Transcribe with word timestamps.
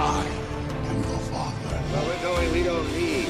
I 0.00 0.24
am 0.90 0.96
your 0.96 1.18
father. 1.18 1.82
Well, 1.92 2.06
we're 2.06 2.22
going, 2.22 2.52
we 2.52 2.62
don't 2.62 2.86
need 2.92 3.26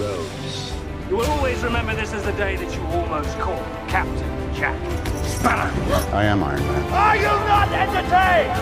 roads. 0.00 0.72
You 1.10 1.16
will 1.18 1.26
always 1.26 1.62
remember 1.62 1.94
this 1.94 2.14
as 2.14 2.24
the 2.24 2.32
day 2.32 2.56
that 2.56 2.74
you 2.74 2.80
almost 2.86 3.38
caught 3.38 3.62
Captain 3.86 4.54
Jack 4.54 4.78
Sparrow. 5.24 5.70
I 6.14 6.24
am 6.24 6.42
Iron 6.42 6.60
Man. 6.60 6.92
Are 6.92 7.16
you 7.16 7.22
not 7.22 7.68
entertained? 7.70 8.56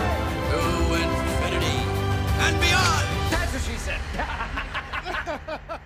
To 0.51 0.59
infinity 1.01 1.79
and 2.43 2.59
beyond! 2.59 3.07
That's 3.31 3.53
what 3.53 3.61
she 3.63 3.77
said. 3.77 4.01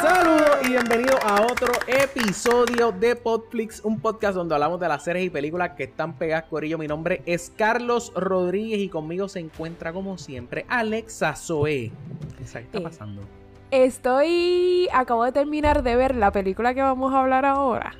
Saludos 0.00 0.56
y 0.64 0.68
bienvenidos 0.70 1.18
a 1.24 1.42
otro 1.42 1.72
episodio 1.86 2.92
de 2.92 3.14
Podflix, 3.16 3.80
un 3.84 4.00
podcast 4.00 4.34
donde 4.34 4.54
hablamos 4.54 4.80
de 4.80 4.88
las 4.88 5.04
series 5.04 5.26
y 5.26 5.30
películas 5.30 5.70
que 5.76 5.84
están 5.84 6.14
pegadas 6.14 6.44
por 6.48 6.64
ello. 6.64 6.76
Mi 6.78 6.86
nombre 6.88 7.22
es 7.26 7.52
Carlos 7.56 8.12
Rodríguez 8.16 8.80
y 8.80 8.88
conmigo 8.88 9.28
se 9.28 9.38
encuentra 9.40 9.92
como 9.92 10.18
siempre 10.18 10.66
Alexa 10.68 11.34
Zoe. 11.36 11.92
¿Qué 12.36 12.42
está 12.44 12.60
Eh, 12.60 12.80
pasando? 12.82 13.22
Estoy. 13.70 14.88
Acabo 14.92 15.24
de 15.24 15.32
terminar 15.32 15.82
de 15.82 15.96
ver 15.96 16.14
la 16.16 16.30
película 16.32 16.74
que 16.74 16.82
vamos 16.82 17.12
a 17.14 17.20
hablar 17.20 17.44
ahora. 17.46 17.94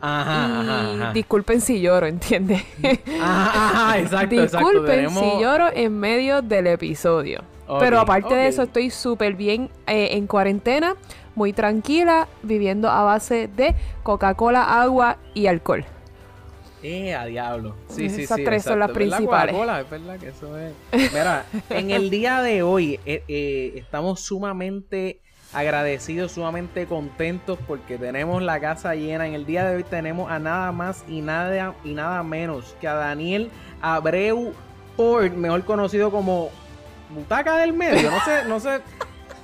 Ajá, 0.00 0.48
y 0.48 0.60
ajá, 0.68 0.90
ajá. 1.04 1.12
disculpen 1.12 1.60
si 1.60 1.80
lloro, 1.80 2.06
¿entiendes? 2.06 2.62
Ajá, 3.20 3.88
ajá, 3.90 3.98
exacto, 3.98 4.34
exacto. 4.36 4.68
disculpen 4.68 4.96
Tenemos- 4.96 5.24
si 5.36 5.42
lloro 5.42 5.66
en 5.72 5.98
medio 5.98 6.42
del 6.42 6.66
episodio. 6.68 7.42
Pero 7.80 8.00
aparte 8.00 8.34
de 8.34 8.48
eso, 8.48 8.62
estoy 8.62 8.90
súper 8.90 9.34
bien 9.34 9.70
eh, 9.86 10.08
en 10.12 10.26
cuarentena, 10.26 10.96
muy 11.34 11.52
tranquila, 11.52 12.28
viviendo 12.42 12.90
a 12.90 13.02
base 13.02 13.48
de 13.48 13.74
Coca-Cola, 14.02 14.80
agua 14.82 15.18
y 15.34 15.46
alcohol. 15.46 15.84
Eh, 16.82 17.14
a 17.14 17.24
diablo. 17.24 17.76
Sí, 17.88 18.10
sí, 18.10 18.24
Esas 18.24 18.36
sí. 18.36 18.44
tres 18.44 18.62
son 18.62 18.78
las 18.78 18.88
¿Verdad, 18.88 19.16
principales. 19.16 19.54
Coca-Cola? 19.54 19.80
Es 19.80 19.90
verdad 19.90 20.18
que 20.18 20.28
eso 20.28 20.58
es. 20.58 20.74
Mira, 21.12 21.46
en 21.70 21.90
el 21.90 22.10
día 22.10 22.42
de 22.42 22.62
hoy 22.62 23.00
eh, 23.06 23.24
eh, 23.26 23.72
estamos 23.76 24.20
sumamente 24.20 25.20
agradecidos, 25.54 26.32
sumamente 26.32 26.84
contentos 26.84 27.58
porque 27.66 27.96
tenemos 27.96 28.42
la 28.42 28.60
casa 28.60 28.94
llena. 28.94 29.26
En 29.26 29.32
el 29.32 29.46
día 29.46 29.64
de 29.64 29.76
hoy 29.76 29.84
tenemos 29.84 30.30
a 30.30 30.38
nada 30.38 30.72
más 30.72 31.04
y 31.08 31.22
nada 31.22 31.74
y 31.84 31.94
nada 31.94 32.22
menos 32.22 32.76
que 32.82 32.88
a 32.88 32.94
Daniel 32.94 33.50
Abreu 33.80 34.52
Ford, 34.96 35.32
mejor 35.32 35.64
conocido 35.64 36.10
como 36.10 36.50
Butaca 37.14 37.56
del 37.58 37.72
Medio. 37.72 38.10
No 38.10 38.20
sé, 38.24 38.44
no 38.46 38.60
sé. 38.60 38.80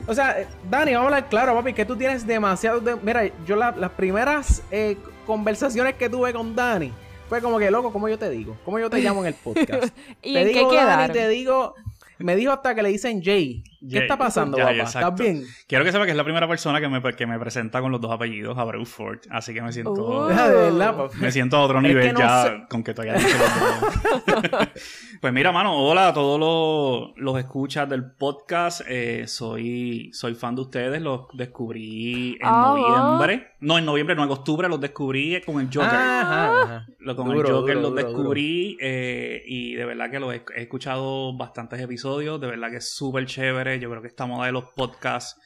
O 0.06 0.14
sea, 0.14 0.36
Dani, 0.68 0.92
vamos 0.94 1.12
a 1.12 1.16
hablar 1.16 1.28
claro, 1.28 1.54
papi, 1.54 1.72
que 1.72 1.84
tú 1.84 1.94
tienes 1.96 2.26
demasiado... 2.26 2.80
de- 2.80 2.96
Mira, 2.96 3.22
yo 3.46 3.54
la- 3.56 3.72
las 3.76 3.90
primeras 3.90 4.62
eh, 4.70 4.96
conversaciones 5.26 5.94
que 5.94 6.08
tuve 6.08 6.32
con 6.32 6.54
Dani 6.56 6.92
fue 7.28 7.40
como 7.40 7.58
que, 7.58 7.70
loco, 7.70 7.92
¿cómo 7.92 8.08
yo 8.08 8.18
te 8.18 8.28
digo? 8.30 8.56
¿Cómo 8.64 8.78
yo 8.78 8.90
te 8.90 8.98
llamo 9.00 9.20
en 9.20 9.28
el 9.28 9.34
podcast? 9.34 9.94
¿Y 10.22 10.34
te 10.34 10.40
en 10.42 10.48
digo 10.48 10.70
qué 10.70 10.76
Dani, 10.76 11.12
te 11.12 11.28
digo... 11.28 11.74
Me 12.18 12.34
dijo 12.36 12.52
hasta 12.52 12.74
que 12.74 12.82
le 12.82 12.88
dicen 12.90 13.22
Jay. 13.22 13.62
¿Qué 13.88 13.98
está 13.98 14.18
pasando, 14.18 14.58
Ya, 14.58 14.64
papá? 14.66 14.74
¿Estás 14.82 15.14
bien? 15.14 15.44
Quiero 15.66 15.84
que 15.84 15.92
sepa 15.92 16.04
que 16.04 16.10
es 16.10 16.16
la 16.16 16.24
primera 16.24 16.46
persona 16.48 16.80
que 16.80 16.88
me, 16.88 17.00
que 17.14 17.26
me 17.26 17.38
presenta 17.38 17.80
con 17.80 17.90
los 17.92 18.00
dos 18.00 18.10
apellidos, 18.12 18.58
Abreu 18.58 18.84
Ford. 18.84 19.18
Así 19.30 19.54
que 19.54 19.62
me 19.62 19.72
siento, 19.72 19.92
Uh. 19.92 21.08
Me 21.20 21.30
siento 21.32 21.56
a 21.56 21.60
otro 21.62 21.78
Es 21.78 21.82
que 21.82 21.88
nivel 21.88 22.12
no 22.12 22.18
ya 22.18 22.42
sé- 22.44 22.62
con 22.68 22.82
que 22.82 22.90
haya 22.98 23.14
dicho 23.14 23.28
los 23.38 24.40
dos. 24.40 24.68
Pues 25.20 25.34
mira, 25.34 25.52
mano, 25.52 25.76
hola 25.76 26.08
a 26.08 26.14
todos 26.14 26.40
los, 26.40 27.12
los 27.22 27.38
escuchas 27.38 27.86
del 27.88 28.10
podcast. 28.12 28.80
Eh, 28.88 29.24
soy, 29.26 30.10
soy 30.14 30.34
fan 30.34 30.54
de 30.54 30.62
ustedes. 30.62 31.02
Los 31.02 31.26
descubrí 31.34 32.32
en 32.32 32.38
Ah. 32.42 32.74
noviembre. 32.74 33.48
No, 33.60 33.76
en 33.76 33.84
noviembre, 33.84 34.14
no, 34.16 34.24
en 34.24 34.30
octubre 34.30 34.66
los 34.68 34.80
descubrí 34.80 35.38
con 35.44 35.60
el 35.60 35.66
Joker. 35.66 35.90
Ajá, 35.90 36.62
ajá. 36.62 36.86
Lo, 37.00 37.14
con 37.16 37.26
Duro, 37.28 37.48
el 37.48 37.54
Joker 37.54 37.74
duro, 37.76 37.88
los 37.90 37.96
duro, 38.00 38.08
descubrí 38.08 38.78
eh, 38.80 39.42
y 39.46 39.74
de 39.74 39.84
verdad 39.84 40.10
que 40.10 40.20
los 40.20 40.32
he, 40.34 40.42
he 40.56 40.62
escuchado 40.62 41.36
bastantes 41.36 41.78
episodios, 41.80 42.40
de 42.40 42.46
verdad 42.46 42.70
que 42.70 42.76
es 42.76 42.94
súper 42.94 43.26
chévere, 43.26 43.69
yo 43.78 43.90
creo 43.90 44.02
que 44.02 44.08
esta 44.08 44.26
moda 44.26 44.46
de 44.46 44.52
los 44.52 44.64
podcasts, 44.74 45.40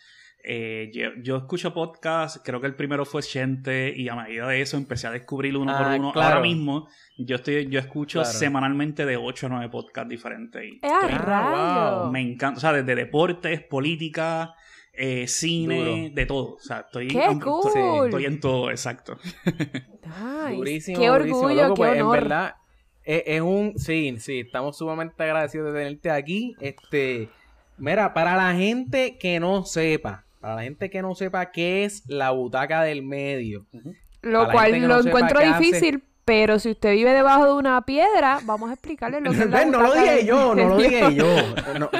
eh, 0.46 0.90
yo, 0.94 1.08
yo 1.22 1.36
escucho 1.38 1.72
podcasts, 1.72 2.40
creo 2.44 2.60
que 2.60 2.66
el 2.66 2.74
primero 2.76 3.04
fue 3.04 3.22
Chente 3.22 3.92
y 3.96 4.08
a 4.08 4.14
medida 4.14 4.46
de 4.46 4.60
eso 4.60 4.76
empecé 4.76 5.06
a 5.06 5.10
descubrir 5.10 5.56
uno 5.56 5.76
por 5.76 5.86
Ah, 5.86 5.96
uno. 5.98 6.12
claro. 6.12 6.28
Ahora 6.36 6.40
mismo 6.42 6.86
yo 7.18 7.36
estoy 7.36 7.66
yo 7.70 7.80
escucho 7.80 8.20
Claro. 8.22 8.38
semanalmente 8.38 9.06
de 9.06 9.16
8 9.16 9.46
a 9.46 9.48
9 9.50 9.68
podcasts 9.70 10.08
diferentes. 10.10 10.62
Y 10.64 10.80
me 12.10 12.20
encanta, 12.20 12.58
o 12.58 12.60
sea, 12.60 12.72
desde 12.72 12.94
deportes, 12.94 13.62
política, 13.62 14.54
eh, 14.92 15.26
cine, 15.26 15.78
Duro. 15.78 16.14
de 16.14 16.26
todo. 16.26 16.54
O 16.54 16.58
sea, 16.60 16.80
estoy, 16.80 17.08
¡Qué 17.08 17.18
estoy- 17.24 17.40
cool! 17.40 18.04
estoy 18.06 18.24
en 18.26 18.40
todo, 18.40 18.70
exacto. 18.70 19.18
Nice. 20.04 20.56
Durísimo, 20.56 21.00
¡Qué 21.00 21.08
durísimo, 21.08 21.38
orgullo, 21.40 21.62
loco, 21.68 21.74
qué 21.74 21.78
pues, 21.88 22.00
honor! 22.02 22.16
En 22.16 22.22
verdad, 22.22 22.54
es, 23.02 23.22
es 23.26 23.40
un... 23.40 23.72
Sí, 23.78 24.16
sí, 24.18 24.40
estamos 24.40 24.76
sumamente 24.76 25.22
agradecidos 25.22 25.72
de 25.72 25.78
tenerte 25.80 26.10
aquí. 26.10 26.54
Este, 26.60 27.28
mira, 27.78 28.14
para 28.14 28.36
la 28.36 28.54
gente 28.54 29.16
que 29.18 29.40
no 29.40 29.64
sepa, 29.64 30.24
para 30.40 30.56
la 30.56 30.62
gente 30.62 30.90
que 30.90 31.02
no 31.02 31.14
sepa 31.14 31.50
qué 31.50 31.84
es 31.84 32.02
la 32.08 32.30
butaca 32.30 32.82
del 32.82 33.02
medio. 33.02 33.66
Lo 34.22 34.50
cual 34.50 34.80
lo 34.80 34.88
no 34.88 35.00
encuentro 35.00 35.38
hace- 35.40 35.58
difícil, 35.64 36.02
pero 36.24 36.58
si 36.58 36.70
usted 36.70 36.92
vive 36.92 37.12
debajo 37.12 37.44
de 37.44 37.52
una 37.52 37.82
piedra, 37.82 38.40
vamos 38.44 38.70
a 38.70 38.72
explicarle 38.72 39.20
lo 39.20 39.30
que 39.30 39.40
es 39.40 39.50
la 39.50 39.64
no 39.66 39.82
lo 39.82 39.88
butaca 39.88 40.02
dije 40.02 40.14
del 40.16 40.26
yo, 40.26 40.54
no 40.54 40.68
lo 40.70 40.76
medio. 40.76 40.88
dije 41.08 41.14
yo. 41.14 41.26
No. 41.78 41.90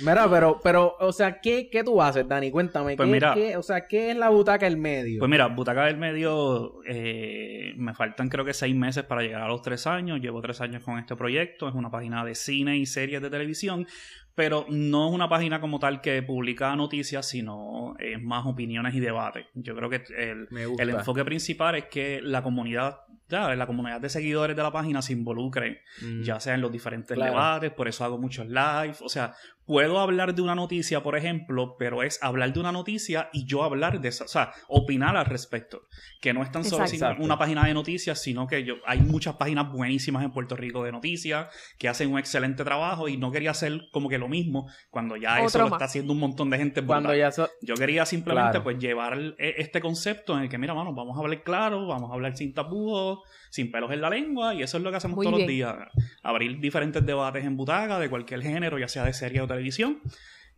Mira, 0.00 0.28
pero, 0.28 0.60
pero, 0.62 0.96
o 0.98 1.12
sea, 1.12 1.40
¿qué, 1.40 1.70
qué 1.70 1.82
tú 1.84 2.02
haces, 2.02 2.26
Dani? 2.28 2.50
Cuéntame. 2.50 2.96
Pues 2.96 3.06
¿qué, 3.06 3.12
mira. 3.12 3.34
qué- 3.34 3.56
o 3.56 3.62
sea, 3.62 3.86
¿qué 3.86 4.10
es 4.10 4.16
la 4.16 4.28
butaca 4.30 4.66
del 4.66 4.76
medio? 4.76 5.20
Pues 5.20 5.30
mira, 5.30 5.46
Butaca 5.46 5.84
del 5.86 5.96
Medio, 5.96 6.80
eh, 6.86 7.72
me 7.76 7.94
faltan 7.94 8.28
creo 8.28 8.44
que 8.44 8.52
seis 8.52 8.74
meses 8.74 9.04
para 9.04 9.22
llegar 9.22 9.42
a 9.42 9.48
los 9.48 9.62
tres 9.62 9.86
años. 9.86 10.20
Llevo 10.20 10.42
tres 10.42 10.60
años 10.60 10.82
con 10.82 10.98
este 10.98 11.14
proyecto. 11.16 11.68
Es 11.68 11.74
una 11.74 11.90
página 11.90 12.24
de 12.24 12.34
cine 12.34 12.76
y 12.76 12.84
series 12.86 13.22
de 13.22 13.30
televisión, 13.30 13.86
pero 14.34 14.64
no 14.68 15.08
es 15.08 15.14
una 15.14 15.28
página 15.28 15.60
como 15.60 15.78
tal 15.78 16.00
que 16.00 16.22
publica 16.22 16.74
noticias, 16.76 17.28
sino 17.28 17.94
es 17.98 18.20
más 18.22 18.46
opiniones 18.46 18.94
y 18.94 19.00
debates. 19.00 19.46
Yo 19.54 19.74
creo 19.76 19.90
que 19.90 20.02
el, 20.16 20.48
el 20.78 20.90
enfoque 20.90 21.24
principal 21.24 21.74
es 21.76 21.84
que 21.86 22.20
la 22.22 22.42
comunidad, 22.42 23.00
ya, 23.28 23.54
la 23.54 23.66
comunidad 23.66 24.00
de 24.00 24.08
seguidores 24.08 24.56
de 24.56 24.62
la 24.62 24.72
página 24.72 25.02
se 25.02 25.12
involucre 25.12 25.82
Mm. 26.02 26.22
ya 26.22 26.40
sea 26.40 26.54
en 26.54 26.60
los 26.62 26.72
diferentes 26.72 27.14
Claro. 27.14 27.32
debates, 27.32 27.70
por 27.72 27.88
eso 27.88 28.04
hago 28.04 28.18
muchos 28.18 28.46
live, 28.46 28.94
o 29.02 29.08
sea, 29.08 29.34
puedo 29.72 29.98
hablar 30.00 30.34
de 30.34 30.42
una 30.42 30.54
noticia, 30.54 31.02
por 31.02 31.16
ejemplo, 31.16 31.76
pero 31.78 32.02
es 32.02 32.22
hablar 32.22 32.52
de 32.52 32.60
una 32.60 32.72
noticia 32.72 33.30
y 33.32 33.46
yo 33.46 33.64
hablar 33.64 34.02
de 34.02 34.08
esa, 34.08 34.24
o 34.24 34.28
sea, 34.28 34.52
opinar 34.68 35.16
al 35.16 35.24
respecto, 35.24 35.86
que 36.20 36.34
no 36.34 36.42
es 36.42 36.52
tan 36.52 36.62
solo 36.62 36.84
una 37.20 37.38
página 37.38 37.64
de 37.64 37.72
noticias, 37.72 38.20
sino 38.20 38.46
que 38.46 38.64
yo 38.64 38.74
hay 38.84 39.00
muchas 39.00 39.36
páginas 39.36 39.72
buenísimas 39.72 40.24
en 40.24 40.30
Puerto 40.30 40.56
Rico 40.56 40.84
de 40.84 40.92
noticias 40.92 41.46
que 41.78 41.88
hacen 41.88 42.12
un 42.12 42.18
excelente 42.18 42.64
trabajo 42.64 43.08
y 43.08 43.16
no 43.16 43.32
quería 43.32 43.52
hacer 43.52 43.88
como 43.92 44.10
que 44.10 44.18
lo 44.18 44.28
mismo 44.28 44.68
cuando 44.90 45.16
ya 45.16 45.40
eso 45.40 45.58
lo 45.60 45.68
está 45.68 45.86
haciendo 45.86 46.12
un 46.12 46.18
montón 46.18 46.50
de 46.50 46.58
gente. 46.58 46.82
Cuando 46.84 47.14
ya 47.14 47.32
so- 47.32 47.48
Yo 47.62 47.74
quería 47.74 48.04
simplemente 48.04 48.50
Claro. 48.50 48.64
pues 48.64 48.78
llevar 48.78 49.16
e- 49.38 49.54
este 49.56 49.80
concepto 49.80 50.36
en 50.36 50.42
el 50.42 50.48
que, 50.50 50.58
mira, 50.58 50.74
mano, 50.74 50.92
vamos 50.92 51.16
a 51.16 51.20
hablar 51.20 51.42
claro, 51.42 51.86
vamos 51.86 52.10
a 52.10 52.14
hablar 52.14 52.36
sin 52.36 52.52
tapujos, 52.52 53.20
sin 53.52 53.70
pelos 53.70 53.92
en 53.92 54.00
la 54.00 54.08
lengua, 54.08 54.54
y 54.54 54.62
eso 54.62 54.78
es 54.78 54.82
lo 54.82 54.90
que 54.90 54.96
hacemos 54.96 55.16
Muy 55.16 55.26
todos 55.26 55.40
los 55.40 55.46
días. 55.46 55.74
Abrir 56.22 56.58
diferentes 56.58 57.04
debates 57.04 57.44
en 57.44 57.54
butaca 57.54 57.98
de 57.98 58.08
cualquier 58.08 58.40
género, 58.40 58.78
ya 58.78 58.88
sea 58.88 59.04
de 59.04 59.12
serie 59.12 59.42
o 59.42 59.46
televisión. 59.46 60.00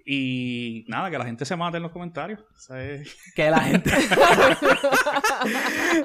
Y 0.06 0.84
nada, 0.87 1.10
que 1.10 1.16
la 1.19 1.25
gente 1.25 1.44
se 1.47 1.56
mate 1.56 1.78
en 1.78 1.83
los 1.83 1.91
comentarios. 1.93 2.38
Que 3.34 3.50
la 3.50 3.59
gente. 3.60 3.91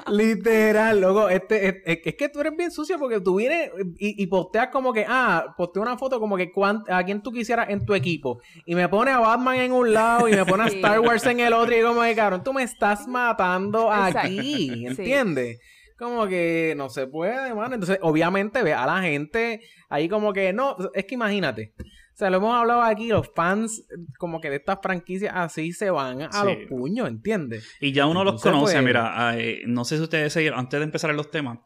Literal, 0.08 1.00
loco. 1.00 1.28
Este, 1.28 1.68
es, 1.68 1.74
es- 2.04 2.16
que 2.16 2.28
tú 2.28 2.40
eres 2.40 2.56
bien 2.56 2.70
sucio 2.70 2.98
porque 2.98 3.20
tú 3.20 3.36
vienes 3.36 3.70
y, 3.98 4.22
y 4.22 4.26
posteas 4.26 4.68
como 4.68 4.92
que, 4.92 5.04
ah, 5.08 5.54
posteo 5.56 5.82
una 5.82 5.96
foto 5.98 6.18
como 6.18 6.36
que 6.36 6.50
cuán- 6.50 6.82
a 6.88 7.02
quién 7.04 7.22
tú 7.22 7.30
quisieras 7.30 7.68
en 7.70 7.84
tu 7.84 7.94
equipo. 7.94 8.40
Y 8.64 8.74
me 8.74 8.88
pone 8.88 9.10
a 9.10 9.18
Batman 9.20 9.56
en 9.56 9.72
un 9.72 9.92
lado 9.92 10.28
y 10.28 10.32
me 10.32 10.44
pone 10.44 10.64
a. 10.64 10.66
Star 10.80 11.00
Wars 11.00 11.26
en 11.26 11.40
el 11.40 11.52
otro. 11.52 11.76
Y 11.76 11.82
como 11.82 12.02
que, 12.02 12.14
cabrón, 12.14 12.42
tú 12.42 12.52
me 12.52 12.62
estás 12.62 13.06
matando 13.06 13.92
Exacto. 13.92 14.18
aquí. 14.20 14.86
Sí. 14.96 15.02
Como 16.00 16.26
que 16.26 16.72
no 16.78 16.88
se 16.88 17.06
puede, 17.06 17.52
mano. 17.54 17.74
Entonces, 17.74 17.98
obviamente, 18.00 18.62
ve 18.62 18.72
a 18.72 18.86
la 18.86 19.02
gente 19.02 19.60
ahí 19.90 20.08
como 20.08 20.32
que, 20.32 20.50
no, 20.54 20.74
es 20.94 21.04
que 21.04 21.14
imagínate. 21.14 21.74
O 21.78 22.16
sea, 22.20 22.30
lo 22.30 22.38
hemos 22.38 22.54
hablado 22.54 22.82
aquí, 22.82 23.08
los 23.08 23.30
fans 23.34 23.86
como 24.18 24.40
que 24.40 24.48
de 24.50 24.56
estas 24.56 24.78
franquicias 24.82 25.32
así 25.36 25.72
se 25.72 25.90
van 25.90 26.22
a 26.22 26.32
Sí. 26.32 26.38
los 26.46 26.56
puños, 26.68 27.06
¿entiendes? 27.08 27.70
Y 27.80 27.92
ya 27.92 28.06
uno 28.06 28.24
los 28.24 28.42
conoce, 28.42 28.74
pues- 28.74 28.84
mira, 28.84 29.34
eh, 29.38 29.62
no 29.66 29.84
sé 29.84 29.96
si 29.98 30.02
ustedes 30.02 30.34
antes 30.54 30.80
de 30.80 30.84
empezar 30.84 31.10
en 31.10 31.16
los 31.18 31.30
temas, 31.30 31.58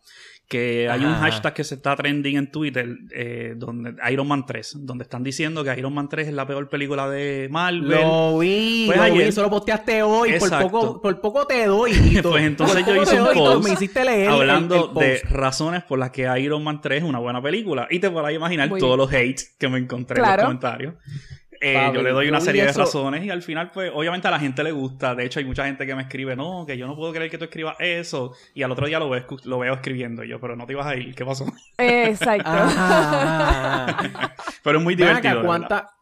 que 0.46 0.88
hay 0.90 1.04
un 1.04 1.14
hashtag 1.14 1.54
que 1.54 1.64
se 1.64 1.74
está 1.76 1.96
trending 1.96 2.36
en 2.36 2.50
Twitter, 2.50 2.86
eh, 3.12 3.54
donde 3.56 3.94
Iron 4.12 4.28
Man 4.28 4.44
3, 4.46 4.76
donde 4.80 5.04
están 5.04 5.24
diciendo 5.24 5.64
que 5.64 5.74
Iron 5.76 5.92
Man 5.94 6.08
3 6.08 6.28
es 6.28 6.34
la 6.34 6.46
peor 6.46 6.68
película 6.68 7.08
de 7.08 7.48
Marvel. 7.50 7.88
Lo 7.88 8.38
vi, 8.38 8.84
Pues 8.86 8.98
lo 8.98 9.02
ayer- 9.04 9.16
vi, 9.18 9.22
eso 9.24 9.42
lo 9.42 9.50
posteaste 9.50 10.02
hoy, 10.02 10.34
por 10.38 10.50
poco, 10.60 11.00
por 11.00 11.20
poco 11.20 11.46
te 11.46 11.64
doy. 11.66 11.92
Pues 12.22 12.44
entonces 12.44 12.84
yo 12.86 13.02
hice 13.02 13.18
un 13.18 13.24
doy, 13.24 13.34
post 13.36 13.64
me 13.68 13.72
hiciste 13.74 14.04
leer 14.04 14.28
hablando 14.28 14.74
el 14.76 14.90
post. 14.92 15.00
de 15.06 15.20
razones 15.30 15.82
por 15.82 15.98
las 15.98 16.10
que 16.10 16.28
Iron 16.40 16.62
Man 16.62 16.80
3 16.80 17.02
es 17.02 17.08
una 17.08 17.18
buena 17.18 17.42
película. 17.42 17.88
Y 17.90 17.98
te 17.98 18.10
podrás 18.10 18.32
imaginar 18.34 18.68
Muy 18.68 18.80
todos 18.80 18.96
bien. 18.96 18.98
los 18.98 19.08
hates 19.32 19.56
que 19.58 19.68
me 19.68 19.78
encontré 19.78 20.20
en 20.22 20.26
los 20.28 20.36
comentarios. 20.36 20.94
Eh, 21.66 21.90
yo 21.94 22.02
le 22.02 22.10
doy 22.10 22.28
una 22.28 22.40
serie 22.40 22.62
de 22.64 22.70
eso- 22.70 22.80
razones 22.80 23.24
y 23.24 23.30
al 23.30 23.42
final, 23.42 23.70
pues, 23.72 23.90
obviamente 23.94 24.28
a 24.28 24.30
la 24.30 24.38
gente 24.38 24.62
le 24.62 24.72
gusta. 24.72 25.14
De 25.14 25.24
hecho, 25.24 25.38
hay 25.38 25.46
mucha 25.46 25.64
gente 25.64 25.86
que 25.86 25.94
me 25.94 26.02
escribe, 26.02 26.36
no, 26.36 26.64
que 26.66 26.76
yo 26.76 26.86
no 26.86 26.94
puedo 26.94 27.12
creer 27.12 27.30
que 27.30 27.38
tú 27.38 27.44
escribas 27.44 27.76
eso. 27.78 28.34
Y 28.54 28.62
al 28.62 28.70
otro 28.72 28.86
día 28.86 28.98
lo 28.98 29.08
veo, 29.08 29.24
lo 29.44 29.58
veo 29.58 29.74
escribiendo 29.74 30.24
Y 30.24 30.28
yo, 30.28 30.38
pero 30.40 30.56
no 30.56 30.66
te 30.66 30.74
ibas 30.74 30.86
a 30.86 30.96
ir, 30.96 31.14
¿qué 31.14 31.24
pasó? 31.24 31.46
Exacto. 31.78 32.50
Pero 34.62 34.78
es 34.78 34.84
muy 34.84 34.94
acá, 34.94 35.04
divertido. 35.06 35.44
¿cuánta, 35.44 35.93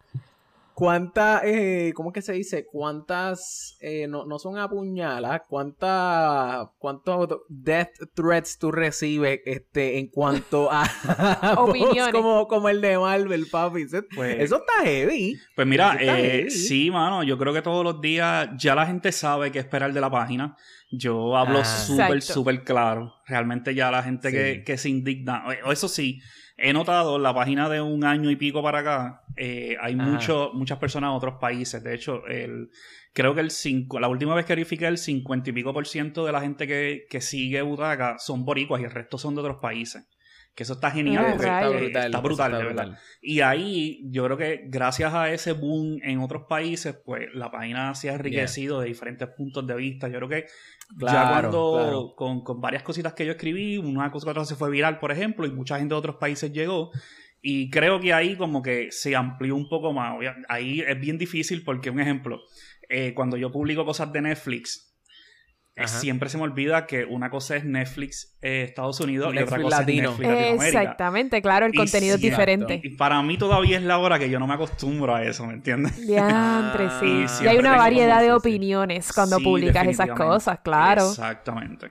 cuánta, 0.83 1.43
eh, 1.45 1.93
cómo 1.95 2.11
es 2.11 2.15
que 2.15 2.23
se 2.23 2.33
dice? 2.33 2.67
¿Cuántas, 2.67 3.77
eh, 3.81 4.09
no, 4.09 4.25
no 4.27 4.41
son 4.41 4.59
apuñalas? 4.59 5.43
¿Cuántas, 5.49 6.67
cuántos 6.79 7.29
death 7.49 7.91
threats 8.15 8.59
tú 8.59 8.73
recibes, 8.73 9.41
este, 9.45 9.99
en 10.01 10.09
cuanto 10.09 10.69
a 10.73 10.83
Opiniones. 11.59 12.13
como, 12.13 12.49
como 12.49 12.69
el 12.69 12.81
de 12.81 12.99
Marvel, 12.99 13.47
papi? 13.51 13.83
Eso, 13.83 14.03
Pues- 14.15 14.41
eso 14.41 14.57
está 14.57 14.85
heavy. 14.91 15.37
Pues 15.55 15.69
mira, 15.69 15.97
eh, 16.01 16.07
heavy. 16.07 16.51
sí, 16.51 16.91
mano, 16.91 17.23
yo 17.23 17.39
creo 17.39 17.53
que 17.53 17.63
todos 17.63 17.85
los 17.85 18.01
días 18.01 18.49
ya 18.59 18.75
la 18.75 18.85
gente 18.87 19.13
sabe 19.13 19.53
qué 19.53 19.61
esperar 19.61 19.93
de 19.93 20.01
la 20.01 20.11
página. 20.11 20.57
Yo 20.91 21.37
hablo 21.37 21.61
Ah. 21.61 21.65
súper, 21.65 22.23
súper 22.23 22.65
claro. 22.65 23.15
Realmente 23.27 23.75
ya 23.77 23.91
la 23.93 24.03
gente 24.03 24.31
Sí. 24.31 24.35
que, 24.37 24.65
que 24.65 24.77
se 24.79 24.89
indigna, 24.89 25.45
o- 25.65 25.71
eso 25.73 25.87
sí, 25.89 26.19
he 26.63 26.73
notado 26.73 27.19
la 27.19 27.35
página 27.35 27.69
de 27.69 27.81
un 27.81 28.05
año 28.05 28.31
y 28.31 28.37
pico 28.37 28.63
para 28.63 28.79
acá, 28.79 29.25
eh, 29.37 29.77
hay 29.81 29.97
mucho, 29.97 30.53
muchas 30.55 30.79
personas 30.79 31.11
de 31.11 31.17
otros 31.17 31.35
países. 31.41 31.83
De 31.83 31.93
hecho, 31.93 32.25
el, 32.29 32.71
creo 33.13 33.35
que 33.35 33.41
el 33.41 33.51
cinco, 33.51 33.99
la 33.99 34.07
última 34.07 34.37
vez 34.37 34.47
que 34.47 34.53
verifiqué, 34.53 34.87
el 34.87 34.97
cincuenta 34.97 35.51
y 35.51 35.53
pico 35.53 35.75
por 35.75 35.89
ciento 35.89 36.25
de 36.25 36.31
la 36.31 36.41
gente 36.41 36.69
que, 36.69 37.07
que 37.11 37.21
sigue 37.21 37.63
Butaca 37.63 38.17
son 38.21 38.45
boricuas 38.45 38.81
y 38.81 38.85
el 38.85 38.93
resto 38.93 39.19
son 39.19 39.35
de 39.35 39.41
otros 39.41 39.57
países. 39.57 40.05
Que 40.55 40.65
eso 40.65 40.75
está 40.75 40.91
genial. 40.91 41.25
Ah, 41.27 41.33
porque, 41.33 41.47
Está 41.47 41.69
brutal. 41.69 42.05
está 42.07 42.21
brutal, 42.21 42.69
está. 42.69 42.99
Y 43.23 43.41
ahí 43.41 44.01
yo 44.11 44.25
creo 44.27 44.37
que 44.37 44.65
gracias 44.67 45.15
a 45.15 45.31
ese 45.33 45.53
boom 45.53 45.99
en 46.03 46.19
otros 46.21 46.43
países, 46.49 46.95
pues 47.05 47.29
la 47.35 47.51
página 47.51 47.95
se 47.95 48.11
ha 48.11 48.15
enriquecido 48.15 48.81
de 48.81 48.89
diferentes 48.89 49.27
puntos 49.29 49.67
de 49.67 49.75
vista. 49.75 50.09
Yo 50.09 50.19
creo 50.19 50.29
que 50.29 50.43
ya 50.43 50.97
Claro, 50.99 51.29
cuando 51.51 51.73
claro. 51.73 52.15
con, 52.15 52.45
con 52.45 52.61
varias 52.61 52.83
cositas 52.83 53.15
que 53.15 53.25
yo 53.25 53.33
escribí, 53.33 53.79
una 53.79 54.11
cosa 54.11 54.27
que 54.27 54.31
otra 54.31 54.45
se 54.45 54.57
fue 54.57 54.71
viral, 54.71 54.99
por 54.99 55.11
ejemplo, 55.11 55.47
y 55.47 55.51
mucha 55.53 55.79
gente 55.79 55.95
de 55.95 55.99
otros 55.99 56.17
países 56.17 56.53
llegó. 56.53 56.91
Y 57.41 57.71
creo 57.71 57.99
que 57.99 58.13
ahí 58.13 58.37
como 58.37 58.63
que 58.63 58.93
se 58.93 59.17
amplió 59.17 59.57
un 59.57 59.69
poco 59.71 59.93
más. 59.93 60.15
Ahí 60.49 60.81
es 60.81 61.01
bien 61.01 61.17
difícil 61.19 61.65
porque, 61.65 61.89
un 61.91 61.99
ejemplo, 61.99 62.41
eh, 62.91 63.15
cuando 63.15 63.37
yo 63.39 63.51
publico 63.51 63.85
cosas 63.87 64.13
de 64.13 64.21
Netflix, 64.21 64.92
Ajá. 65.75 65.89
siempre 65.89 66.29
se 66.29 66.37
me 66.37 66.43
olvida 66.45 66.87
que 66.87 67.05
una 67.07 67.31
cosa 67.31 67.57
es 67.57 67.65
Netflix 67.65 68.37
eh, 68.43 68.63
Estados 68.69 69.01
Unidos 69.01 69.35
y 69.35 69.39
otra 69.39 69.61
cosa 69.63 69.81
latino. 69.81 70.11
es 70.13 70.19
Netflix 70.19 70.29
Latinoamérica. 70.29 70.67
Exactamente, 70.83 71.41
claro, 71.43 71.65
el 71.67 71.75
Y 71.75 71.79
contenido 71.79 72.15
es 72.17 72.21
diferente. 72.21 72.81
Y 72.85 72.91
para 72.97 73.23
mí 73.23 73.39
todavía 73.39 73.79
es 73.79 73.83
la 73.83 73.99
hora 73.99 74.19
que 74.19 74.29
yo 74.29 74.39
no 74.39 74.47
me 74.47 74.53
acostumbro 74.55 75.15
a 75.15 75.25
eso, 75.25 75.47
¿me 75.47 75.55
entiendes? 75.55 76.07
Diantre, 76.07 76.87
Ah, 76.91 77.01
sí. 77.01 77.25
y 77.41 77.45
Y 77.45 77.49
hay 77.49 77.57
una 77.57 77.77
variedad 77.77 78.21
de 78.21 78.33
opiniones 78.33 79.11
cuando 79.15 79.39
Sí, 79.39 79.45
publicas 79.45 79.87
esas 79.89 80.11
cosas, 80.11 80.59
claro. 80.61 81.09
Exactamente. 81.09 81.91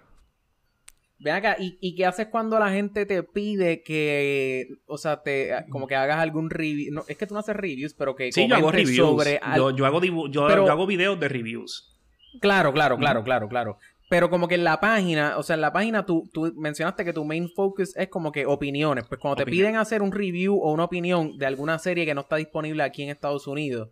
Ven 1.24 1.36
acá, 1.36 1.56
¿y, 1.60 1.78
¿y 1.81 1.95
qué 1.95 2.06
haces 2.07 2.28
cuando 2.31 2.57
la 2.57 2.72
gente 2.72 3.06
te 3.06 3.22
pide 3.22 3.83
que, 3.83 4.68
o 4.88 4.98
sea, 4.98 5.22
te, 5.22 5.51
como 5.69 5.86
que 5.88 5.95
hagas 5.95 6.18
algún 6.18 6.50
review? 6.50 6.92
No, 6.94 7.04
es 7.07 7.16
que 7.16 7.28
tú 7.28 7.36
no 7.36 7.42
haces 7.42 7.56
reviews, 7.56 7.94
pero 7.94 8.16
que 8.16 8.31
Sí, 8.31 8.48
yo 8.48 8.56
hago 8.56 8.72
reviews. 8.72 8.95
sobre... 8.98 9.39
al- 9.42 9.56
Yo, 9.57 9.69
yo 9.75 9.86
hago 9.86 10.01
yo, 10.04 10.48
Pero- 10.48 10.66
yo 10.66 10.72
hago 10.72 10.88
videos 10.88 11.19
de 11.19 11.28
reviews. 11.30 11.88
Claro, 12.39 12.72
claro, 12.74 12.98
claro, 12.98 13.24
claro, 13.24 13.48
claro. 13.48 13.78
Pero 14.10 14.30
como 14.30 14.48
que 14.48 14.56
en 14.56 14.66
la 14.66 14.80
página, 14.80 15.38
o 15.38 15.44
sea, 15.44 15.54
en 15.54 15.62
la 15.62 15.72
página 15.72 16.06
tú, 16.06 16.30
tú 16.33 16.54
mencionaste 16.57 17.06
que 17.06 17.13
tu 17.13 17.24
main 17.24 17.50
focus 17.50 17.95
es 17.95 18.10
como 18.10 18.31
que 18.31 18.45
opiniones. 18.45 19.06
Pues 19.07 19.22
cuando 19.22 19.38
te 19.38 19.50
piden 19.50 19.78
hacer 19.78 20.01
un 20.01 20.12
review 20.12 20.60
o 20.62 20.74
una 20.74 20.83
opinión 20.83 21.38
de 21.38 21.45
alguna 21.45 21.80
serie 21.80 22.06
que 22.06 22.13
no 22.13 22.22
está 22.22 22.36
disponible 22.36 22.83
aquí 22.83 23.04
en 23.04 23.10
Estados 23.10 23.48
Unidos, 23.48 23.89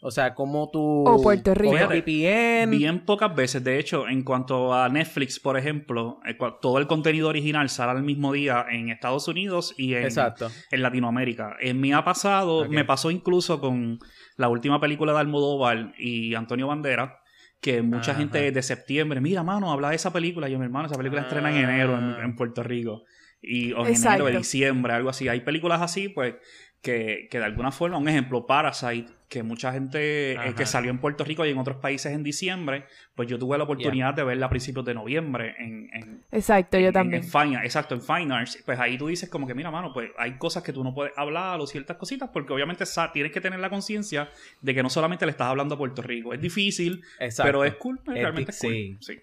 o 0.00 0.12
sea, 0.12 0.34
como 0.34 0.70
tú... 0.70 1.04
O 1.06 1.20
Puerto 1.20 1.54
Rico. 1.54 1.74
Fíjate. 1.74 2.66
Bien 2.66 3.04
pocas 3.04 3.34
veces. 3.34 3.64
De 3.64 3.78
hecho, 3.80 4.06
en 4.08 4.22
cuanto 4.22 4.72
a 4.72 4.88
Netflix, 4.88 5.40
por 5.40 5.58
ejemplo, 5.58 6.20
eh, 6.24 6.38
todo 6.60 6.78
el 6.78 6.86
contenido 6.86 7.28
original 7.28 7.68
sale 7.68 7.90
al 7.92 8.04
mismo 8.04 8.32
día 8.32 8.64
en 8.70 8.90
Estados 8.90 9.26
Unidos 9.26 9.74
y 9.76 9.94
en, 9.94 10.04
Exacto. 10.04 10.50
en 10.70 10.82
Latinoamérica. 10.82 11.56
En 11.60 11.80
mí 11.80 11.92
ha 11.92 12.04
pasado, 12.04 12.68
me 12.68 12.84
pasó 12.84 13.10
incluso 13.10 13.60
con 13.60 13.98
la 14.36 14.48
última 14.48 14.80
película 14.80 15.12
de 15.12 15.18
Almodóvar 15.18 15.92
y 15.98 16.34
Antonio 16.34 16.68
Bandera, 16.68 17.17
que 17.60 17.82
mucha 17.82 18.12
Ajá. 18.12 18.20
gente 18.20 18.52
de 18.52 18.62
septiembre, 18.62 19.20
mira, 19.20 19.42
mano, 19.42 19.72
habla 19.72 19.90
de 19.90 19.96
esa 19.96 20.12
película. 20.12 20.48
Y 20.48 20.52
yo, 20.52 20.58
mi 20.58 20.64
hermano, 20.64 20.86
esa 20.86 20.96
película 20.96 21.22
estrena 21.22 21.50
en 21.50 21.56
enero 21.68 21.98
en, 21.98 22.04
Ah. 22.04 22.20
en 22.24 22.36
Puerto 22.36 22.62
Rico. 22.62 23.02
Y, 23.42 23.72
o 23.72 23.80
en 23.82 23.88
Exacto. 23.88 24.22
enero, 24.22 24.26
de 24.26 24.38
diciembre, 24.38 24.92
algo 24.92 25.10
así. 25.10 25.28
Hay 25.28 25.40
películas 25.40 25.80
así, 25.80 26.08
pues, 26.08 26.34
que, 26.82 27.28
que 27.30 27.38
de 27.38 27.44
alguna 27.44 27.72
forma, 27.72 27.98
un 27.98 28.08
ejemplo, 28.08 28.46
Parasite, 28.46 29.12
que 29.28 29.42
mucha 29.42 29.72
gente 29.72 30.32
eh, 30.32 30.54
que 30.56 30.64
salió 30.64 30.90
en 30.90 30.98
Puerto 31.00 31.22
Rico 31.22 31.44
y 31.44 31.50
en 31.50 31.58
otros 31.58 31.76
países 31.76 32.12
en 32.12 32.22
diciembre, 32.22 32.86
pues 33.14 33.28
yo 33.28 33.38
tuve 33.38 33.58
la 33.58 33.64
oportunidad 33.64 34.14
de 34.14 34.24
verla 34.24 34.46
a 34.46 34.48
principios 34.48 34.86
de 34.86 34.94
noviembre 34.94 35.54
en, 35.58 35.90
en, 35.92 36.24
Exacto, 36.32 36.78
yo 36.78 36.86
en- 36.88 36.92
también. 36.94 37.22
En, 37.22 37.28
Fine, 37.30 37.56
exacto, 37.62 37.94
en 37.94 38.00
Fine 38.00 38.34
Arts. 38.34 38.62
Pues 38.64 38.78
ahí 38.80 38.96
tú 38.96 39.08
dices 39.08 39.28
como 39.28 39.46
que, 39.46 39.54
mira, 39.54 39.70
mano, 39.70 39.92
pues 39.92 40.10
hay 40.16 40.38
cosas 40.38 40.62
que 40.62 40.72
tú 40.72 40.82
no 40.82 40.94
puedes 40.94 41.12
hablar 41.18 41.60
o 41.60 41.66
ciertas 41.66 41.98
cositas 41.98 42.30
porque 42.32 42.54
obviamente 42.54 42.86
sa- 42.86 43.12
tienes 43.12 43.30
que 43.30 43.40
tener 43.42 43.60
la 43.60 43.68
conciencia 43.68 44.30
de 44.62 44.74
que 44.74 44.82
no 44.82 44.88
solamente 44.88 45.26
le 45.26 45.32
estás 45.32 45.48
hablando 45.48 45.74
a 45.74 45.78
Puerto 45.78 46.00
Rico. 46.00 46.32
Es 46.32 46.40
difícil, 46.40 47.02
Exacto. 47.20 47.48
pero 47.48 47.64
es 47.64 47.74
cool. 47.74 48.00
Es 48.06 48.14
realmente 48.14 48.50
es 48.52 48.58
cool. 48.60 48.70
sí. 48.72 48.96
Sí. 49.00 49.18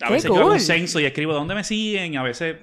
A 0.00 0.08
Qué 0.08 0.12
veces 0.12 0.30
yo 0.30 0.36
hago 0.38 0.52
un 0.52 0.60
censo 0.60 1.00
y 1.00 1.06
escribo 1.06 1.32
dónde 1.32 1.54
me 1.54 1.64
siguen 1.64 2.12
y 2.14 2.16
a 2.18 2.22
veces 2.22 2.56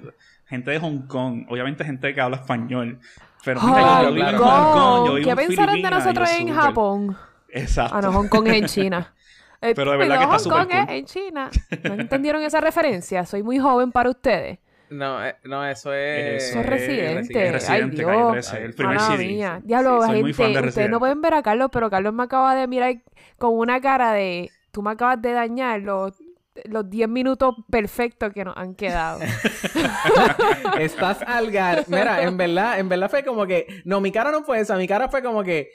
gente 0.46 0.70
de 0.70 0.78
Hong 0.78 1.06
Kong, 1.08 1.44
obviamente 1.48 1.84
gente 1.84 2.14
que 2.14 2.20
habla 2.20 2.36
español. 2.36 3.00
Pero 3.46 3.60
mira, 3.62 4.02
yo- 4.02 4.02
yo, 4.02 4.08
Hong 4.08 4.14
vivo 4.14 4.28
en 4.28 4.36
claro. 4.36 4.44
Hong 4.44 4.72
Kong, 4.72 4.74
yo 4.74 5.06
Kong. 5.06 5.14
vivo 5.16 5.24
¿Qué 5.24 5.30
en 5.30 5.36
pensarán 5.48 5.82
de 5.82 5.90
nosotros 5.90 6.30
en 6.30 6.54
Japón? 6.54 7.16
Exacto. 7.48 7.96
Ah, 7.96 8.00
no, 8.02 8.12
Hong 8.12 8.28
Kong 8.28 8.46
es 8.48 8.54
en 8.54 8.66
China. 8.66 9.14
Eh, 9.62 9.72
Pero 9.76 9.92
de 9.92 9.96
verdad 9.96 10.18
que 10.18 10.24
está 10.24 10.36
Hong 10.38 10.50
Kong 10.50 10.62
súper 10.70 10.82
es 10.82 10.88
en 10.90 11.04
China. 11.06 11.50
¿No 11.84 11.94
entendieron 11.94 12.42
esa 12.42 12.60
referencia? 12.60 13.24
Soy 13.24 13.42
muy 13.42 13.58
joven 13.58 13.90
para 13.92 14.10
ustedes. 14.10 14.58
No, 14.88 15.24
eh, 15.26 15.34
no, 15.42 15.66
eso 15.66 15.92
es... 15.92 16.44
Eso 16.44 16.52
Soy 16.52 16.60
es 16.60 16.66
residente. 16.68 17.46
Es 17.46 17.52
residente, 17.52 18.04
Ay, 18.08 18.16
Dios. 18.16 18.30
13, 18.30 18.64
el 18.66 18.74
primer 18.74 18.94
Mala 18.96 19.16
CD. 19.16 19.26
mía. 19.26 19.58
Sí, 19.60 19.66
Diablo, 19.66 20.00
fan 20.00 20.10
gente, 20.14 20.62
de 20.62 20.68
ustedes 20.68 20.90
no 20.90 20.98
pueden 21.00 21.20
ver 21.22 21.34
a 21.34 21.42
Carlos, 21.42 21.70
pero 21.72 21.90
Carlos 21.90 22.14
me 22.14 22.22
acaba 22.22 22.54
de 22.54 22.68
mirar 22.68 22.94
con 23.36 23.58
una 23.58 23.80
cara 23.80 24.12
de... 24.12 24.48
Tú 24.70 24.82
me 24.82 24.92
acabas 24.92 25.20
de 25.20 25.32
dañar 25.32 25.80
los, 25.80 26.12
los 26.64 26.88
10 26.88 27.08
minutos 27.08 27.54
perfectos 27.70 28.32
que 28.32 28.44
nos 28.44 28.56
han 28.56 28.74
quedado. 28.74 29.20
Estás 30.78 31.22
al 31.26 31.50
gar. 31.50 31.84
Mira, 31.88 32.22
en 32.22 32.36
verdad, 32.36 32.78
en 32.78 32.88
verdad 32.88 33.10
fue 33.10 33.24
como 33.24 33.46
que. 33.46 33.66
No, 33.84 34.00
mi 34.00 34.12
cara 34.12 34.30
no 34.30 34.42
fue 34.44 34.60
esa. 34.60 34.76
Mi 34.76 34.86
cara 34.88 35.08
fue 35.08 35.22
como 35.22 35.42
que. 35.42 35.68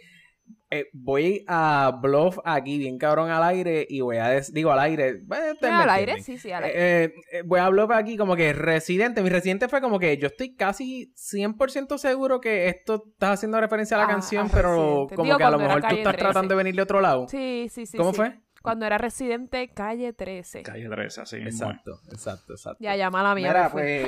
eh, 0.69 0.85
voy 0.93 1.43
a 1.47 1.91
bluff 2.01 2.39
aquí 2.45 2.77
bien 2.77 2.97
cabrón 2.97 3.29
al 3.29 3.43
aire 3.43 3.85
y 3.89 3.99
voy 4.01 4.17
a 4.17 4.39
digo 4.53 4.71
al 4.71 4.79
aire 4.79 5.19
bueno, 5.25 5.53
me 5.61 5.67
al 5.67 5.89
aire, 5.89 6.21
sí, 6.23 6.37
sí, 6.37 6.49
al 6.51 6.63
aire. 6.63 7.03
Eh, 7.03 7.13
eh, 7.33 7.41
voy 7.45 7.59
a 7.59 7.67
bluff 7.69 7.91
aquí 7.91 8.15
como 8.15 8.35
que 8.37 8.53
residente 8.53 9.21
mi 9.21 9.29
residente 9.29 9.67
fue 9.67 9.81
como 9.81 9.99
que 9.99 10.17
yo 10.17 10.27
estoy 10.27 10.55
casi 10.55 11.11
100% 11.13 11.97
seguro 11.97 12.39
que 12.39 12.69
esto 12.69 13.03
estás 13.11 13.31
haciendo 13.31 13.59
referencia 13.59 13.97
a 13.97 13.99
la 13.99 14.05
Ah, 14.05 14.09
canción 14.11 14.49
pero 14.49 15.07
como 15.13 15.23
Digo, 15.25 15.37
que 15.37 15.43
a 15.43 15.51
lo 15.51 15.59
mejor 15.59 15.81
tú 15.81 15.87
estás 15.95 16.13
13. 16.15 16.17
tratando 16.17 16.53
de 16.53 16.57
venir 16.57 16.75
de 16.75 16.81
otro 16.83 17.01
lado 17.01 17.27
Sí, 17.27 17.67
sí, 17.69 17.85
sí. 17.85 17.97
¿cómo 17.97 18.11
sí. 18.11 18.15
fue? 18.17 18.39
Cuando 18.61 18.85
era 18.85 18.97
residente, 18.97 19.69
calle 19.73 20.13
13. 20.13 20.63
Calle 20.63 20.87
13, 20.87 21.21
así 21.21 21.37
mismo 21.37 21.71
exacto 21.71 21.99
exacto 22.11 22.53
exacto 22.53 22.83
Ya, 22.83 22.95
ya, 22.95 23.09
mala 23.09 23.33
mía. 23.33 23.47
Mira, 23.47 23.71
pues 23.71 24.07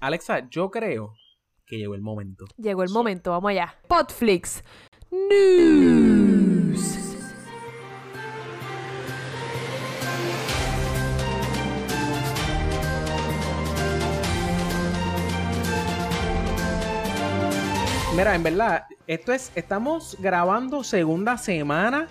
Alexa 0.00 0.48
yo 0.48 0.70
creo 0.70 1.14
que 1.66 1.76
llegó 1.78 1.94
el 1.94 2.02
momento 2.02 2.46
Llegó 2.56 2.82
el 2.82 2.90
momento, 2.90 3.30
vamos 3.30 3.50
allá. 3.50 3.74
Potflix 3.88 4.64
News. 5.10 6.32
Mira, 18.16 18.34
en 18.34 18.42
verdad, 18.42 18.84
esto 19.06 19.32
es, 19.32 19.50
estamos 19.54 20.18
grabando 20.20 20.84
segunda 20.84 21.38
semana, 21.38 22.08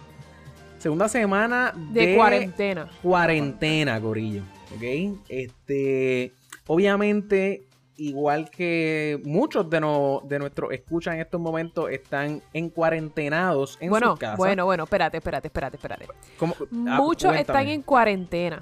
segunda 0.82 1.08
semana 1.08 1.74
de, 1.76 2.08
De 2.08 2.16
cuarentena. 2.16 2.90
cuarentena, 3.02 4.00
Gorillo, 4.00 4.44
¿ok? 4.76 5.20
Este, 5.30 6.34
obviamente, 6.68 7.68
igual 7.98 8.50
que 8.50 9.22
muchos 9.24 9.70
de, 9.70 9.80
no- 9.80 10.22
de 10.28 10.40
nuestros 10.40 10.72
escuchas 10.74 11.14
en 11.16 11.22
estos 11.22 11.40
momentos 11.40 11.90
están 11.92 12.42
en 12.54 12.70
cuarentenados 12.70 13.78
en 13.80 13.90
Bueno, 13.92 14.12
sus 14.12 14.20
casas. 14.20 14.38
bueno, 14.38 14.66
bueno, 14.66 14.84
espérate, 14.86 15.18
espérate, 15.18 15.48
espérate, 15.48 15.76
espérate. 15.78 16.08
¿Cómo? 16.40 16.56
Ah, 16.88 16.98
Muchos 16.98 17.32
cuéntame. 17.32 17.40
están 17.42 17.68
en 17.68 17.82
cuarentena, 17.84 18.60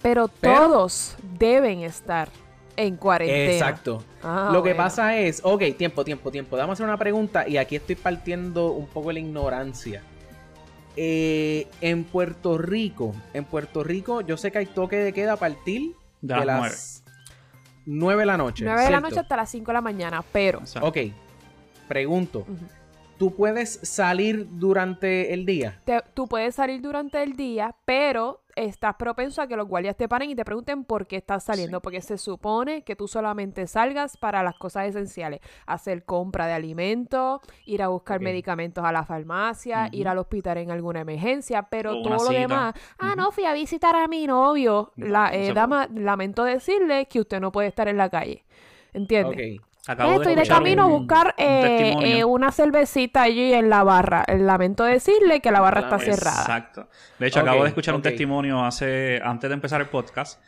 pero, 0.00 0.28
Pero- 0.40 0.54
todos 0.68 1.16
deben 1.38 1.80
estar 1.80 2.28
en 2.76 2.96
cuarentena. 2.96 3.52
Exacto. 3.52 4.04
Ah, 4.22 4.50
Lo 4.52 4.62
que 4.62 4.74
pasa 4.74 5.18
es, 5.18 5.40
ok, 5.44 5.62
tiempo, 5.76 6.04
tiempo, 6.04 6.30
tiempo. 6.30 6.56
Vamos 6.56 6.70
a 6.70 6.72
hacer 6.74 6.86
una 6.86 6.96
pregunta 6.96 7.46
y 7.48 7.56
aquí 7.56 7.76
estoy 7.76 7.96
partiendo 7.96 8.70
un 8.72 8.86
poco 8.86 9.10
la 9.12 9.18
ignorancia. 9.18 10.02
Eh, 10.96 11.68
en 11.80 12.04
Puerto 12.04 12.58
Rico, 12.58 13.14
en 13.32 13.44
Puerto 13.44 13.84
Rico, 13.84 14.20
yo 14.22 14.36
sé 14.36 14.50
que 14.50 14.58
hay 14.58 14.66
toque 14.66 14.96
de 14.96 15.12
queda 15.12 15.34
a 15.34 15.36
partir 15.36 15.94
De 16.20 16.34
de, 16.34 16.44
las 16.44 16.46
las 16.46 17.04
9 17.86 18.22
de 18.22 18.26
la 18.26 18.36
noche. 18.36 18.64
9 18.64 18.82
de 18.84 18.90
la 18.90 19.00
noche 19.00 19.20
hasta 19.20 19.36
las 19.36 19.50
5 19.50 19.66
de 19.66 19.72
la 19.72 19.80
mañana, 19.80 20.24
pero. 20.32 20.60
Ok, 20.80 20.98
pregunto. 21.88 22.46
Tú 23.18 23.34
puedes 23.34 23.80
salir 23.82 24.48
durante 24.52 25.34
el 25.34 25.44
día. 25.44 25.80
Te- 25.84 26.02
tú 26.14 26.26
puedes 26.26 26.54
salir 26.54 26.80
durante 26.80 27.22
el 27.22 27.36
día, 27.36 27.76
pero 27.84 28.42
estás 28.66 28.94
propenso 28.96 29.42
a 29.42 29.46
que 29.46 29.56
los 29.56 29.66
guardias 29.68 29.96
te 29.96 30.08
paren 30.08 30.30
y 30.30 30.34
te 30.34 30.44
pregunten 30.44 30.84
por 30.84 31.06
qué 31.06 31.16
estás 31.16 31.44
saliendo, 31.44 31.80
porque 31.80 32.00
se 32.00 32.18
supone 32.18 32.82
que 32.82 32.96
tú 32.96 33.08
solamente 33.08 33.66
salgas 33.66 34.16
para 34.16 34.42
las 34.42 34.56
cosas 34.56 34.86
esenciales, 34.86 35.40
hacer 35.66 36.04
compra 36.04 36.46
de 36.46 36.52
alimentos, 36.52 37.40
ir 37.66 37.82
a 37.82 37.88
buscar 37.88 38.20
medicamentos 38.20 38.84
a 38.84 38.92
la 38.92 39.04
farmacia, 39.04 39.88
ir 39.92 40.08
al 40.08 40.18
hospital 40.18 40.58
en 40.58 40.70
alguna 40.70 41.00
emergencia, 41.00 41.62
pero 41.70 41.92
O 41.98 42.02
todo 42.02 42.14
lo 42.14 42.18
cita. 42.20 42.32
demás, 42.32 42.74
ah, 42.98 43.14
no, 43.16 43.30
fui 43.32 43.44
a 43.44 43.52
visitar 43.52 43.94
a 43.96 44.08
mi 44.08 44.26
novio, 44.26 44.92
No, 44.96 45.06
la, 45.06 45.34
eh, 45.34 45.52
dama, 45.52 45.88
lamento 45.94 46.44
decirle 46.44 47.06
que 47.06 47.20
usted 47.20 47.40
no 47.40 47.52
puede 47.52 47.68
estar 47.68 47.88
en 47.88 47.96
la 47.96 48.08
calle, 48.10 48.44
¿entiendes? 48.92 49.60
Acabo 49.86 50.12
Estoy 50.12 50.34
de 50.34 50.42
escuchar 50.42 50.58
camino 50.62 50.82
a 50.82 50.86
buscar 50.86 51.34
un 51.38 51.44
eh, 51.44 52.18
eh, 52.18 52.24
una 52.24 52.52
cervecita 52.52 53.22
allí 53.22 53.52
en 53.54 53.70
la 53.70 53.82
barra. 53.82 54.24
Lamento 54.28 54.84
decirle 54.84 55.40
que 55.40 55.50
la 55.50 55.60
barra 55.60 55.80
está 55.80 55.98
cerrada. 55.98 56.40
Exacto. 56.42 56.88
De 57.18 57.26
hecho, 57.26 57.40
acabo 57.40 57.62
de 57.62 57.68
escuchar 57.68 57.94
un 57.94 58.02
testimonio 58.02 58.64
hace 58.64 59.20
antes 59.24 59.48
de 59.48 59.54
empezar 59.54 59.80
el 59.80 59.88
podcast 59.88 60.40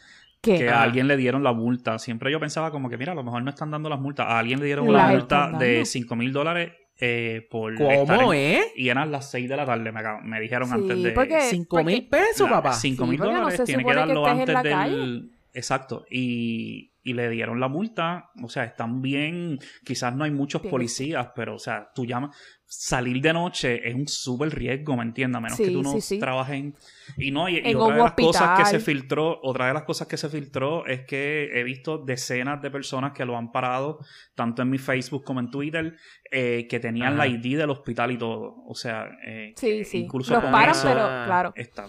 ¿Qué? 0.42 0.58
que 0.58 0.68
a 0.68 0.82
alguien 0.82 1.08
le 1.08 1.16
dieron 1.16 1.42
la 1.42 1.52
multa. 1.52 1.98
Siempre 1.98 2.30
yo 2.30 2.38
pensaba 2.40 2.70
como 2.70 2.90
que, 2.90 2.98
mira, 2.98 3.12
a 3.12 3.14
lo 3.14 3.22
mejor 3.24 3.42
no 3.42 3.50
están 3.50 3.70
dando 3.70 3.88
las 3.88 3.98
multas. 4.00 4.26
A 4.28 4.38
alguien 4.38 4.60
le 4.60 4.66
dieron 4.66 4.92
la 4.92 5.06
multa 5.08 5.50
de 5.58 5.72
dando. 5.74 5.84
5 5.86 6.16
mil 6.16 6.32
dólares 6.32 6.72
eh, 7.00 7.48
por 7.50 7.72
estar 7.80 8.18
¿Cómo, 8.18 8.34
en- 8.34 8.40
eh? 8.60 8.62
Y 8.76 8.90
eran 8.90 9.10
las 9.10 9.30
6 9.30 9.48
de 9.48 9.56
la 9.56 9.64
tarde, 9.66 9.90
me, 10.22 10.40
dijeron 10.40 10.68
Sí, 10.68 10.74
antes 10.74 11.02
de... 11.02 11.10
porque- 11.12 11.40
¿Cinco 11.40 11.82
mil 11.82 12.06
pesos, 12.06 12.48
La- 12.48 12.56
papá? 12.56 12.72
cinco 12.74 13.04
Sí, 13.04 13.10
mil 13.10 13.18
porque 13.18 13.32
no 13.32 13.38
dólares 13.40 13.64
tiene 13.64 13.84
que 13.84 13.94
darlo 13.94 14.26
antes 14.26 14.62
del... 14.62 15.30
Exacto. 15.54 16.04
Y, 16.10 16.91
y 17.02 17.14
le 17.14 17.28
dieron 17.30 17.60
la 17.60 17.68
multa. 17.68 18.30
O 18.42 18.48
sea, 18.48 18.64
están 18.64 19.02
bien... 19.02 19.58
Quizás 19.84 20.14
no 20.14 20.24
hay 20.24 20.30
muchos 20.30 20.62
policías, 20.62 21.28
pero, 21.34 21.54
o 21.56 21.58
sea, 21.58 21.90
tú 21.94 22.06
llamas... 22.06 22.36
Salir 22.74 23.20
de 23.20 23.34
noche 23.34 23.86
es 23.86 23.94
un 23.94 24.08
súper 24.08 24.48
riesgo, 24.54 24.96
¿me 24.96 25.02
entiendes? 25.02 25.36
A 25.36 25.40
menos 25.40 25.58
que 25.58 25.70
tú 25.70 25.82
no 25.82 25.92
sí, 25.92 26.00
sí. 26.00 26.18
trabajes 26.18 26.54
en... 26.54 26.74
Y 27.18 27.30
no, 27.30 27.46
y, 27.46 27.58
y 27.58 27.74
otra 27.74 27.86
un 27.86 27.92
de 27.92 27.98
las 27.98 28.12
cosas 28.14 28.58
que 28.58 28.64
se 28.64 28.80
filtró, 28.80 29.40
otra 29.42 29.66
de 29.66 29.74
las 29.74 29.82
cosas 29.82 30.08
que 30.08 30.16
se 30.16 30.30
filtró 30.30 30.86
es 30.86 31.02
que 31.04 31.50
he 31.52 31.64
visto 31.64 31.98
decenas 31.98 32.62
de 32.62 32.70
personas 32.70 33.12
que 33.12 33.26
lo 33.26 33.36
han 33.36 33.52
parado, 33.52 33.98
tanto 34.34 34.62
en 34.62 34.70
mi 34.70 34.78
Facebook 34.78 35.22
como 35.22 35.40
en 35.40 35.50
Twitter, 35.50 35.96
eh, 36.30 36.66
que 36.66 36.80
tenían 36.80 37.08
Ajá. 37.08 37.16
la 37.18 37.26
ID 37.26 37.58
del 37.58 37.68
hospital 37.68 38.10
y 38.12 38.16
todo. 38.16 38.54
O 38.66 38.74
sea, 38.74 39.06
eh, 39.26 39.52
Sí, 39.54 39.84
sí. 39.84 39.98
incluso 39.98 40.32
Los 40.32 40.42
con 40.42 40.52
paran, 40.52 40.70
eso 40.70 40.88
pero 40.88 41.02
claro. 41.26 41.52
está. 41.54 41.86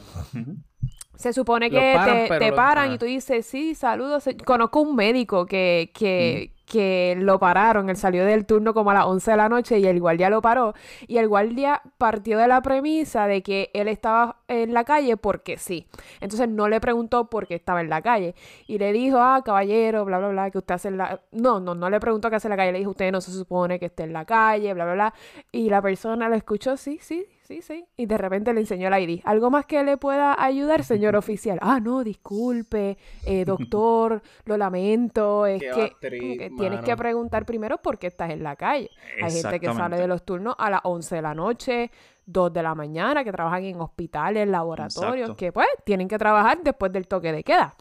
Se 1.24 1.32
supone 1.32 1.70
que 1.70 1.94
paran, 1.96 2.27
te, 2.27 2.38
te 2.38 2.51
paran 2.51 2.86
ajá. 2.88 2.94
y 2.96 2.98
tú 2.98 3.06
dices, 3.06 3.46
sí, 3.46 3.75
saludos. 3.75 4.25
Conozco 4.44 4.82
un 4.82 4.94
médico 4.94 5.46
que, 5.46 5.89
que, 5.94 6.51
que 6.74 7.15
lo 7.20 7.38
pararon. 7.38 7.88
Él 7.92 7.98
salió 7.98 8.25
del 8.25 8.48
turno 8.48 8.74
como 8.74 8.89
a 8.89 8.96
las 8.96 9.06
11 9.06 9.30
de 9.30 9.38
la 9.38 9.48
noche 9.48 9.77
y 9.77 9.86
el 9.86 10.00
guardia 10.00 10.32
lo 10.32 10.42
paró. 10.42 10.74
Y 11.08 11.18
el 11.20 11.27
guardia 11.27 11.84
partió 12.00 12.39
de 12.39 12.48
la 12.48 12.63
premisa 12.63 13.27
de 13.27 13.44
que 13.44 13.70
él 13.75 13.88
estaba 13.88 14.38
en 14.48 14.74
la 14.74 14.84
calle 14.84 15.15
porque 15.15 15.60
sí. 15.60 15.86
Entonces 16.20 16.50
no 16.50 16.68
le 16.68 16.82
preguntó 16.82 17.30
por 17.30 17.46
qué 17.46 17.53
estaba 17.53 17.82
en 17.82 17.92
la 17.92 18.01
calle. 18.01 18.34
Y 18.65 18.80
le 18.80 18.92
dijo, 18.92 19.20
ah, 19.20 19.44
caballero, 19.46 20.03
bla, 20.03 20.18
bla, 20.18 20.30
bla, 20.30 20.50
que 20.50 20.58
usted 20.58 20.74
hace 20.74 20.88
en 20.88 20.98
la... 20.98 21.22
No, 21.32 21.60
no, 21.60 21.75
no 21.75 21.92
le 21.92 22.00
preguntó 22.00 22.32
qué 22.32 22.38
hace 22.38 22.48
en 22.48 22.51
la 22.51 22.58
calle. 22.58 22.72
Le 22.72 22.80
dijo, 22.80 22.89
usted 22.89 23.12
no 23.12 23.22
se 23.22 23.32
supone 23.32 23.77
que 23.77 23.86
esté 23.86 24.03
en 24.03 24.13
la 24.13 24.25
calle, 24.25 24.74
bla, 24.74 24.86
bla, 24.86 24.94
bla. 24.96 25.13
Y 25.51 25.70
la 25.70 25.80
persona 25.80 26.27
lo 26.27 26.36
escuchó, 26.36 26.75
sí, 26.75 26.98
sí, 27.00 27.27
sí, 27.44 27.62
sí. 27.62 27.86
Y 27.98 28.08
de 28.08 28.18
repente 28.18 28.51
le 28.51 28.62
enseñó 28.62 28.88
el 28.88 29.10
ID. 29.10 29.22
¿Algo 29.25 29.51
más 29.51 29.68
que 29.68 29.84
le 29.84 29.98
pueda 29.98 30.42
ayudar, 30.44 30.84
señor 30.84 31.15
oficial? 31.24 31.60
Ah, 31.62 31.80
no, 31.80 32.03
disculpe, 32.03 32.98
eh, 33.25 33.46
doctor, 33.46 34.24
lo 34.46 34.58
lamento. 34.58 35.46
Es 35.46 35.62
Qué 35.62 35.72
que, 35.72 35.82
actriz, 35.84 36.22
como 36.22 36.36
que 36.38 36.51
tienes 36.70 36.86
que 36.86 36.96
preguntar 36.98 37.46
primero 37.46 37.77
por 37.77 37.98
qué 38.00 38.08
estás 38.08 38.29
en 38.32 38.43
la 38.43 38.55
calle. 38.55 38.89
Hay 39.22 39.32
gente 39.32 39.60
que 39.60 39.74
sale 39.74 39.98
de 39.98 40.08
los 40.08 40.24
turnos 40.24 40.55
a 40.58 40.70
las 40.70 40.82
11 40.84 41.15
de 41.15 41.22
la 41.22 41.34
noche, 41.34 41.91
2 42.25 42.53
de 42.53 42.63
la 42.63 42.75
mañana, 42.75 43.24
que 43.24 43.32
trabajan 43.32 43.63
en 43.63 43.82
hospitales, 43.82 44.48
laboratorios, 44.48 45.29
Exacto. 45.29 45.36
que 45.38 45.51
pues 45.51 45.67
tienen 45.86 46.08
que 46.08 46.17
trabajar 46.17 46.60
después 46.63 46.91
del 46.91 47.08
toque 47.08 47.32
de 47.32 47.43
queda. 47.43 47.74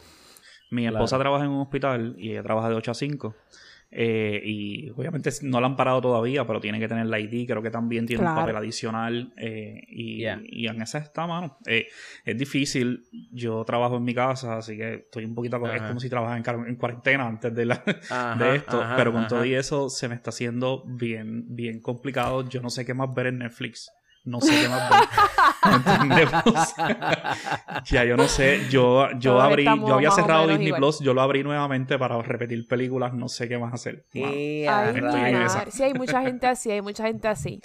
Mi 0.70 0.82
Claro. 0.82 0.96
esposa 0.98 1.18
trabaja 1.18 1.44
en 1.44 1.50
un 1.50 1.60
hospital 1.60 2.14
y 2.18 2.30
ella 2.32 2.42
trabaja 2.42 2.68
de 2.70 2.74
8 2.76 2.90
a 2.90 2.94
5. 2.94 3.34
Eh, 3.94 4.40
y 4.44 4.90
obviamente 4.90 5.30
no 5.42 5.60
la 5.60 5.66
han 5.66 5.76
parado 5.76 6.00
todavía, 6.00 6.46
pero 6.46 6.60
tiene 6.60 6.80
que 6.80 6.88
tener 6.88 7.06
la 7.06 7.20
ID. 7.20 7.46
Creo 7.46 7.62
que 7.62 7.70
también 7.70 8.06
tiene 8.06 8.22
Claro. 8.22 8.36
un 8.36 8.42
papel 8.42 8.56
adicional. 8.56 9.32
eh, 9.36 9.82
y, 9.88 10.18
Yeah. 10.22 10.40
y 10.44 10.66
en 10.66 10.80
esa 10.82 10.98
está, 10.98 11.26
mano. 11.26 11.58
Eh, 11.66 11.88
es 12.24 12.38
difícil. 12.38 13.04
Yo 13.32 13.64
trabajo 13.64 13.96
en 13.98 14.04
mi 14.04 14.14
casa, 14.14 14.56
así 14.56 14.76
que 14.76 14.94
estoy 14.94 15.24
un 15.26 15.34
poquito. 15.34 15.56
Es 15.72 15.82
como 15.82 16.00
si 16.00 16.08
trabajara 16.08 16.36
en, 16.68 16.76
cuarentena 16.76 17.26
antes 17.26 17.54
de, 17.54 17.66
la, 17.66 17.82
Ajá, 18.10 18.36
de 18.42 18.56
esto. 18.56 18.80
ajá, 18.80 18.96
pero 18.96 19.12
con 19.12 19.20
ajá. 19.20 19.28
todo 19.28 19.44
y 19.44 19.54
eso 19.54 19.88
se 19.90 20.08
me 20.08 20.14
está 20.14 20.30
haciendo 20.30 20.84
bien, 20.86 21.54
bien 21.54 21.80
complicado. 21.80 22.48
Yo 22.48 22.62
no 22.62 22.70
sé 22.70 22.84
qué 22.86 22.94
más 22.94 23.12
ver 23.14 23.26
en 23.26 23.38
Netflix. 23.38 23.90
No 24.24 24.40
sé 24.40 24.62
qué 24.62 24.68
más. 24.68 25.08
¿Entendemos? 25.74 26.74
ya 27.90 28.04
yo 28.04 28.16
no 28.16 28.28
sé. 28.28 28.68
Yo, 28.70 29.08
yo 29.18 29.40
abrí, 29.40 29.64
yo 29.64 29.94
había 29.94 30.10
cerrado 30.12 30.46
Disney 30.46 30.68
igual. 30.68 30.80
Plus, 30.80 31.00
yo 31.00 31.12
lo 31.12 31.22
abrí 31.22 31.42
nuevamente 31.42 31.98
para 31.98 32.20
repetir 32.22 32.66
películas, 32.68 33.12
no 33.14 33.28
sé 33.28 33.48
qué 33.48 33.58
más 33.58 33.74
hacer. 33.74 34.04
Ay, 34.14 34.64
estoy. 34.64 35.70
Sí, 35.72 35.82
hay 35.82 35.94
mucha 35.94 36.22
gente 36.22 36.46
así, 36.46 36.70
hay 36.70 36.82
mucha 36.82 37.04
gente 37.06 37.26
así. 37.28 37.60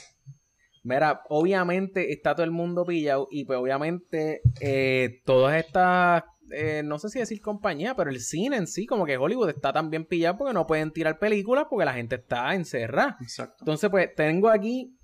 Mira, 0.87 1.21
obviamente 1.27 2.13
está 2.13 2.33
todo 2.33 2.45
el 2.45 2.51
mundo 2.51 2.85
pillado 2.85 3.27
y 3.29 3.43
pues 3.43 3.59
obviamente 3.59 4.39
eh, 4.61 5.21
todas 5.25 5.57
estas, 5.57 6.23
eh, 6.49 6.81
no 6.81 6.97
sé 6.97 7.09
si 7.09 7.19
decir 7.19 7.41
compañía, 7.41 7.93
pero 7.93 8.09
el 8.09 8.21
cine 8.21 8.55
en 8.55 8.67
sí, 8.67 8.85
como 8.85 9.05
que 9.05 9.17
Hollywood 9.17 9.49
está 9.49 9.73
también 9.73 10.05
pillado 10.05 10.37
porque 10.37 10.53
no 10.53 10.65
pueden 10.65 10.91
tirar 10.91 11.19
películas 11.19 11.65
porque 11.69 11.83
la 11.83 11.93
gente 11.93 12.15
está 12.15 12.55
encerrada. 12.55 13.17
Exacto. 13.21 13.57
Entonces, 13.59 13.89
pues 13.89 14.15
tengo 14.15 14.47
aquí, 14.47 14.95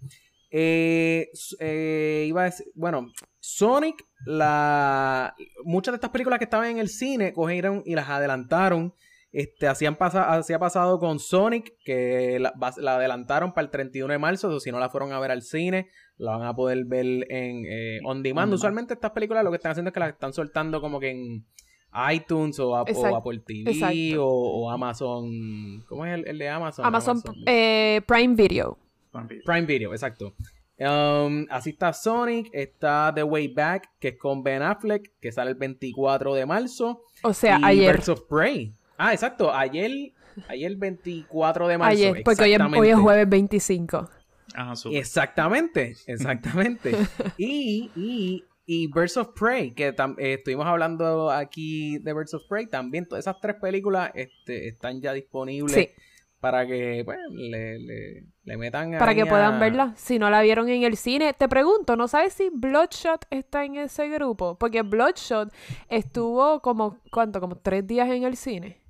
eh, 0.55 1.31
eh, 1.59 2.25
iba 2.27 2.41
a 2.41 2.45
decir, 2.45 2.67
bueno, 2.75 3.11
Sonic, 3.39 4.05
la, 4.23 5.33
muchas 5.65 5.93
de 5.93 5.95
estas 5.95 6.11
películas 6.11 6.37
que 6.37 6.45
estaban 6.45 6.69
en 6.69 6.77
el 6.77 6.89
cine 6.89 7.33
cogieron 7.33 7.81
y 7.85 7.95
las 7.95 8.07
adelantaron. 8.07 8.93
Este, 9.31 9.67
hacían 9.67 9.95
pasa, 9.95 10.31
así 10.31 10.53
ha 10.53 10.59
pasado 10.59 10.99
con 10.99 11.17
Sonic, 11.17 11.73
que 11.83 12.37
la, 12.39 12.53
adelantaron 12.93 13.51
para 13.53 13.65
el 13.65 13.71
31 13.71 14.13
de 14.13 14.19
marzo, 14.19 14.49
o 14.49 14.59
si 14.59 14.71
no 14.71 14.77
la 14.77 14.91
fueron 14.91 15.11
a 15.11 15.19
ver 15.19 15.31
al 15.31 15.41
cine, 15.41 15.87
la 16.17 16.37
van 16.37 16.47
a 16.47 16.53
poder 16.53 16.85
ver 16.85 17.25
en 17.31 17.65
eh, 17.67 17.99
on 18.05 18.21
demand. 18.21 18.53
Usualmente 18.53 18.93
estas 18.93 19.09
películas 19.09 19.43
lo 19.43 19.49
que 19.49 19.55
están 19.55 19.71
haciendo 19.71 19.89
es 19.89 19.93
que 19.95 20.01
las 20.01 20.09
están 20.09 20.33
soltando 20.33 20.81
como 20.81 20.99
que 20.99 21.09
en 21.09 21.47
iTunes 22.13 22.59
o, 22.59 22.75
Apple 22.75 23.41
TV 23.43 24.17
o, 24.19 24.27
o 24.27 24.69
Amazon. 24.69 25.83
¿Cómo 25.89 26.05
es 26.05 26.13
el, 26.13 26.27
el 26.27 26.37
de 26.37 26.49
Amazon? 26.49 26.85
Amazon 26.85 27.23
eh, 27.47 28.01
Prime 28.05 28.35
Video. 28.35 28.82
Prime 29.45 29.65
Video, 29.65 29.93
exacto. 29.93 30.35
Um, 30.79 31.45
así 31.49 31.69
está 31.69 31.93
Sonic, 31.93 32.49
está 32.51 33.11
The 33.13 33.23
Way 33.23 33.47
Back, 33.49 33.91
que 33.99 34.09
es 34.09 34.17
con 34.17 34.43
Ben 34.43 34.61
Affleck, 34.61 35.11
que 35.21 35.31
sale 35.31 35.51
el 35.51 35.57
24 35.57 36.33
de 36.33 36.45
marzo. 36.45 37.03
O 37.21 37.33
sea, 37.33 37.59
y 37.59 37.63
ayer. 37.63 37.95
Birds 37.95 38.09
of 38.09 38.21
Prey. 38.27 38.73
Ah, 38.97 39.13
exacto, 39.13 39.53
ayer, 39.53 40.13
ayer 40.47 40.75
24 40.75 41.67
de 41.67 41.77
marzo. 41.77 41.91
Ayer, 41.91 42.23
porque 42.23 42.43
hoy 42.43 42.53
es, 42.53 42.59
hoy 42.59 42.67
es 42.67 42.73
exactamente. 42.73 42.95
jueves 42.95 43.29
25. 43.29 44.09
Ajá, 44.55 44.75
súper. 44.75 44.97
Exactamente, 44.97 45.95
exactamente. 46.07 46.91
y, 47.37 47.91
y, 47.95 48.43
y 48.65 48.87
Birds 48.87 49.17
of 49.17 49.29
Prey, 49.39 49.71
que 49.71 49.87
eh, 49.89 50.33
estuvimos 50.33 50.65
hablando 50.65 51.31
aquí 51.31 51.99
de 51.99 52.13
Birds 52.13 52.33
of 52.33 52.43
Prey, 52.49 52.65
también 52.67 53.07
todas 53.07 53.23
esas 53.23 53.39
tres 53.39 53.55
películas 53.61 54.11
este, 54.15 54.67
están 54.67 55.01
ya 55.01 55.13
disponibles 55.13 55.73
Sí. 55.73 55.89
Para 56.43 56.67
que 56.67 57.03
pues, 57.05 57.17
le, 57.31 57.79
le, 57.79 58.23
le 58.43 58.57
metan 58.57 58.91
Para 58.99 59.15
que 59.15 59.21
a- 59.21 59.25
puedan 59.25 59.61
verla. 59.61 59.93
Si 59.95 60.19
no 60.19 60.29
la 60.29 60.41
vieron 60.41 60.67
en 60.67 60.83
el 60.83 60.97
cine, 60.97 61.31
te 61.31 61.47
pregunto, 61.47 61.95
¿no 61.95 62.09
sabes 62.09 62.33
si 62.33 62.49
Bloodshot 62.53 63.25
está 63.29 63.63
en 63.63 63.77
ese 63.77 64.09
grupo? 64.09 64.57
Porque 64.59 64.81
Bloodshot 64.81 65.53
estuvo 65.87 66.59
como, 66.59 66.97
¿cuánto? 67.11 67.39
Como 67.39 67.55
tres 67.55 67.87
días 67.87 68.09
en 68.09 68.23
el 68.23 68.35
cine. 68.35 68.82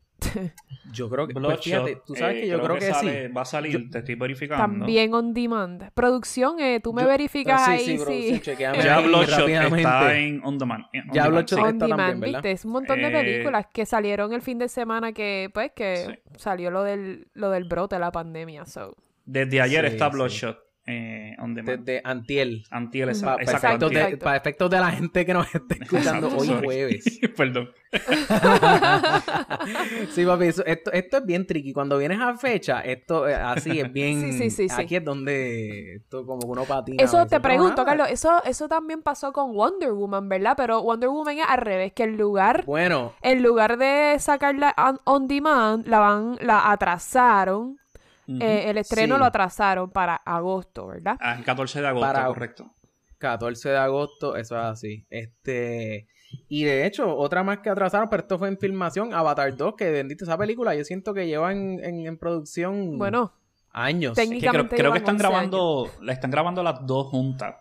Yo 0.91 1.09
creo 1.09 1.27
que, 1.27 1.33
pues, 1.33 1.59
fíjate, 1.61 2.01
tú 2.05 2.15
sabes 2.15 2.37
eh, 2.37 2.41
que 2.41 2.47
yo 2.47 2.61
creo, 2.61 2.75
que, 2.75 2.81
sale- 2.91 3.27
sí. 3.27 3.33
Va 3.33 3.41
a 3.41 3.45
salir, 3.45 3.71
Yo- 3.71 3.89
te 3.89 3.99
estoy 3.99 4.15
verificando. 4.15 4.63
También 4.63 5.13
on 5.13 5.33
demand. 5.33 5.91
Producción, 5.93 6.59
eh, 6.59 6.79
tú 6.83 6.93
me 6.93 7.03
Yo- 7.03 7.07
verificas 7.07 7.61
Ah, 7.67 7.71
ahí 7.71 7.97
si... 7.97 8.39
chequeame 8.41 8.83
Ya 8.83 8.99
Bloodshot 8.99 9.47
está 9.49 10.17
en 10.17 10.41
On 10.43 10.57
Demand. 10.57 10.85
On 10.85 10.91
Ya 10.93 11.23
Demand, 11.23 11.29
Bloodshot 11.31 11.59
sí. 11.59 11.63
On 11.65 11.73
está 11.73 11.85
demand, 11.85 12.11
también. 12.13 12.33
¿viste? 12.33 12.51
Es 12.51 12.65
un 12.65 12.71
montón 12.71 12.99
de 13.01 13.07
Eh, 13.07 13.11
películas 13.11 13.65
que 13.73 13.85
salieron 13.85 14.33
el 14.33 14.41
fin 14.41 14.59
de 14.59 14.67
semana 14.69 15.13
que, 15.13 15.49
pues, 15.53 15.71
que 15.75 15.95
Sí. 15.95 16.13
salió 16.37 16.69
lo 16.69 16.83
del, 16.83 17.27
lo 17.33 17.49
del 17.49 17.63
brote 17.63 17.95
de 17.95 17.99
la 18.01 18.11
pandemia. 18.11 18.65
So. 18.65 18.95
Desde 19.25 19.61
ayer 19.61 19.85
Sí, 19.87 19.93
está 19.93 20.09
sí. 20.09 20.15
Bloodshot 20.17 20.59
eh, 20.85 21.35
On 21.39 21.53
Demand. 21.53 21.79
Desde 21.79 22.01
Antiel. 22.03 22.65
Antiel, 22.69 23.09
esa- 23.09 23.25
Para 23.37 23.43
exacto, 23.43 23.67
efectos, 23.67 23.91
de, 23.91 24.01
Antiel. 24.01 24.19
pa' 24.19 24.35
efectos 24.35 24.69
de 24.69 24.79
la 24.79 24.91
gente 24.91 25.25
que 25.25 25.33
nos 25.33 25.55
está 25.55 25.75
escuchando 25.75 26.27
Exacto, 26.27 26.37
hoy 26.41 26.47
sorry. 26.47 26.65
jueves. 26.65 27.19
Perdón. 27.37 27.69
sí, 30.11 30.25
papi, 30.25 30.45
eso- 30.45 30.65
esto, 30.65 30.91
esto 30.91 31.17
es 31.17 31.25
bien 31.25 31.45
tricky. 31.45 31.73
Cuando 31.73 31.97
vienes 31.97 32.19
a 32.19 32.35
fecha, 32.35 32.81
esto 32.81 33.27
eh, 33.27 33.35
así 33.35 33.79
es 33.79 33.91
bien. 33.91 34.21
Sí, 34.21 34.33
sí, 34.33 34.49
sí, 34.49 34.69
sí. 34.69 34.81
Aquí 34.81 34.95
es 34.95 35.03
donde 35.05 35.95
esto 35.95 36.25
como 36.25 36.41
que 36.41 36.47
uno 36.47 36.63
patina. 36.65 37.01
a 37.01 37.05
Eso 37.05 37.25
te 37.27 37.39
pregunto, 37.39 37.83
nada. 37.83 37.85
Carlos, 37.85 38.07
eso, 38.11 38.41
eso 38.45 38.67
también 38.67 39.01
pasó 39.01 39.31
con 39.31 39.53
Wonder 39.53 39.91
Woman, 39.93 40.27
¿verdad? 40.29 40.53
Pero 40.57 40.81
Wonder 40.81 41.09
Woman 41.09 41.39
es 41.39 41.45
al 41.47 41.59
revés, 41.59 41.93
que 41.93 42.03
en 42.03 42.17
lugar, 42.17 42.65
Bueno, 42.65 43.13
en 43.21 43.43
lugar 43.43 43.77
de 43.77 44.15
sacarla 44.19 44.73
on, 44.77 44.99
on 45.05 45.27
demand, 45.27 45.87
la 45.87 45.99
van, 45.99 46.37
la 46.41 46.71
atrasaron 46.71 47.77
Eh, 48.27 48.69
el 48.69 48.77
estreno 48.77 49.15
Sí. 49.15 49.19
lo 49.19 49.25
atrasaron 49.25 49.89
para 49.91 50.15
agosto, 50.15 50.87
¿verdad? 50.87 51.17
Ah, 51.19 51.35
el 51.37 51.43
14 51.43 51.81
de 51.81 51.87
agosto, 51.87 52.07
Para- 52.13 52.25
correcto. 52.27 52.71
14 53.17 53.69
de 53.69 53.77
agosto, 53.77 54.35
eso 54.35 54.57
es 54.57 54.65
así. 54.65 55.05
Este. 55.09 56.07
Y 56.49 56.63
de 56.63 56.85
hecho, 56.85 57.15
otra 57.15 57.43
más 57.43 57.59
que 57.59 57.69
atrasaron, 57.69 58.09
pero 58.09 58.23
esto 58.23 58.39
fue 58.39 58.47
en 58.47 58.57
filmación, 58.57 59.13
Avatar 59.13 59.55
2, 59.55 59.75
que 59.77 59.91
bendito 59.91 60.25
esa 60.25 60.37
película, 60.37 60.73
yo 60.75 60.83
siento 60.83 61.13
que 61.13 61.27
lleva 61.27 61.51
en, 61.51 61.79
en- 61.83 62.07
en 62.07 62.17
producción 62.17 62.97
Bueno, 62.97 63.33
años. 63.71 64.17
técnic- 64.17 64.21
Es 64.37 64.41
que 64.43 64.49
creo, 64.49 64.51
Técnicamente 64.67 64.75
creo 64.77 64.91
que 64.91 64.97
están 64.97 65.15
11 65.15 65.27
grabando, 65.27 65.91
la 66.01 66.13
están 66.13 66.31
grabando 66.31 66.63
las 66.63 66.85
dos 66.87 67.07
juntas. 67.07 67.55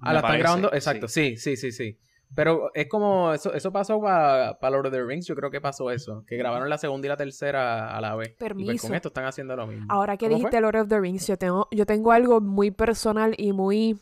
Ah, 0.00 0.12
la 0.12 0.20
están 0.20 0.38
grabando, 0.38 0.68
sí. 0.70 0.76
exacto, 0.76 1.08
sí, 1.08 1.36
sí, 1.38 1.56
sí, 1.56 1.72
sí. 1.72 1.98
Pero 2.34 2.70
es 2.74 2.88
como, 2.88 3.32
eso, 3.32 3.52
eso 3.54 3.70
pasó 3.72 4.00
para 4.00 4.56
Lord 4.70 4.86
of 4.86 4.92
the 4.92 5.02
Rings, 5.04 5.26
yo 5.26 5.36
creo 5.36 5.50
que 5.50 5.60
pasó 5.60 5.90
eso, 5.90 6.24
que 6.26 6.36
grabaron 6.36 6.68
la 6.68 6.78
segunda 6.78 7.06
y 7.06 7.08
la 7.10 7.16
tercera 7.16 7.96
a 7.96 8.00
la 8.00 8.16
vez. 8.16 8.30
Y 8.30 8.32
pues 8.32 8.48
Permiso. 8.50 8.86
con 8.88 8.96
esto 8.96 9.08
están 9.08 9.24
haciendo 9.26 9.54
lo 9.54 9.66
mismo. 9.66 9.86
ahora 9.88 10.16
que 10.16 10.26
¿Cómo 10.26 10.36
dijiste 10.36 10.56
fue? 10.56 10.60
Lord 10.62 10.76
of 10.76 10.88
the 10.88 10.98
Rings, 11.00 11.26
yo 11.26 11.36
tengo, 11.36 11.68
yo 11.70 11.86
tengo 11.86 12.10
algo 12.12 12.40
muy 12.40 12.70
personal 12.72 13.34
y 13.38 13.52
muy 13.52 13.98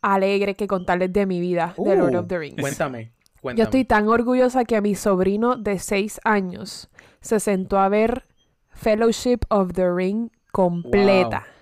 alegre 0.00 0.54
que 0.56 0.66
contarles 0.66 1.12
de 1.12 1.26
mi 1.26 1.40
vida 1.40 1.74
de 1.76 1.96
Lord 1.96 2.14
Uh, 2.14 2.18
of 2.20 2.26
the 2.28 2.38
Rings. 2.38 2.60
Cuéntame, 2.60 3.12
cuéntame. 3.42 3.58
Yo 3.58 3.64
estoy 3.64 3.84
tan 3.84 4.08
orgullosa 4.08 4.64
que 4.64 4.80
mi 4.80 4.94
sobrino 4.94 5.56
de 5.56 5.78
6 5.78 6.20
años 6.24 6.88
se 7.20 7.40
sentó 7.40 7.78
a 7.78 7.90
ver 7.90 8.24
Fellowship 8.70 9.40
of 9.50 9.72
the 9.74 9.92
Ring 9.92 10.30
completa. 10.52 11.40
Wow, 11.40 11.59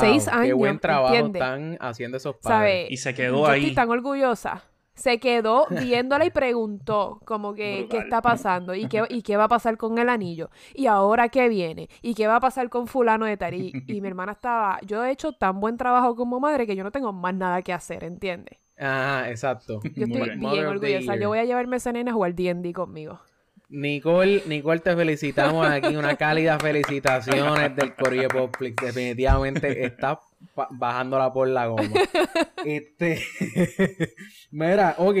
seis 0.00 0.24
qué 0.24 0.30
años, 0.30 0.58
buen 0.58 0.78
trabajo 0.78 1.14
¿entiendes? 1.14 1.42
están 1.42 1.78
haciendo 1.80 2.16
esos 2.16 2.36
padres. 2.36 2.84
¿Sabe? 2.84 2.86
Y 2.90 2.96
se 2.96 3.14
quedó 3.14 3.38
Yo 3.38 3.46
ahí. 3.46 3.60
estoy 3.60 3.74
tan 3.74 3.90
orgullosa. 3.90 4.64
Se 4.94 5.18
quedó 5.20 5.66
viéndola 5.68 6.24
y 6.24 6.30
preguntó 6.30 7.20
como 7.26 7.52
que 7.52 7.86
qué 7.90 7.98
está 7.98 8.22
pasando 8.22 8.74
y 8.74 8.88
qué, 8.88 9.04
y 9.10 9.20
qué 9.20 9.36
va 9.36 9.44
a 9.44 9.48
pasar 9.48 9.76
con 9.76 9.98
el 9.98 10.08
anillo 10.08 10.48
y 10.74 10.86
ahora 10.86 11.28
qué 11.28 11.50
viene 11.50 11.90
y 12.00 12.14
qué 12.14 12.26
va 12.26 12.36
a 12.36 12.40
pasar 12.40 12.70
con 12.70 12.86
fulano 12.86 13.26
de 13.26 13.36
tal 13.36 13.52
y, 13.52 13.72
y 13.88 14.00
mi 14.00 14.08
hermana 14.08 14.32
estaba 14.32 14.78
yo 14.86 15.04
he 15.04 15.10
hecho 15.10 15.32
tan 15.32 15.60
buen 15.60 15.76
trabajo 15.76 16.16
como 16.16 16.40
madre 16.40 16.66
que 16.66 16.74
yo 16.74 16.82
no 16.82 16.90
tengo 16.92 17.12
más 17.12 17.34
nada 17.34 17.60
que 17.60 17.74
hacer 17.74 18.04
¿entiendes? 18.04 18.58
Ah, 18.78 19.24
exacto. 19.28 19.80
Yo 19.82 20.06
estoy 20.06 20.30
bien. 20.38 20.66
orgullosa 20.66 21.16
yo 21.16 21.28
voy 21.28 21.40
a 21.40 21.44
llevarme 21.44 21.76
a 21.76 21.78
esa 21.78 21.92
nena 21.92 22.12
a 22.12 22.14
jugar 22.14 22.34
D&D 22.34 22.72
conmigo 22.72 23.20
Nicole, 23.68 24.42
Nicole, 24.46 24.80
te 24.80 24.94
felicitamos 24.94 25.66
aquí. 25.66 25.96
Una 25.96 26.16
cálida 26.16 26.58
felicitaciones 26.58 27.74
del 27.74 27.94
Corriere 27.94 28.28
Popflix. 28.28 28.76
Definitivamente 28.76 29.84
estás 29.84 30.18
bajándola 30.70 31.32
por 31.32 31.48
la 31.48 31.66
goma. 31.66 32.00
Este. 32.64 33.20
Mira, 34.50 34.94
ok. 34.98 35.16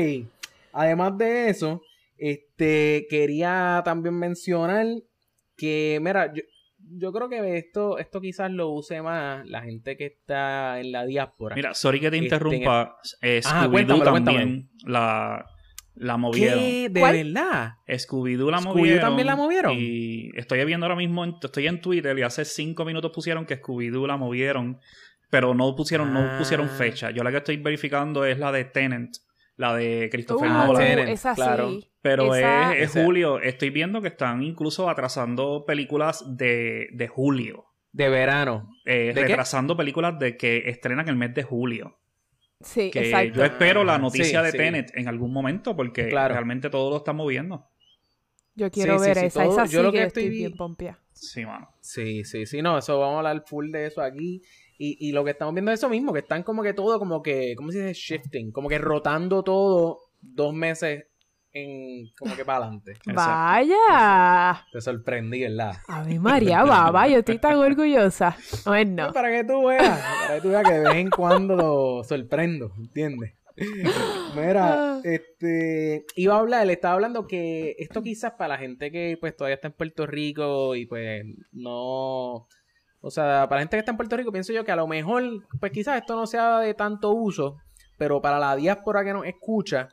Además 0.72 1.16
de 1.18 1.48
eso, 1.50 1.82
este 2.18 3.06
quería 3.10 3.82
también 3.84 4.14
mencionar 4.18 4.86
que, 5.56 5.98
mira, 6.02 6.32
yo, 6.34 6.42
yo 6.78 7.12
creo 7.12 7.28
que 7.30 7.56
esto, 7.56 7.98
esto 7.98 8.20
quizás 8.20 8.50
lo 8.50 8.68
use 8.70 9.00
más 9.00 9.46
la 9.46 9.62
gente 9.62 9.96
que 9.96 10.04
está 10.06 10.78
en 10.80 10.92
la 10.92 11.06
diáspora. 11.06 11.56
Mira, 11.56 11.72
sorry 11.72 11.98
que 11.98 12.10
te 12.10 12.16
Este, 12.16 12.26
interrumpa. 12.26 12.98
eh, 13.22 13.40
Scooby-Doo 13.42 13.70
cuéntamelo, 13.70 14.04
también 14.04 14.68
la, 14.84 15.46
la 15.96 16.16
movieron. 16.16 16.58
¿Qué? 16.58 16.88
¿De 16.90 17.00
¿Cuál? 17.00 17.16
verdad? 17.24 17.74
Scooby-Doo 17.88 18.50
la 18.50 18.58
¿Scooby-Doo 18.58 18.74
movieron. 18.74 19.00
también 19.00 19.26
la 19.26 19.36
movieron? 19.36 19.72
Y 19.76 20.30
estoy 20.36 20.64
viendo 20.64 20.86
ahora 20.86 20.96
mismo, 20.96 21.24
estoy 21.24 21.66
en 21.66 21.80
Twitter 21.80 22.18
y 22.18 22.22
hace 22.22 22.44
cinco 22.44 22.84
minutos 22.84 23.10
pusieron 23.14 23.46
que 23.46 23.60
Scooby-Doo 23.60 24.06
la 24.06 24.16
movieron, 24.16 24.78
pero 25.30 25.54
no 25.54 25.74
pusieron, 25.74 26.16
Ah. 26.16 26.32
no 26.32 26.38
pusieron 26.38 26.68
fecha. 26.68 27.10
Yo 27.10 27.24
la 27.24 27.30
que 27.30 27.38
estoy 27.38 27.56
verificando 27.56 28.24
es 28.24 28.38
la 28.38 28.52
de 28.52 28.64
Tenant, 28.64 29.16
la 29.56 29.74
de 29.74 30.08
Christopher 30.12 30.48
Uh, 30.50 30.52
Nolan. 30.52 30.82
Tenet, 30.86 31.08
esa 31.08 31.34
claro. 31.34 31.70
sí 31.70 31.88
Pero 32.02 32.34
esa- 32.34 32.76
es, 32.76 32.94
es 32.96 33.04
julio. 33.04 33.40
Estoy 33.40 33.70
viendo 33.70 34.02
que 34.02 34.08
están 34.08 34.42
incluso 34.42 34.88
atrasando 34.90 35.64
películas 35.66 36.24
de, 36.36 36.88
de 36.92 37.08
julio. 37.08 37.64
De 37.90 38.10
verano. 38.10 38.68
Eh, 38.84 39.12
¿De 39.14 39.14
qué? 39.14 39.28
retrasando 39.28 39.76
películas 39.76 40.18
de 40.18 40.36
que 40.36 40.64
estrenan 40.68 41.08
el 41.08 41.16
mes 41.16 41.32
de 41.34 41.42
julio. 41.42 41.98
Sí 42.60 42.90
Que 42.90 43.00
exacto 43.00 43.34
yo 43.38 43.44
espero 43.44 43.84
la 43.84 43.98
noticia 43.98 44.40
sí, 44.40 44.46
de 44.46 44.52
sí. 44.52 44.58
Tenet 44.58 44.92
en 44.96 45.08
algún 45.08 45.32
momento 45.32 45.76
porque 45.76 46.08
Claro. 46.08 46.34
realmente 46.34 46.70
todo 46.70 46.90
lo 46.90 46.96
están 46.98 47.16
moviendo. 47.16 47.66
yo 48.54 48.70
quiero 48.70 48.98
ver 48.98 49.16
sí, 49.18 49.26
esa 49.26 49.42
todo- 49.44 49.52
esa 49.52 49.64
yo 49.66 49.80
sí 49.80 49.84
lo 49.84 49.92
que 49.92 49.98
que 49.98 50.04
estoy 50.04 50.22
estoy- 50.24 50.38
bien 50.38 50.52
pompia 50.56 50.98
Sí, 51.12 51.46
mano. 51.46 51.70
Sí, 51.80 52.24
sí, 52.24 52.44
sí, 52.44 52.60
no, 52.60 52.76
eso 52.76 52.98
vamos 52.98 53.14
a 53.14 53.18
hablar 53.30 53.42
full 53.46 53.70
de 53.70 53.86
eso 53.86 54.02
aquí. 54.02 54.42
Y, 54.78 55.08
y 55.08 55.12
lo 55.12 55.24
que 55.24 55.30
estamos 55.30 55.54
viendo 55.54 55.72
es 55.72 55.80
eso 55.80 55.88
mismo, 55.88 56.12
que 56.12 56.18
están 56.18 56.42
como 56.42 56.62
que 56.62 56.74
todo, 56.74 56.98
como 56.98 57.22
que, 57.22 57.54
¿cómo 57.56 57.72
se 57.72 57.78
dice? 57.86 57.94
Shifting, 57.94 58.52
como 58.52 58.68
que 58.68 58.76
rotando 58.76 59.42
todo 59.42 60.00
dos 60.20 60.52
meses 60.52 61.06
en, 61.56 62.10
como 62.18 62.36
que 62.36 62.44
para 62.44 62.58
adelante. 62.58 62.94
vaya 63.06 64.64
Te 64.72 64.80
sorprendí, 64.80 65.42
¿verdad? 65.42 65.76
Ave 65.88 66.18
María 66.18 66.62
baba 66.64 67.08
yo 67.08 67.18
estoy 67.18 67.38
tan 67.38 67.56
orgullosa 67.56 68.36
bueno 68.64 69.12
Para 69.12 69.30
que 69.30 69.44
tú 69.44 69.66
veas, 69.66 69.98
para 69.98 70.34
que 70.34 70.40
tú 70.40 70.48
veas 70.50 70.64
que 70.64 70.72
de 70.74 70.80
vez 70.80 70.96
en 70.96 71.10
cuando 71.10 71.56
lo 71.56 72.04
sorprendo, 72.04 72.72
¿entiendes? 72.76 73.32
Mira, 74.36 75.00
este, 75.02 76.04
iba 76.14 76.34
a 76.34 76.38
hablar, 76.40 76.66
le 76.66 76.74
estaba 76.74 76.94
hablando 76.94 77.26
que 77.26 77.74
esto 77.78 78.02
quizás 78.02 78.32
para 78.32 78.48
la 78.48 78.58
gente 78.58 78.90
que 78.90 79.16
pues 79.18 79.34
todavía 79.34 79.54
está 79.54 79.68
en 79.68 79.74
Puerto 79.74 80.06
Rico 80.06 80.74
y 80.74 80.84
pues 80.84 81.24
no, 81.52 82.46
o 83.00 83.10
sea, 83.10 83.46
para 83.48 83.56
la 83.56 83.60
gente 83.62 83.76
que 83.76 83.78
está 83.78 83.92
en 83.92 83.96
Puerto 83.96 84.16
Rico 84.16 84.30
pienso 84.30 84.52
yo 84.52 84.64
que 84.64 84.72
a 84.72 84.76
lo 84.76 84.86
mejor 84.86 85.22
pues 85.58 85.72
quizás 85.72 85.96
esto 85.96 86.16
no 86.16 86.26
sea 86.26 86.58
de 86.58 86.74
tanto 86.74 87.12
uso, 87.12 87.56
pero 87.96 88.20
para 88.20 88.38
la 88.38 88.54
diáspora 88.56 89.04
que 89.04 89.14
nos 89.14 89.24
escucha, 89.24 89.88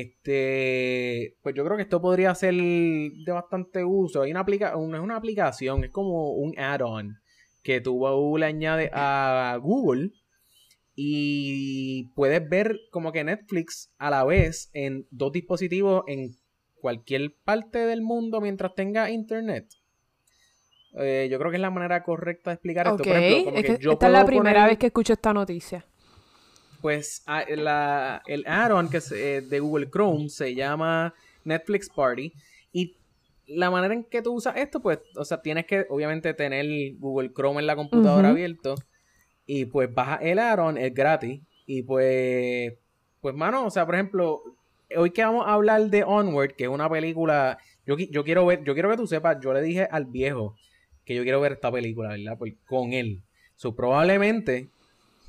este, 0.00 1.36
pues 1.42 1.54
yo 1.54 1.64
creo 1.64 1.76
que 1.76 1.82
esto 1.82 2.00
podría 2.00 2.34
ser 2.34 2.54
de 2.54 3.32
bastante 3.32 3.84
uso. 3.84 4.22
Hay 4.22 4.30
una 4.30 4.40
aplica 4.40 4.76
una, 4.76 4.98
es 4.98 5.02
una 5.02 5.16
aplicación, 5.16 5.84
es 5.84 5.90
como 5.90 6.30
un 6.32 6.58
add-on 6.58 7.18
que 7.62 7.80
tú 7.80 8.36
le 8.38 8.46
añades 8.46 8.90
a 8.92 9.58
Google 9.62 10.10
y 10.94 12.04
puedes 12.14 12.46
ver 12.48 12.78
como 12.90 13.12
que 13.12 13.24
Netflix 13.24 13.92
a 13.98 14.10
la 14.10 14.24
vez 14.24 14.70
en 14.72 15.06
dos 15.10 15.32
dispositivos 15.32 16.04
en 16.06 16.36
cualquier 16.80 17.34
parte 17.44 17.78
del 17.80 18.02
mundo 18.02 18.40
mientras 18.40 18.74
tenga 18.74 19.10
internet. 19.10 19.66
Eh, 20.98 21.28
yo 21.30 21.38
creo 21.38 21.50
que 21.50 21.56
es 21.56 21.62
la 21.62 21.70
manera 21.70 22.02
correcta 22.02 22.50
de 22.50 22.54
explicar 22.54 22.86
esto. 22.86 22.98
Por 23.04 23.06
ejemplo, 23.16 23.44
como 23.44 23.56
es 23.58 23.64
que 23.64 23.76
que 23.76 23.82
yo 23.82 23.92
esta 23.92 24.06
es 24.06 24.12
la 24.12 24.24
primera 24.26 24.60
poner- 24.60 24.68
vez 24.70 24.78
que 24.78 24.86
escucho 24.86 25.12
esta 25.12 25.32
noticia. 25.32 25.86
Pues 26.82 27.22
ah, 27.26 27.44
la- 27.48 28.22
el 28.26 28.44
add-on 28.46 28.90
que 28.90 28.98
es 28.98 29.10
eh, 29.12 29.40
de 29.40 29.60
Google 29.60 29.88
Chrome 29.90 30.28
se 30.28 30.54
llama 30.54 31.14
Netflix 31.44 31.88
Party 31.88 32.32
y 32.72 32.96
la 33.46 33.70
manera 33.70 33.94
en 33.94 34.04
que 34.04 34.20
tú 34.22 34.32
usas 34.34 34.56
esto, 34.56 34.80
pues, 34.80 34.98
o 35.16 35.24
sea, 35.24 35.40
tienes 35.40 35.64
que 35.66 35.86
obviamente 35.88 36.34
tener 36.34 36.66
Google 36.98 37.32
Chrome 37.34 37.60
en 37.60 37.66
la 37.66 37.76
computadora 37.76 38.28
abierto 38.30 38.74
y 39.46 39.64
pues 39.64 39.92
baja 39.92 40.16
el 40.16 40.38
add-on, 40.38 40.76
es 40.78 40.92
gratis 40.94 41.40
y 41.66 41.82
pues, 41.82 42.74
pues, 43.20 43.34
mano, 43.34 43.66
o 43.66 43.70
sea, 43.70 43.86
por 43.86 43.94
ejemplo, 43.94 44.42
hoy 44.96 45.10
que 45.10 45.22
vamos 45.24 45.46
a 45.46 45.54
hablar 45.54 45.82
de 45.88 46.04
Onward, 46.04 46.54
que 46.54 46.64
es 46.64 46.70
una 46.70 46.88
película, 46.90 47.58
yo, 47.86 47.96
yo 47.96 48.24
quiero 48.24 48.44
ver, 48.46 48.62
yo 48.64 48.74
quiero 48.74 48.90
que 48.90 48.96
tú 48.96 49.06
sepas, 49.06 49.38
yo 49.42 49.52
le 49.52 49.62
dije 49.62 49.88
al 49.90 50.06
viejo 50.06 50.56
que 51.04 51.14
yo 51.14 51.22
quiero 51.22 51.40
ver 51.40 51.52
esta 51.52 51.70
película, 51.72 52.10
¿verdad? 52.10 52.38
Por- 52.38 52.54
con 52.66 52.92
él. 52.92 53.22
So, 53.56 53.74
probablemente 53.74 54.68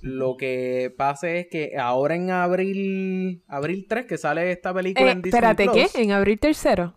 lo 0.04 0.36
que 0.38 0.94
pase 0.98 1.40
es 1.40 1.48
que 1.50 1.78
ahora 1.80 2.16
en 2.16 2.30
abril, 2.30 3.42
abril 3.48 3.86
3, 3.88 4.06
que 4.06 4.18
sale 4.18 4.52
esta 4.52 4.74
película 4.74 5.08
Eh, 5.08 5.12
en 5.12 5.22
Disney 5.22 5.40
espérate, 5.40 5.68
¿qué? 5.74 5.88
¿En 6.02 6.12
abril 6.12 6.40
tercero? 6.40 6.94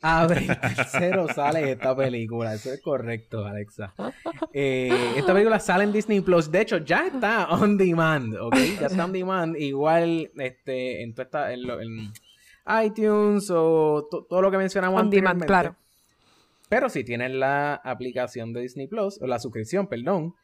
Abril 0.00 0.46
tercero 0.60 1.26
sale 1.34 1.72
esta 1.72 1.96
película. 1.96 2.54
Eso 2.54 2.72
es 2.72 2.80
correcto, 2.80 3.44
Alexa. 3.44 3.92
Eh, 4.52 5.14
esta 5.16 5.32
película 5.32 5.58
sale 5.58 5.82
en 5.84 5.92
Disney 5.92 6.20
Plus. 6.20 6.50
De 6.52 6.60
hecho, 6.60 6.78
ya 6.78 7.08
está 7.08 7.48
on 7.50 7.76
demand, 7.76 8.36
¿ok? 8.36 8.54
Ya 8.80 8.86
está 8.86 9.04
on 9.04 9.12
demand. 9.12 9.56
Igual 9.56 10.30
este, 10.36 11.02
en, 11.02 11.14
toda 11.14 11.24
esta- 11.24 11.52
en, 11.52 11.66
lo- 11.66 11.80
en 11.80 12.12
iTunes 12.84 13.50
o 13.50 14.06
to- 14.08 14.24
todo 14.28 14.42
lo 14.42 14.50
que 14.52 14.58
mencionamos 14.58 15.00
On 15.00 15.10
demand, 15.10 15.44
claro. 15.44 15.74
Pero 16.68 16.88
si 16.90 17.02
tienes 17.02 17.32
la 17.32 17.74
aplicación 17.76 18.52
de 18.52 18.60
Disney 18.60 18.86
Plus, 18.86 19.20
o 19.22 19.26
la 19.26 19.38
suscripción, 19.38 19.88
perdón, 19.88 20.34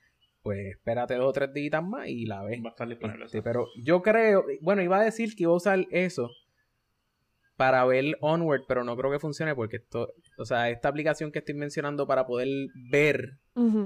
pues 0.44 0.58
espérate 0.76 1.14
dos 1.14 1.30
o 1.30 1.32
tres 1.32 1.52
días 1.52 1.82
más 1.82 2.06
y 2.06 2.26
la 2.26 2.42
ves. 2.44 2.60
Va 2.62 2.68
a 2.68 2.70
estar 2.72 2.86
disponible. 2.86 3.24
Este, 3.24 3.42
pero 3.42 3.66
yo 3.82 4.00
creo, 4.02 4.44
bueno, 4.60 4.82
iba 4.82 5.00
a 5.00 5.02
decir 5.04 5.34
que 5.34 5.42
iba 5.44 5.52
a 5.52 5.56
usar 5.56 5.84
eso 5.90 6.30
para 7.56 7.84
ver 7.84 8.16
Onward, 8.20 8.62
pero 8.66 8.82
no 8.82 8.96
creo 8.96 9.10
que 9.12 9.20
funcione 9.20 9.54
porque 9.54 9.76
esto, 9.76 10.12
o 10.38 10.44
sea, 10.44 10.70
esta 10.70 10.88
aplicación 10.88 11.30
que 11.30 11.38
estoy 11.38 11.54
mencionando 11.54 12.04
para 12.06 12.26
poder 12.26 12.48
ver 12.90 13.38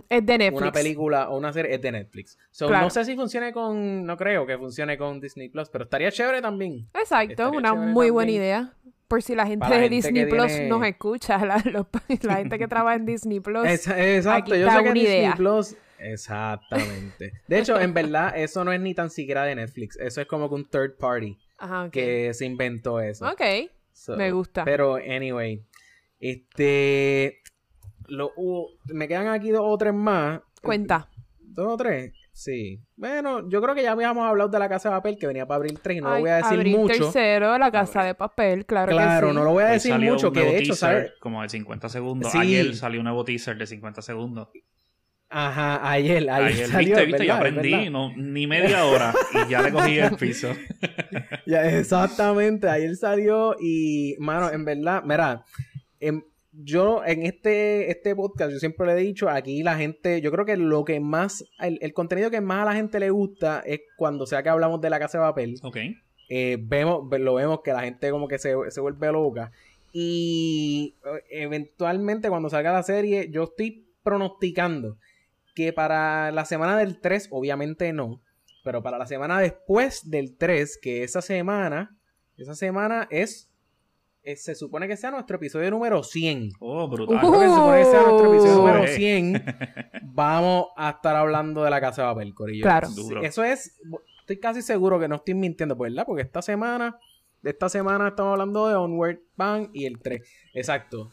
Es 0.09 0.25
de 0.27 0.39
Netflix. 0.39 0.63
una 0.63 0.73
película 0.73 1.29
o 1.29 1.37
una 1.37 1.53
serie 1.53 1.75
es 1.75 1.81
de 1.83 1.93
Netflix. 1.93 2.39
So, 2.51 2.67
Claro. 2.67 2.85
No 2.85 2.91
sé 2.91 3.05
si 3.05 3.15
funcione 3.15 3.53
con, 3.53 4.05
no 4.05 4.17
creo 4.17 4.47
que 4.47 4.57
funcione 4.57 4.97
con 4.97 5.21
Disney 5.21 5.51
Plus, 5.51 5.69
pero 5.69 5.85
estaría 5.85 6.11
chévere 6.11 6.41
también. 6.41 6.89
Exacto, 6.95 7.31
Estaría 7.33 7.59
una 7.59 7.75
muy 7.75 8.09
buena 8.11 8.33
idea. 8.33 8.75
Por 9.07 9.23
si 9.23 9.35
la 9.35 9.47
gente 9.47 9.67
la 9.69 9.77
de 9.77 9.83
gente 9.89 9.95
Disney 9.97 10.27
Plus 10.27 10.47
tiene- 10.49 10.69
nos 10.69 10.85
escucha, 10.87 11.39
la, 11.47 11.63
los- 11.67 11.87
la 12.25 12.37
gente 12.37 12.59
que 12.59 12.69
trabaja 12.69 12.97
en 12.97 13.05
Disney 13.07 13.41
Plus. 13.41 13.67
Es- 13.67 13.87
exacto, 13.87 14.55
aquí 14.55 14.61
yo 14.63 14.71
sé 14.71 14.77
que 14.77 14.83
una 14.83 14.93
Disney 14.93 15.19
idea. 15.19 15.35
Plus. 15.37 15.77
Exactamente. 15.99 17.33
De 17.47 17.59
hecho, 17.59 17.79
en 17.81 17.95
verdad, 17.95 18.33
eso 18.37 18.65
no 18.65 18.73
es 18.73 18.81
ni 18.81 18.95
tan 18.95 19.11
siquiera 19.11 19.45
de 19.45 19.55
Netflix. 19.55 19.97
Eso 19.99 20.21
es 20.21 20.27
como 20.27 20.49
que 20.49 20.55
un 20.55 20.65
third 20.69 20.97
party 20.99 21.39
Ajá, 21.59 21.91
que 21.91 22.33
se 22.35 22.47
inventó 22.47 23.01
eso. 23.01 23.27
Ok. 23.29 23.43
So, 23.93 24.17
Me 24.17 24.31
gusta. 24.31 24.65
Pero, 24.65 24.97
anyway. 24.97 25.65
Este. 26.21 27.41
lo, 28.07 28.33
me 28.87 29.09
quedan 29.09 29.29
aquí 29.29 29.51
dos 29.51 29.63
o 29.65 29.77
tres 29.79 29.95
más. 29.95 30.41
Cuenta. 30.63 31.09
¿Dos 31.41 31.75
o 31.75 31.77
tres? 31.77 32.13
Sí. 32.33 32.81
Bueno, 32.95 33.49
yo 33.49 33.61
creo 33.61 33.75
que 33.75 33.83
ya 33.83 33.91
habíamos 33.93 34.25
hablado 34.25 34.49
de 34.49 34.59
la 34.61 34.69
casa 34.69 34.91
de 34.91 34.95
papel 34.97 35.19
que 35.19 35.27
venía 35.27 35.45
para 35.45 35.57
abril 35.57 35.81
3 35.83 35.99
y 35.99 36.01
no 36.01 36.09
Ay, 36.09 36.15
lo 36.15 36.21
voy 36.21 36.31
a 36.31 36.37
decir 36.37 36.53
abril 36.59 36.77
mucho. 36.77 37.05
tercero, 37.07 37.59
la 37.59 37.73
casa 37.73 38.05
de 38.05 38.15
papel, 38.15 38.65
claro, 38.65 38.93
Claro, 38.93 39.27
que 39.27 39.33
sí. 39.33 39.37
no 39.39 39.45
lo 39.45 39.51
voy 39.51 39.65
a 39.65 39.67
decir 39.67 39.91
salió 39.91 40.13
mucho, 40.13 40.29
un 40.29 40.35
que 40.35 40.41
de 40.43 40.51
hecho, 40.59 40.67
teaser 40.75 40.77
¿sabes? 40.77 41.13
Como 41.19 41.43
de 41.43 41.49
50 41.49 41.89
segundos. 41.89 42.31
Sí. 42.31 42.39
Ayer 42.39 42.77
salió 42.77 43.01
un 43.01 43.05
nuevo 43.07 43.25
teaser 43.25 43.57
de 43.59 43.67
50 43.67 44.03
segundos. 44.03 44.49
Ajá, 45.31 45.91
ayer, 45.91 46.29
ayer, 46.31 46.31
Ayer, 46.31 46.67
salió, 46.69 46.89
viste, 46.97 47.07
viste, 47.07 47.27
yo 47.27 47.35
aprendí, 47.35 47.91
no, 47.91 48.13
ni 48.17 48.47
media 48.47 48.87
hora 48.87 49.13
y 49.47 49.51
ya 49.51 49.61
le 49.63 49.73
cogí 49.73 49.99
el 49.99 50.17
piso. 50.17 50.49
Ya, 51.47 51.63
exactamente, 51.79 52.69
ayer 52.69 52.95
salió 52.97 53.57
y, 53.61 54.17
mano, 54.19 54.51
en 54.51 54.65
verdad, 54.65 55.03
mira, 55.05 55.45
em, 56.01 56.23
yo 56.53 57.03
en 57.05 57.23
este, 57.25 57.91
este 57.91 58.15
podcast, 58.15 58.53
yo 58.53 58.59
siempre 58.59 58.87
le 58.87 58.93
he 58.93 58.97
dicho, 58.97 59.29
aquí 59.31 59.63
la 59.63 59.77
gente, 59.77 60.21
yo 60.21 60.31
creo 60.31 60.45
que 60.45 60.57
lo 60.57 60.85
que 60.85 61.01
más, 61.01 61.45
el, 61.61 61.79
el 61.81 61.93
contenido 61.95 62.31
que 62.31 62.41
más 62.43 62.63
a 62.63 62.71
la 62.71 62.75
gente 62.75 63.01
le 63.01 63.11
gusta 63.11 63.63
es 63.65 63.81
cuando 63.97 64.27
sea 64.27 64.43
que 64.43 64.49
hablamos 64.51 64.81
de 64.81 64.91
la 64.91 64.99
casa 64.99 65.19
de 65.19 65.25
papel. 65.25 65.55
Ok. 65.63 65.77
eh, 66.31 66.59
vemos, 66.61 67.09
ve- 67.09 67.19
lo 67.19 67.35
vemos 67.35 67.61
que 67.65 67.73
la 67.73 67.81
gente 67.83 68.11
como 68.11 68.29
que 68.29 68.39
se, 68.39 68.55
se 68.71 68.81
vuelve 68.81 69.11
loca. 69.13 69.51
Y 69.93 70.95
eh, 71.07 71.23
eventualmente 71.43 72.29
cuando 72.29 72.51
salga 72.51 72.73
la 72.73 72.83
serie, 72.83 73.29
yo 73.31 73.45
estoy 73.45 73.87
pronosticando 74.03 74.99
que 75.59 75.73
para 75.73 76.31
la 76.31 76.45
semana 76.45 76.77
del 76.79 77.01
3, 77.01 77.31
obviamente 77.33 77.93
no, 77.93 78.23
pero 78.63 78.81
para 78.81 78.97
la 78.97 79.07
semana 79.09 79.41
después 79.41 80.09
del 80.09 80.37
3, 80.37 80.79
que 80.81 81.03
esa 81.03 81.21
semana, 81.21 81.99
esa 82.37 82.55
semana 82.55 83.09
es, 83.11 83.51
es- 84.23 84.45
se 84.45 84.55
supone 84.55 84.87
que 84.87 84.97
sea 84.97 85.11
nuestro 85.11 85.35
episodio 85.35 85.69
número 85.73 86.05
100. 86.05 86.53
Oh, 86.61 86.87
brutal. 86.89 87.19
Creo 87.19 87.33
que 87.33 87.49
se 87.49 87.55
supone 87.57 87.79
que 87.79 87.85
sea 87.87 88.03
nuestro 88.03 88.33
episodio 88.33 88.53
Uh. 88.53 88.59
número 88.59 88.85
Eh. 88.85 88.89
100. 88.95 89.45
Vamos 90.05 90.67
a 90.77 90.91
estar 90.91 91.17
hablando 91.17 91.65
de 91.65 91.71
la 91.71 91.81
casa 91.81 92.03
de 92.03 92.09
papel, 92.09 92.35
Corillo. 92.35 92.63
Claro. 92.63 92.89
Duro. 92.91 93.23
Eso 93.25 93.43
es, 93.43 93.81
estoy 94.21 94.39
casi 94.39 94.63
seguro 94.63 95.01
que 95.01 95.09
no 95.09 95.17
estoy 95.17 95.35
mintiendo, 95.35 95.77
pues, 95.77 95.91
¿verdad? 95.93 96.07
Porque 96.07 96.23
esta 96.23 96.41
semana, 96.41 97.01
de 97.43 97.51
esta 97.51 97.69
semana 97.69 98.09
estamos 98.09 98.31
hablando 98.33 98.69
de 98.69 98.77
Onward 98.77 99.19
Bang 99.37 99.71
y 99.73 99.87
el 99.87 99.99
3. 99.99 100.23
Exacto. 100.55 101.11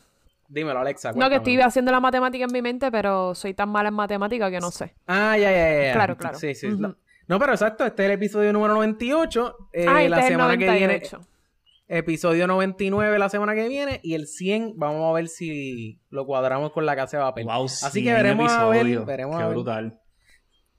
Dímelo, 0.48 0.80
Alexa. 0.80 1.12
No, 1.14 1.30
que 1.30 1.36
estoy 1.38 1.60
haciendo 1.60 1.92
la 1.92 2.00
matemática 2.00 2.46
en 2.46 2.52
mi 2.52 2.62
mente, 2.62 2.92
pero 2.92 3.34
soy 3.36 3.54
tan 3.54 3.70
mala 3.70 3.90
en 3.90 3.96
matemática 3.96 4.50
que 4.52 4.60
no 4.60 4.72
sé. 4.72 4.94
Ah, 5.08 5.38
ya, 5.38 5.52
ya, 5.52 5.84
ya. 5.88 5.94
Claro, 5.94 6.18
claro. 6.18 6.38
Sí, 6.38 6.54
sí. 6.54 6.68
No, 6.70 6.96
no, 7.28 7.40
pero 7.40 7.54
exacto, 7.54 7.86
este 7.86 8.04
es 8.04 8.06
el 8.08 8.12
episodio 8.14 8.54
número 8.54 8.76
98. 8.76 9.70
Eh, 9.74 9.86
ah, 9.88 9.94
la 9.94 10.02
este 10.04 10.20
es 10.20 10.26
el 10.26 10.32
semana 10.32 10.58
que 10.58 10.66
viene, 10.70 11.00
98. 11.00 11.22
episodio 11.88 12.48
99 12.48 13.18
la 13.20 13.30
semana 13.30 13.56
que 13.56 13.68
viene. 13.68 14.00
Y 14.04 14.14
el 14.14 14.28
100, 14.28 14.74
vamos 14.78 15.10
a 15.10 15.14
ver 15.14 15.28
si 15.28 16.00
lo 16.10 16.26
cuadramos 16.28 16.72
con 16.72 16.86
la 16.86 16.96
casa 16.96 17.18
de 17.18 17.24
papel. 17.24 17.46
Wow, 17.46 17.66
Así 17.66 18.02
100 18.02 18.06
que 18.06 18.14
veremos 18.14 18.52
a 18.52 18.68
ver, 18.68 19.00
veremos 19.06 19.38
Qué 19.38 19.44
a 19.44 19.48
ver. 19.48 19.56
brutal. 19.56 20.00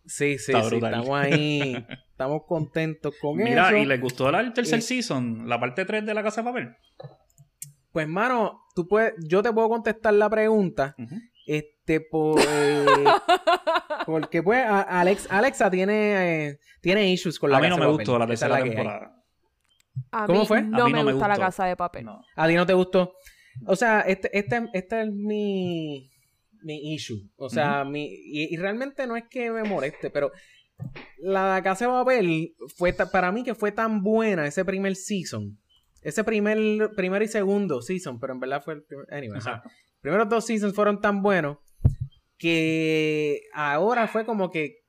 Sí, 0.05 0.39
sí, 0.39 0.53
Está 0.53 0.69
sí. 0.71 0.77
Estamos 0.77 1.11
ahí. 1.11 1.85
estamos 2.13 2.43
contentos 2.47 3.13
con 3.21 3.37
Mira, 3.37 3.69
eso. 3.69 3.77
¿y 3.79 3.85
les 3.87 4.01
gustó 4.01 4.29
el 4.31 4.53
tercer 4.53 4.79
Y- 4.79 4.83
season? 4.83 5.49
La 5.49 5.59
parte 5.59 5.85
3 5.85 6.07
de 6.07 6.15
la 6.15 6.23
casa 6.23 6.43
de 6.43 6.45
papel. 6.47 6.77
Pues, 7.97 8.07
mano, 8.09 8.61
tú 8.75 8.87
puedes, 8.87 9.15
yo 9.27 9.43
te 9.43 9.51
puedo 9.51 9.71
contestar 9.71 10.13
la 10.13 10.29
pregunta. 10.29 10.95
Este, 11.47 12.03
por, 12.03 12.39
eh, 12.47 12.85
porque 14.05 14.43
pues 14.43 14.63
a- 14.67 14.83
Alex, 14.83 15.27
Alexa 15.31 15.71
tiene, 15.71 16.49
eh, 16.49 16.59
tiene 16.83 17.11
issues 17.11 17.39
con 17.39 17.51
la 17.51 17.57
A 17.57 17.61
mí 17.63 17.71
no 17.71 17.79
me 17.79 17.87
gustó 17.87 18.13
Papel. 18.13 18.19
la 18.19 18.27
tercera 18.27 18.63
temporada. 18.63 19.23
A 20.11 20.27
¿Cómo 20.27 20.41
mí 20.41 20.47
fue? 20.47 20.61
No, 20.61 20.83
A 20.83 20.87
mí 20.89 20.93
me 20.93 20.99
no 20.99 21.05
me 21.07 21.13
gusta 21.15 21.27
la 21.27 21.39
casa 21.39 21.65
de 21.65 21.75
papel. 21.75 22.05
No. 22.05 22.21
A 22.37 22.47
ti 22.47 22.55
no 22.55 22.67
te 22.67 22.75
gustó. 22.75 23.15
O 23.67 23.75
sea, 23.75 24.01
este, 24.03 24.29
este, 24.39 24.69
este 24.75 25.01
es 25.01 25.11
mi, 25.11 26.11
mi 26.63 26.93
issue. 26.93 27.31
O 27.37 27.49
sea, 27.49 27.83
mi, 27.85 28.05
y, 28.05 28.53
y 28.53 28.59
realmente 28.59 29.07
no 29.07 29.17
es 29.17 29.25
que 29.31 29.51
me 29.51 29.65
moleste, 29.65 30.11
pero 30.11 30.33
la 31.17 31.63
Casa 31.65 31.87
de 31.87 31.93
Papel 31.93 32.55
fue 32.77 32.93
ta- 32.93 33.11
para 33.11 33.33
mí 33.33 33.43
que 33.43 33.55
fue 33.55 33.73
tan 33.73 34.03
buena 34.03 34.47
ese 34.47 34.67
primer 34.67 34.97
season. 34.97 35.59
Ese 36.07 36.23
primer, 36.23 36.93
primero 36.95 37.25
y 37.25 37.27
segundo 37.27 37.83
season, 37.83 38.21
pero 38.21 38.33
en 38.33 38.39
verdad 38.39 38.63
fue 38.63 38.75
el 38.75 38.85
primer. 38.85 39.13
Anyway. 39.13 39.39
Exacto. 39.39 39.69
primeros 40.01 40.29
dos 40.29 40.47
seasons 40.47 40.73
fueron 40.73 41.01
tan 41.01 41.21
buenos 41.21 41.59
que 42.39 43.41
ahora 43.53 44.07
fue 44.07 44.25
como 44.25 44.53
que 44.53 44.85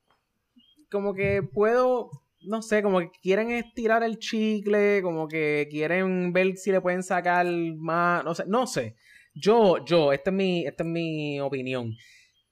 como 0.91 1.15
que 1.15 1.41
puedo 1.41 2.12
no 2.41 2.62
sé, 2.62 2.84
como 2.84 2.99
que 2.99 3.10
quieren 3.23 3.49
estirar 3.49 4.03
el 4.03 4.19
chicle, 4.19 5.01
como 5.01 5.27
que 5.27 5.67
quieren 5.71 6.34
ver 6.34 6.56
si 6.56 6.71
le 6.71 6.82
pueden 6.82 7.01
sacar 7.01 7.47
más, 7.47 8.23
no 8.23 8.36
sé, 8.36 8.43
no 8.45 8.67
sé. 8.67 8.95
Yo, 9.34 9.84
yo, 9.86 10.13
esta 10.13 10.30
es 10.30 10.36
mi, 10.36 10.67
esta 10.67 10.84
es 10.84 10.89
mi 10.89 11.39
opinión. 11.39 11.95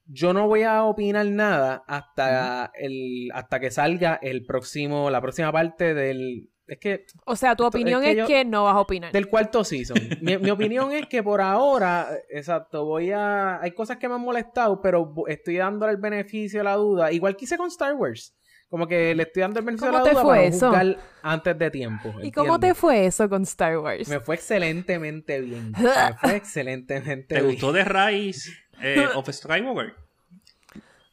Yo 0.06 0.32
no 0.32 0.48
voy 0.48 0.64
a 0.64 0.82
opinar 0.82 1.24
nada 1.26 1.84
hasta 1.86 2.72
el, 2.74 3.30
hasta 3.32 3.60
que 3.60 3.70
salga 3.70 4.18
el 4.20 4.44
próximo, 4.44 5.08
la 5.08 5.20
próxima 5.20 5.52
parte 5.52 5.94
del, 5.94 6.50
es 6.68 6.78
que 6.78 7.06
O 7.24 7.36
sea, 7.36 7.54
tu 7.56 7.64
Esto- 7.64 7.78
es 7.78 7.82
opinión 7.82 8.02
que 8.02 8.10
es 8.12 8.16
yo- 8.16 8.26
que 8.26 8.44
no 8.44 8.64
vas 8.64 8.74
a 8.74 8.80
opinar. 8.80 9.12
del 9.12 9.28
cuarto 9.28 9.62
season. 9.64 9.96
Mi, 10.20 10.36
mi 10.38 10.50
opinión 10.50 10.92
es 10.92 11.06
que 11.06 11.22
por 11.22 11.40
ahora, 11.40 12.08
exacto, 12.30 12.84
voy 12.84 13.12
a. 13.12 13.60
Hay 13.60 13.72
cosas 13.72 13.96
que 13.98 14.08
me 14.08 14.14
han 14.14 14.20
molestado, 14.22 14.80
pero 14.80 15.12
estoy 15.28 15.56
dándole 15.56 15.92
el 15.92 15.98
beneficio 15.98 16.60
de 16.60 16.64
la 16.64 16.74
duda. 16.76 17.12
Igual 17.12 17.36
que 17.36 17.44
hice 17.44 17.56
con 17.56 17.68
Star 17.68 17.94
Wars. 17.94 18.34
Como 18.68 18.88
que 18.88 19.14
le 19.14 19.22
estoy 19.22 19.42
dando 19.42 19.60
el 19.60 19.64
beneficio 19.64 19.86
de 19.86 19.92
¿Cómo 19.92 20.04
la 20.04 20.10
te 20.10 20.16
duda 20.16 20.26
para 20.28 20.42
eso? 20.42 20.66
juzgar 20.70 20.96
antes 21.22 21.56
de 21.56 21.70
tiempo. 21.70 22.12
¿Y 22.20 22.32
cómo 22.32 22.58
te 22.58 22.66
¿entiendes? 22.66 22.78
fue 22.78 23.06
eso 23.06 23.28
con 23.28 23.42
Star 23.44 23.78
Wars? 23.78 24.08
Me 24.08 24.18
fue 24.18 24.34
excelentemente 24.34 25.40
bien. 25.40 25.70
Me 25.78 26.14
fue 26.20 26.34
excelentemente 26.36 27.32
¿Te 27.36 27.40
bien. 27.42 27.52
gustó 27.52 27.72
The 27.72 27.84
Rise 27.84 28.50
eh, 28.82 29.06
of 29.14 29.30
Skywalker? 29.30 29.94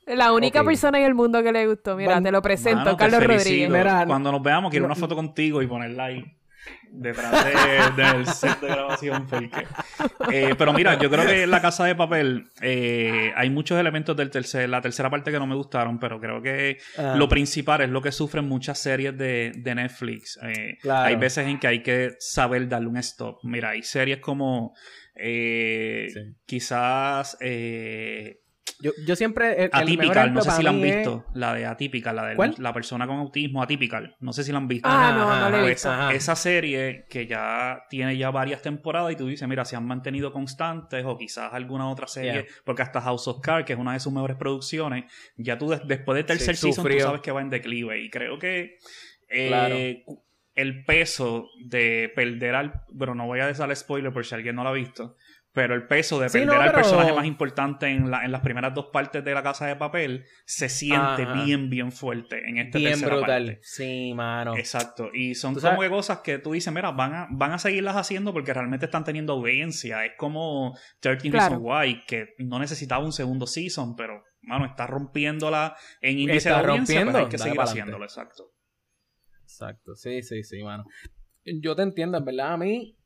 La 0.08 0.32
única 0.34 0.64
persona 0.64 1.00
en 1.00 1.06
el 1.06 1.14
mundo 1.14 1.42
que 1.44 1.52
le 1.52 1.68
gustó. 1.68 1.96
Mira, 1.96 2.12
Bueno, 2.14 2.24
te 2.24 2.32
lo 2.32 2.42
presento, 2.42 2.84
Mano, 2.86 2.98
Carlos. 2.98 3.24
Rodríguez. 3.24 3.70
Mira, 3.70 4.04
Cuando 4.06 4.32
nos 4.32 4.42
veamos, 4.44 4.70
quiero 4.72 4.86
una 4.86 4.96
foto 4.96 5.16
contigo 5.16 5.62
y 5.62 5.68
ponerla 5.68 6.06
ahí 6.06 6.24
detrás 6.92 7.46
de- 7.46 8.04
del 8.04 8.26
set 8.28 8.60
de 8.62 8.68
grabación. 8.68 9.28
Porque... 9.28 9.66
Eh, 10.32 10.56
pero 10.58 10.74
mira, 10.74 10.98
yo 11.00 11.10
creo 11.10 11.26
que 11.26 11.44
en 11.44 11.52
La 11.52 11.62
Casa 11.62 11.86
de 11.86 11.96
Papel 11.96 12.46
eh, 12.62 13.32
hay 13.36 13.50
muchos 13.50 13.80
elementos 13.80 14.16
de 14.16 14.26
tercer, 14.28 14.70
la 14.70 14.80
tercera 14.82 15.10
parte 15.10 15.32
que 15.32 15.40
no 15.40 15.48
me 15.48 15.56
gustaron, 15.56 16.00
pero 16.00 16.20
creo 16.20 16.42
que 16.42 16.78
Ah. 16.98 17.16
lo 17.18 17.28
principal 17.28 17.82
es 17.82 17.90
lo 17.90 18.02
que 18.02 18.12
sufren 18.12 18.48
muchas 18.48 18.80
series 18.80 19.18
de, 19.18 19.52
de 19.56 19.76
Netflix. 19.76 20.38
Eh, 20.44 20.78
Claro. 20.82 21.08
Hay 21.08 21.16
veces 21.16 21.48
en 21.48 21.60
que 21.60 21.68
hay 21.68 21.82
que 21.82 22.12
saber 22.20 22.68
darle 22.70 22.88
un 22.88 22.98
stop. 22.98 23.40
Mira, 23.44 23.70
hay 23.70 23.84
series 23.84 24.20
como 24.20 24.74
eh, 25.16 26.08
Sí. 26.14 26.20
quizás... 26.46 27.38
eh, 27.42 28.40
Yo, 28.84 28.92
yo 29.08 29.16
siempre. 29.16 29.54
el- 29.54 29.54
el 29.54 29.70
mejor 29.72 29.82
Atypical, 29.82 30.18
ejemplo 30.18 30.34
no 30.34 30.42
sé 30.44 30.52
si 30.52 30.64
la 30.64 30.70
han 30.72 30.84
es- 30.84 30.96
visto. 30.98 31.26
La 31.34 31.54
de 31.54 31.66
Atypical, 31.66 32.16
la 32.16 32.26
de 32.28 32.36
¿Cuál? 32.36 32.56
la 32.58 32.74
persona 32.74 33.08
con 33.08 33.18
autismo 33.18 33.64
Atypical. 33.64 34.16
No 34.20 34.34
sé 34.34 34.44
si 34.44 34.52
la 34.52 34.58
han 34.60 34.68
visto. 34.68 34.90
Ah, 34.92 35.14
no, 35.18 35.50
no 35.50 35.50
la 35.50 35.64
he 35.66 35.70
visto. 35.70 35.90
ajá. 35.90 36.14
esa 36.14 36.36
serie 36.36 37.06
que 37.10 37.26
ya 37.26 37.84
tiene 37.90 38.18
ya 38.18 38.30
varias 38.30 38.62
temporadas 38.62 39.14
y 39.14 39.16
tú 39.16 39.26
dices, 39.28 39.48
mira, 39.48 39.64
se 39.66 39.76
han 39.76 39.86
mantenido 39.88 40.32
constantes 40.34 41.04
o 41.06 41.18
quizás 41.18 41.54
alguna 41.54 41.90
otra 41.90 42.08
serie, 42.08 42.34
Yeah. 42.34 42.46
porque 42.66 42.82
hasta 42.82 43.00
House 43.02 43.28
of 43.28 43.40
Cards, 43.42 43.66
que 43.66 43.74
es 43.74 43.80
una 43.80 43.94
de 43.94 44.00
sus 44.02 44.12
mejores 44.12 44.36
producciones, 44.38 45.06
ya 45.38 45.58
tú 45.58 45.70
des- 45.70 45.88
después 45.88 46.16
del 46.18 46.26
tercer 46.26 46.56
Sí, 46.58 46.74
season 46.74 46.86
tú 46.92 47.00
sabes 47.00 47.22
que 47.22 47.32
va 47.32 47.42
en 47.42 47.50
declive 47.50 48.00
y 48.02 48.10
creo 48.10 48.38
que 48.38 48.78
eh, 49.30 49.48
Claro. 49.48 49.76
el 50.56 50.86
peso 50.86 51.48
de 51.66 52.12
perder 52.16 52.54
al... 52.56 52.84
Bueno, 52.92 53.16
no 53.16 53.26
voy 53.26 53.40
a 53.40 53.52
dar 53.52 53.76
spoiler 53.76 54.14
por 54.14 54.26
si 54.26 54.36
alguien 54.36 54.56
no 54.56 54.64
lo 54.64 54.70
ha 54.70 54.74
visto, 54.74 55.16
pero 55.54 55.76
el 55.76 55.86
peso 55.88 56.20
de 56.20 56.30
Sí, 56.30 56.40
perder 56.40 56.56
al 56.56 56.62
pero- 56.72 56.74
personaje 56.82 57.14
más 57.14 57.26
importante 57.26 57.88
en, 57.88 58.10
la- 58.10 58.26
en 58.26 58.32
las 58.32 58.42
primeras 58.42 58.74
dos 58.74 58.88
partes 58.92 59.24
de 59.24 59.34
la 59.34 59.44
casa 59.44 59.68
de 59.68 59.76
papel 59.76 60.26
se 60.46 60.68
siente 60.68 61.24
Ajá. 61.24 61.44
bien, 61.46 61.70
bien 61.70 61.92
fuerte 61.92 62.42
en 62.50 62.58
esta 62.58 62.80
Bien 62.80 62.92
tercera 62.92 63.16
brutal. 63.18 63.46
parte. 63.46 63.60
Sí, 63.62 64.14
mano. 64.16 64.58
Exacto. 64.58 65.12
Y 65.14 65.36
son 65.36 65.54
como 65.56 65.80
que 65.82 65.90
cosas 65.90 66.20
que 66.20 66.40
tú 66.40 66.54
dices, 66.54 66.74
mira, 66.74 66.92
van 66.92 67.14
a, 67.14 67.28
van 67.32 67.52
a 67.52 67.60
seguirlas 67.60 67.96
haciendo 67.96 68.34
porque 68.34 68.52
realmente 68.54 68.86
están 68.88 69.04
teniendo 69.04 69.34
audiencia. 69.34 70.04
Es 70.06 70.14
como 70.18 70.76
13 71.00 71.30
Claro. 71.30 71.60
Reasons 71.60 71.62
Why, 71.64 72.04
que 72.08 72.30
no 72.40 72.58
necesitaba 72.60 73.06
un 73.06 73.12
segundo 73.14 73.46
season, 73.46 73.96
pero, 73.96 74.24
mano, 74.42 74.66
está 74.66 74.88
rompiéndola 74.88 75.76
en 76.02 76.18
índice 76.18 76.50
Está 76.50 76.62
de 76.64 76.68
audiencia, 76.68 76.96
pues 76.96 76.98
hay 76.98 77.04
rompiendo, 77.22 77.30
que 77.30 77.38
dale 77.38 77.50
seguir 77.52 77.62
haciéndolo, 77.62 78.06
exacto. 78.06 78.44
Exacto, 79.44 79.96
sí, 79.96 80.24
sí, 80.24 80.44
sí, 80.44 80.64
mano. 80.64 80.84
Yo 81.46 81.76
te 81.76 81.84
entiendo, 81.84 82.18
en 82.18 82.26
verdad, 82.26 82.54
a 82.54 82.58
mí, 82.58 82.98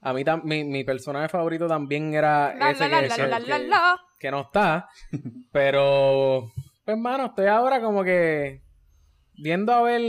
a 0.00 0.12
mí 0.12 0.24
tam- 0.24 0.42
mi, 0.44 0.64
mi 0.64 0.84
personaje 0.84 1.28
favorito 1.28 1.66
también 1.66 2.14
era 2.14 2.54
La, 2.54 2.70
ese 2.70 2.88
la, 2.88 3.00
que, 3.02 3.08
la, 3.08 3.14
que- 3.16 3.22
la, 3.22 3.28
la, 3.28 3.38
la, 3.40 3.58
que- 3.58 3.66
la. 3.68 3.96
que 4.20 4.30
no 4.30 4.40
está, 4.42 4.88
pero, 5.52 6.52
pues, 6.84 6.96
mano, 6.98 7.26
estoy 7.26 7.46
ahora 7.46 7.80
como 7.80 8.04
que 8.04 8.62
viendo 9.40 9.72
a 9.72 9.82
ver 9.82 10.00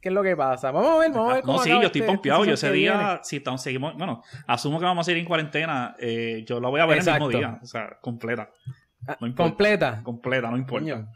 qué 0.00 0.08
es 0.08 0.12
lo 0.12 0.22
que 0.22 0.36
pasa. 0.36 0.70
Vamos 0.72 0.90
a 0.90 0.98
ver, 0.98 1.10
vamos 1.12 1.30
a 1.30 1.34
ver 1.34 1.42
cómo 1.44 1.58
No, 1.58 1.62
sí, 1.64 1.70
yo 1.70 1.76
estoy 1.76 1.86
este- 1.86 1.98
este 2.00 2.12
pompeado. 2.12 2.44
Yo 2.44 2.56
season 2.56 2.70
ese 2.70 2.76
día, 2.78 2.96
viene. 2.98 3.18
si 3.22 3.36
estamos, 3.36 3.62
seguimos, 3.62 3.96
bueno, 3.96 4.22
asumo 4.46 4.78
que 4.78 4.84
vamos 4.86 5.04
a 5.04 5.06
seguir 5.06 5.20
en 5.20 5.26
cuarentena, 5.26 5.94
eh, 6.00 6.44
yo 6.46 6.60
la 6.60 6.68
voy 6.68 6.80
a 6.80 6.86
ver 6.86 6.94
el 6.98 7.02
Exacto. 7.02 7.26
mismo 7.28 7.38
día, 7.38 7.58
o 7.62 7.66
sea, 7.66 7.98
completa. 8.00 8.50
Ah, 9.08 9.16
no 9.20 9.26
importa. 9.26 9.50
completa. 9.50 10.00
Completa, 10.02 10.50
no 10.50 10.56
importa. 10.56 10.84
Coño. 10.84 11.08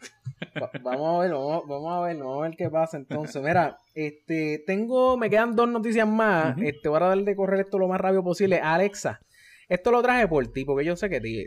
Va- 0.63 0.71
vamos 0.83 1.19
a 1.19 1.23
ver, 1.23 1.33
vamos, 1.33 1.63
vamos 1.69 1.93
a 1.93 2.01
ver, 2.07 2.17
vamos 2.17 2.39
a 2.39 2.49
ver 2.49 2.57
qué 2.57 2.71
pasa 2.71 2.97
entonces. 2.97 3.43
Mira, 3.43 3.77
este, 3.95 4.63
tengo, 4.67 5.17
me 5.17 5.29
quedan 5.29 5.55
dos 5.57 5.69
noticias 5.69 6.07
más. 6.09 6.57
Ujú. 6.57 6.67
Este, 6.67 6.89
voy 6.89 6.97
a 6.97 7.01
tratar 7.01 7.19
de 7.25 7.37
correr 7.37 7.61
esto 7.61 7.79
lo 7.79 7.89
más 7.89 8.01
rápido 8.01 8.23
posible. 8.25 8.59
Alexa, 8.61 9.21
Esto 9.69 9.91
lo 9.91 10.03
traje 10.03 10.27
por 10.29 10.47
ti, 10.49 10.65
porque 10.65 10.85
yo 10.85 10.97
sé 10.97 11.09
que 11.11 11.21
ti. 11.21 11.47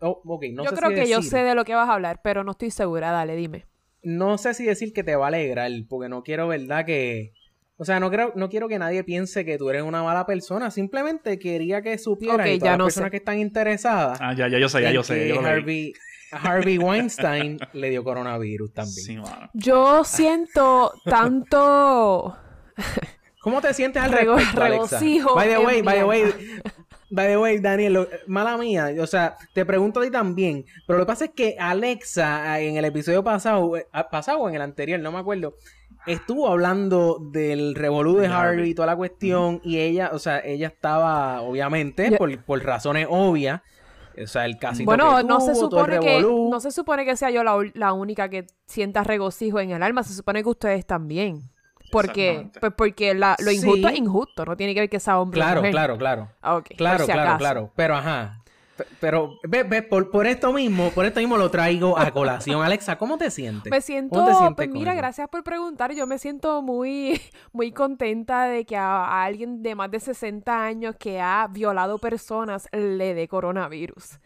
oh, 0.00 0.20
ok, 0.26 0.44
no 0.52 0.64
yo 0.64 0.70
sé 0.70 0.76
creo 0.76 0.90
si 0.90 0.94
que 0.96 1.08
yo 1.08 1.22
sé 1.22 1.38
de 1.42 1.54
lo 1.54 1.64
que 1.64 1.74
vas 1.74 1.88
a 1.88 1.94
hablar, 1.94 2.20
pero 2.22 2.44
no 2.44 2.52
estoy 2.52 2.70
segura. 2.70 3.10
Dale, 3.10 3.34
dime. 3.36 3.64
No 4.02 4.36
sé 4.36 4.52
si 4.52 4.64
decir 4.64 4.92
que 4.92 5.02
te 5.02 5.16
va 5.16 5.24
a 5.24 5.28
alegrar, 5.28 5.70
porque 5.88 6.08
no 6.10 6.22
quiero, 6.22 6.46
¿verdad? 6.48 6.84
Que. 6.84 7.32
O 7.76 7.84
sea, 7.84 7.98
no, 7.98 8.10
creo, 8.10 8.32
no 8.36 8.48
quiero 8.48 8.68
que 8.68 8.78
nadie 8.78 9.02
piense 9.02 9.44
que 9.44 9.58
tú 9.58 9.68
eres 9.68 9.82
una 9.82 10.02
mala 10.02 10.26
persona. 10.26 10.70
Simplemente 10.70 11.38
quería 11.38 11.82
que 11.82 11.98
supieran 11.98 12.40
Ok, 12.40 12.46
y 12.46 12.52
ya 12.52 12.58
todas 12.58 12.70
las 12.72 12.78
no 12.78 12.84
personas 12.84 13.06
sé. 13.08 13.10
que 13.10 13.16
están 13.16 13.38
interesadas. 13.38 14.18
Ah, 14.20 14.32
ya, 14.36 14.46
ya 14.48 14.58
yo 14.58 14.68
sé, 14.68 14.82
ya 14.82 14.92
yo 14.92 15.02
sé. 15.02 15.14
que 15.14 15.28
Yo. 15.30 15.40
Harvey, 15.40 15.92
Harvey 16.30 16.78
Weinstein 16.78 17.58
le 17.72 17.90
dio 17.90 18.04
coronavirus 18.04 18.72
también. 18.72 19.04
Sí, 19.06 19.16
mano. 19.16 19.50
Yo 19.54 20.04
siento 20.04 20.92
tanto. 21.04 22.36
¿Cómo 23.40 23.60
te 23.60 23.74
sientes 23.74 24.02
al 24.02 24.12
Rego- 24.12 24.36
respecto, 24.36 24.62
Alexa? 24.62 24.98
regocijo 25.00 25.34
By 25.34 25.48
the 25.48 25.58
way, 25.58 25.82
by 25.82 25.98
the 25.98 26.04
way, 26.04 26.22
by 27.10 27.26
the 27.28 27.36
way, 27.36 27.58
Daniel, 27.58 27.92
lo- 27.92 28.08
mala 28.26 28.56
mía, 28.56 28.90
o 28.98 29.06
sea, 29.06 29.36
te 29.52 29.66
pregunto 29.66 30.00
a 30.00 30.02
ti 30.04 30.10
también, 30.10 30.64
pero 30.86 30.98
lo 30.98 31.04
que 31.04 31.08
pasa 31.08 31.24
es 31.26 31.32
que 31.32 31.56
Alexa 31.58 32.58
en 32.60 32.76
el 32.76 32.84
episodio 32.86 33.22
pasado, 33.22 33.76
eh, 33.76 33.86
ah, 33.92 34.08
pasado 34.08 34.38
o 34.38 34.48
en 34.48 34.54
el 34.54 34.62
anterior, 34.62 34.98
no 34.98 35.12
me 35.12 35.18
acuerdo, 35.18 35.56
estuvo 36.06 36.48
hablando 36.48 37.18
del 37.20 37.74
revolú 37.74 38.16
de 38.16 38.26
Harvey 38.28 38.70
y 38.70 38.74
toda 38.74 38.86
la 38.86 38.96
cuestión 38.96 39.60
y 39.64 39.78
ella, 39.78 40.10
o 40.12 40.18
sea, 40.18 40.40
ella 40.44 40.68
estaba, 40.68 41.40
obviamente, 41.42 42.12
por, 42.16 42.36
por 42.44 42.62
razones 42.64 43.06
obvias, 43.10 43.62
o 44.22 44.26
sea, 44.26 44.44
el 44.44 44.58
casito 44.58 44.84
Bueno, 44.84 45.16
que 45.16 45.24
no 45.24 45.40
se 45.40 45.52
tuvo, 45.52 45.64
el 45.64 45.70
supone 45.70 45.98
que 46.00 46.16
revolú. 46.18 46.48
no 46.50 46.60
se 46.60 46.70
supone 46.70 47.04
que 47.04 47.16
sea 47.16 47.30
yo 47.30 47.42
la, 47.42 47.56
la 47.74 47.92
única 47.92 48.28
que 48.28 48.46
sienta 48.66 49.02
regocijo 49.02 49.60
en 49.60 49.70
el 49.70 49.82
alma, 49.82 50.02
se 50.02 50.14
supone 50.14 50.42
que 50.42 50.48
ustedes 50.50 50.86
también. 50.86 51.50
Porque 51.92 52.48
pues 52.60 52.72
porque 52.76 53.14
la- 53.14 53.36
lo 53.38 53.52
injusto 53.52 53.88
Sí. 53.88 53.94
es 53.94 53.98
injusto, 54.00 54.44
no 54.44 54.56
tiene 54.56 54.74
que 54.74 54.80
ver 54.80 54.88
que 54.90 54.98
sea 54.98 55.20
hombre 55.20 55.40
o 55.40 55.44
Claro, 55.44 55.60
mujer. 55.60 55.70
claro, 55.72 55.98
claro. 55.98 56.28
Ah, 56.42 56.60
Claro, 56.76 57.00
si 57.04 57.12
claro, 57.12 57.20
acaso. 57.22 57.38
claro. 57.38 57.70
Pero 57.76 57.94
ajá. 57.96 58.40
Pero, 59.00 59.38
ve, 59.44 59.62
ve, 59.62 59.82
por, 59.82 60.10
por 60.10 60.26
esto 60.26 60.52
mismo, 60.52 60.90
por 60.90 61.04
esto 61.04 61.20
mismo 61.20 61.36
lo 61.36 61.50
traigo 61.50 61.98
a 61.98 62.10
colación. 62.10 62.62
Alexa, 62.62 62.98
¿cómo 62.98 63.18
te 63.18 63.30
sientes? 63.30 63.70
Me 63.70 63.80
siento, 63.80 64.16
¿Cómo 64.16 64.26
te 64.26 64.34
sientes 64.34 64.56
pues 64.56 64.68
mira, 64.68 64.92
eso? 64.92 64.98
gracias 64.98 65.28
por 65.28 65.44
preguntar. 65.44 65.92
Yo 65.92 66.06
me 66.06 66.18
siento 66.18 66.60
muy, 66.62 67.20
muy 67.52 67.72
contenta 67.72 68.44
de 68.44 68.64
que 68.64 68.76
a, 68.76 69.04
a 69.04 69.24
alguien 69.24 69.62
de 69.62 69.74
más 69.74 69.90
de 69.90 70.00
60 70.00 70.64
años 70.64 70.96
que 70.98 71.20
ha 71.20 71.46
violado 71.48 71.98
personas 71.98 72.68
le 72.72 73.14
dé 73.14 73.28
coronavirus. 73.28 74.18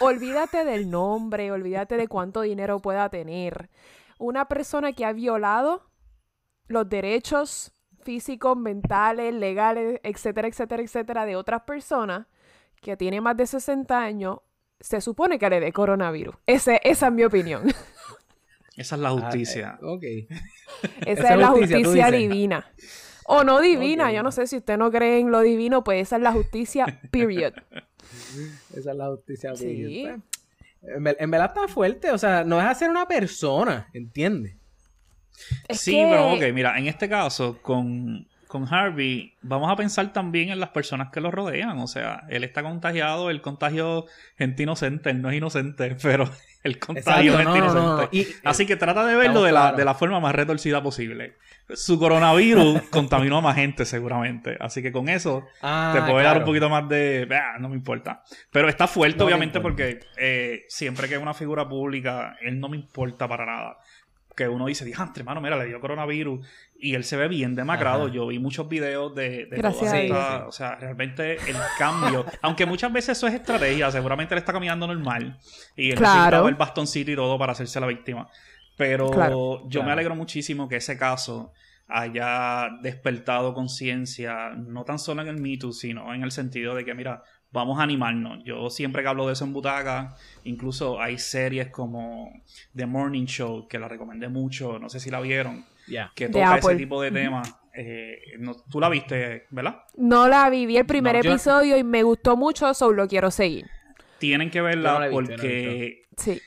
Olvídate 0.00 0.64
del 0.64 0.90
nombre, 0.90 1.52
olvídate 1.52 1.96
de 1.96 2.08
cuánto 2.08 2.40
dinero 2.40 2.80
pueda 2.80 3.08
tener. 3.08 3.70
Una 4.18 4.46
persona 4.46 4.92
que 4.92 5.04
ha 5.04 5.12
violado 5.12 5.90
los 6.66 6.88
derechos 6.88 7.72
físicos, 8.02 8.56
mentales, 8.56 9.32
legales, 9.32 10.00
etcétera, 10.02 10.48
etcétera, 10.48 10.82
etcétera, 10.82 11.24
de 11.24 11.36
otras 11.36 11.62
personas 11.62 12.26
que 12.82 12.96
tiene 12.96 13.20
más 13.22 13.36
de 13.36 13.46
60 13.46 13.98
años, 13.98 14.38
se 14.80 15.00
supone 15.00 15.38
que 15.38 15.48
le 15.48 15.60
dé 15.60 15.72
coronavirus. 15.72 16.34
Ese, 16.46 16.80
esa 16.84 17.06
es 17.06 17.12
mi 17.12 17.24
opinión. 17.24 17.62
Esa 18.76 18.94
es 18.94 19.02
la 19.02 19.10
justicia. 19.10 19.74
Ah, 19.74 19.78
eh, 19.82 19.86
ok. 19.86 20.02
Esa 21.06 21.10
Esa 21.12 21.22
es 21.24 21.30
es 21.32 21.36
la 21.38 21.48
justicia, 21.48 22.10
divina. 22.10 22.72
O 23.26 23.44
no 23.44 23.60
divina, 23.60 24.10
yo 24.12 24.22
no 24.22 24.32
sé 24.32 24.46
si 24.46 24.56
usted 24.56 24.78
no 24.78 24.90
cree 24.90 25.18
en 25.20 25.30
lo 25.30 25.40
divino, 25.42 25.84
pues 25.84 26.00
esa 26.00 26.16
es 26.16 26.22
la 26.22 26.32
justicia, 26.32 27.00
period. 27.10 27.52
Esa 28.74 28.90
es 28.92 28.96
la 28.96 29.08
justicia. 29.08 29.54
Sí. 29.54 30.04
pues. 30.06 30.96
En, 30.96 31.04
ver- 31.04 31.16
en 31.20 31.30
verdad 31.30 31.52
está 31.54 31.68
fuerte. 31.68 32.10
O 32.12 32.18
sea, 32.18 32.44
no 32.44 32.56
deja 32.56 32.74
ser 32.74 32.88
una 32.90 33.06
persona, 33.06 33.88
¿entiendes? 33.92 34.56
Es 35.68 35.80
sí, 35.80 35.92
que- 35.92 36.06
pero 36.10 36.32
ok, 36.32 36.42
mira, 36.54 36.76
en 36.78 36.86
este 36.86 37.08
caso, 37.10 37.58
con, 37.62 38.26
con 38.52 38.72
Harvey, 38.72 39.32
vamos 39.40 39.72
a 39.72 39.76
pensar 39.76 40.12
también 40.12 40.50
en 40.50 40.60
las 40.60 40.68
personas 40.68 41.08
que 41.10 41.22
lo 41.22 41.30
rodean. 41.30 41.78
O 41.78 41.86
sea, 41.86 42.24
él 42.28 42.44
está 42.44 42.62
contagiado, 42.62 43.30
el 43.30 43.40
contagio 43.40 44.04
gente 44.36 44.64
inocente, 44.64 45.08
él 45.08 45.22
no 45.22 45.30
es 45.30 45.38
inocente, 45.38 45.96
pero 46.02 46.28
el 46.62 46.78
contagio 46.78 47.32
Exacto, 47.32 47.40
es 47.40 47.46
gente 47.46 47.58
no, 47.60 47.66
no, 47.66 47.72
no, 47.74 48.02
inocente. 48.02 48.08
no. 48.12 48.18
Y- 48.20 48.26
Así 48.44 48.66
que 48.66 48.76
trata 48.76 49.06
de 49.06 49.16
verlo 49.16 49.42
de 49.42 49.52
la, 49.52 49.72
de 49.72 49.86
la 49.86 49.94
forma 49.94 50.20
más 50.20 50.34
retorcida 50.34 50.82
posible. 50.82 51.36
Su 51.74 51.98
coronavirus 51.98 52.82
contaminó 52.90 53.38
a 53.38 53.40
más 53.40 53.54
gente, 53.56 53.86
seguramente. 53.86 54.58
Así 54.60 54.82
que 54.82 54.92
con 54.92 55.08
eso 55.08 55.46
Ah, 55.62 55.92
te 55.94 56.00
puedo 56.02 56.16
dar 56.16 56.26
un 56.26 56.30
claro. 56.32 56.44
poquito 56.44 56.68
más 56.68 56.86
de. 56.90 57.26
"Ah, 57.32 57.56
no 57.58 57.70
me 57.70 57.76
importa. 57.76 58.22
Pero 58.50 58.68
está 58.68 58.86
fuerte, 58.86 59.22
obviamente, 59.22 59.60
porque 59.60 60.00
eh, 60.18 60.64
siempre 60.68 61.08
que 61.08 61.14
es 61.14 61.22
una 61.22 61.32
figura 61.32 61.66
pública, 61.66 62.36
él 62.42 62.60
no 62.60 62.68
me 62.68 62.76
importa 62.76 63.26
para 63.26 63.46
nada. 63.46 63.78
Que 64.34 64.48
uno 64.48 64.66
dice, 64.66 64.84
diantre, 64.84 65.20
hermano, 65.22 65.40
mira, 65.40 65.56
le 65.56 65.66
dio 65.66 65.80
coronavirus. 65.80 66.46
Y 66.78 66.94
él 66.94 67.04
se 67.04 67.16
ve 67.16 67.28
bien 67.28 67.54
demacrado. 67.54 68.04
Ajá. 68.04 68.12
Yo 68.12 68.26
vi 68.28 68.38
muchos 68.38 68.68
videos 68.68 69.14
de, 69.14 69.46
de 69.46 69.56
Gracias 69.56 69.92
O 70.46 70.52
sea, 70.52 70.74
realmente 70.76 71.34
el 71.34 71.56
cambio. 71.78 72.24
aunque 72.42 72.66
muchas 72.66 72.92
veces 72.92 73.16
eso 73.18 73.26
es 73.26 73.34
estrategia, 73.34 73.90
seguramente 73.90 74.34
él 74.34 74.38
está 74.38 74.52
caminando 74.52 74.86
normal. 74.86 75.38
Y 75.76 75.90
él 75.90 75.96
Claro. 75.98 76.14
necesitaba 76.14 76.48
el 76.48 76.54
bastoncito 76.54 77.10
y 77.10 77.16
todo 77.16 77.38
para 77.38 77.52
hacerse 77.52 77.78
la 77.80 77.86
víctima. 77.86 78.28
Pero 78.76 79.10
Claro. 79.10 79.62
yo 79.68 79.82
me 79.82 79.92
alegro 79.92 80.14
muchísimo 80.16 80.68
que 80.68 80.76
ese 80.76 80.96
caso 80.96 81.52
haya 81.88 82.68
despertado 82.80 83.52
conciencia, 83.54 84.50
no 84.56 84.84
tan 84.84 84.98
solo 84.98 85.22
en 85.22 85.28
el 85.28 85.36
Me 85.38 85.58
Too, 85.58 85.72
sino 85.72 86.14
en 86.14 86.22
el 86.22 86.32
sentido 86.32 86.74
de 86.74 86.84
que, 86.84 86.94
mira, 86.94 87.22
vamos 87.52 87.78
a 87.78 87.82
animarnos. 87.82 88.42
Yo 88.44 88.70
siempre 88.70 89.02
que 89.02 89.08
hablo 89.08 89.26
de 89.26 89.34
eso 89.34 89.44
en 89.44 89.52
Butaca, 89.52 90.16
incluso 90.44 91.00
hay 91.00 91.18
series 91.18 91.68
como 91.68 92.32
The 92.74 92.86
Morning 92.86 93.26
Show, 93.26 93.68
que 93.68 93.78
la 93.78 93.88
recomendé 93.88 94.28
mucho, 94.28 94.78
no 94.78 94.88
sé 94.88 94.98
si 95.00 95.10
la 95.10 95.20
vieron, 95.20 95.64
que 96.14 96.28
toca 96.28 96.56
ese 96.58 96.74
tipo 96.76 97.00
de 97.02 97.10
temas. 97.10 97.54
Eh, 97.74 98.18
no- 98.38 98.54
Tú 98.70 98.80
la 98.80 98.88
viste, 98.88 99.46
¿verdad? 99.50 99.82
No 99.96 100.28
la 100.28 100.50
viví 100.50 100.76
el 100.76 100.86
primer 100.86 101.16
No, 101.16 101.22
yo- 101.22 101.30
episodio 101.30 101.76
y 101.78 101.84
me 101.84 102.02
gustó 102.02 102.36
mucho, 102.36 102.72
solo 102.74 102.92
lo 103.02 103.08
quiero 103.08 103.30
seguir. 103.30 103.66
Tienen 104.18 104.50
que 104.50 104.60
verla 104.60 105.06
no 105.06 105.10
porque 105.10 106.04
Sí. 106.16 106.40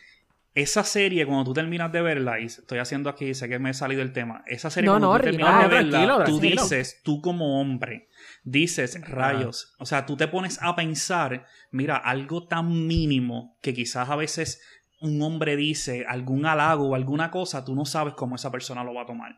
esa 0.53 0.83
serie, 0.83 1.25
cuando 1.25 1.43
tú 1.45 1.53
terminas 1.53 1.91
de 1.91 2.01
verla, 2.01 2.39
y 2.39 2.45
estoy 2.45 2.77
haciendo 2.79 3.09
aquí, 3.09 3.33
sé 3.33 3.49
que 3.49 3.59
me 3.59 3.71
he 3.71 3.73
salido 3.73 3.99
del 3.99 4.13
tema, 4.13 4.43
esa 4.47 4.69
serie, 4.69 4.85
No, 4.87 4.93
cuando 4.93 5.07
no, 5.11 5.17
tú 5.17 5.23
terminas 5.23 5.61
de 5.63 5.67
verla, 5.67 5.91
Tranquilo, 5.91 6.17
tú 6.25 6.39
tranquilo. 6.39 6.61
dices, 6.63 7.01
tú 7.03 7.21
como 7.21 7.59
hombre, 7.59 8.07
dices, 8.45 9.01
rayos, 9.01 9.75
o 9.79 9.85
sea, 9.85 10.05
tú 10.05 10.15
te 10.15 10.27
pones 10.27 10.59
a 10.61 10.75
pensar, 10.75 11.45
mira, 11.71 11.97
algo 11.97 12.47
tan 12.47 12.87
mínimo 12.87 13.57
que 13.61 13.73
quizás 13.73 14.09
a 14.09 14.15
veces 14.15 14.61
un 15.01 15.21
hombre 15.21 15.57
dice 15.57 16.05
algún 16.07 16.45
halago 16.45 16.89
o 16.89 16.95
alguna 16.95 17.31
cosa, 17.31 17.65
tú 17.65 17.75
no 17.75 17.85
sabes 17.85 18.13
cómo 18.13 18.35
esa 18.35 18.51
persona 18.51 18.83
lo 18.83 18.93
va 18.93 19.01
a 19.01 19.07
tomar. 19.07 19.37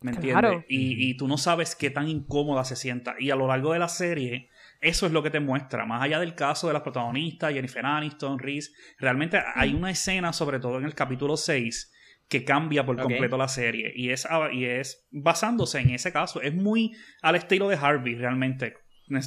¿Me 0.00 0.10
entiendes? 0.10 0.40
Claro. 0.40 0.64
Y, 0.68 1.10
y 1.10 1.16
tú 1.16 1.28
no 1.28 1.38
sabes 1.38 1.74
qué 1.74 1.90
tan 1.90 2.08
incómoda 2.08 2.64
se 2.64 2.76
sienta. 2.76 3.14
Y 3.18 3.30
a 3.30 3.36
lo 3.36 3.46
largo 3.46 3.72
de 3.72 3.78
la 3.78 3.88
serie, 3.88 4.50
eso 4.80 5.06
es 5.06 5.12
lo 5.12 5.22
que 5.22 5.30
te 5.30 5.40
muestra. 5.40 5.86
Más 5.86 6.02
allá 6.02 6.18
del 6.20 6.34
caso 6.34 6.66
de 6.66 6.74
las 6.74 6.82
protagonistas, 6.82 7.52
Jennifer 7.52 7.84
Aniston, 7.84 8.38
Reese, 8.38 8.72
realmente 8.98 9.40
hay 9.54 9.74
una 9.74 9.90
escena, 9.90 10.32
sobre 10.32 10.60
todo 10.60 10.78
en 10.78 10.84
el 10.84 10.94
capítulo 10.94 11.36
6, 11.36 11.92
que 12.28 12.44
cambia 12.44 12.84
por 12.84 12.96
completo 13.00 13.36
la 13.36 13.48
serie. 13.48 13.92
Y 13.94 14.10
es, 14.10 14.26
y 14.52 14.64
es 14.64 15.06
basándose 15.10 15.78
en 15.80 15.90
ese 15.90 16.12
caso. 16.12 16.40
Es 16.42 16.54
muy 16.54 16.92
al 17.22 17.36
estilo 17.36 17.68
de 17.68 17.76
Harvey, 17.76 18.14
realmente. 18.16 18.74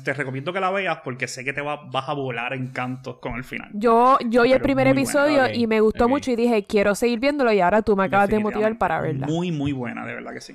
Te 0.03 0.13
recomiendo 0.13 0.51
que 0.51 0.59
la 0.59 0.71
veas 0.71 0.99
porque 1.05 1.29
sé 1.29 1.45
que 1.45 1.53
te 1.53 1.62
va- 1.62 1.79
vas 1.89 2.09
a 2.09 2.13
volar 2.13 2.53
en 2.53 2.67
cantos 2.67 3.19
con 3.21 3.35
el 3.35 3.45
final. 3.45 3.69
Yo, 3.73 4.17
yo 4.27 4.43
vi 4.43 4.51
el 4.51 4.59
primer 4.59 4.88
buena, 4.88 4.99
episodio 5.01 5.53
y 5.53 5.67
me 5.67 5.79
gustó 5.79 6.09
mucho 6.09 6.31
y 6.31 6.35
dije, 6.35 6.65
quiero 6.65 6.95
seguir 6.95 7.19
viéndolo 7.21 7.53
y 7.53 7.62
ahora 7.62 7.81
tú 7.81 7.95
me 7.95 8.03
acabas 8.03 8.27
de 8.29 8.39
motivar 8.39 8.77
para 8.77 8.99
verla. 8.99 9.25
Muy, 9.27 9.51
muy 9.53 9.71
buena, 9.71 10.05
de 10.05 10.15
verdad 10.15 10.33
que 10.33 10.41
sí. 10.41 10.53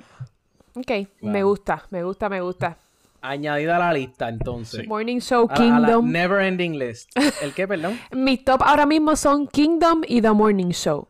Ok, 0.75 0.91
me 1.21 1.41
gusta, 1.41 1.87
me 1.89 2.03
gusta, 2.03 2.29
me 2.29 2.41
gusta. 2.41 2.77
Añadida 3.21 3.77
a 3.77 3.79
la 3.79 3.93
lista, 3.93 4.29
entonces. 4.29 4.81
Sí. 4.81 4.87
Morning 4.87 5.17
Show, 5.17 5.47
A 5.49 5.57
la- 5.59 5.75
a 5.77 5.79
la 5.79 5.87
Kingdom. 5.87 6.11
never 6.11 6.41
ending 6.41 6.77
list. 6.77 7.09
¿El 7.41 7.53
qué, 7.55 7.67
perdón? 7.67 7.97
Mis 8.11 8.43
top 8.45 8.61
ahora 8.63 8.85
mismo 8.85 9.15
son 9.15 9.47
Kingdom 9.47 10.01
y 10.07 10.21
The 10.21 10.29
Morning 10.31 10.69
Show. 10.69 11.07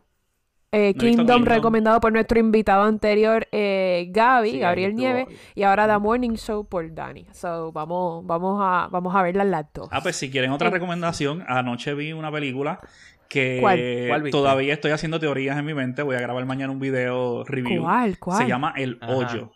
Eh, 0.76 0.94
Kingdom, 0.94 1.26
Kingdom. 1.28 1.46
recomendado 1.46 2.00
por 2.00 2.12
nuestro 2.12 2.40
invitado 2.40 2.84
anterior, 2.84 3.48
eh, 3.52 4.08
Gaby, 4.10 4.52
Sí, 4.52 4.60
Gabriel 4.60 4.94
Nieves, 4.96 5.28
y 5.56 5.64
ahora 5.64 5.88
The 5.88 5.98
Morning 6.00 6.36
Show 6.36 6.66
por 6.68 6.94
Dani. 6.94 7.26
So, 7.32 7.72
vamos, 7.72 8.26
vamos 8.26 8.60
a, 8.62 8.88
vamos 8.92 9.16
a 9.16 9.22
verlas 9.24 9.48
las 9.48 9.66
dos. 9.74 9.88
Ah, 9.92 10.02
pues 10.02 10.16
si 10.18 10.30
quieren 10.30 10.52
otra 10.52 10.68
Eh. 10.68 10.72
recomendación, 10.72 11.44
anoche 11.48 11.94
vi 11.94 12.12
una 12.14 12.32
película 12.32 12.80
que 13.30 13.58
¿Cuál? 13.62 13.80
¿Cuál 14.10 14.22
viste? 14.24 14.38
todavía 14.38 14.74
estoy 14.74 14.92
haciendo 14.92 15.20
teorías 15.20 15.58
en 15.58 15.66
mi 15.66 15.74
mente. 15.74 16.04
Voy 16.04 16.16
a 16.16 16.20
grabar 16.20 16.46
mañana 16.46 16.72
un 16.72 16.80
video 16.80 17.44
review. 17.46 17.82
¿Cuál? 17.84 18.20
¿Cuál? 18.20 18.38
Se 18.38 18.48
llama 18.48 18.74
El 18.76 18.98
Ajá. 19.02 19.14
Hoyo. 19.16 19.52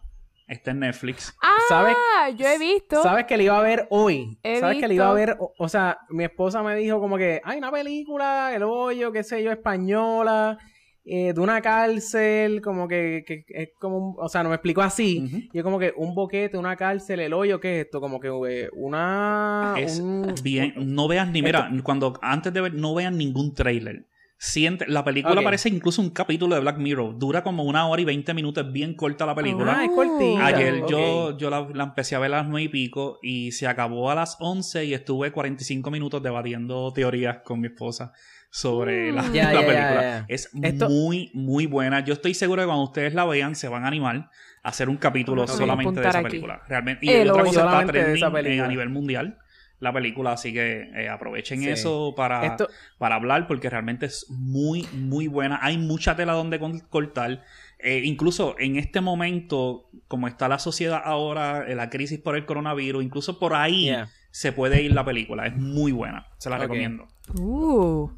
Está 0.48 0.72
en 0.72 0.80
Netflix. 0.80 1.36
Ah, 1.44 1.54
¿Sabes? 1.68 1.96
yo 2.36 2.48
he 2.48 2.58
visto. 2.58 3.04
¿Sabes 3.04 3.26
que 3.26 3.38
le 3.38 3.44
iba 3.44 3.60
a 3.60 3.62
ver 3.62 3.86
hoy? 3.92 4.40
He 4.42 4.60
¿Sabes 4.60 4.80
que 4.80 4.88
le 4.88 4.96
iba 4.96 5.08
a 5.08 5.14
ver? 5.14 5.36
O, 5.40 5.54
o 5.56 5.70
sea, 5.70 6.00
mi 6.10 6.24
esposa 6.24 6.64
me 6.64 6.74
dijo 6.76 7.00
como 7.00 7.18
que 7.18 7.40
hay 7.44 7.60
una 7.60 7.72
película, 7.72 8.52
El 8.56 8.64
Hoyo, 8.64 9.12
qué 9.12 9.24
sé 9.24 9.44
yo, 9.44 9.52
española, 9.52 10.58
eh, 11.06 11.34
de 11.34 11.40
una 11.42 11.62
cárcel, 11.62 12.62
como 12.62 12.88
que, 12.88 13.24
que 13.26 13.44
es 13.50 13.70
como, 13.80 13.98
un- 13.98 14.16
o 14.20 14.30
sea, 14.30 14.44
no 14.44 14.50
me 14.50 14.56
explicó 14.56 14.82
así. 14.82 15.24
Ujú. 15.26 15.38
Yo 15.54 15.64
como 15.64 15.80
que 15.80 15.94
un 15.96 16.14
boquete, 16.14 16.58
una 16.58 16.76
cárcel, 16.76 17.20
El 17.20 17.34
Hoyo, 17.34 17.60
¿qué 17.60 17.80
es 17.80 17.86
esto? 17.86 18.00
Como 18.02 18.20
que 18.20 18.28
eh, 18.48 18.70
una... 18.74 19.74
es 19.78 20.00
un- 20.00 20.34
bien. 20.44 20.74
No 20.78 21.08
veas 21.08 21.30
ni. 21.32 21.42
Mira, 21.42 21.70
cuando 21.84 22.14
antes 22.22 22.54
de 22.54 22.62
ver, 22.62 22.74
no 22.74 22.94
vean 22.94 23.18
ningún 23.18 23.54
trailer. 23.54 24.06
Siente, 24.42 24.86
la 24.88 25.04
película 25.04 25.36
Ok. 25.36 25.44
parece 25.44 25.68
incluso 25.68 26.02
un 26.02 26.12
capítulo 26.12 26.56
de 26.56 26.62
Black 26.62 26.78
Mirror. 26.78 27.20
Dura 27.20 27.44
como 27.44 27.64
una 27.64 27.86
hora 27.88 28.02
y 28.02 28.06
20 28.06 28.34
minutos, 28.34 28.66
es 28.66 28.72
bien 28.72 28.94
corta 28.94 29.26
la 29.26 29.36
película. 29.36 29.80
Ah, 29.80 29.84
es 29.84 29.92
cortita. 29.92 30.46
Ayer 30.46 30.84
yo, 30.88 31.38
yo 31.38 31.50
la, 31.50 31.68
la 31.74 31.84
empecé 31.84 32.16
a 32.16 32.20
ver 32.20 32.34
a 32.34 32.38
las 32.38 32.48
9 32.48 32.64
y 32.64 32.70
pico 32.70 33.20
y 33.22 33.52
se 33.52 33.68
acabó 33.68 34.10
a 34.12 34.16
las 34.16 34.38
11 34.40 34.86
y 34.86 34.94
estuve 34.94 35.34
45 35.34 35.92
minutos 35.92 36.24
debatiendo 36.24 36.94
teorías 36.94 37.40
con 37.44 37.60
mi 37.60 37.68
esposa 37.68 38.14
sobre 38.50 39.12
la, 39.12 39.24
Mm. 39.24 39.34
La 39.36 39.52
película. 39.52 40.26
Es 40.28 40.50
Esto- 40.62 40.90
muy, 40.90 41.32
muy 41.34 41.66
buena. 41.66 42.00
Yo 42.04 42.14
estoy 42.14 42.34
seguro 42.34 42.62
que 42.64 42.68
cuando 42.68 42.84
ustedes 42.84 43.14
la 43.14 43.26
vean 43.26 43.56
se 43.56 43.68
van 43.68 43.84
a 43.86 43.88
animar 43.88 44.30
a 44.64 44.70
hacer 44.70 44.90
un 44.90 44.98
capítulo 44.98 45.48
solamente 45.48 46.02
de 46.02 46.08
esa 46.10 46.20
aquí. 46.20 46.28
película. 46.30 46.62
Realmente. 46.68 47.06
Y 47.06 47.10
El 47.10 47.30
otra 47.30 47.44
cosa 47.44 47.64
está 47.66 47.86
trending 47.92 48.60
eh, 48.60 48.62
a 48.62 48.68
nivel 48.68 48.90
mundial 48.90 49.38
la 49.80 49.94
película, 49.94 50.34
así 50.34 50.52
que 50.52 50.90
eh, 50.94 51.08
aprovechen 51.08 51.62
Sí. 51.62 51.70
eso 51.70 52.14
para, 52.18 52.46
Esto- 52.46 52.68
para 52.98 53.16
hablar 53.16 53.48
porque 53.48 53.70
realmente 53.70 54.08
es 54.08 54.26
muy, 54.30 54.86
muy 54.94 55.28
buena. 55.28 55.60
Hay 55.62 55.78
mucha 55.78 56.16
tela 56.18 56.34
donde 56.34 56.60
cortar. 56.90 57.44
Eh, 57.82 58.02
incluso 58.04 58.56
en 58.60 58.76
este 58.76 59.00
momento, 59.00 59.90
como 60.10 60.28
está 60.28 60.50
la 60.50 60.60
sociedad 60.60 61.02
ahora, 61.06 61.64
eh, 61.66 61.76
la 61.76 61.90
crisis 61.90 62.20
por 62.20 62.36
el 62.36 62.46
coronavirus, 62.46 63.04
incluso 63.06 63.40
por 63.40 63.54
ahí 63.54 63.86
Yeah. 63.86 64.10
Se 64.32 64.52
puede 64.52 64.82
ir 64.82 64.94
la 64.94 65.04
película. 65.04 65.46
Es 65.48 65.56
muy 65.56 65.92
buena. 65.92 66.28
Se 66.38 66.50
la 66.50 66.58
recomiendo. 66.58 67.08
Uh. 67.40 68.10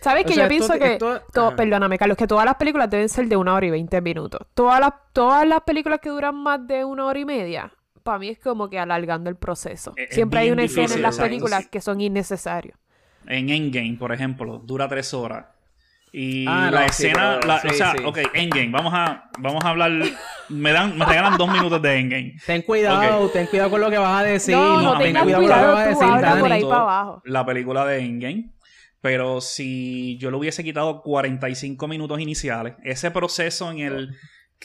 ¿Sabes 0.00 0.24
O 0.24 0.28
que 0.28 0.34
sea, 0.34 0.44
yo 0.44 0.48
pienso 0.48 0.74
esto- 0.74 0.84
que... 0.84 0.94
esto- 1.26 1.56
perdóname, 1.56 1.98
Carlos, 1.98 2.16
que 2.16 2.26
todas 2.26 2.44
las 2.44 2.56
películas 2.56 2.90
deben 2.90 3.08
ser 3.08 3.26
de 3.28 3.36
una 3.36 3.54
hora 3.54 3.66
y 3.66 3.70
veinte 3.70 4.00
minutos. 4.00 4.40
Todas 4.54 4.80
las, 4.80 4.92
todas 5.12 5.46
las 5.46 5.62
películas 5.62 6.00
que 6.00 6.10
duran 6.10 6.34
más 6.36 6.66
de 6.66 6.84
una 6.84 7.06
hora 7.06 7.18
y 7.18 7.24
media, 7.24 7.72
para 8.02 8.18
mí 8.18 8.28
es 8.28 8.38
como 8.38 8.68
que 8.68 8.78
alargando 8.78 9.30
el 9.30 9.36
proceso. 9.36 9.92
Es- 9.96 10.08
es 10.10 10.14
Siempre 10.14 10.40
hay 10.40 10.50
una 10.50 10.64
escena 10.64 10.94
en 10.94 11.02
las 11.02 11.18
películas 11.18 11.66
que 11.68 11.80
son 11.80 12.00
innecesarias. 12.00 12.76
En 13.26 13.50
Endgame, 13.50 13.96
por 13.98 14.12
ejemplo, 14.12 14.58
dura 14.58 14.88
tres 14.88 15.12
horas. 15.14 15.46
Y 16.12 16.46
Ah, 16.48 16.70
la 16.72 16.80
no, 16.86 16.92
sí, 16.92 17.06
escena, 17.06 17.36
pero- 17.40 17.48
la- 17.52 17.60
sí, 17.60 17.68
o 17.68 17.72
sea, 17.72 17.92
sí. 17.92 18.04
ok, 18.04 18.18
Endgame, 18.34 18.70
vamos 18.70 18.92
a, 18.94 19.30
vamos 19.38 19.64
a 19.64 19.68
hablar, 19.68 19.90
me 20.48 20.72
dan, 20.72 20.96
me 20.96 21.04
regalan 21.04 21.36
dos 21.36 21.50
minutos 21.52 21.80
de 21.82 21.96
Endgame. 21.98 22.34
Ten 22.46 22.62
cuidado, 22.62 23.28
ten 23.30 23.46
cuidado 23.46 23.70
con 23.70 23.80
lo 23.80 23.90
que 23.90 23.98
vas 23.98 24.20
a 24.22 24.24
decir. 24.24 24.54
no, 24.56 24.80
gusta. 24.82 24.98
cuidado 24.98 25.24
con 25.24 25.32
lo 25.32 25.38
que 25.40 25.48
vas 25.48 25.78
a 25.78 25.88
decir, 25.88 26.40
por 26.40 26.52
ahí 26.52 26.62
para 26.64 26.80
abajo. 26.80 27.22
La 27.24 27.44
película 27.46 27.84
de 27.86 27.98
Endgame. 28.00 28.50
Pero 29.00 29.40
si 29.40 30.18
yo 30.18 30.30
le 30.32 30.36
hubiese 30.38 30.64
quitado 30.64 31.02
45 31.02 31.86
minutos 31.86 32.18
iniciales, 32.20 32.74
ese 32.82 33.12
proceso 33.12 33.70
en 33.70 33.78
el, 33.78 34.10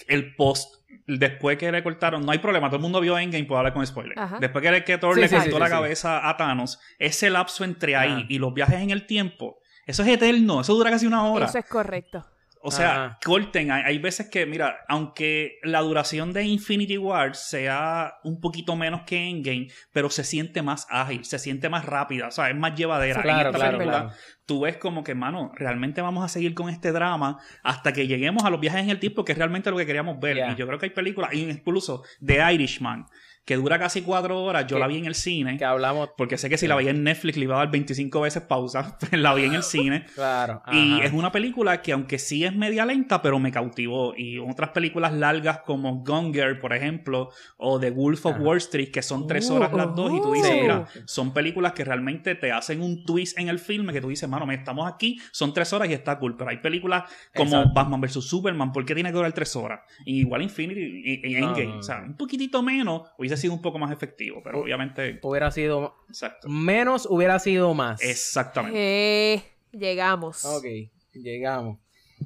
el 0.08 0.36
post, 0.36 0.74
después 1.06 1.58
que 1.60 1.72
le 1.72 1.84
cortaron, 1.84 2.26
no 2.26 2.32
hay 2.32 2.40
problema, 2.40 2.68
todo 2.68 2.78
el 2.78 2.82
mundo 2.82 3.00
vio 3.00 3.16
Endgame, 3.20 3.44
puedo 3.46 3.60
hablar 3.60 3.74
con 3.74 3.86
spoilers. 3.86 4.20
Ajá. 4.20 4.38
Después 4.40 4.64
que, 4.64 4.84
que 4.84 4.98
Thor 4.98 5.14
Sí, 5.16 5.22
le 5.22 5.28
sí, 5.28 5.36
cortó 5.36 5.52
sí, 5.52 5.60
la 5.60 5.66
sí, 5.68 5.72
sí. 5.72 5.76
cabeza 5.78 6.28
a 6.28 6.36
Thanos, 6.36 6.80
ese 6.98 7.30
lapso 7.30 7.64
entre 7.64 7.96
ahí 7.96 8.12
Ajá. 8.12 8.26
y 8.28 8.40
los 8.40 8.54
viajes 8.56 8.82
en 8.82 8.90
el 8.90 9.06
tiempo, 9.06 9.60
eso 9.86 10.04
es 10.04 10.10
eterno, 10.10 10.62
eso 10.62 10.74
dura 10.74 10.92
casi 10.92 11.06
una 11.06 11.26
hora. 11.26 11.46
Eso 11.46 11.58
es 11.58 11.66
correcto. 11.66 12.26
O 12.66 12.72
sea, 12.72 13.06
Ajá. 13.06 13.20
corten. 13.22 13.72
Hay, 13.72 13.84
hay 13.84 13.98
veces 13.98 14.30
que, 14.30 14.46
mira, 14.46 14.86
aunque 14.88 15.60
la 15.64 15.82
duración 15.82 16.32
de 16.32 16.46
Infinity 16.46 16.98
War 16.98 17.36
sea 17.36 18.20
un 18.24 18.40
poquito 18.40 18.78
menos 18.78 19.02
que 19.02 19.18
Endgame, 19.18 19.68
pero 19.92 20.10
se 20.10 20.24
siente 20.24 20.62
más 20.62 20.88
ágil, 20.90 21.26
se 21.26 21.40
siente 21.40 21.68
más 21.68 21.86
rápida, 21.86 22.30
o 22.30 22.32
sea, 22.32 22.50
es 22.50 22.56
más 22.56 22.74
llevadera. 22.76 23.18
En 23.18 23.22
claro, 23.22 23.50
esta 23.50 23.60
claro, 23.60 23.78
película, 23.78 24.00
claro. 24.04 24.16
Tú 24.46 24.62
ves 24.62 24.78
como 24.78 25.04
que, 25.04 25.14
mano, 25.14 25.52
realmente 25.56 26.02
vamos 26.02 26.24
a 26.24 26.30
seguir 26.30 26.54
con 26.54 26.70
este 26.70 26.94
drama 26.94 27.38
hasta 27.64 27.92
que 27.92 28.08
lleguemos 28.08 28.46
a 28.46 28.50
los 28.50 28.62
viajes 28.62 28.82
en 28.82 28.90
el 28.90 29.00
tiempo, 29.00 29.26
que 29.26 29.34
es 29.34 29.38
realmente 29.38 29.70
lo 29.70 29.76
que 29.76 29.86
queríamos 29.86 30.18
ver. 30.22 30.38
Yeah. 30.38 30.54
Y 30.54 30.56
yo 30.56 30.66
creo 30.66 30.80
que 30.80 30.86
hay 30.86 30.92
películas, 30.94 31.34
incluso 31.34 32.04
The 32.26 32.54
Irishman, 32.54 33.08
que 33.46 33.56
dura 33.58 33.78
casi 33.78 34.02
cuatro 34.04 34.42
horas, 34.44 34.66
yo 34.68 34.78
Que- 34.78 34.80
la 34.80 34.88
vi 34.88 34.98
en 34.98 35.06
el 35.06 35.16
cine. 35.16 35.58
Que 35.58 35.66
hablamos. 35.66 36.10
Porque 36.18 36.38
sé 36.38 36.50
que 36.50 36.58
si 36.58 36.66
la 36.68 36.76
veía 36.76 36.92
en 36.92 37.04
Netflix 37.04 37.36
le 37.38 37.44
iba 37.44 37.56
a 37.56 37.60
dar 37.60 37.72
25 37.72 38.22
veces 38.22 38.44
pausa, 38.44 38.98
pero 39.10 39.22
la 39.22 39.34
vi 39.34 39.44
en 39.46 39.54
el 39.56 39.64
cine. 39.64 40.06
Claro. 40.16 40.62
Y 40.72 40.94
ajá. 40.96 41.04
es 41.06 41.14
una 41.14 41.32
película 41.32 41.82
que 41.82 41.92
aunque 41.92 42.20
sí 42.20 42.46
es 42.46 42.56
media 42.56 42.86
lenta, 42.86 43.22
pero 43.22 43.40
me 43.40 43.52
cautivó. 43.52 44.14
Y 44.16 44.40
otras 44.40 44.70
películas 44.70 45.12
largas 45.14 45.60
como 45.66 46.04
Gone 46.04 46.32
Girl, 46.34 46.60
por 46.60 46.74
ejemplo, 46.74 47.30
o 47.58 47.80
The 47.80 47.92
Wolf 47.92 48.26
of 48.26 48.36
Ajá. 48.36 48.44
Wall 48.44 48.58
Street, 48.58 48.92
que 48.92 49.02
son 49.02 49.28
tres 49.28 49.50
Uh, 49.50 49.56
horas 49.56 49.74
las 49.74 49.94
dos, 49.96 50.12
y 50.14 50.22
tú 50.22 50.32
dices, 50.34 50.52
Sí. 50.52 50.60
mira, 50.62 50.86
son 51.06 51.34
películas 51.34 51.74
que 51.74 51.84
realmente 51.84 52.36
te 52.36 52.52
hacen 52.52 52.82
un 52.82 53.04
twist 53.04 53.38
en 53.38 53.50
el 53.50 53.60
filme, 53.60 53.92
que 53.92 54.00
tú 54.02 54.10
dices, 54.10 54.30
mano, 54.30 54.50
estamos 54.52 54.92
aquí, 54.92 55.20
son 55.32 55.54
tres 55.54 55.74
horas 55.74 55.90
y 55.90 55.94
está 55.94 56.18
cool. 56.20 56.38
Pero 56.38 56.50
hay 56.50 56.58
películas 56.58 57.04
como 57.36 57.58
Exacto. 57.58 57.74
Batman 57.74 58.02
vs. 58.02 58.24
Superman, 58.24 58.72
¿por 58.72 58.86
qué 58.86 58.94
tiene 58.94 59.10
que 59.10 59.16
durar 59.16 59.34
tres 59.34 59.56
horas? 59.56 59.82
Y 60.06 60.20
igual 60.20 60.42
Infinity 60.44 61.02
y, 61.04 61.38
y 61.38 61.42
No, 61.42 61.50
Endgame. 61.50 61.78
O 61.80 61.84
sea, 61.84 62.04
un 62.06 62.16
poquitito 62.16 62.62
menos 62.64 63.02
hubiese 63.18 63.33
sido 63.38 63.54
un 63.54 63.62
poco 63.62 63.80
más 63.80 63.92
efectivo, 63.92 64.42
pero 64.44 64.62
obviamente... 64.62 65.20
Hubiera 65.22 65.52
sido. 65.52 65.96
Exacto. 66.08 66.48
Menos 66.50 67.08
hubiera 67.10 67.40
sido 67.40 67.74
más. 67.74 68.02
Exactamente. 68.02 69.34
Eh, 69.34 69.44
llegamos. 69.72 70.46
Ok, 70.46 70.66
llegamos. 71.14 71.80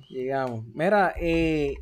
Llegamos. 0.10 0.66
Mira, 0.74 1.14
eh, 1.20 1.76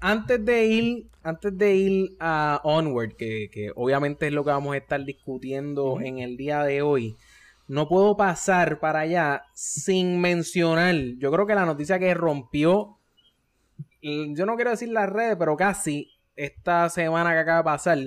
antes 0.00 0.44
de 0.44 0.66
ir, 0.66 1.10
antes 1.22 1.56
de 1.56 1.74
ir 1.74 2.16
a 2.20 2.60
Onward, 2.64 3.14
que, 3.16 3.48
que 3.52 3.70
obviamente 3.74 4.26
es 4.26 4.32
lo 4.32 4.44
que 4.44 4.50
vamos 4.50 4.74
a 4.74 4.78
estar 4.78 5.04
discutiendo 5.04 6.00
en 6.00 6.18
el 6.18 6.36
día 6.36 6.62
de 6.64 6.82
hoy, 6.82 7.16
no 7.68 7.88
puedo 7.88 8.16
pasar 8.16 8.80
para 8.80 9.00
allá 9.00 9.44
sin 9.54 10.20
mencionar. 10.20 10.94
Yo 11.18 11.30
creo 11.32 11.46
que 11.46 11.54
la 11.54 11.64
noticia 11.64 11.98
que 11.98 12.12
rompió, 12.12 12.98
yo 14.02 14.46
no 14.46 14.56
quiero 14.56 14.72
decir 14.72 14.88
las 14.88 15.08
redes, 15.08 15.36
pero 15.38 15.56
casi 15.56 16.10
esta 16.36 16.88
semana 16.88 17.32
que 17.32 17.38
acaba 17.38 17.58
de 17.58 17.64
pasar. 17.64 17.98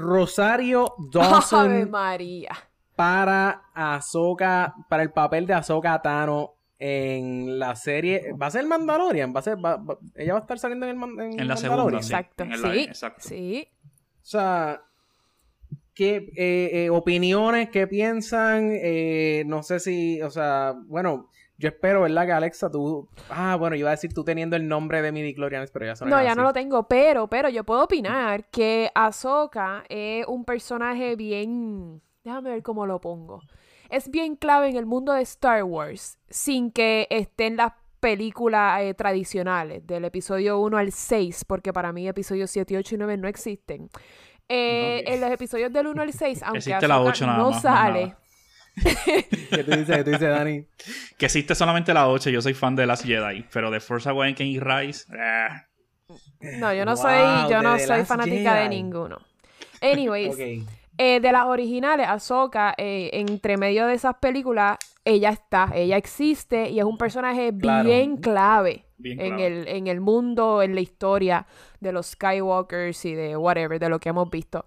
Rosario 0.00 0.94
Ave 0.98 1.08
Dawson 1.12 1.90
María. 1.90 2.50
para 2.96 3.62
Ahsoka, 3.74 4.74
para 4.88 5.02
el 5.02 5.10
papel 5.12 5.46
de 5.46 5.54
Ahsoka 5.54 6.00
Tano 6.02 6.54
en 6.78 7.58
la 7.58 7.76
serie. 7.76 8.32
¿Va 8.40 8.46
a 8.46 8.50
ser 8.50 8.66
Mandalorian? 8.66 9.34
¿Va 9.34 9.40
a 9.40 9.42
ser, 9.42 9.56
va- 9.62 9.76
va- 9.76 9.98
ella 10.16 10.32
va 10.32 10.38
a 10.38 10.42
estar 10.42 10.58
saliendo 10.58 10.86
en 10.86 10.90
el 10.92 10.96
Man- 10.96 11.20
en 11.20 11.38
En 11.40 11.48
la 11.48 11.54
Mandalorian? 11.54 12.02
segunda, 12.02 12.02
sí. 12.02 12.12
Exacto. 12.12 12.44
en 12.44 12.52
el 12.52 12.58
Sí, 12.60 12.80
exacto. 12.88 13.28
sí. 13.28 13.68
O 14.22 14.26
sea, 14.26 14.82
¿qué 15.94 16.16
eh, 16.36 16.70
eh, 16.84 16.90
opiniones? 16.90 17.68
¿Qué 17.70 17.86
piensan? 17.86 18.70
Eh, 18.72 19.44
no 19.46 19.62
sé 19.62 19.80
si, 19.80 20.20
o 20.22 20.30
sea, 20.30 20.74
bueno, 20.86 21.28
yo 21.60 21.68
espero, 21.68 22.00
¿verdad? 22.00 22.24
Que 22.24 22.32
Alexa, 22.32 22.70
tú... 22.70 23.06
Ah, 23.28 23.54
bueno, 23.56 23.76
yo 23.76 23.80
iba 23.80 23.90
a 23.90 23.92
decir 23.92 24.14
tú 24.14 24.24
teniendo 24.24 24.56
el 24.56 24.66
nombre 24.66 25.02
de 25.02 25.12
midi 25.12 25.34
Clorianes, 25.34 25.70
pero 25.70 25.84
ya 25.84 25.94
son 25.94 26.08
No, 26.08 26.22
ya 26.22 26.34
no 26.34 26.42
lo 26.42 26.54
tengo, 26.54 26.88
pero, 26.88 27.28
pero 27.28 27.50
yo 27.50 27.64
puedo 27.64 27.84
opinar 27.84 28.46
que 28.46 28.90
Ahsoka 28.94 29.84
es 29.88 30.26
un 30.26 30.44
personaje 30.44 31.16
bien... 31.16 32.00
Déjame 32.24 32.50
ver 32.50 32.62
cómo 32.62 32.86
lo 32.86 33.00
pongo. 33.00 33.42
Es 33.90 34.10
bien 34.10 34.36
clave 34.36 34.68
en 34.68 34.76
el 34.76 34.86
mundo 34.86 35.12
de 35.12 35.20
Star 35.22 35.62
Wars, 35.64 36.18
sin 36.30 36.70
que 36.70 37.06
esté 37.10 37.46
en 37.46 37.56
las 37.56 37.72
películas 38.00 38.80
eh, 38.80 38.94
tradicionales, 38.94 39.86
del 39.86 40.06
episodio 40.06 40.58
1 40.60 40.78
al 40.78 40.92
6, 40.92 41.44
porque 41.44 41.74
para 41.74 41.92
mí 41.92 42.08
episodios 42.08 42.50
7, 42.50 42.78
8 42.78 42.94
y 42.94 42.98
9 42.98 43.16
no 43.18 43.28
existen. 43.28 43.90
Eh. 44.48 45.04
En 45.06 45.20
los 45.20 45.30
episodios 45.30 45.70
del 45.70 45.88
1 45.88 46.02
al 46.02 46.12
6, 46.12 46.42
aunque 46.42 46.58
Existe 46.58 46.88
la 46.88 46.94
Ahsoka 46.94 47.10
8 47.10 47.26
nada 47.26 47.38
no 47.38 47.50
más 47.50 47.62
sale... 47.62 48.16
¿Qué 49.50 49.64
tú 49.64 49.70
dices? 49.72 49.96
¿Qué 49.96 50.04
tú 50.04 50.10
dices, 50.10 50.28
Dani? 50.28 50.64
Que 51.18 51.26
existe 51.26 51.54
solamente 51.54 51.92
la 51.94 52.08
8, 52.08 52.30
yo 52.30 52.40
soy 52.42 52.54
fan 52.54 52.76
de 52.76 52.86
las 52.86 53.02
Jedi, 53.02 53.44
pero 53.52 53.70
de 53.70 53.80
Force 53.80 54.08
Awakens 54.08 54.40
y 54.50 54.60
Rise, 54.60 55.04
eh, 55.16 55.48
No, 56.58 56.72
yo 56.72 56.84
no 56.84 56.96
Wow, 56.96 57.02
soy, 57.02 57.50
yo 57.50 57.58
de 57.58 57.62
no 57.62 57.78
soy 57.78 57.86
Last 57.98 58.08
fanática 58.08 58.54
de 58.54 58.62
Jedi. 58.64 58.76
ninguno. 58.82 59.18
Anyways, 59.80 60.34
Ok. 60.34 60.40
eh, 60.98 61.20
de 61.20 61.32
las 61.32 61.46
originales, 61.46 62.06
Ahsoka, 62.08 62.74
eh, 62.76 63.10
entre 63.12 63.56
medio 63.56 63.86
de 63.86 63.94
esas 63.94 64.16
películas, 64.16 64.78
ella 65.04 65.30
está, 65.30 65.70
ella 65.74 65.96
existe 65.96 66.68
y 66.70 66.78
es 66.78 66.84
un 66.84 66.98
personaje 66.98 67.52
Claro. 67.56 67.88
bien 67.88 68.16
clave, 68.18 68.84
Bien 68.98 69.20
en, 69.20 69.38
el, 69.40 69.68
en 69.68 69.86
el 69.86 70.00
mundo, 70.00 70.62
en 70.62 70.74
la 70.74 70.80
historia 70.82 71.46
de 71.80 71.92
los 71.92 72.08
Skywalkers 72.08 73.04
y 73.06 73.14
de 73.14 73.36
whatever, 73.36 73.78
de 73.78 73.88
lo 73.88 73.98
que 73.98 74.10
hemos 74.10 74.28
visto. 74.30 74.66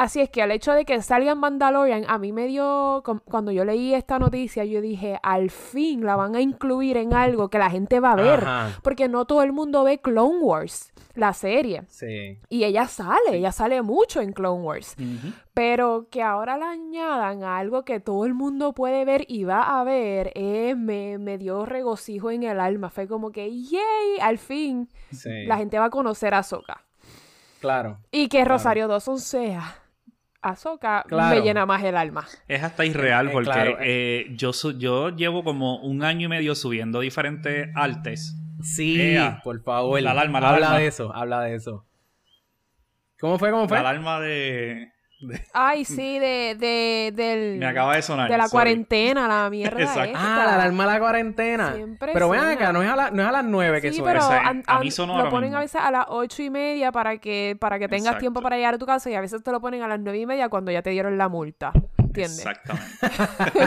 Así 0.00 0.22
es 0.22 0.30
que 0.30 0.40
el 0.42 0.50
hecho 0.50 0.72
de 0.72 0.86
que 0.86 1.02
salga 1.02 1.32
en 1.32 1.38
Mandalorian, 1.38 2.04
a 2.08 2.16
mí 2.16 2.32
me 2.32 2.46
dio, 2.46 3.02
cuando 3.26 3.52
yo 3.52 3.66
leí 3.66 3.92
esta 3.92 4.18
noticia, 4.18 4.64
yo 4.64 4.80
dije, 4.80 5.18
al 5.22 5.50
fin 5.50 6.06
la 6.06 6.16
van 6.16 6.34
a 6.36 6.40
incluir 6.40 6.96
en 6.96 7.12
algo 7.12 7.50
que 7.50 7.58
la 7.58 7.68
gente 7.68 8.00
va 8.00 8.12
a 8.12 8.16
ver. 8.16 8.40
Ajá. 8.44 8.78
Porque 8.82 9.08
no 9.08 9.26
todo 9.26 9.42
el 9.42 9.52
mundo 9.52 9.84
ve 9.84 9.98
Clone 10.00 10.38
Wars, 10.38 10.94
la 11.14 11.34
serie. 11.34 11.82
Sí. 11.88 12.38
Y 12.48 12.64
ella 12.64 12.86
sale, 12.86 13.34
ella 13.36 13.52
sale 13.52 13.82
mucho 13.82 14.22
en 14.22 14.32
Clone 14.32 14.62
Wars. 14.62 14.96
Pero 15.52 16.06
que 16.10 16.22
ahora 16.22 16.56
la 16.56 16.70
añadan 16.70 17.42
a 17.44 17.58
algo 17.58 17.84
que 17.84 18.00
todo 18.00 18.24
el 18.24 18.32
mundo 18.32 18.72
puede 18.72 19.04
ver 19.04 19.26
y 19.28 19.44
va 19.44 19.78
a 19.78 19.84
ver, 19.84 20.32
eh, 20.34 20.74
me, 20.78 21.18
me 21.18 21.36
dio 21.36 21.66
regocijo 21.66 22.30
en 22.30 22.44
el 22.44 22.58
alma. 22.58 22.88
Fue 22.88 23.06
como 23.06 23.32
que, 23.32 23.50
¡yay! 23.54 24.18
Al 24.22 24.38
fin 24.38 24.88
Sí. 25.12 25.44
la 25.44 25.58
gente 25.58 25.78
va 25.78 25.84
a 25.84 25.90
conocer 25.90 26.32
a 26.32 26.38
Ahsoka. 26.38 26.86
Claro. 27.60 27.98
Y 28.10 28.28
que 28.28 28.42
Rosario 28.46 28.88
Dawson 28.88 29.20
sea 29.20 29.79
Ahsoka 30.42 31.04
Claro. 31.06 31.36
me 31.36 31.42
llena 31.42 31.66
más 31.66 31.82
el 31.84 31.96
alma. 31.96 32.26
Es 32.48 32.62
hasta 32.62 32.84
irreal 32.86 33.26
Eh, 33.26 33.28
eh, 33.28 33.32
porque 33.32 33.50
claro, 33.50 33.76
eh, 33.80 34.26
yo, 34.36 34.52
su- 34.52 34.78
yo 34.78 35.10
llevo 35.10 35.44
como 35.44 35.80
un 35.82 36.02
año 36.02 36.26
y 36.26 36.28
medio 36.28 36.54
subiendo 36.54 37.00
diferentes 37.00 37.68
artes. 37.74 38.36
Sí, 38.62 39.00
Ea. 39.00 39.40
por 39.44 39.62
favor. 39.62 40.00
La 40.00 40.12
alarma, 40.12 40.40
la 40.40 40.48
habla 40.50 40.58
alarma. 40.66 40.78
de 40.80 40.86
eso, 40.86 41.14
habla 41.14 41.40
de 41.42 41.54
eso. 41.54 41.86
¿Cómo 43.18 43.38
fue? 43.38 43.50
¿Cómo 43.50 43.68
fue? 43.68 43.76
La 43.82 43.90
alarma 43.90 44.20
de... 44.20 44.92
Ay, 45.52 45.84
sí, 45.84 46.18
de, 46.18 46.56
de, 46.58 47.12
del, 47.14 47.58
Me 47.58 47.66
acaba 47.66 47.96
de 47.96 48.02
sonar. 48.02 48.30
de 48.30 48.36
la 48.36 48.44
sorry. 48.44 48.52
cuarentena, 48.52 49.28
la 49.28 49.50
mierda 49.50 49.80
Exacto. 49.80 50.04
esta. 50.04 50.42
Ah, 50.42 50.46
la 50.46 50.54
alarma 50.54 50.86
de 50.86 50.92
la 50.92 50.98
cuarentena. 51.00 51.74
Siempre 51.74 52.12
pero 52.12 52.28
ven 52.30 52.40
acá, 52.40 52.72
no 52.72 52.82
es 52.82 52.88
a, 52.90 52.96
la- 52.96 53.10
no 53.10 53.22
es 53.22 53.28
a 53.28 53.32
las 53.32 53.44
9 53.44 53.80
que 53.80 53.90
Sí, 53.90 53.98
suena. 53.98 54.12
pero 54.12 54.24
Ese- 54.24 54.34
an- 54.48 54.64
a 54.66 54.80
mí 54.80 54.90
sonó 54.90 55.16
lo 55.18 55.28
ponen 55.28 55.50
mismo. 55.50 55.58
a 55.58 55.60
veces 55.60 55.80
a 55.80 55.90
las 55.90 56.06
ocho 56.08 56.42
y 56.42 56.50
media 56.50 56.90
para 56.92 57.18
que, 57.18 57.56
para 57.60 57.78
que 57.78 57.88
tengas 57.88 58.02
Exacto. 58.06 58.20
tiempo 58.20 58.40
para 58.42 58.56
llegar 58.56 58.74
a 58.74 58.78
tu 58.78 58.86
casa 58.86 59.10
y 59.10 59.14
a 59.14 59.20
veces 59.20 59.42
te 59.42 59.50
lo 59.52 59.60
ponen 59.60 59.82
a 59.82 59.88
las 59.88 60.00
nueve 60.00 60.18
y 60.18 60.26
media 60.26 60.48
cuando 60.48 60.70
ya 60.72 60.82
te 60.82 60.90
dieron 60.90 61.18
la 61.18 61.28
multa. 61.28 61.72
¿Entiendes? 62.10 62.38
Exactamente. 62.38 62.86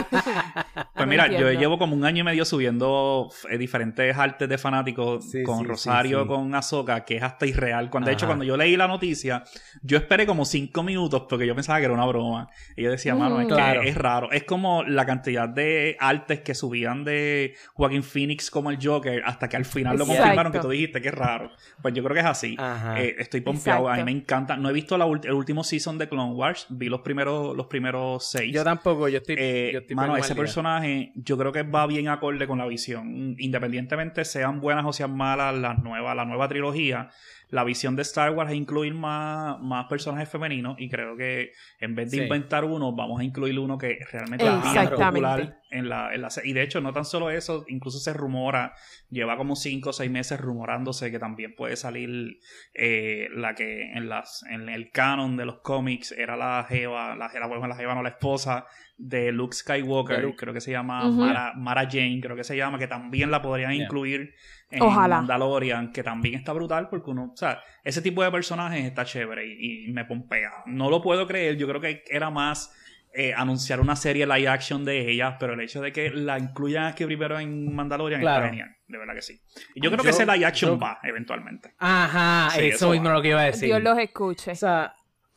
pues 0.94 0.94
No 0.96 1.06
mira, 1.06 1.28
yo 1.28 1.50
llevo 1.52 1.78
como 1.78 1.94
un 1.96 2.04
año 2.04 2.20
y 2.20 2.24
medio 2.24 2.44
subiendo 2.44 3.30
eh, 3.50 3.58
diferentes 3.58 4.16
artes 4.16 4.48
de 4.48 4.58
fanáticos 4.58 5.30
Sí, 5.30 5.42
con 5.42 5.60
sí, 5.60 5.64
Rosario, 5.64 6.18
sí, 6.18 6.22
sí. 6.24 6.28
con 6.28 6.54
Azoka, 6.54 7.04
que 7.04 7.16
es 7.16 7.22
hasta 7.22 7.46
irreal. 7.46 7.90
Cuando, 7.90 8.08
de 8.08 8.14
hecho, 8.14 8.26
cuando 8.26 8.44
yo 8.44 8.56
leí 8.56 8.76
la 8.76 8.86
noticia, 8.88 9.44
yo 9.82 9.96
esperé 9.96 10.26
como 10.26 10.44
cinco 10.44 10.82
minutos 10.82 11.24
porque 11.28 11.46
yo 11.46 11.54
pensaba 11.54 11.78
que 11.78 11.86
era 11.86 11.94
una 11.94 12.06
broma. 12.06 12.48
Y 12.76 12.82
yo 12.82 12.90
decía, 12.90 13.14
mano, 13.14 13.40
es, 13.40 13.46
Mm. 13.46 13.48
que 13.48 13.54
Claro. 13.54 13.82
es 13.82 13.94
raro. 13.96 14.32
Es 14.32 14.44
como 14.44 14.82
la 14.84 15.06
cantidad 15.06 15.48
de 15.48 15.96
artes 16.00 16.40
que 16.40 16.54
subían 16.54 17.04
de 17.04 17.54
Joaquin 17.74 18.02
Phoenix 18.02 18.50
como 18.50 18.70
el 18.70 18.78
Joker 18.82 19.22
hasta 19.24 19.48
que 19.48 19.56
al 19.56 19.64
final 19.64 19.96
lo 19.96 20.04
Exacto. 20.04 20.22
confirmaron 20.22 20.52
que 20.52 20.58
tú 20.60 20.68
dijiste 20.70 21.00
que 21.00 21.08
es 21.08 21.14
raro. 21.14 21.50
Pues 21.82 21.94
yo 21.94 22.02
creo 22.02 22.14
que 22.14 22.20
es 22.20 22.26
así. 22.26 22.56
Eh, 22.96 23.16
estoy 23.18 23.40
pompeado. 23.40 23.88
A 23.88 23.96
mí 23.96 24.04
me 24.04 24.10
encanta. 24.12 24.56
No 24.56 24.68
he 24.70 24.72
visto 24.72 24.96
la 24.98 25.04
el 25.04 25.32
último 25.32 25.62
season 25.64 25.98
de 25.98 26.08
Clone 26.08 26.32
Wars. 26.34 26.66
Vi 26.70 26.88
los 26.88 27.00
primeros, 27.02 27.56
los 27.56 27.66
primeros 27.66 28.33
Yo 28.52 28.64
tampoco, 28.64 29.08
yo 29.08 29.18
estoy. 29.18 29.36
Eh, 29.38 29.70
yo 29.72 29.80
estoy 29.80 29.96
mano, 29.96 30.12
por 30.12 30.20
ese 30.20 30.34
personaje 30.34 31.12
yo 31.14 31.38
creo 31.38 31.52
que 31.52 31.62
va 31.62 31.86
bien 31.86 32.08
acorde 32.08 32.46
con 32.46 32.58
la 32.58 32.66
visión. 32.66 33.36
Independientemente 33.38 34.24
sean 34.24 34.60
buenas 34.60 34.84
o 34.86 34.92
sean 34.92 35.16
malas 35.16 35.54
las 35.54 35.78
nuevas, 35.82 36.16
la 36.16 36.24
nueva 36.24 36.48
trilogía, 36.48 37.10
la 37.50 37.64
visión 37.64 37.96
de 37.96 38.02
Star 38.02 38.30
Wars 38.32 38.50
es 38.50 38.56
incluir 38.56 38.94
más, 38.94 39.60
más 39.60 39.86
personajes 39.86 40.28
femeninos 40.28 40.76
y 40.78 40.88
creo 40.88 41.16
que 41.16 41.52
en 41.80 41.94
vez 41.94 42.10
de 42.10 42.16
Sí. 42.18 42.22
inventar 42.24 42.64
uno, 42.64 42.92
vamos 42.92 43.20
a 43.20 43.24
incluir 43.24 43.58
uno 43.58 43.78
que 43.78 43.98
realmente 44.10 44.44
es 44.46 44.88
popular 44.90 45.60
en 45.70 45.88
la, 45.88 46.14
en 46.14 46.22
la 46.22 46.28
Y 46.44 46.52
de 46.52 46.62
hecho, 46.62 46.80
no 46.80 46.92
tan 46.92 47.04
solo 47.04 47.30
eso, 47.30 47.64
incluso 47.68 47.98
se 47.98 48.12
rumora, 48.12 48.74
lleva 49.10 49.36
como 49.36 49.56
5 49.56 49.90
o 49.90 49.92
6 49.92 50.10
meses 50.10 50.40
rumorándose 50.40 51.10
que 51.10 51.18
también 51.18 51.54
puede 51.54 51.76
salir 51.76 52.38
eh, 52.74 53.28
la 53.34 53.54
que 53.54 53.92
en 53.92 54.08
las 54.08 54.44
en 54.50 54.68
el 54.68 54.90
canon 54.90 55.36
de 55.36 55.44
los 55.46 55.60
cómics 55.60 56.12
era 56.12 56.36
la 56.36 56.64
jeva, 56.68 57.14
la, 57.16 57.30
la, 57.32 57.46
bueno, 57.46 57.66
la 57.66 57.76
jeva 57.76 57.94
no 57.94 58.02
la 58.02 58.10
esposa 58.10 58.66
de 58.96 59.32
Luke 59.32 59.54
Skywalker, 59.56 60.16
De 60.18 60.22
Luke. 60.22 60.36
creo 60.36 60.54
que 60.54 60.60
se 60.60 60.70
llama. 60.70 61.08
Mara, 61.10 61.52
Mara 61.56 61.88
Jane, 61.90 62.20
creo 62.22 62.36
que 62.36 62.44
se 62.44 62.56
llama, 62.56 62.78
que 62.78 62.86
también 62.86 63.30
la 63.30 63.42
podrían 63.42 63.72
Yeah. 63.72 63.84
incluir 63.84 64.34
en 64.70 64.82
Ojalá. 64.82 65.16
Mandalorian, 65.16 65.92
que 65.92 66.02
también 66.02 66.34
está 66.36 66.52
brutal 66.52 66.88
porque 66.88 67.10
uno, 67.10 67.30
o 67.32 67.36
sea, 67.36 67.60
ese 67.82 68.02
tipo 68.02 68.22
de 68.22 68.30
personajes 68.30 68.84
está 68.84 69.04
chévere 69.04 69.46
y, 69.46 69.86
y 69.88 69.92
me 69.92 70.04
pompea. 70.04 70.50
No 70.66 70.90
lo 70.90 71.02
puedo 71.02 71.26
creer, 71.26 71.56
yo 71.56 71.66
creo 71.68 71.80
que 71.80 72.02
era 72.08 72.30
más 72.30 72.72
eh, 73.16 73.32
anunciar 73.32 73.78
una 73.80 73.94
serie 73.94 74.26
live 74.26 74.48
action 74.48 74.84
de 74.84 75.08
ellas, 75.10 75.36
pero 75.38 75.52
el 75.54 75.60
hecho 75.60 75.80
de 75.80 75.92
que 75.92 76.10
la 76.10 76.36
incluyan 76.38 76.86
aquí 76.86 77.04
primero 77.04 77.38
en 77.38 77.72
Mandalorian 77.72 78.20
Claro. 78.20 78.38
está 78.46 78.48
genial, 78.50 78.76
de 78.88 78.98
verdad 78.98 79.14
que 79.14 79.22
sí. 79.22 79.40
Y 79.76 79.80
yo 79.82 79.90
creo 79.90 79.98
Yo- 79.98 80.02
que 80.04 80.10
ese 80.10 80.26
live 80.26 80.44
action 80.44 80.72
yo- 80.72 80.78
va 80.80 80.98
eventualmente. 81.04 81.74
Ajá, 81.78 82.50
Sí, 82.50 82.66
eso 82.66 82.90
mismo 82.90 83.10
lo 83.10 83.22
que 83.22 83.28
iba 83.28 83.40
a 83.40 83.44
decir. 83.44 83.66
Dios 83.68 83.80
los 83.82 83.96
escuche. 83.98 84.50
O 84.50 84.56
sea, 84.56 84.94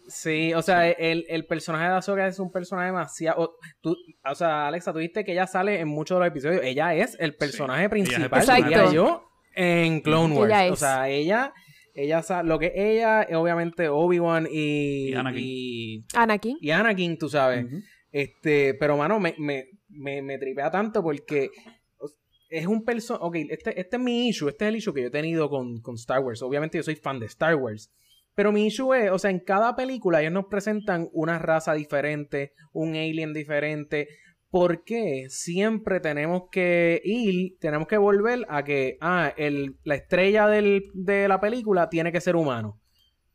sí, 0.08 0.53
o 0.53 0.62
sea, 0.62 0.89
el, 0.89 1.26
el 1.30 1.45
personaje 1.45 1.86
de 1.86 1.91
Ahsoka 1.95 2.28
es 2.28 2.39
un 2.39 2.51
personaje 2.51 2.88
demasiado. 2.88 3.41
O, 3.43 3.55
tú, 3.82 3.95
o 4.26 4.36
sea, 4.36 4.68
Alexa, 4.68 4.93
tú 4.93 4.99
viste 4.99 5.24
que 5.24 5.34
ella 5.34 5.47
sale 5.47 5.80
en 5.80 5.88
muchos 5.88 6.16
de 6.18 6.20
los 6.20 6.28
episodios. 6.30 6.62
Ella 6.64 6.93
es 6.95 7.16
el 7.20 7.36
personaje 7.36 7.82
ella 7.86 7.88
es 7.88 7.99
el 7.99 8.05
principal, 8.05 8.30
personaje. 8.30 8.64
diría 8.64 8.91
yo, 8.93 9.24
en 9.55 10.01
Clone 10.01 10.36
Wars. 10.36 10.51
Ella 10.53 10.74
O 10.74 10.76
sea, 10.76 11.10
ella. 11.10 11.53
Ella 11.93 12.22
lo 12.43 12.60
que 12.60 12.74
ella 12.76 13.24
es 13.24 13.36
obviamente 13.36 13.89
Obi-Wan 13.89 14.47
y, 14.51 15.10
Y 15.10 15.14
Anakin. 15.16 15.43
y, 15.43 16.05
Anakin. 16.14 16.58
y 16.62 16.70
Anakin, 16.70 17.18
tú 17.18 17.28
sabes. 17.28 17.66
Este, 18.12 18.76
pero 18.76 18.97
mano, 18.97 19.20
me, 19.20 19.34
me, 19.39 19.66
me, 19.89 20.22
me 20.22 20.38
tripea 20.38 20.70
tanto 20.70 21.01
porque 21.01 21.49
es 22.49 22.68
un 22.68 22.86
personaje. 22.86 23.26
Ok, 23.26 23.36
este, 23.49 23.80
este 23.82 23.97
es 23.97 24.01
mi 24.01 24.30
issue, 24.30 24.47
este 24.47 24.66
es 24.66 24.70
el 24.70 24.76
issue 24.76 24.93
que 24.93 25.01
yo 25.01 25.08
he 25.08 25.12
tenido 25.12 25.49
con, 25.49 25.82
con 25.82 25.95
Star 25.95 26.20
Wars. 26.20 26.43
Obviamente 26.43 26.78
yo 26.78 26.84
soy 26.84 26.95
fan 26.95 27.20
de 27.20 27.26
Star 27.26 27.55
Wars. 27.55 27.91
Pero 28.38 28.51
mi 28.51 28.67
issue 28.67 28.93
es, 28.93 29.09
o 29.11 29.17
sea, 29.17 29.31
en 29.31 29.39
cada 29.39 29.75
película 29.75 30.21
ellos 30.21 30.31
nos 30.31 30.45
presentan 30.45 31.09
una 31.11 31.39
raza 31.39 31.73
diferente, 31.73 32.51
un 32.71 32.89
alien 32.95 33.33
diferente. 33.33 34.07
¿Por 34.51 34.83
qué 34.83 35.25
siempre 35.29 35.99
tenemos 35.99 36.43
que 36.51 37.01
ir, 37.03 37.57
tenemos 37.59 37.88
que 37.88 37.97
volver 37.97 38.45
a 38.47 38.63
que, 38.63 38.97
ah, 39.01 39.33
el, 39.38 39.75
la 39.83 39.95
estrella 39.95 40.47
del- 40.47 40.83
de 40.93 41.27
la 41.27 41.41
película 41.41 41.89
tiene 41.89 42.11
que 42.11 42.21
ser 42.21 42.35
humano? 42.35 42.79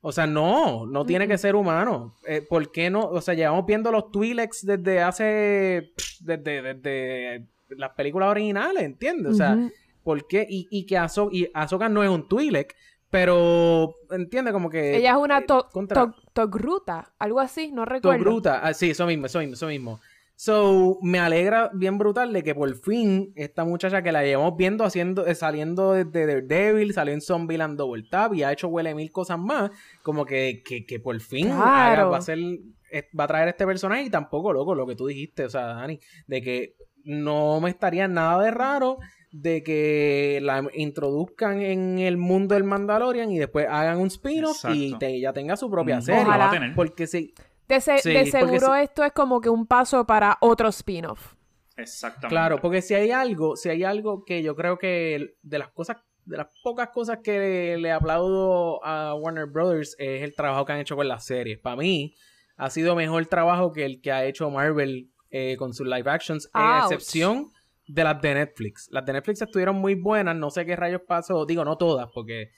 O 0.03 0.13
sea, 0.13 0.29
no, 0.29 0.87
no 0.87 1.05
tiene 1.05 1.27
que 1.27 1.37
ser 1.37 1.57
humano. 1.57 2.15
Eh, 2.29 2.41
¿Por 2.49 2.71
qué 2.71 2.89
no? 2.89 3.01
O 3.01 3.21
sea, 3.21 3.35
llevamos 3.35 3.67
viendo 3.67 3.91
los 3.91 4.11
Twi'leks 4.13 4.65
desde 4.65 5.01
hace. 5.03 5.91
desde, 6.21 6.63
desde 6.75 7.47
las 7.71 7.91
películas 7.97 8.29
originales, 8.31 8.85
¿entiendes? 8.85 9.33
O 9.33 9.35
sea. 9.35 9.57
¿por 10.05 10.27
qué? 10.27 10.47
Y, 10.49 10.67
y 10.71 10.87
que 10.87 10.97
Ahso- 10.97 11.29
y 11.33 11.49
Ahsoka 11.55 11.89
no 11.89 12.03
es 12.03 12.11
un 12.11 12.27
Twi'lek, 12.29 12.75
pero. 13.13 13.95
¿Entiendes? 14.11 14.53
Como 14.53 14.69
que. 14.71 14.97
Ella 14.97 15.11
es 15.13 15.17
una 15.19 15.39
eh, 15.39 15.45
to- 15.47 15.69
contra- 15.71 16.07
to- 16.07 16.15
Togruta, 16.33 17.13
algo 17.19 17.39
así, 17.41 17.71
no 17.71 17.85
recuerdo. 17.85 18.19
Togruta. 18.25 18.61
Ah, 18.67 18.73
sí, 18.75 18.91
eso 18.91 19.07
mismo, 19.07 19.27
eso 19.27 19.39
mismo, 19.39 19.55
eso 19.55 19.67
mismo. 19.69 20.01
So, 20.35 20.99
me 21.03 21.21
alegra 21.21 21.71
bien 21.75 21.99
brutal 21.99 22.33
de 22.33 22.43
que 22.43 22.55
por 22.55 22.75
fin 22.75 23.33
esta 23.37 23.65
muchacha 23.65 24.03
que 24.03 24.11
la 24.11 24.25
llevamos 24.25 24.57
viendo 24.57 24.83
haciendo, 24.85 25.27
eh, 25.27 25.35
saliendo 25.37 25.93
de, 25.93 26.05
de 26.07 26.27
Daredevil, 26.27 26.95
salió 26.95 27.13
en 27.15 27.21
Zombieland 27.21 27.79
Double 27.79 28.03
Tap 28.11 28.35
y 28.35 28.43
ha 28.43 28.51
hecho 28.51 28.67
huele 28.69 28.95
mil 28.95 29.13
cosas 29.13 29.39
más, 29.39 29.71
como 30.03 30.25
que, 30.25 30.63
que, 30.67 30.85
que 30.87 30.99
por 30.99 31.21
fin 31.21 31.47
Claro. 31.47 31.61
haga- 31.63 32.05
va 32.07 32.17
a 32.17 32.23
ser, 32.23 32.39
va 32.41 33.25
a 33.25 33.29
traer 33.29 33.49
este 33.51 33.67
personaje 33.67 34.03
y 34.05 34.11
tampoco, 34.11 34.53
loco, 34.53 34.75
lo 34.75 34.87
que 34.87 34.97
tú 34.97 35.07
dijiste, 35.07 35.45
o 35.45 35.51
sea, 35.51 35.67
Dani, 35.67 36.01
de 36.27 36.43
que 36.43 36.77
no 37.05 37.61
me 37.61 37.71
estaría 37.71 38.09
nada 38.09 38.43
de 38.43 38.51
raro 38.51 38.99
de 39.33 39.63
que 39.63 40.39
la 40.43 40.63
introduzcan 40.75 41.61
en 41.63 41.99
el 41.99 42.17
mundo 42.19 42.55
del 42.55 42.65
Mandalorian 42.65 43.31
y 43.33 43.39
después 43.39 43.67
hagan 43.69 43.99
un 43.99 44.09
spin-off 44.09 44.63
y 44.73 44.97
te- 44.99 45.15
ella 45.17 45.33
tenga 45.33 45.57
su 45.57 45.71
propia 45.71 45.99
Mm, 45.99 46.03
serie. 46.03 46.21
la 46.23 46.29
va 46.29 46.35
a 46.35 46.37
Ojalá. 46.37 46.51
tener. 46.53 46.75
Porque 46.75 47.07
si, 47.07 47.35
De, 47.69 47.81
se- 47.81 47.99
Sí, 47.99 48.11
de 48.11 48.17
porque 48.25 48.31
seguro 48.31 48.75
si- 48.75 48.81
esto 48.83 49.05
es 49.05 49.13
como 49.13 49.41
que 49.41 49.49
un 49.49 49.67
paso 49.67 50.07
para 50.07 50.37
otro 50.41 50.69
spin-off. 50.69 51.35
Exactamente. 51.77 52.29
Claro, 52.29 52.61
porque 52.61 52.83
si 52.83 52.93
hay 52.95 53.11
algo, 53.11 53.57
si 53.57 53.71
hay 53.71 53.83
algo 53.85 54.25
que 54.25 54.43
yo 54.43 54.55
creo 54.55 54.79
que 54.79 55.15
el- 55.15 55.35
de 55.43 55.59
las 55.59 55.71
cosas, 55.71 55.97
de 56.27 56.37
las 56.37 56.49
pocas 56.63 56.91
cosas 56.91 57.19
que 57.25 57.77
le, 57.79 57.91
aplaudo 57.91 58.85
a 58.85 59.15
Warner 59.15 59.47
Brothers 59.47 59.97
es 59.99 60.23
el 60.23 60.35
trabajo 60.35 60.65
que 60.67 60.73
han 60.73 60.81
hecho 60.81 60.95
con 60.97 61.09
las 61.09 61.25
series. 61.25 61.59
Para 61.59 61.77
mí, 61.77 62.15
ha 62.57 62.69
sido 62.69 62.95
mejor 62.95 63.25
trabajo 63.27 63.73
que 63.73 63.87
el 63.87 64.01
que 64.03 64.13
ha 64.13 64.25
hecho 64.27 64.51
Marvel 64.51 65.09
eh, 65.31 65.57
con 65.59 65.73
sus 65.73 65.87
live 65.87 66.11
actions, 66.11 66.51
a 66.53 66.85
Ouch. 66.85 66.93
excepción 66.93 67.49
de 67.87 68.05
las 68.05 68.21
de 68.21 68.35
Netflix. 68.35 68.89
Las 68.91 69.05
de 69.05 69.13
Netflix 69.13 69.43
estuvieron 69.43 69.77
muy 69.77 69.95
buenas, 69.95 70.37
no 70.37 70.51
sé 70.51 70.65
qué 70.67 70.77
rayos 70.77 71.03
pasó, 71.07 71.45
digo, 71.47 71.65
no 71.65 71.77
todas, 71.77 72.09
porque 72.15 72.51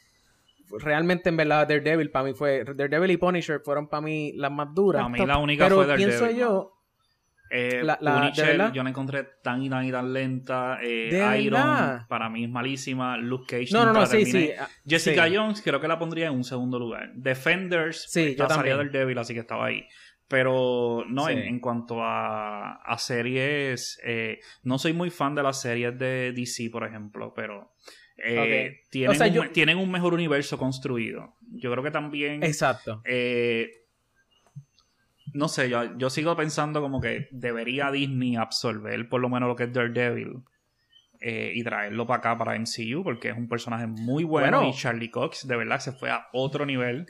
realmente 0.81 1.29
en 1.29 1.37
verdad 1.37 1.67
Daredevil 1.69 2.11
para 2.11 2.25
mí 2.27 2.35
fue, 2.35 2.65
Daredevil 2.65 3.11
y 3.11 3.17
Punisher 3.17 3.61
fueron 3.65 3.89
para 3.89 4.01
mí 4.01 4.33
las 4.35 4.51
más 4.51 4.75
duras. 4.75 5.03
Para 5.03 5.09
mí 5.13 5.27
la 5.27 5.39
única 5.39 5.65
pero 5.65 5.77
fue 5.77 5.87
Daredevil, 5.87 6.17
pienso 6.19 6.39
yo, 6.39 6.71
Eh, 7.51 7.83
La- 7.85 7.99
la- 8.01 8.15
¿de 8.15 8.21
Punisher, 8.21 8.73
yo 8.73 8.83
la 8.83 8.89
encontré 8.91 9.29
tan 9.43 9.63
y 9.63 9.69
tan 9.71 9.85
y 9.85 9.93
tan 9.93 10.13
lenta. 10.13 10.79
Eh, 10.83 11.11
¿De 11.13 11.41
Iron, 11.43 11.61
verdad? 11.61 12.07
para 12.09 12.29
mí 12.29 12.45
es 12.45 12.51
malísima. 12.51 13.17
Luke 13.19 13.45
Cage, 13.47 13.73
no, 13.73 13.85
no, 13.85 13.93
no, 13.93 14.07
sí, 14.07 14.25
sí. 14.25 14.51
ah, 14.59 14.67
Jessica 14.85 15.27
sí. 15.29 15.37
Jones 15.37 15.63
creo 15.63 15.79
que 15.81 15.87
la 15.87 15.99
pondría 15.99 16.29
en 16.29 16.33
un 16.35 16.43
segundo 16.43 16.79
lugar. 16.81 17.13
Defenders, 17.15 18.07
Sí, 18.11 18.35
yo 18.35 18.49
del 18.49 18.91
débil, 18.91 19.19
así 19.19 19.35
que 19.35 19.41
estaba 19.41 19.67
ahí. 19.67 19.87
Pero 20.29 21.05
no, 21.09 21.29
en, 21.29 21.43
Sí. 21.43 21.49
en 21.49 21.61
cuanto 21.61 22.03
a, 22.03 22.77
a 22.77 22.99
series, 22.99 24.01
eh, 24.05 24.41
no 24.63 24.79
soy 24.79 24.93
muy 24.93 25.11
fan 25.11 25.35
de 25.35 25.43
las 25.43 25.61
series 25.61 25.99
de 25.99 26.33
DC, 26.33 26.71
por 26.71 26.85
ejemplo, 26.87 27.33
pero 27.35 27.73
eh, 28.17 28.81
tienen, 28.91 29.11
O 29.11 29.15
sea, 29.15 29.27
un, 29.27 29.33
yo- 29.35 29.51
tienen 29.51 29.77
un 29.77 29.91
mejor 29.91 30.15
universo 30.15 30.57
construido. 30.57 31.35
Yo 31.53 31.71
creo 31.71 31.83
que 31.85 31.91
también... 31.91 32.43
Exacto. 32.43 33.03
Eh, 33.05 33.71
no 35.33 35.49
sé, 35.49 35.69
yo, 35.69 35.97
yo 35.99 36.11
sigo 36.11 36.37
pensando 36.37 36.81
como 36.81 37.01
que 37.01 37.29
debería 37.33 37.91
Disney 37.91 38.37
absorber 38.37 39.09
por 39.09 39.21
lo 39.21 39.29
menos 39.29 39.49
lo 39.49 39.57
que 39.57 39.65
es 39.65 39.73
Daredevil 39.73 40.43
y 41.27 41.65
traerlo 41.65 42.07
para 42.07 42.19
acá, 42.19 42.37
para 42.37 42.55
MCU, 42.59 43.03
porque 43.03 43.31
es 43.31 43.37
un 43.37 43.49
personaje 43.49 43.87
muy 43.87 44.25
bueno, 44.25 44.59
Bueno. 44.59 44.71
y 44.71 44.79
Charlie 44.79 45.11
Cox 45.11 45.49
de 45.49 45.57
verdad 45.57 45.79
se 45.81 45.93
fue 45.93 46.11
a 46.11 46.27
otro 46.35 46.67
nivel 46.67 47.07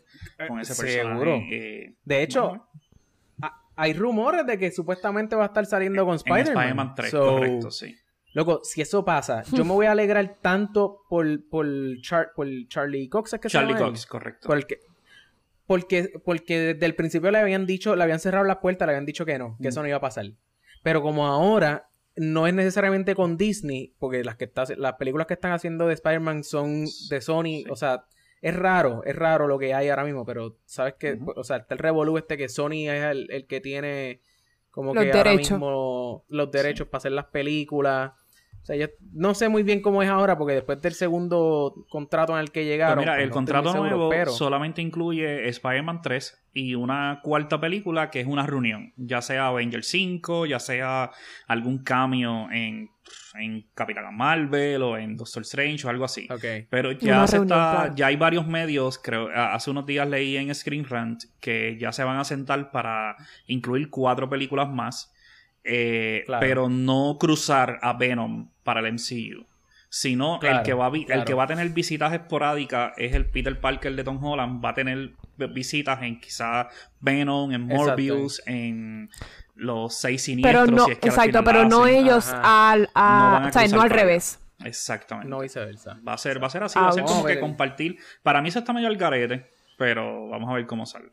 con 0.46 0.60
ese 0.60 0.80
personaje. 0.80 1.10
Seguro. 1.10 1.40
De 2.04 2.22
hecho, 2.22 2.48
bueno, 2.48 2.68
hay 3.76 3.92
rumores 3.92 4.46
de 4.46 4.58
que 4.58 4.70
supuestamente 4.70 5.34
va 5.36 5.44
a 5.44 5.46
estar 5.46 5.66
saliendo 5.66 6.04
con 6.04 6.16
Spider-Man. 6.16 6.46
Spider-Man 6.56 6.94
3, 6.94 7.10
So, 7.10 7.26
correcto, 7.26 7.70
sí. 7.70 7.94
Loco, 8.32 8.60
si 8.64 8.80
eso 8.82 9.04
pasa, 9.04 9.42
yo 9.52 9.64
me 9.64 9.72
voy 9.72 9.86
a 9.86 9.92
alegrar 9.92 10.38
tanto 10.42 11.02
por, 11.08 11.24
por, 11.48 11.66
Char- 12.02 12.32
por 12.34 12.48
Charlie 12.68 13.08
Cox, 13.08 13.34
¿es 13.34 13.40
que 13.40 13.48
se 13.48 13.52
Charlie 13.52 13.74
llama 13.74 13.86
él? 13.86 13.92
Cox, 13.92 14.06
correcto. 14.06 14.48
Porque, 14.48 14.80
porque, 15.66 16.12
porque 16.24 16.58
desde 16.74 16.86
el 16.86 16.94
principio 16.94 17.30
le 17.30 17.38
habían 17.38 17.64
dicho, 17.64 17.94
le 17.96 18.02
habían 18.02 18.18
cerrado 18.20 18.44
las 18.44 18.58
puertas, 18.58 18.86
le 18.86 18.92
habían 18.92 19.06
dicho 19.06 19.24
que 19.24 19.38
no, 19.38 19.56
que 19.62 19.68
eso 19.68 19.80
no 19.82 19.88
iba 19.88 19.96
a 19.98 20.00
pasar. 20.00 20.26
Pero 20.82 21.00
como 21.00 21.26
ahora 21.26 21.88
no 22.16 22.46
es 22.46 22.54
necesariamente 22.54 23.14
con 23.14 23.36
Disney, 23.36 23.94
porque 23.98 24.22
las 24.24 24.36
que 24.36 24.44
está, 24.44 24.64
las 24.76 24.94
películas 24.94 25.26
que 25.26 25.34
están 25.34 25.52
haciendo 25.52 25.86
de 25.86 25.94
Spider-Man 25.94 26.44
son 26.44 26.84
de 27.08 27.20
Sony, 27.20 27.42
Sí. 27.44 27.64
o 27.70 27.76
sea, 27.76 28.04
es 28.44 28.54
raro, 28.54 29.02
es 29.04 29.16
raro 29.16 29.46
lo 29.48 29.58
que 29.58 29.72
hay 29.72 29.88
ahora 29.88 30.04
mismo, 30.04 30.26
pero 30.26 30.58
sabes 30.66 30.96
que, 30.98 31.18
o 31.34 31.42
sea, 31.44 31.56
está 31.56 31.72
el 31.72 31.78
revolú 31.78 32.18
este 32.18 32.36
que 32.36 32.50
Sony 32.50 32.90
es 32.90 33.02
el, 33.02 33.26
el 33.30 33.46
que 33.46 33.62
tiene 33.62 34.20
como 34.70 34.92
Los 34.92 35.02
que 35.02 35.12
ahora 35.12 35.30
derechos. 35.30 35.52
mismo 35.52 36.24
los 36.28 36.50
derechos 36.50 36.88
para 36.88 36.98
hacer 36.98 37.12
las 37.12 37.24
películas. 37.24 38.12
O 38.64 38.66
sea, 38.66 38.76
yo 38.76 38.86
no 39.12 39.34
sé 39.34 39.50
muy 39.50 39.62
bien 39.62 39.82
cómo 39.82 40.02
es 40.02 40.08
ahora, 40.08 40.38
porque 40.38 40.54
después 40.54 40.80
del 40.80 40.94
segundo 40.94 41.84
contrato 41.90 42.32
en 42.32 42.38
el 42.40 42.46
que 42.50 42.60
Pues 42.60 42.66
llegaron. 42.66 42.98
mira, 42.98 43.12
pues 43.12 43.22
el 43.24 43.28
no 43.28 43.34
contrato 43.34 43.72
seguro, 43.72 43.90
nuevo 43.90 44.08
pero- 44.08 44.30
solamente 44.32 44.80
incluye 44.80 45.46
Spider-Man 45.50 46.00
3 46.00 46.42
y 46.54 46.74
una 46.74 47.20
cuarta 47.22 47.60
película 47.60 48.08
que 48.08 48.20
es 48.20 48.26
una 48.26 48.46
reunión, 48.46 48.94
ya 48.96 49.20
sea 49.20 49.48
Avengers 49.48 49.86
5, 49.88 50.46
ya 50.46 50.58
sea 50.60 51.10
algún 51.46 51.84
cameo 51.84 52.50
en, 52.52 52.88
en 53.38 53.66
Capitán 53.74 54.16
Marvel 54.16 54.82
o 54.82 54.96
en 54.96 55.18
Doctor 55.18 55.42
Strange 55.42 55.86
o 55.86 55.90
algo 55.90 56.06
así. 56.06 56.26
Pero 56.70 56.92
ya 56.92 57.26
se 57.26 57.36
reunión, 57.36 57.58
está, 57.58 57.76
claro. 57.82 57.94
ya 57.96 58.06
hay 58.06 58.16
varios 58.16 58.46
medios, 58.46 58.98
creo, 58.98 59.28
a- 59.28 59.52
hace 59.54 59.70
unos 59.70 59.84
días 59.84 60.08
leí 60.08 60.38
en 60.38 60.54
Screen 60.54 60.86
Rant 60.88 61.24
que 61.38 61.76
ya 61.78 61.92
se 61.92 62.02
van 62.02 62.16
a 62.18 62.24
sentar 62.24 62.70
para 62.70 63.16
incluir 63.46 63.90
cuatro 63.90 64.30
películas 64.30 64.70
más, 64.70 65.10
eh, 65.64 66.22
Claro. 66.26 66.40
pero 66.46 66.68
no 66.68 67.16
cruzar 67.18 67.78
a 67.82 67.94
Venom 67.94 68.48
para 68.62 68.80
el 68.80 68.86
MCU. 68.92 69.46
Sino 69.88 70.40
Claro, 70.40 70.58
el 70.58 70.62
que 70.64 70.74
va 70.74 70.86
a 70.86 70.90
vi- 70.90 71.00
el 71.02 71.06
claro. 71.06 71.24
que 71.24 71.34
va 71.34 71.44
a 71.44 71.46
tener 71.46 71.68
visitas 71.70 72.12
esporádicas 72.12 72.92
es 72.96 73.14
el 73.14 73.26
Peter 73.26 73.58
Parker 73.60 73.94
de 73.94 74.02
Tom 74.02 74.22
Holland, 74.24 74.62
va 74.64 74.70
a 74.70 74.74
tener 74.74 75.12
visitas 75.50 76.02
en 76.02 76.20
quizá 76.20 76.68
Venom, 77.00 77.52
en 77.52 77.62
Exacto. 77.70 77.84
Morbius, 77.90 78.42
en 78.46 79.08
los 79.54 79.94
seis 79.94 80.22
siniestros. 80.22 80.64
Pero 80.64 80.76
no, 80.76 80.84
si 80.86 80.92
es 80.92 80.98
que 80.98 81.08
exacto, 81.08 81.44
pero 81.44 81.64
no 81.68 81.84
hacen. 81.84 81.94
ellos 81.96 82.28
Ajá. 82.28 82.70
al, 82.72 82.90
a- 82.94 83.38
No 83.42 83.48
o 83.48 83.52
sea, 83.52 83.68
no 83.68 83.82
al 83.82 83.90
revés. 83.90 84.40
Exactamente. 84.64 85.28
No 85.30 85.40
viceversa. 85.40 85.98
Va 86.06 86.14
a 86.14 86.18
ser, 86.18 86.42
va 86.42 86.48
a 86.48 86.50
ser 86.50 86.64
así, 86.64 86.76
Ah, 86.78 86.82
va 86.82 86.88
a 86.88 86.92
ser 86.92 87.04
como 87.04 87.24
que 87.24 87.38
compartir. 87.38 87.98
Para 88.24 88.42
mí 88.42 88.48
eso 88.48 88.58
está 88.60 88.72
medio 88.72 88.88
al 88.88 88.96
garete, 88.96 89.46
pero 89.78 90.28
vamos 90.28 90.50
a 90.50 90.54
ver 90.54 90.66
cómo 90.66 90.86
sale. 90.86 91.10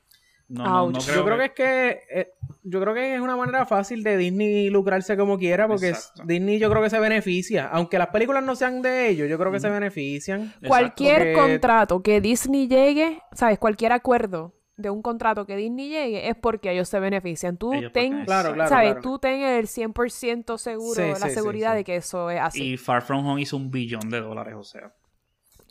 No, 0.52 0.64
no, 0.64 0.70
no 0.70 0.97
Ouch. 0.97 1.06
creo 1.06 1.16
Yo 1.18 1.26
creo 1.26 1.38
que 1.38 1.45
es 1.45 1.52
que 1.52 1.99
eh, 2.14 2.34
yo 2.64 2.82
creo 2.82 2.93
que 2.93 3.16
es 3.16 3.22
una 3.22 3.36
manera 3.38 3.66
fácil 3.66 4.04
de 4.04 4.18
Disney 4.18 4.70
lucrarse 4.70 5.16
como 5.16 5.38
quiera 5.38 5.68
porque 5.68 5.89
Exacto. 5.89 6.24
Disney 6.26 6.60
yo 6.60 6.70
creo 6.70 6.82
que 6.84 6.89
se 6.89 6.99
beneficia, 6.99 7.68
aunque 7.68 7.97
las 7.97 8.08
películas 8.10 8.43
no 8.43 8.56
sean 8.56 8.82
de 8.82 9.10
ellos, 9.10 9.30
yo 9.30 9.38
creo 9.39 9.52
que 9.52 9.60
se 9.62 9.70
benefician. 9.70 10.41
Exacto. 10.41 10.68
Cualquier 10.68 11.18
Porque- 11.18 11.34
contrato 11.34 12.04
que 12.04 12.20
Disney 12.22 12.68
llegue, 12.68 13.22
¿sabes? 13.34 13.60
Cualquier 13.60 13.93
acuerdo 13.93 14.54
de 14.78 14.89
un 14.89 15.02
contrato 15.02 15.45
que 15.45 15.56
Disney 15.56 15.89
llegue 15.89 16.28
es 16.28 16.36
porque 16.36 16.72
ellos 16.72 16.89
se 16.89 16.99
benefician. 16.99 17.56
Tú 17.58 17.72
Ellos 17.74 17.91
ten, 17.93 18.26
Claro, 18.26 18.54
claro, 18.54 18.70
¿sabes? 18.70 18.91
claro. 18.93 19.02
Tú 19.02 19.20
ten 19.20 19.41
el 19.41 19.68
100% 19.68 20.58
seguro, 20.58 20.95
Sí, 20.95 21.02
la 21.08 21.16
sí, 21.16 21.30
sí, 21.30 21.34
seguridad 21.36 21.72
sí. 21.72 21.78
de 21.78 21.84
que 21.84 21.95
eso 21.97 22.30
es 22.32 22.39
así. 22.41 22.74
Y 22.74 22.78
Far 22.78 23.04
From 23.04 23.26
Home 23.28 23.41
hizo 23.41 23.58
un 23.58 23.70
billón 23.72 24.10
de 24.10 24.20
dólares, 24.22 24.56
o 24.58 24.64
sea. 24.64 24.91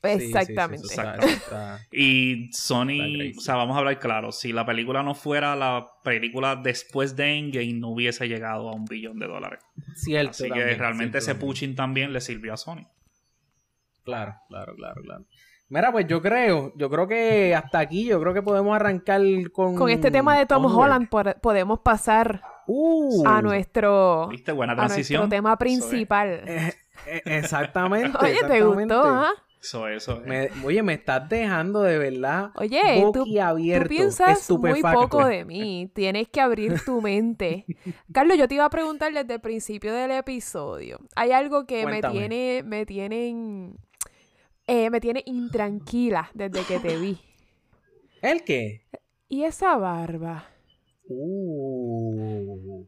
Sí, 0.03 0.09
sí, 0.09 0.19
sí, 0.19 0.27
Exactamente. 0.39 0.87
está- 0.87 1.15
está- 1.17 1.81
Y 1.93 2.51
Sony, 2.53 3.33
o 3.37 3.41
sea, 3.41 3.57
vamos 3.57 3.77
a 3.77 3.81
hablar 3.81 3.99
claro, 3.99 4.33
si 4.33 4.53
la 4.53 4.65
película 4.65 5.03
no 5.03 5.15
fuera 5.15 5.55
la 5.57 5.87
película 6.03 6.57
después 6.57 7.17
de 7.17 7.39
Endgame, 7.39 7.75
no 7.75 7.89
hubiese 7.89 8.27
llegado 8.29 8.69
a 8.69 8.73
un 8.75 8.85
billón 8.87 9.19
de 9.19 9.27
dólares. 9.27 9.61
Cierto. 9.95 10.31
Así 10.31 10.45
que 10.45 10.49
también, 10.51 10.79
realmente 10.79 11.19
ese 11.19 11.35
pushing 11.35 11.75
también 11.75 12.13
le 12.13 12.21
sirvió 12.21 12.55
a 12.55 12.57
Sony. 12.57 12.87
Claro, 14.05 14.37
claro, 14.49 14.75
claro, 14.75 15.03
claro. 15.03 15.25
Mira, 15.69 15.93
pues 15.93 16.07
yo 16.09 16.21
creo, 16.21 16.73
yo 16.77 16.91
creo 16.91 17.07
que 17.07 17.55
hasta 17.55 17.79
aquí, 17.79 18.05
yo 18.07 18.21
creo 18.21 18.35
que 18.35 18.43
podemos 18.43 18.75
arrancar 18.75 19.21
con... 19.53 19.77
Con 19.77 19.89
este 19.89 20.11
tema 20.11 20.37
de 20.37 20.47
Tom 20.47 20.65
Onward. 20.65 20.85
Holland 20.87 21.09
por- 21.09 21.41
podemos 21.41 21.79
pasar 21.81 22.43
Uh, 22.67 23.23
a 23.27 23.41
nuestro, 23.43 24.29
¿Viste? 24.29 24.51
Buena 24.53 24.73
a 24.73 24.77
nuestro 24.77 24.95
transición. 24.95 25.29
tema 25.29 25.57
principal. 25.59 26.43
eh, 26.47 26.73
eh, 27.07 27.23
exactamente. 27.25 28.17
Oye, 28.21 28.39
¿te 28.49 28.63
gustó, 28.63 29.03
ah? 29.05 29.31
Eso, 29.63 29.87
eso. 29.89 30.21
Me- 30.25 30.49
oye, 30.65 30.83
me 30.83 30.95
estás 30.95 31.29
dejando 31.29 31.83
de 31.83 31.99
verdad 31.99 32.51
Oye, 32.55 32.81
tú, 33.03 33.13
tú 33.13 33.19
boquiabierto, 33.21 33.89
piensas 33.89 34.51
muy 34.51 34.81
poco 34.81 35.27
de 35.27 35.45
mí. 35.45 35.91
Tienes 35.95 36.29
que 36.29 36.41
abrir 36.41 36.81
tu 36.85 37.03
mente. 37.03 37.67
Carlos, 38.13 38.39
yo 38.39 38.49
te 38.49 38.55
iba 38.55 38.65
a 38.65 38.71
preguntar 38.71 39.13
desde 39.13 39.35
el 39.35 39.41
principio 39.41 39.93
del 39.93 40.13
episodio. 40.13 40.99
Hay 41.15 41.33
algo 41.33 41.67
que 41.67 41.85
me 41.85 42.01
tiene, 42.01 42.63
me 42.65 42.87
tienen, 42.87 43.77
eh, 44.67 44.89
me 44.89 45.01
tiene 45.01 45.23
intranquila 45.27 46.31
desde 46.33 46.65
que 46.65 46.79
te 46.79 46.97
vi. 46.97 47.19
¿El 48.23 48.45
qué? 48.45 48.87
Y 49.29 49.45
esa 49.45 49.77
barba. 49.77 50.49
Uh. 51.07 52.87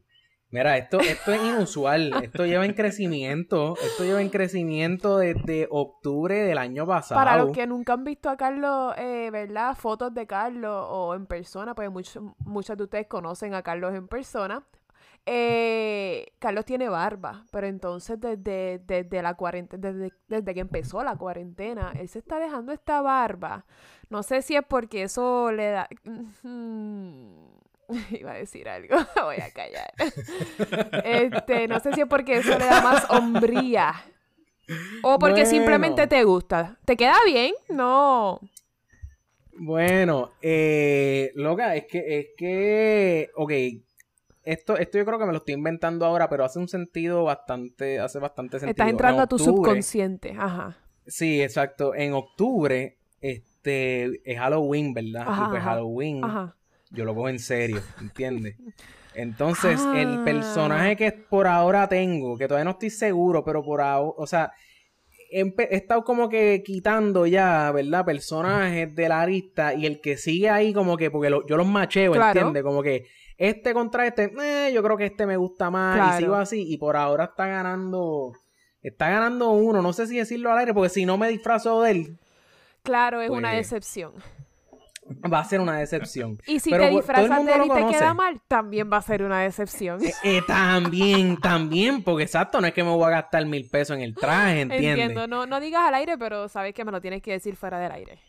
Mira, 0.53 0.77
esto, 0.77 0.99
esto 0.99 1.31
es 1.31 1.41
inusual. 1.41 2.13
Esto 2.21 2.45
lleva 2.45 2.63
en 2.63 2.73
crecimiento. 2.73 3.73
Esto 3.83 4.03
lleva 4.03 4.21
en 4.21 4.29
crecimiento 4.29 5.17
desde 5.17 5.67
octubre 5.71 6.43
del 6.43 6.59
año 6.59 6.85
pasado. 6.85 7.19
Para 7.19 7.37
los 7.37 7.51
que 7.51 7.65
nunca 7.65 7.93
han 7.93 8.03
visto 8.03 8.29
a 8.29 8.37
Carlos, 8.37 8.93
eh, 8.99 9.31
¿verdad? 9.31 9.75
Fotos 9.75 10.13
de 10.13 10.27
Carlos 10.27 10.85
o 10.91 11.15
en 11.15 11.25
persona, 11.25 11.73
pues 11.73 11.89
muchos 11.89 12.23
muchos 12.37 12.77
de 12.77 12.83
ustedes 12.83 13.07
conocen 13.07 13.55
a 13.55 13.63
Carlos 13.63 13.95
en 13.95 14.07
persona. 14.07 14.63
Eh, 15.25 16.33
Carlos 16.37 16.65
tiene 16.65 16.87
barba, 16.87 17.45
pero 17.51 17.65
entonces 17.65 18.21
desde, 18.21 18.77
desde 18.85 19.23
la 19.23 19.33
cuarentena, 19.33 19.91
desde, 19.91 20.13
desde 20.27 20.53
que 20.53 20.59
empezó 20.59 21.03
la 21.03 21.15
cuarentena, 21.15 21.93
él 21.99 22.07
se 22.07 22.19
está 22.19 22.37
dejando 22.37 22.73
esta 22.73 23.01
barba. 23.01 23.65
No 24.11 24.21
sé 24.21 24.43
si 24.43 24.55
es 24.55 24.63
porque 24.67 25.01
eso 25.01 25.51
le 25.51 25.71
da. 25.71 25.89
Iba 28.11 28.31
a 28.31 28.35
decir 28.35 28.67
algo, 28.69 28.95
voy 29.23 29.37
a 29.37 29.51
callar. 29.51 29.93
Este, 31.03 31.67
no 31.67 31.79
sé 31.79 31.93
si 31.93 32.01
es 32.01 32.07
porque 32.07 32.37
eso 32.37 32.57
le 32.57 32.65
da 32.65 32.81
más 32.81 33.09
hombría. 33.09 33.93
O 35.01 35.19
porque 35.19 35.41
Bueno. 35.41 35.49
simplemente 35.49 36.07
te 36.07 36.23
gusta. 36.23 36.77
¿Te 36.85 36.95
queda 36.95 37.17
bien? 37.25 37.53
No. 37.69 38.39
Bueno, 39.55 40.31
eh, 40.41 41.31
loca, 41.35 41.75
es 41.75 41.85
que, 41.85 42.19
es 42.19 42.27
que, 42.37 43.29
ok, 43.35 43.51
esto, 44.43 44.77
esto 44.77 44.97
yo 44.97 45.05
creo 45.05 45.19
que 45.19 45.25
me 45.25 45.31
lo 45.31 45.37
estoy 45.37 45.53
inventando 45.53 46.05
ahora, 46.05 46.27
pero 46.29 46.43
hace 46.43 46.59
un 46.59 46.67
sentido 46.67 47.23
bastante, 47.25 47.99
hace 47.99 48.19
bastante 48.19 48.59
sentido. 48.59 48.71
Estás 48.71 48.89
entrando 48.89 49.21
En 49.21 49.23
a 49.23 49.27
tu 49.27 49.37
subconsciente. 49.39 50.35
Ajá. 50.37 50.77
Sí, 51.05 51.41
exacto. 51.41 51.93
En 51.95 52.13
octubre, 52.13 52.97
este, 53.21 54.21
es 54.29 54.37
Halloween, 54.39 54.93
¿verdad? 54.93 55.23
Ajá, 55.27 55.43
y 55.43 55.47
pues 55.49 55.61
ajá, 55.61 55.69
Halloween, 55.71 56.23
Ajá. 56.23 56.55
Yo 56.93 57.03
lo 57.05 57.13
cojo 57.13 57.29
en 57.29 57.39
serio, 57.39 57.81
¿entiendes? 57.99 58.55
Entonces, 59.15 59.79
el 59.95 60.19
Ah. 60.19 60.21
personaje 60.25 60.95
que 60.95 61.11
por 61.11 61.45
ahora 61.47 61.87
tengo, 61.87 62.37
que 62.37 62.47
todavía 62.47 62.65
no 62.65 62.71
estoy 62.71 62.89
seguro, 62.89 63.43
pero 63.43 63.63
por 63.63 63.81
ahora, 63.81 64.13
o 64.17 64.25
sea, 64.25 64.51
he, 65.31 65.53
estado 65.71 66.03
como 66.03 66.29
que 66.29 66.63
quitando 66.65 67.25
ya, 67.27 67.71
¿verdad? 67.71 68.05
Personajes 68.05 68.95
de 68.95 69.09
la 69.09 69.25
lista 69.25 69.73
y 69.73 69.85
el 69.85 69.99
que 70.01 70.17
sigue 70.17 70.49
ahí 70.49 70.73
como 70.73 70.97
que, 70.97 71.11
porque 71.11 71.29
lo- 71.29 71.45
yo 71.47 71.57
los 71.57 71.67
macheo, 71.67 72.13
Claro. 72.13 72.39
¿entiendes? 72.39 72.63
Como 72.63 72.81
que 72.81 73.05
este 73.37 73.73
contra 73.73 74.05
este, 74.07 74.31
eh, 74.41 74.71
yo 74.73 74.81
creo 74.83 74.95
que 74.97 75.05
este 75.05 75.25
me 75.25 75.37
gusta 75.37 75.69
más 75.71 75.95
Claro. 75.95 76.15
y 76.15 76.21
sigo 76.21 76.35
así 76.35 76.71
y 76.71 76.77
por 76.77 76.95
ahora 76.95 77.25
está 77.25 77.47
ganando, 77.47 78.33
está 78.81 79.09
ganando 79.09 79.51
uno, 79.51 79.81
no 79.81 79.91
sé 79.93 80.05
si 80.07 80.17
decirlo 80.17 80.51
al 80.51 80.59
aire 80.59 80.73
porque 80.73 80.89
si 80.89 81.05
no 81.05 81.17
me 81.17 81.29
disfrazo 81.29 81.81
de 81.81 81.91
él, 81.91 82.19
Claro, 82.83 83.21
es 83.21 83.29
una 83.29 83.51
Pues, 83.51 83.69
decepción. 83.69 84.11
Va 85.21 85.39
a 85.39 85.43
ser 85.43 85.59
una 85.59 85.77
decepción. 85.77 86.39
Y 86.45 86.59
si 86.59 86.69
Pero 86.69 86.85
te 86.85 86.89
disfrazas 86.91 87.45
de 87.45 87.53
él 87.53 87.61
y 87.65 87.69
te 87.69 87.87
queda 87.87 88.13
mal, 88.13 88.41
también 88.47 88.89
va 88.91 88.97
a 88.97 89.01
ser 89.01 89.23
una 89.23 89.41
decepción. 89.41 90.03
Eh, 90.03 90.13
eh, 90.23 90.41
también, 90.45 91.37
también, 91.37 92.03
porque 92.03 92.23
exacto, 92.23 92.61
no 92.61 92.67
es 92.67 92.73
que 92.73 92.83
me 92.83 92.89
voy 92.89 93.05
a 93.05 93.09
gastar 93.09 93.45
mil 93.45 93.69
pesos 93.69 93.97
en 93.97 94.03
el 94.03 94.15
traje, 94.15 94.61
¿entiendes? 94.61 94.91
Entiendo, 94.91 95.27
no, 95.27 95.45
no 95.45 95.59
digas 95.59 95.83
al 95.85 95.95
aire, 95.95 96.17
pero 96.17 96.47
sabes 96.49 96.73
que 96.73 96.85
me 96.85 96.91
lo 96.91 97.01
tienes 97.01 97.21
que 97.21 97.31
decir 97.31 97.55
fuera 97.55 97.79
del 97.79 97.91
aire. 97.91 98.19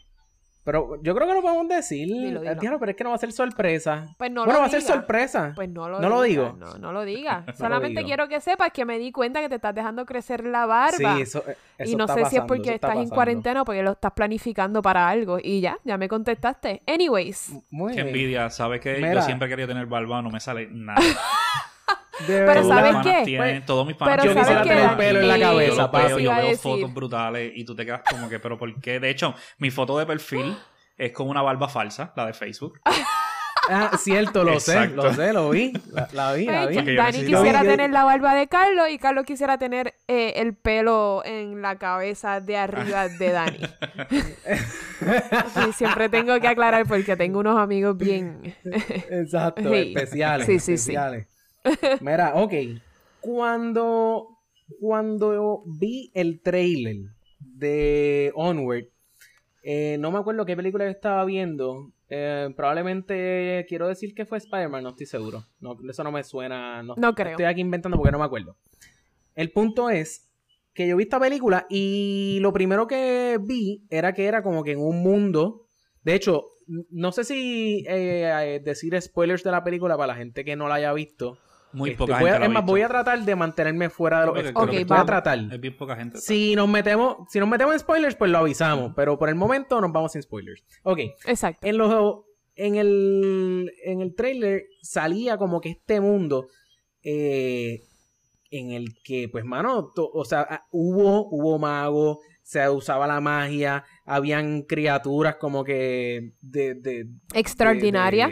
Pero 0.64 0.98
yo 1.02 1.14
creo 1.14 1.28
que 1.28 1.34
lo 1.34 1.42
podemos 1.42 1.68
decir. 1.68 2.08
Dilo, 2.08 2.40
dilo. 2.40 2.52
Eh, 2.52 2.56
diablo, 2.58 2.78
pero 2.78 2.90
es 2.92 2.96
que 2.96 3.04
no 3.04 3.10
va 3.10 3.16
a 3.16 3.18
ser 3.18 3.32
sorpresa. 3.32 4.08
Pues 4.16 4.30
no 4.30 4.44
bueno, 4.46 4.54
lo 4.54 4.60
va 4.60 4.66
a 4.66 4.70
ser 4.70 4.80
sorpresa. 4.80 5.52
Pues 5.54 5.68
no 5.68 5.90
lo 5.90 6.00
No 6.00 6.08
lo 6.08 6.22
digo. 6.22 6.56
No, 6.58 6.78
no 6.78 6.90
lo 6.90 7.04
digas. 7.04 7.44
Solamente 7.58 7.98
digo. 8.00 8.06
quiero 8.08 8.28
que 8.28 8.40
sepas 8.40 8.70
que 8.72 8.86
me 8.86 8.98
di 8.98 9.12
cuenta 9.12 9.40
que 9.40 9.50
te 9.50 9.56
estás 9.56 9.74
dejando 9.74 10.06
crecer 10.06 10.44
la 10.46 10.64
barba. 10.64 11.16
Sí, 11.16 11.20
eso, 11.20 11.44
eh, 11.46 11.56
eso 11.76 11.92
y 11.92 11.96
no 11.96 12.06
está 12.06 12.24
sé 12.24 12.30
si 12.30 12.36
es 12.36 12.42
porque 12.48 12.74
estás 12.74 12.96
en 12.96 13.10
cuarentena 13.10 13.62
o 13.62 13.64
porque 13.66 13.82
lo 13.82 13.92
estás 13.92 14.12
planificando 14.12 14.80
para 14.80 15.06
algo. 15.06 15.38
Y 15.42 15.60
ya, 15.60 15.78
ya 15.84 15.98
me 15.98 16.08
contestaste. 16.08 16.82
Anyways, 16.86 17.52
Muy 17.70 17.92
Qué 17.92 18.02
bien. 18.02 18.08
envidia, 18.08 18.48
¿sabes 18.48 18.80
que 18.80 18.94
Mira. 18.96 19.14
Yo 19.14 19.22
siempre 19.22 19.48
quería 19.48 19.66
tener 19.66 19.84
barba, 19.84 20.22
no 20.22 20.30
me 20.30 20.40
sale 20.40 20.68
nada. 20.70 21.00
De 22.26 22.44
Pero 22.46 22.64
¿sabes 22.68 22.96
qué? 23.02 23.22
tienen- 23.24 23.64
todos 23.66 23.86
mis 23.86 23.96
panas 23.96 24.18
pelo 24.18 24.30
en 24.30 24.36
la 25.28 25.38
cabeza, 25.40 25.90
Yo, 25.92 26.08
veo, 26.08 26.18
yo 26.18 26.30
veo 26.30 26.42
decir. 26.42 26.58
fotos 26.58 26.94
brutales 26.94 27.52
y 27.54 27.64
tú 27.64 27.74
te 27.74 27.84
quedas 27.84 28.02
como 28.08 28.28
que, 28.28 28.38
pero 28.38 28.56
¿por 28.58 28.80
qué? 28.80 29.00
De 29.00 29.10
hecho, 29.10 29.34
mi 29.58 29.70
foto 29.70 29.98
de 29.98 30.06
perfil 30.06 30.56
es 30.96 31.12
con 31.12 31.28
una 31.28 31.42
barba 31.42 31.68
falsa, 31.68 32.12
la 32.16 32.26
de 32.26 32.32
Facebook. 32.34 32.78
Ah, 33.66 33.92
cierto, 33.98 34.44
lo 34.44 34.60
sé, 34.60 34.88
lo 34.88 35.12
sé, 35.14 35.32
lo 35.32 35.48
vi. 35.48 35.72
La, 35.90 36.06
la 36.12 36.32
vi, 36.34 36.44
la 36.44 36.64
Pues, 36.64 36.84
vi. 36.84 36.94
Dani 36.96 37.18
quisiera 37.24 37.62
vi- 37.62 37.68
tener 37.68 37.90
la 37.90 38.04
barba 38.04 38.34
de 38.34 38.46
Carlos 38.46 38.88
y 38.90 38.98
Carlos 38.98 39.24
quisiera 39.24 39.56
tener 39.56 39.94
eh, 40.06 40.34
el 40.36 40.54
pelo 40.54 41.22
en 41.24 41.62
la 41.62 41.78
cabeza 41.78 42.40
de 42.42 42.58
arriba 42.58 43.08
de 43.08 43.30
Dani. 43.32 43.58
y 45.68 45.72
siempre 45.72 46.08
tengo 46.08 46.38
que 46.40 46.48
aclarar 46.48 46.86
porque 46.86 47.16
tengo 47.16 47.40
unos 47.40 47.58
amigos 47.58 47.96
bien... 47.96 48.54
Exacto, 48.64 49.62
Sí. 49.72 49.94
especiales. 49.94 50.46
Sí, 50.46 50.58
sí, 50.58 50.76
sí. 50.76 50.92
especiales. 50.92 51.26
Mira, 52.00 52.34
ok. 52.34 52.52
Cuando, 53.20 54.28
cuando 54.80 55.62
vi 55.66 56.10
el 56.14 56.40
trailer 56.40 56.96
de 57.38 58.32
Onward, 58.34 58.86
Eh, 59.66 59.96
no 59.98 60.10
me 60.10 60.18
acuerdo 60.18 60.44
qué 60.44 60.54
película 60.56 60.84
yo 60.84 60.90
estaba 60.90 61.24
viendo. 61.24 61.90
Eh, 62.10 62.52
probablemente 62.54 63.64
quiero 63.66 63.88
decir 63.88 64.14
que 64.14 64.26
fue 64.26 64.36
Spider-Man, 64.36 64.82
no 64.82 64.90
estoy 64.90 65.06
seguro. 65.06 65.42
No, 65.58 65.74
eso 65.88 66.04
no 66.04 66.12
me 66.12 66.22
suena. 66.22 66.82
No, 66.82 66.94
No 66.98 67.14
creo. 67.14 67.30
Estoy 67.30 67.46
aquí 67.46 67.62
inventando 67.62 67.96
porque 67.96 68.12
no 68.12 68.18
me 68.18 68.26
acuerdo. 68.26 68.56
El 69.34 69.50
punto 69.52 69.88
es 69.88 70.28
que 70.74 70.86
yo 70.86 70.96
vi 70.98 71.04
esta 71.04 71.18
película 71.18 71.66
y 71.70 72.38
lo 72.42 72.52
primero 72.52 72.86
que 72.86 73.38
vi 73.40 73.86
era 73.88 74.12
que 74.12 74.26
era 74.26 74.42
como 74.42 74.64
que 74.64 74.72
en 74.72 74.80
un 74.80 75.02
mundo. 75.02 75.66
De 76.02 76.14
hecho, 76.14 76.44
no 76.90 77.10
sé 77.12 77.24
si 77.24 77.86
eh, 77.88 78.60
decir 78.62 79.00
spoilers 79.00 79.42
de 79.44 79.50
la 79.50 79.64
película 79.64 79.96
para 79.96 80.08
la 80.08 80.16
gente 80.16 80.44
que 80.44 80.56
no 80.56 80.68
la 80.68 80.74
haya 80.74 80.92
visto. 80.92 81.38
Muy 81.74 81.90
Este, 81.90 81.98
poca 81.98 82.18
voy 82.20 82.30
a- 82.30 82.32
gente. 82.34 82.38
lo 82.38 82.44
ha 82.44 82.46
es 82.46 82.52
más, 82.54 82.62
visto. 82.62 82.72
voy 82.72 82.80
a 82.82 82.88
tratar 82.88 83.24
de 83.24 83.36
mantenerme 83.36 83.90
fuera 83.90 84.20
de 84.20 84.26
los 84.26 84.34
spoilers. 84.36 84.54
creo 84.54 84.70
que 84.70 84.84
voy 84.84 84.98
a 84.98 85.04
tratar. 85.04 85.38
Es 85.52 85.60
bien 85.60 85.76
poca 85.76 85.96
gente. 85.96 86.18
Si 86.18 86.54
nos 86.56 86.68
metemos, 86.68 87.16
si 87.30 87.38
nos 87.40 87.48
metemos 87.48 87.74
en 87.74 87.80
spoilers, 87.80 88.14
pues 88.16 88.30
lo 88.30 88.38
avisamos. 88.38 88.92
Pero 88.96 89.18
por 89.18 89.28
el 89.28 89.34
momento 89.34 89.80
nos 89.80 89.92
vamos 89.92 90.12
sin 90.12 90.22
spoilers. 90.22 90.62
Ok. 90.84 91.00
Exacto. 91.26 91.66
En 91.66 91.76
los 91.78 92.22
en 92.56 92.76
el 92.76 93.72
en 93.84 94.00
el 94.00 94.14
trailer 94.14 94.62
salía 94.80 95.36
como 95.36 95.60
que 95.60 95.70
este 95.70 96.00
mundo 96.00 96.46
eh, 97.02 97.80
en 98.50 98.70
el 98.70 98.94
que 99.02 99.28
pues 99.28 99.44
mano 99.44 99.90
to- 99.94 100.08
o 100.12 100.24
sea 100.24 100.46
ah, 100.48 100.66
hubo 100.70 101.28
hubo 101.30 101.58
magos 101.58 102.18
se 102.42 102.68
usaba 102.70 103.06
la 103.08 103.20
magia 103.20 103.84
habían 104.04 104.62
criaturas 104.62 105.34
como 105.36 105.64
que 105.64 106.34
de, 106.42 106.74
de- 106.74 107.06
Extraordinaria. 107.34 108.30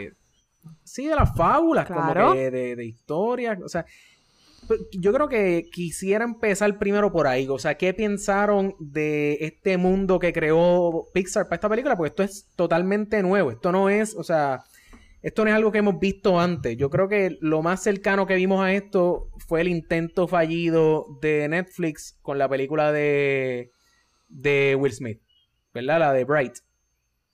Sí 0.83 1.07
de 1.07 1.15
las 1.15 1.35
fábulas 1.35 1.85
Claro. 1.87 2.21
como 2.21 2.33
que 2.35 2.51
de, 2.51 2.75
de 2.75 2.85
historias 2.85 3.59
o 3.63 3.69
sea 3.69 3.85
yo 4.93 5.13
creo 5.13 5.27
que 5.27 5.65
quisiera 5.71 6.23
empezar 6.23 6.77
primero 6.77 7.11
por 7.11 7.27
ahí. 7.27 7.47
O 7.49 7.59
sea, 7.59 7.75
¿qué 7.75 7.93
pensaron 7.93 8.75
de 8.79 9.37
este 9.41 9.77
mundo 9.77 10.19
que 10.19 10.33
creó 10.33 11.05
Pixar 11.13 11.45
para 11.45 11.55
esta 11.55 11.69
película? 11.69 11.95
Porque 11.97 12.09
esto 12.09 12.23
es 12.23 12.47
totalmente 12.55 13.21
nuevo. 13.23 13.51
Esto 13.51 13.71
no 13.71 13.89
es, 13.89 14.15
o 14.15 14.23
sea, 14.23 14.63
esto 15.21 15.43
no 15.43 15.49
es 15.49 15.55
algo 15.55 15.71
que 15.71 15.79
hemos 15.79 15.99
visto 15.99 16.39
antes. 16.39 16.77
Yo 16.77 16.89
creo 16.89 17.07
que 17.07 17.37
lo 17.41 17.61
más 17.61 17.83
cercano 17.83 18.25
que 18.25 18.35
vimos 18.35 18.63
a 18.63 18.73
esto 18.73 19.29
fue 19.47 19.61
el 19.61 19.67
intento 19.67 20.27
fallido 20.27 21.07
de 21.21 21.47
Netflix 21.49 22.17
con 22.21 22.37
la 22.37 22.47
película 22.47 22.91
de, 22.91 23.71
de 24.29 24.75
Will 24.79 24.93
Smith, 24.93 25.19
¿verdad? 25.73 25.99
La 25.99 26.13
de 26.13 26.23
Bright. 26.23 26.53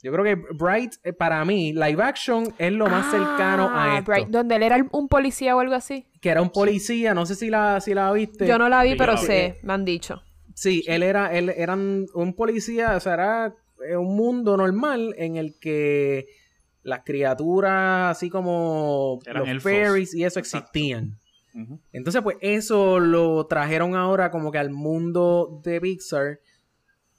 Yo 0.02 0.12
creo 0.14 0.24
que 0.24 0.36
Bright, 0.54 0.94
eh, 1.04 1.12
para 1.14 1.44
mí, 1.44 1.74
live 1.74 2.02
action 2.02 2.54
es 2.58 2.72
lo 2.72 2.88
más 2.88 3.12
cercano 3.12 3.64
a 3.70 3.96
Ah, 3.96 3.98
esto. 4.00 4.12
Bright, 4.12 4.28
donde 4.30 4.56
él 4.56 4.64
era 4.64 4.78
un 4.92 5.08
policía 5.10 5.56
o 5.56 5.60
algo 5.60 5.76
así. 5.76 6.06
Que 6.22 6.30
era 6.30 6.42
un 6.42 6.50
policía, 6.52 7.14
no 7.14 7.26
sé 7.26 7.36
si 7.36 7.50
la, 7.50 7.82
si 7.82 7.94
la 7.94 8.12
viste. 8.14 8.48
Yo 8.48 8.58
no 8.58 8.70
la 8.70 8.84
vi, 8.84 8.92
Sí, 8.92 8.96
pero 8.98 9.14
la 9.14 9.20
vi. 9.20 9.26
sé, 9.28 9.60
me 9.64 9.74
han 9.74 9.84
dicho. 9.86 10.22
Sí, 10.56 10.84
él 10.88 11.04
era, 11.04 11.34
él 11.38 11.50
eran 11.50 12.06
un 12.14 12.34
policía, 12.34 12.96
o 12.96 13.00
sea, 13.00 13.14
era 13.14 13.56
eh, 13.90 13.96
un 13.98 14.16
mundo 14.16 14.56
normal 14.58 15.14
en 15.18 15.36
el 15.36 15.58
que 15.60 16.28
las 16.84 17.02
criaturas, 17.04 18.12
así 18.18 18.30
como 18.30 19.20
Eran 19.26 19.42
los 19.42 19.50
elfos. 19.50 19.64
fairies 19.72 20.14
y 20.16 20.24
eso 20.24 20.40
existían. 20.40 21.18
Entonces, 21.92 22.22
pues 22.22 22.38
eso 22.40 23.00
lo 23.00 23.46
trajeron 23.48 23.96
ahora 23.96 24.32
como 24.32 24.50
que 24.52 24.60
al 24.60 24.70
mundo 24.70 25.60
de 25.64 25.82
Pixar. 25.82 26.40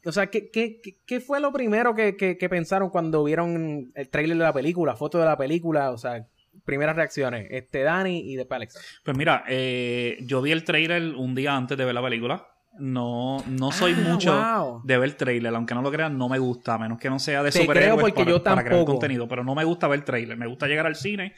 O 0.04 0.12
sea, 0.12 0.28
¿qué, 0.28 0.50
qué, 0.50 0.80
qué- 0.82 0.96
qué 1.06 1.20
fue 1.20 1.40
lo 1.40 1.52
primero 1.52 1.94
que, 1.94 2.16
que- 2.16 2.38
que 2.38 2.48
pensaron 2.48 2.88
cuando 2.90 3.22
vieron 3.24 3.92
el 3.94 4.08
trailer 4.08 4.36
de 4.38 4.44
la 4.44 4.52
película, 4.52 4.96
foto 4.96 5.18
de 5.18 5.24
la 5.26 5.36
película? 5.36 5.90
O 5.90 5.98
sea, 5.98 6.26
primeras 6.64 6.96
reacciones. 6.96 7.46
Este, 7.50 7.82
Dani 7.82 8.20
y 8.32 8.36
después 8.36 8.56
Alexa. 8.56 8.80
Pues 9.04 9.16
mira, 9.16 9.44
eh, 9.48 10.18
yo 10.22 10.40
vi 10.42 10.52
el 10.52 10.64
trailer 10.64 11.02
un 11.16 11.34
día 11.34 11.54
antes 11.56 11.76
de 11.76 11.84
ver 11.84 11.94
la 11.94 12.02
película. 12.02 12.46
No, 12.78 13.42
no 13.48 13.72
soy 13.72 13.92
Ah, 13.98 14.08
mucho 14.08 14.32
wow. 14.32 14.82
de 14.84 14.96
ver 14.96 15.14
trailer, 15.14 15.52
aunque 15.54 15.74
no 15.74 15.82
lo 15.82 15.90
crean, 15.90 16.16
no 16.16 16.28
me 16.28 16.38
gusta, 16.38 16.74
a 16.74 16.78
menos 16.78 16.98
que 17.00 17.10
no 17.10 17.18
sea 17.18 17.42
de 17.42 17.50
Te 17.50 17.62
superhéroes 17.62 17.94
creo 17.94 18.00
porque 18.00 18.20
para, 18.24 18.30
yo 18.30 18.42
para 18.44 18.64
crear 18.64 18.84
contenido, 18.84 19.26
pero 19.26 19.42
no 19.42 19.56
me 19.56 19.64
gusta 19.64 19.88
ver 19.88 20.04
trailer, 20.04 20.36
me 20.36 20.46
gusta 20.46 20.68
llegar 20.68 20.86
al 20.86 20.94
cine 20.94 21.34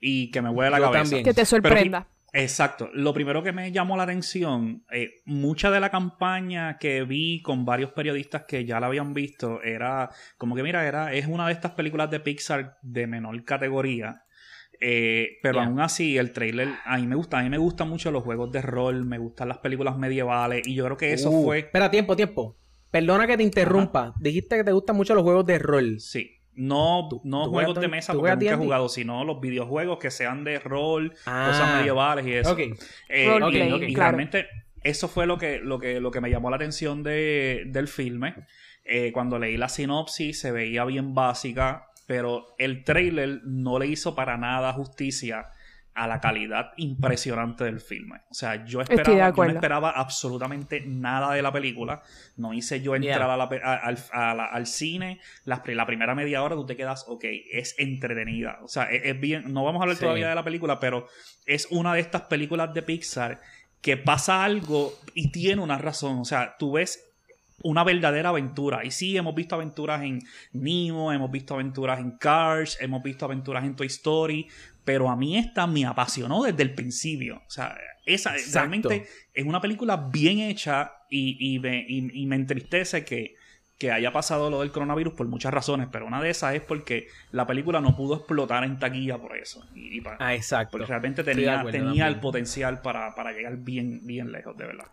y 0.00 0.30
que 0.30 0.40
me 0.40 0.48
huele 0.48 0.70
la 0.70 0.78
Yo 0.78 0.84
cabeza. 0.84 1.02
también. 1.02 1.24
Que 1.24 1.30
te 1.30 1.34
Pero 1.34 1.46
sorprenda. 1.46 2.06
Exacto. 2.38 2.90
Lo 2.92 3.14
primero 3.14 3.42
que 3.42 3.52
me 3.52 3.72
llamó 3.72 3.96
la 3.96 4.02
atención, 4.02 4.84
eh, 4.92 5.22
mucha 5.24 5.70
de 5.70 5.80
la 5.80 5.90
campaña 5.90 6.76
que 6.78 7.02
vi 7.04 7.40
con 7.40 7.64
varios 7.64 7.92
periodistas 7.92 8.44
que 8.46 8.64
ya 8.66 8.78
la 8.78 8.88
habían 8.88 9.14
visto, 9.14 9.62
era 9.62 10.10
como 10.36 10.54
que, 10.54 10.62
mira, 10.62 10.86
era, 10.86 11.12
es 11.14 11.26
una 11.26 11.46
de 11.46 11.52
estas 11.54 11.72
películas 11.72 12.10
de 12.10 12.20
Pixar 12.20 12.76
de 12.82 13.06
menor 13.06 13.42
categoría. 13.44 14.22
eh, 14.78 15.38
pero 15.42 15.54
Yeah. 15.60 15.68
aún 15.68 15.80
así, 15.80 16.18
el 16.18 16.32
trailer, 16.32 16.68
a 16.84 16.98
mí 16.98 17.06
me 17.06 17.14
gusta, 17.16 17.38
a 17.38 17.42
mí 17.42 17.48
me 17.48 17.56
gustan 17.56 17.88
mucho 17.88 18.10
los 18.10 18.22
juegos 18.22 18.52
de 18.52 18.60
rol, 18.60 19.06
me 19.06 19.16
gustan 19.16 19.48
las 19.48 19.56
películas 19.58 19.96
medievales, 19.96 20.66
y 20.68 20.74
yo 20.74 20.84
creo 20.84 20.96
que 20.98 21.14
eso 21.14 21.30
Uh, 21.30 21.44
fue. 21.44 21.58
Espera, 21.60 21.90
tiempo, 21.90 22.14
tiempo. 22.14 22.58
Perdona 22.90 23.26
que 23.26 23.38
te 23.38 23.42
interrumpa. 23.42 24.12
Dijiste 24.20 24.54
que 24.58 24.64
te 24.64 24.72
gustan 24.72 24.94
mucho 24.96 25.14
los 25.14 25.24
juegos 25.24 25.46
de 25.46 25.58
rol. 25.58 25.98
Sí. 25.98 26.35
No, 26.56 27.06
¿Tú- 27.10 27.20
no 27.24 27.44
tú 27.44 27.50
juegos 27.50 27.78
de 27.80 27.88
mesa 27.88 28.12
porque 28.14 28.30
nunca 28.34 28.52
he 28.52 28.56
jugado, 28.56 28.88
sino 28.88 29.24
los 29.24 29.40
videojuegos 29.40 29.98
que 29.98 30.10
sean 30.10 30.42
de 30.42 30.58
rol, 30.58 31.14
Ah. 31.26 31.46
cosas 31.50 31.76
medievales 31.76 32.26
y 32.26 32.32
eso. 32.32 32.56
Eh, 33.08 33.26
y, 33.26 33.42
ok, 33.42 33.52
y 33.52 33.94
claro. 33.94 34.16
realmente 34.16 34.46
eso 34.82 35.06
fue 35.08 35.26
lo 35.26 35.36
que, 35.38 35.58
lo 35.58 35.78
que, 35.78 36.00
lo 36.00 36.10
que 36.10 36.20
me 36.20 36.30
llamó 36.30 36.48
la 36.50 36.56
atención 36.56 37.02
de, 37.02 37.64
del 37.66 37.88
filme. 37.88 38.34
Eh, 38.84 39.10
cuando 39.12 39.38
leí 39.38 39.56
la 39.56 39.68
sinopsis 39.68 40.40
se 40.40 40.52
veía 40.52 40.84
bien 40.84 41.12
básica, 41.14 41.88
pero 42.06 42.54
el 42.58 42.84
trailer 42.84 43.40
no 43.44 43.78
le 43.80 43.88
hizo 43.88 44.14
para 44.14 44.36
nada 44.36 44.72
justicia 44.72 45.46
a 45.96 46.06
la 46.06 46.20
calidad 46.20 46.72
impresionante 46.76 47.64
del 47.64 47.80
filme. 47.80 48.20
O 48.30 48.34
sea, 48.34 48.64
yo 48.64 48.80
esperaba, 48.82 49.30
yo 49.34 49.44
no 49.44 49.50
esperaba 49.50 49.90
absolutamente 49.90 50.82
nada 50.86 51.32
de 51.34 51.42
la 51.42 51.52
película. 51.52 52.02
No 52.36 52.52
hice 52.52 52.80
yo 52.80 52.94
entrar 52.94 53.16
Yeah. 53.18 53.32
a 53.34 53.36
la 53.36 53.44
a- 53.44 53.74
al, 53.76 53.98
a 54.12 54.34
la- 54.34 54.44
al 54.46 54.66
cine, 54.66 55.20
la, 55.44 55.62
la 55.66 55.86
primera 55.86 56.14
media 56.14 56.42
hora 56.42 56.54
tú 56.54 56.66
te 56.66 56.76
quedas, 56.76 57.04
ok, 57.08 57.24
es 57.52 57.74
entretenida. 57.78 58.58
O 58.62 58.68
sea, 58.68 58.84
es, 58.84 59.02
es 59.04 59.20
bien, 59.20 59.52
no 59.52 59.64
vamos 59.64 59.80
a 59.80 59.84
hablar 59.84 59.96
Sí. 59.96 60.02
todavía 60.02 60.28
de 60.28 60.34
la 60.34 60.44
película, 60.44 60.78
pero 60.78 61.06
es 61.46 61.66
una 61.70 61.94
de 61.94 62.00
estas 62.00 62.22
películas 62.22 62.72
de 62.74 62.82
Pixar 62.82 63.40
que 63.80 63.96
pasa 63.96 64.44
algo 64.44 64.92
y 65.14 65.30
tiene 65.30 65.62
una 65.62 65.78
razón. 65.78 66.18
O 66.20 66.24
sea, 66.24 66.56
tú 66.58 66.72
ves 66.72 67.02
una 67.62 67.84
verdadera 67.84 68.28
aventura. 68.30 68.84
Y 68.84 68.90
sí, 68.90 69.16
hemos 69.16 69.34
visto 69.34 69.54
aventuras 69.54 70.02
en 70.02 70.20
Nemo, 70.52 71.12
hemos 71.12 71.30
visto 71.30 71.54
aventuras 71.54 71.98
en 72.00 72.12
Cars, 72.18 72.76
hemos 72.80 73.02
visto 73.02 73.24
aventuras 73.24 73.64
en 73.64 73.74
Toy 73.76 73.86
Story, 73.86 74.46
pero 74.84 75.10
a 75.10 75.16
mí 75.16 75.36
esta 75.36 75.66
me 75.66 75.84
apasionó 75.86 76.42
desde 76.44 76.62
el 76.62 76.74
principio. 76.74 77.36
O 77.46 77.50
sea, 77.50 77.76
esa 78.04 78.34
Exacto. 78.36 78.88
realmente 78.88 79.08
es 79.34 79.44
una 79.44 79.60
película 79.60 79.96
bien 80.12 80.38
hecha 80.40 80.92
y, 81.10 81.54
y 81.54 81.58
me, 81.58 81.84
y- 81.88 82.22
y 82.22 82.26
me 82.26 82.36
entristece 82.36 83.04
que, 83.04 83.34
que 83.78 83.90
haya 83.90 84.12
pasado 84.12 84.48
lo 84.48 84.60
del 84.60 84.70
coronavirus 84.70 85.14
por 85.14 85.26
muchas 85.26 85.52
razones, 85.52 85.88
pero 85.90 86.06
una 86.06 86.22
de 86.22 86.30
esas 86.30 86.54
es 86.54 86.62
porque 86.62 87.08
la 87.32 87.46
película 87.46 87.80
no 87.80 87.96
pudo 87.96 88.16
explotar 88.16 88.64
en 88.64 88.78
taquilla 88.78 89.18
por 89.18 89.36
eso. 89.36 89.66
Y, 89.74 89.98
y 89.98 90.00
pa- 90.00 90.16
Ah, 90.20 90.34
exacto. 90.34 90.72
porque 90.72 90.86
realmente 90.86 91.24
tenía, 91.24 91.64
tenía 91.70 92.06
el 92.06 92.20
potencial 92.20 92.80
para, 92.80 93.14
para 93.14 93.32
llegar 93.32 93.56
bien, 93.56 94.00
bien 94.06 94.30
lejos, 94.30 94.56
de 94.56 94.66
verdad. 94.66 94.86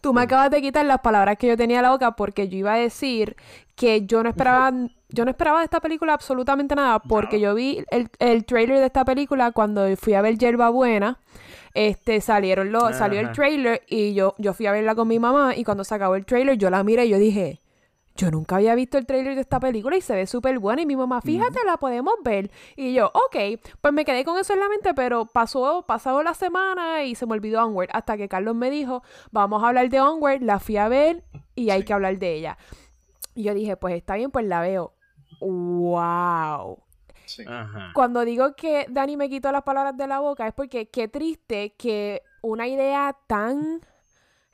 Tú 0.00 0.12
me 0.12 0.22
acabas 0.22 0.50
de 0.50 0.62
quitar 0.62 0.84
las 0.86 1.00
palabras 1.00 1.36
que 1.38 1.46
yo 1.46 1.56
tenía 1.56 1.78
en 1.78 1.82
la 1.82 1.90
boca 1.90 2.12
porque 2.12 2.48
yo 2.48 2.58
iba 2.58 2.74
a 2.74 2.78
decir 2.78 3.36
que 3.74 4.06
yo 4.06 4.22
no 4.22 4.28
esperaba, 4.28 4.72
yo 5.08 5.24
no 5.24 5.30
esperaba 5.30 5.58
de 5.58 5.64
esta 5.64 5.80
película 5.80 6.14
absolutamente 6.14 6.74
nada 6.74 6.98
porque 7.00 7.40
yo 7.40 7.54
vi 7.54 7.84
el, 7.90 8.08
el 8.18 8.44
trailer 8.44 8.78
de 8.78 8.86
esta 8.86 9.04
película 9.04 9.52
cuando 9.52 9.84
fui 9.96 10.14
a 10.14 10.22
ver 10.22 10.38
Yerba 10.38 10.70
Buena. 10.70 11.18
Este, 11.74 12.22
salieron 12.22 12.72
los, 12.72 12.96
salió 12.96 13.20
el 13.20 13.32
trailer 13.32 13.82
y 13.86 14.14
yo, 14.14 14.34
yo 14.38 14.54
fui 14.54 14.64
a 14.64 14.72
verla 14.72 14.94
con 14.94 15.08
mi 15.08 15.18
mamá 15.18 15.54
y 15.54 15.62
cuando 15.62 15.84
se 15.84 15.94
acabó 15.94 16.14
el 16.14 16.24
trailer 16.24 16.56
yo 16.56 16.70
la 16.70 16.82
miré 16.82 17.04
y 17.04 17.10
yo 17.10 17.18
dije, 17.18 17.60
yo 18.16 18.30
nunca 18.30 18.56
había 18.56 18.74
visto 18.74 18.98
el 18.98 19.06
trailer 19.06 19.34
de 19.34 19.40
esta 19.40 19.60
película 19.60 19.96
y 19.96 20.00
se 20.00 20.14
ve 20.14 20.26
súper 20.26 20.58
buena. 20.58 20.82
Y 20.82 20.86
mi 20.86 20.96
mamá, 20.96 21.20
fíjate, 21.20 21.60
la 21.64 21.76
podemos 21.76 22.14
ver. 22.24 22.50
Y 22.74 22.94
yo, 22.94 23.10
ok, 23.12 23.60
pues 23.80 23.94
me 23.94 24.04
quedé 24.04 24.24
con 24.24 24.38
eso 24.38 24.54
en 24.54 24.60
la 24.60 24.68
mente, 24.68 24.94
pero 24.94 25.26
pasó, 25.26 25.84
pasó 25.86 26.22
la 26.22 26.34
semana 26.34 27.04
y 27.04 27.14
se 27.14 27.26
me 27.26 27.34
olvidó 27.34 27.64
Onward. 27.64 27.90
Hasta 27.92 28.16
que 28.16 28.28
Carlos 28.28 28.54
me 28.54 28.70
dijo, 28.70 29.02
vamos 29.30 29.62
a 29.62 29.68
hablar 29.68 29.88
de 29.88 30.00
Onward, 30.00 30.42
la 30.42 30.58
fui 30.58 30.76
a 30.76 30.88
ver 30.88 31.24
y 31.54 31.70
hay 31.70 31.84
que 31.84 31.92
hablar 31.92 32.18
de 32.18 32.34
ella. 32.34 32.58
Y 33.34 33.44
yo 33.44 33.54
dije, 33.54 33.76
pues 33.76 33.94
está 33.94 34.16
bien, 34.16 34.30
pues 34.30 34.46
la 34.46 34.60
veo. 34.60 34.94
¡Wow! 35.40 36.82
Sí. 37.26 37.44
Cuando 37.92 38.24
digo 38.24 38.54
que 38.54 38.86
Dani 38.88 39.16
me 39.16 39.28
quitó 39.28 39.52
las 39.52 39.62
palabras 39.62 39.96
de 39.96 40.06
la 40.06 40.20
boca 40.20 40.46
es 40.46 40.54
porque 40.54 40.88
qué 40.88 41.08
triste 41.08 41.74
que 41.76 42.22
una 42.40 42.68
idea 42.68 43.16
tan 43.26 43.80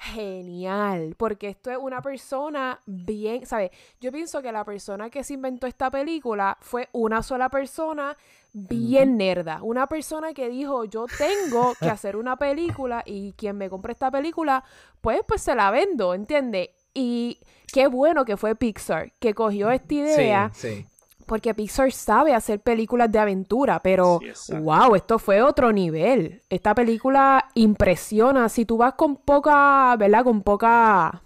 genial, 0.03 1.15
porque 1.17 1.49
esto 1.49 1.71
es 1.71 1.77
una 1.77 2.03
persona 2.03 2.81
bien, 2.87 3.47
¿sabes? 3.47 3.71
Yo 4.01 4.11
pienso 4.11 4.43
que 4.43 4.51
la 4.51 4.65
persona 4.65 5.09
que 5.11 5.23
se 5.23 5.35
inventó 5.35 5.69
esta 5.69 5.93
película 5.93 6.59
fue 6.61 6.89
una 6.93 7.23
sola 7.23 7.49
persona 7.49 8.17
bien 8.53 9.17
nerda, 9.17 9.63
una 9.63 9.87
persona 9.87 10.35
que 10.35 10.49
dijo, 10.49 10.85
yo 10.87 11.07
tengo 11.07 11.75
que 11.81 11.89
hacer 11.89 12.17
una 12.17 12.37
película 12.37 13.05
y 13.07 13.33
quien 13.35 13.57
me 13.57 13.71
compre 13.71 13.93
esta 13.93 14.11
película, 14.11 14.65
pues 15.01 15.21
pues 15.27 15.41
se 15.41 15.55
la 15.55 15.71
vendo, 15.71 16.15
¿entiendes? 16.15 16.71
Y 16.93 17.39
qué 17.73 17.87
bueno 17.87 18.25
que 18.25 18.37
fue 18.37 18.57
Pixar, 18.57 19.13
que 19.21 19.35
cogió 19.35 19.71
esta 19.71 19.95
idea 19.95 20.51
Sí, 20.53 20.69
sí. 20.69 20.87
Porque 21.27 21.55
Pixar 21.55 21.93
sabe 21.93 22.35
hacer 22.35 22.61
películas 22.61 23.11
de 23.11 23.19
aventura, 23.19 23.81
pero 23.83 24.21
Sí, 24.35 24.55
wow, 24.55 24.95
esto 24.95 25.19
fue 25.19 25.43
otro 25.43 25.73
nivel. 25.73 26.43
Esta 26.51 26.75
película 26.75 27.49
impresiona. 27.55 28.49
Si 28.49 28.65
tú 28.65 28.77
vas 28.77 28.95
con 28.95 29.17
poca, 29.17 29.95
¿verdad? 29.97 30.25
Con 30.25 30.43
poca, 30.43 31.23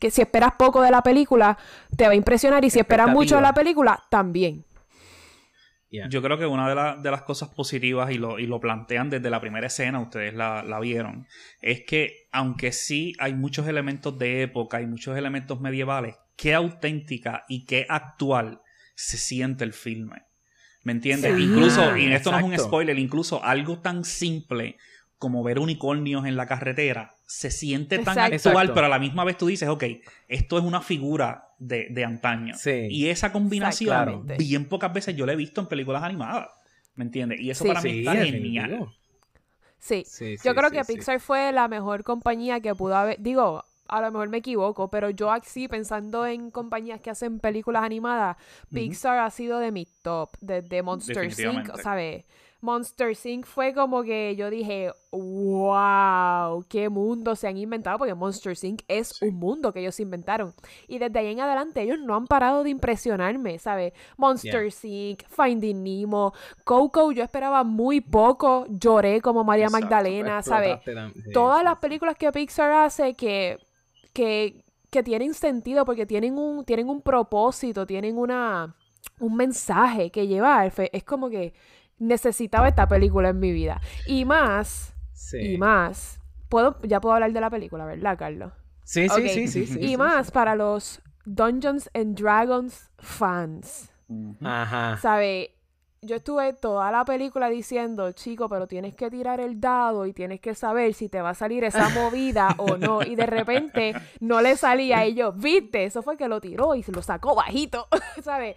Que 0.00 0.10
si 0.10 0.20
esperas 0.22 0.52
poco 0.58 0.82
de 0.82 0.90
la 0.90 1.02
película, 1.02 1.56
te 1.96 2.04
va 2.06 2.12
a 2.12 2.16
impresionar. 2.16 2.64
Y 2.64 2.70
si 2.70 2.78
esperas 2.80 3.08
mucho 3.08 3.36
de 3.36 3.42
la 3.42 3.54
película, 3.54 4.02
también. 4.10 4.64
Yeah. 5.90 6.08
Yo 6.08 6.20
creo 6.22 6.36
que 6.38 6.46
una 6.46 6.68
de, 6.68 6.74
la- 6.74 6.96
de 6.96 7.10
las 7.10 7.22
cosas 7.22 7.50
positivas, 7.50 8.10
y 8.10 8.18
lo, 8.18 8.38
y 8.40 8.46
lo 8.46 8.58
plantean 8.58 9.10
desde 9.10 9.30
la 9.30 9.40
primera 9.40 9.68
escena, 9.68 10.00
ustedes 10.00 10.34
la, 10.34 10.64
la 10.64 10.80
vieron, 10.80 11.26
es 11.60 11.84
que 11.86 12.26
aunque 12.32 12.72
sí 12.72 13.12
hay 13.20 13.34
muchos 13.34 13.68
elementos 13.68 14.18
de 14.18 14.42
época 14.42 14.80
y 14.82 14.86
muchos 14.86 15.16
elementos 15.16 15.60
medievales, 15.60 16.16
qué 16.36 16.52
auténtica 16.54 17.44
y 17.48 17.64
qué 17.64 17.86
actual 17.88 18.60
se 18.94 19.16
siente 19.18 19.64
el 19.64 19.72
filme. 19.72 20.22
¿Me 20.82 20.92
entiendes? 20.92 21.34
Sí. 21.36 21.42
Incluso, 21.42 21.96
y 21.96 22.12
esto 22.12 22.30
no 22.30 22.38
es 22.38 22.44
un 22.44 22.58
spoiler, 22.58 22.98
incluso 22.98 23.42
algo 23.42 23.80
tan 23.80 24.04
simple 24.04 24.76
como 25.18 25.42
ver 25.42 25.58
unicornios 25.58 26.26
en 26.26 26.36
la 26.36 26.46
carretera 26.46 27.14
se 27.26 27.50
siente 27.50 27.96
tan 27.98 28.18
Exacto. 28.18 28.34
actual, 28.34 28.54
Exacto. 28.66 28.74
pero 28.74 28.86
a 28.86 28.90
la 28.90 28.98
misma 28.98 29.24
vez 29.24 29.38
tú 29.38 29.46
dices, 29.46 29.68
ok, 29.68 29.84
esto 30.28 30.58
es 30.58 30.64
una 30.64 30.82
figura 30.82 31.48
de, 31.58 31.86
de 31.90 32.04
antaño. 32.04 32.54
Sí. 32.58 32.86
Y 32.90 33.08
esa 33.08 33.32
combinación, 33.32 34.26
bien 34.38 34.68
pocas 34.68 34.92
veces 34.92 35.16
yo 35.16 35.24
la 35.24 35.32
he 35.32 35.36
visto 35.36 35.62
en 35.62 35.66
películas 35.68 36.02
animadas. 36.02 36.48
¿Me 36.94 37.04
entiendes? 37.04 37.40
Y 37.40 37.50
eso 37.50 37.64
Sí. 37.64 37.68
para 37.68 37.80
mí 37.80 37.90
Sí, 37.90 37.98
está 38.00 38.12
definitivo. 38.14 38.42
genial. 38.42 38.88
Sí. 39.78 40.04
Sí, 40.06 40.36
Yo 40.44 40.54
creo 40.54 40.70
sí, 40.70 40.76
que 40.76 40.84
sí. 40.84 40.94
Pixar 40.94 41.20
fue 41.20 41.50
la 41.52 41.66
mejor 41.68 42.04
compañía 42.04 42.60
que 42.60 42.74
pudo 42.74 42.94
haber. 42.96 43.16
Digo, 43.20 43.64
a 43.88 44.00
lo 44.00 44.10
mejor 44.10 44.28
me 44.28 44.38
equivoco, 44.38 44.88
pero 44.88 45.10
yo 45.10 45.30
así, 45.30 45.68
pensando 45.68 46.26
en 46.26 46.50
compañías 46.50 47.00
que 47.00 47.10
hacen 47.10 47.38
películas 47.38 47.82
animadas, 47.84 48.36
Pixar 48.72 49.18
ha 49.18 49.30
sido 49.30 49.58
de 49.58 49.72
mi 49.72 49.86
top, 50.02 50.30
desde 50.40 50.82
Monster 50.82 51.24
Inc. 51.24 51.76
¿Sabes? 51.82 52.24
Monster 52.64 53.14
Inc. 53.24 53.44
fue 53.44 53.74
como 53.74 54.02
que 54.02 54.34
yo 54.36 54.48
dije, 54.48 54.90
wow, 55.12 56.64
qué 56.68 56.88
mundo 56.88 57.36
se 57.36 57.46
han 57.46 57.58
inventado, 57.58 57.98
porque 57.98 58.14
Monster 58.14 58.56
Inc. 58.62 58.82
es 58.88 59.20
un 59.20 59.34
mundo 59.34 59.72
que 59.72 59.80
ellos 59.80 60.00
inventaron. 60.00 60.54
Y 60.88 60.98
desde 60.98 61.18
ahí 61.18 61.26
en 61.26 61.40
adelante 61.40 61.82
ellos 61.82 61.98
no 62.00 62.16
han 62.16 62.26
parado 62.26 62.64
de 62.64 62.70
impresionarme, 62.70 63.58
¿sabes? 63.58 63.92
Monster 64.16 64.72
Inc., 64.82 65.22
Finding 65.28 65.84
Nemo, 65.84 66.32
Coco, 66.64 67.12
yo 67.12 67.22
esperaba 67.22 67.64
muy 67.64 68.00
poco, 68.00 68.66
lloré 68.68 69.20
como 69.20 69.44
María 69.44 69.66
Exacto, 69.66 69.86
Magdalena, 69.86 70.42
¿sabes? 70.42 70.78
sí, 70.84 71.32
Todas 71.32 71.62
las 71.62 71.76
películas 71.76 72.16
que 72.16 72.32
Pixar 72.32 72.72
hace 72.72 73.14
que, 73.14 73.58
que, 74.14 74.64
que 74.90 75.02
tienen 75.02 75.34
sentido 75.34 75.84
porque 75.84 76.06
tienen 76.06 76.38
un, 76.38 76.64
tienen 76.64 76.88
un 76.88 77.02
propósito, 77.02 77.86
tienen 77.86 78.16
una, 78.16 78.74
un 79.20 79.36
mensaje 79.36 80.10
que 80.10 80.26
llevar. 80.26 80.72
Es 80.92 81.04
como 81.04 81.28
que 81.28 81.52
necesitaba 82.06 82.68
esta 82.68 82.86
película 82.88 83.30
en 83.30 83.40
mi 83.40 83.52
vida. 83.52 83.80
Y 84.06 84.24
más, 84.24 84.94
Sí. 85.12 85.54
y 85.54 85.58
más. 85.58 86.20
Puedo, 86.48 86.80
ya 86.82 87.00
puedo 87.00 87.14
hablar 87.14 87.32
de 87.32 87.40
la 87.40 87.50
película, 87.50 87.84
¿verdad, 87.84 88.16
Carlos? 88.18 88.52
Sí, 88.84 89.08
sí, 89.08 89.28
sí, 89.28 89.48
sí, 89.48 89.66
sí, 89.66 89.78
y 89.80 89.88
sí, 89.88 89.96
más 89.96 90.30
para 90.30 90.54
los 90.54 91.00
Dungeons 91.24 91.90
and 91.94 92.18
Dragons 92.20 92.90
fans. 92.98 93.90
Ajá. 94.42 94.98
¿Sabe? 94.98 95.53
Yo 96.04 96.16
estuve 96.16 96.52
toda 96.52 96.90
la 96.90 97.04
película 97.04 97.48
diciendo, 97.48 98.12
chico, 98.12 98.48
pero 98.48 98.66
tienes 98.66 98.94
que 98.94 99.10
tirar 99.10 99.40
el 99.40 99.60
dado 99.60 100.06
y 100.06 100.12
tienes 100.12 100.40
que 100.40 100.54
saber 100.54 100.92
si 100.94 101.08
te 101.08 101.22
va 101.22 101.30
a 101.30 101.34
salir 101.34 101.64
esa 101.64 101.88
movida 101.90 102.54
o 102.58 102.76
no. 102.76 103.02
Y 103.02 103.14
de 103.16 103.26
repente 103.26 103.94
no 104.20 104.40
le 104.42 104.56
salía 104.56 105.06
y 105.06 105.14
yo, 105.14 105.32
viste, 105.32 105.84
eso 105.84 106.02
fue 106.02 106.16
que 106.16 106.28
lo 106.28 106.40
tiró 106.40 106.74
y 106.74 106.82
se 106.82 106.92
lo 106.92 107.02
sacó 107.02 107.34
bajito, 107.34 107.86
¿sabes? 108.22 108.56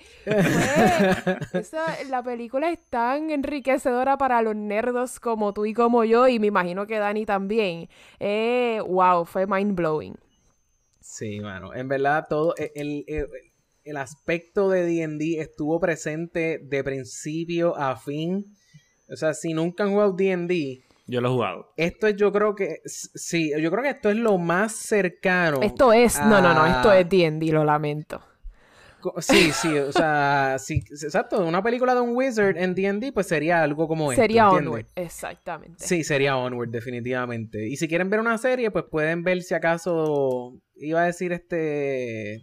Esa- 1.53 2.03
la 2.09 2.21
película 2.23 2.69
es 2.69 2.79
tan 2.89 3.29
enriquecedora 3.31 4.17
para 4.17 4.41
los 4.41 4.55
nerdos 4.55 5.19
como 5.19 5.53
tú 5.53 5.65
y 5.65 5.73
como 5.73 6.03
yo 6.03 6.27
y 6.27 6.39
me 6.39 6.47
imagino 6.47 6.85
que 6.87 6.99
Dani 6.99 7.25
también. 7.25 7.89
Eh, 8.19 8.81
wow, 8.85 9.25
fue 9.25 9.47
mind 9.47 9.75
blowing. 9.75 10.15
Sí, 10.99 11.39
mano. 11.39 11.73
En 11.73 11.87
verdad, 11.87 12.27
todo 12.29 12.53
e, 12.57 12.71
el, 12.75 13.03
el, 13.07 13.27
el 13.87 13.97
aspecto 13.97 14.69
de 14.69 14.83
D&D 14.83 15.39
estuvo 15.39 15.79
presente 15.79 16.59
de 16.63 16.83
principio 16.83 17.75
a 17.77 17.95
fin. 17.95 18.45
O 19.09 19.15
sea, 19.15 19.33
si 19.33 19.53
nunca 19.53 19.83
han 19.83 19.91
jugado 19.91 20.13
D&D, 20.13 20.81
Yo 21.07 21.21
lo 21.21 21.29
he 21.29 21.31
jugado. 21.31 21.73
esto 21.77 22.07
es, 22.07 22.15
yo 22.17 22.31
creo 22.31 22.55
que, 22.55 22.81
sí, 22.85 23.51
yo 23.59 23.71
creo 23.71 23.83
que 23.83 23.89
esto 23.91 24.09
es 24.09 24.17
lo 24.17 24.37
más 24.37 24.73
cercano. 24.73 25.61
Esto 25.61 25.93
es, 25.93 26.19
no, 26.19 26.41
no, 26.41 26.53
no, 26.53 26.65
esto 26.65 26.91
es 26.91 27.07
D&D, 27.07 27.51
lo 27.51 27.63
lamento. 27.63 28.21
Sí, 29.19 29.51
sí, 29.53 29.77
o 29.77 29.91
sea, 29.91 30.57
sí, 30.59 30.83
exacto, 30.89 31.45
una 31.45 31.63
película 31.63 31.93
de 31.95 32.01
un 32.01 32.15
wizard 32.15 32.57
en 32.57 32.75
D&D, 32.75 33.13
pues 33.13 33.27
sería 33.27 33.63
algo 33.63 33.87
como 33.87 34.11
esto, 34.11 34.21
Sería. 34.21 34.49
Onward, 34.49 34.85
exactamente. 34.95 35.85
Sí, 35.85 36.03
sería 36.03 36.35
Onward, 36.35 36.69
definitivamente. 36.69 37.67
Y 37.67 37.77
si 37.77 37.87
quieren 37.87 38.09
ver 38.09 38.19
una 38.19 38.37
serie, 38.37 38.71
pues 38.71 38.85
pueden 38.89 39.23
ver 39.23 39.41
si 39.43 39.53
acaso 39.53 40.59
iba 40.75 41.03
a 41.03 41.05
decir 41.05 41.31
este 41.31 42.41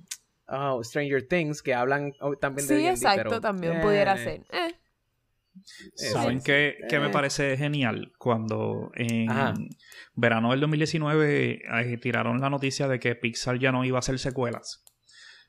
oh, 0.49 0.83
Stranger 0.85 1.27
Things, 1.27 1.63
que 1.63 1.75
hablan 1.75 2.13
oh, 2.21 2.37
también 2.37 2.67
de 2.69 2.75
Sí, 2.77 2.83
D&D, 2.83 2.91
exacto, 2.95 3.23
pero, 3.29 3.41
también 3.41 3.77
eh, 3.77 3.81
pudiera 3.83 4.17
ser. 4.17 4.43
Eh, 4.53 4.75
¿Saben 5.95 6.41
sí, 6.41 6.47
qué, 6.47 6.77
sí. 6.81 6.87
qué 6.89 6.99
me 6.99 7.07
Eh. 7.07 7.11
parece 7.11 7.57
genial? 7.57 8.13
Cuando 8.19 8.91
en 8.97 9.31
Ajá. 9.31 9.55
verano 10.15 10.51
del 10.51 10.61
2019 10.61 11.63
eh, 11.65 11.99
tiraron 11.99 12.41
la 12.41 12.51
noticia 12.51 12.89
de 12.89 12.99
que 12.99 13.15
Pixar 13.15 13.59
ya 13.59 13.71
no 13.71 13.85
iba 13.85 13.99
a 13.99 14.01
hacer 14.01 14.19
secuelas. 14.19 14.83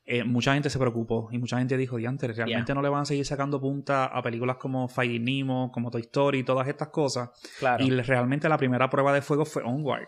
eh, 0.08 0.24
mucha 0.24 0.54
gente 0.54 0.70
se 0.70 0.78
preocupó 0.78 1.30
y 1.32 1.39
mucha 1.39 1.58
gente 1.58 1.76
dijo, 1.78 1.98
diantre, 1.98 2.32
realmente 2.32 2.76
no 2.76 2.84
le 2.84 2.89
van 2.89 3.02
a 3.02 3.06
seguir 3.06 3.26
sacando 3.26 3.60
punta 3.60 4.06
a 4.06 4.22
películas 4.22 4.58
como 4.58 4.88
Finding 4.88 5.24
Nemo, 5.24 5.72
como 5.72 5.89
Toy 5.89 6.02
Story 6.02 6.39
y 6.39 6.43
todas 6.43 6.68
estas 6.68 6.89
cosas. 6.89 7.32
Claro. 7.58 7.84
Y 7.84 7.89
realmente 7.89 8.48
la 8.48 8.58
primera 8.60 8.88
prueba 8.88 9.12
de 9.16 9.24
fuego 9.24 9.46
fue 9.46 9.64
Onward. 9.64 10.08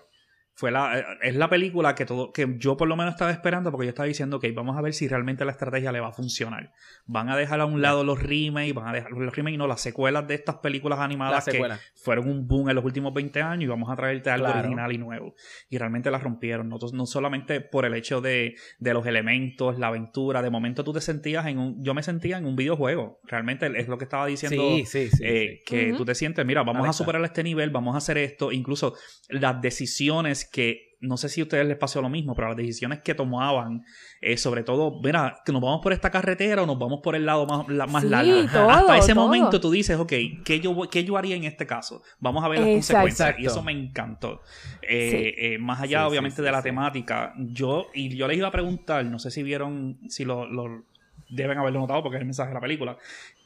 Fue 0.60 0.72
la, 0.72 0.98
eh, 0.98 1.06
es 1.22 1.36
la 1.36 1.50
película 1.50 1.94
que 1.94 2.04
todo 2.06 2.34
que 2.34 2.56
yo 2.58 2.76
por 2.78 2.88
lo 2.88 2.96
menos 2.96 3.14
estaba 3.14 3.30
esperando 3.30 3.70
porque 3.70 3.86
yo 3.86 3.90
estaba 3.90 4.08
diciendo, 4.08 4.38
ok, 4.38 4.46
vamos 4.56 4.76
a 4.76 4.82
ver 4.82 4.92
si 4.96 5.08
realmente 5.08 5.46
la 5.46 5.52
estrategia 5.52 5.92
le 5.92 6.00
va 6.00 6.08
a 6.08 6.12
funcionar. 6.12 6.74
Van 7.06 7.30
a 7.30 7.38
dejar 7.38 7.62
a 7.62 7.66
un 7.68 7.80
lado 7.84 8.04
los 8.04 8.20
remakes, 8.24 8.74
van 8.74 8.88
a 8.88 8.94
dejar 8.94 9.12
los 9.12 9.36
remakes, 9.36 9.60
no, 9.60 9.68
las 9.68 9.82
secuelas 9.82 10.28
de 10.28 10.34
estas 10.34 10.56
películas 10.56 10.98
animadas 11.00 11.46
que 11.46 11.64
fueron 11.96 12.28
un 12.28 12.48
boom 12.48 12.70
en 12.70 12.76
los 12.76 12.84
últimos 12.84 13.14
20 13.14 13.40
años 13.40 13.64
y 13.66 13.68
vamos 13.68 13.90
a 13.92 13.96
traerte 13.96 14.32
algo 14.32 14.46
Claro. 14.48 14.60
original 14.62 14.92
y 14.92 14.98
nuevo. 14.98 15.36
Y 15.70 15.78
realmente 15.78 16.10
las 16.10 16.24
rompieron, 16.24 16.68
no, 16.70 16.78
no 16.92 17.06
solamente 17.06 17.62
por 17.62 17.86
el 17.86 17.94
hecho 17.94 18.20
de, 18.20 18.56
de 18.80 18.94
los 18.96 19.06
elementos, 19.06 19.78
la 19.78 19.88
aventura, 19.90 20.42
de 20.42 20.50
momento 20.50 20.84
tú 20.84 20.92
te 20.92 21.02
sentías 21.02 21.46
en 21.46 21.60
un, 21.60 21.84
yo 21.84 21.94
me 21.94 22.02
sentía 22.02 22.40
en 22.40 22.48
un 22.48 22.56
videojuego, 22.56 23.20
realmente 23.26 23.70
es 23.80 23.88
lo 23.88 24.00
que 24.00 24.06
estaba 24.06 24.26
diciendo 24.26 24.64
Sí, 24.78 24.86
sí, 24.88 25.10
sí, 25.10 25.24
eh, 25.24 25.58
sí. 25.60 25.64
que 25.68 25.94
tú 25.94 26.04
te 26.04 26.16
sientes, 26.16 26.44
mira, 26.48 26.62
vamos 26.64 26.78
Alexa. 26.84 26.90
a 26.90 27.06
superar 27.06 27.24
este 27.24 27.44
nivel, 27.44 27.70
vamos 27.70 27.94
a 27.94 28.00
hacer 28.00 28.18
esto, 28.18 28.52
incluso 28.52 28.96
las 29.30 29.62
decisiones 29.62 30.47
que, 30.48 30.96
no 31.00 31.16
sé 31.16 31.30
si 31.30 31.42
a 31.42 31.44
ustedes 31.44 31.68
les 31.68 31.78
pasó 31.78 32.02
lo 32.02 32.10
mismo, 32.10 32.34
pero 32.36 32.48
las 32.48 32.58
decisiones 32.58 33.02
que 33.04 33.14
tomaban, 33.14 33.84
eh, 34.20 34.36
sobre 34.36 34.64
todo, 34.64 35.00
mira, 35.04 35.42
que 35.46 35.52
nos 35.52 35.62
vamos 35.62 35.80
por 35.84 35.94
esta 35.94 36.10
carretera 36.10 36.64
o 36.64 36.66
nos 36.66 36.80
vamos 36.80 37.02
por 37.04 37.16
el 37.16 37.26
lado 37.26 37.46
más, 37.46 37.68
la- 37.70 37.86
más 37.86 38.02
Sí, 38.04 38.10
largo. 38.10 38.52
todo, 38.52 38.70
Hasta 38.72 38.98
ese 38.98 39.14
todo. 39.14 39.24
momento 39.26 39.62
tú 39.62 39.70
dices, 39.70 39.98
ok, 39.98 40.14
¿qué 40.44 40.60
yo, 40.60 40.76
¿qué 40.90 41.04
yo 41.04 41.16
haría 41.18 41.36
en 41.36 41.44
este 41.44 41.68
caso? 41.68 42.02
Vamos 42.20 42.44
a 42.44 42.48
ver 42.48 42.60
las 42.60 42.68
Exacto. 42.70 43.02
consecuencias. 43.04 43.40
Y 43.40 43.46
eso 43.46 43.62
me 43.62 43.72
encantó. 43.74 44.42
Eh, 44.82 45.10
Sí. 45.12 45.46
eh, 45.46 45.58
más 45.60 45.82
allá, 45.82 46.00
Sí, 46.02 46.08
obviamente, 46.10 46.38
sí, 46.38 46.42
de 46.42 46.52
la 46.52 46.62
sí. 46.62 46.70
temática, 46.70 47.34
yo, 47.38 47.88
y 47.94 48.16
yo 48.16 48.28
les 48.28 48.38
iba 48.38 48.48
a 48.48 48.52
preguntar, 48.52 49.06
no 49.06 49.20
sé 49.20 49.30
si 49.30 49.44
vieron, 49.44 50.00
si 50.10 50.26
lo, 50.26 50.48
lo- 50.48 50.84
deben 51.30 51.58
haberlo 51.58 51.82
notado 51.82 52.02
porque 52.04 52.16
es 52.16 52.22
el 52.22 52.26
mensaje 52.26 52.50
de 52.50 52.54
la 52.56 52.62
película. 52.62 52.98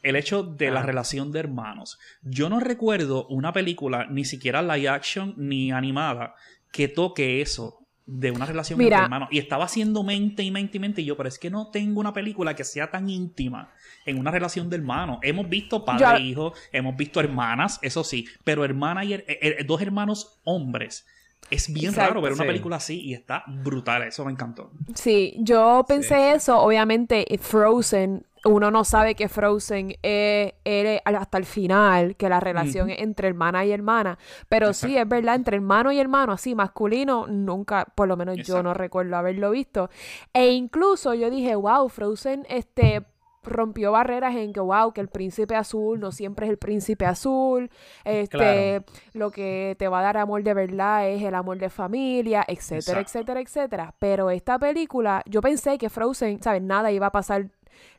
El 0.04 0.16
hecho 0.16 0.44
de 0.44 0.70
la 0.70 0.82
Ah. 0.82 0.84
relación 0.84 1.32
de 1.32 1.40
hermanos. 1.40 2.00
Yo 2.22 2.48
no 2.48 2.60
recuerdo 2.60 3.26
una 3.28 3.52
película, 3.54 4.06
ni 4.08 4.24
siquiera 4.24 4.62
live 4.62 4.88
action 4.88 5.34
ni 5.38 5.72
animada, 5.72 6.36
que 6.72 6.88
toque 6.88 7.42
eso 7.42 7.78
de 8.06 8.32
una 8.32 8.46
relación 8.46 8.78
Mira. 8.80 8.98
entre 8.98 9.04
hermanos. 9.06 9.30
Y 9.32 9.38
estaba 9.38 9.66
haciendo 9.66 10.04
mente 10.04 10.44
y 10.44 10.52
mente 10.52 10.78
y 10.78 10.80
mente. 10.80 11.02
Y 11.02 11.06
yo, 11.06 11.16
pero 11.16 11.30
es 11.30 11.38
que 11.40 11.50
no 11.50 11.70
tengo 11.72 12.00
una 12.00 12.14
película 12.14 12.56
que 12.56 12.64
sea 12.64 12.90
tan 12.92 13.10
íntima 13.10 13.72
en 14.06 14.18
una 14.20 14.32
relación 14.32 14.70
de 14.70 14.78
hermanos. 14.78 15.20
Hemos 15.22 15.48
visto 15.48 15.86
padre 15.86 16.18
e 16.18 16.22
hijo, 16.22 16.54
hemos 16.74 16.98
visto 16.98 17.20
hermanas, 17.20 17.80
eso 17.82 18.04
sí, 18.04 18.26
pero 18.44 18.66
hermana 18.66 19.06
y 19.06 19.14
her- 19.14 19.24
eh, 19.28 19.58
eh, 19.60 19.64
dos 19.66 19.82
hermanos 19.82 20.40
hombres. 20.44 21.06
Es 21.50 21.72
bien 21.74 21.88
Exacto. 21.90 22.10
raro 22.10 22.22
ver 22.22 22.34
una 22.34 22.44
Sí. 22.44 22.48
película 22.48 22.76
así 22.78 23.02
y 23.02 23.14
está 23.14 23.44
brutal. 23.48 24.04
Eso 24.04 24.24
me 24.26 24.32
encantó. 24.32 24.72
Sí, 24.96 25.36
yo 25.40 25.84
pensé 25.88 26.32
eso, 26.34 26.60
obviamente 26.62 27.34
eh, 27.34 27.38
Frozen, 27.38 28.26
uno 28.46 28.72
no 28.72 28.84
sabe 28.86 29.16
que 29.16 29.28
Frozen 29.30 29.96
es, 30.02 30.54
es 30.64 31.02
hasta 31.04 31.38
el 31.38 31.46
final, 31.46 32.16
que 32.16 32.28
la 32.30 32.40
relación 32.40 32.90
es 32.90 33.00
entre 33.02 33.28
hermana 33.28 33.66
y 33.66 33.72
hermana, 33.72 34.18
pero 34.50 34.74
sí, 34.74 34.98
es 34.98 35.08
verdad, 35.08 35.36
entre 35.36 35.58
hermano 35.58 35.92
y 35.92 36.00
hermano, 36.00 36.32
así, 36.34 36.56
masculino, 36.56 37.28
nunca, 37.28 37.86
por 37.94 38.08
lo 38.08 38.18
menos 38.18 38.38
yo 38.38 38.64
no 38.64 38.74
recuerdo 38.74 39.16
haberlo 39.16 39.52
visto, 39.52 39.90
e 40.34 40.48
incluso 40.54 41.14
yo 41.14 41.30
dije, 41.30 41.54
wow, 41.54 41.88
Frozen, 41.90 42.46
este 42.50 43.04
rompió 43.44 43.92
barreras 43.92 44.36
en 44.36 44.54
que 44.54 44.60
wow 44.60 44.94
que 44.94 45.02
el 45.02 45.08
príncipe 45.08 45.56
azul 45.56 46.00
no 46.00 46.12
siempre 46.12 46.46
es 46.46 46.52
el 46.52 46.58
príncipe 46.58 47.06
azul 47.06 47.70
este 48.06 48.38
Claro. 48.38 48.84
lo 49.14 49.32
que 49.32 49.76
te 49.80 49.88
va 49.88 50.00
a 50.00 50.04
dar 50.04 50.18
amor 50.18 50.44
de 50.44 50.54
verdad 50.54 51.10
es 51.10 51.24
el 51.24 51.34
amor 51.34 51.58
de 51.58 51.70
familia 51.70 52.44
etcétera 52.48 53.00
Exacto. 53.00 53.20
etcétera 53.20 53.40
etcétera 53.42 53.96
pero 54.00 54.30
esta 54.30 54.60
película 54.60 55.24
yo 55.26 55.42
pensé 55.42 55.78
que 55.78 55.90
Frozen 55.90 56.42
sabes 56.42 56.62
nada 56.62 56.92
iba 56.92 57.08
a 57.08 57.12
pasar 57.12 57.50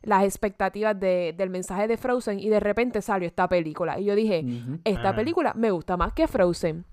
las 0.01 0.23
expectativas 0.23 0.97
de- 0.97 1.33
del 1.37 1.49
mensaje 1.49 1.87
de 1.87 1.97
Frozen 1.97 2.39
y 2.39 2.47
de 2.47 2.59
repente 2.61 3.01
salió 3.01 3.27
esta 3.27 3.49
película 3.49 3.99
y 3.99 4.05
yo 4.05 4.15
dije 4.15 4.45
esta 4.85 5.09
Ajá. 5.09 5.15
película 5.15 5.53
me 5.55 5.71
gusta 5.71 5.97
más 5.97 6.13
que 6.13 6.27
Frozen 6.27 6.85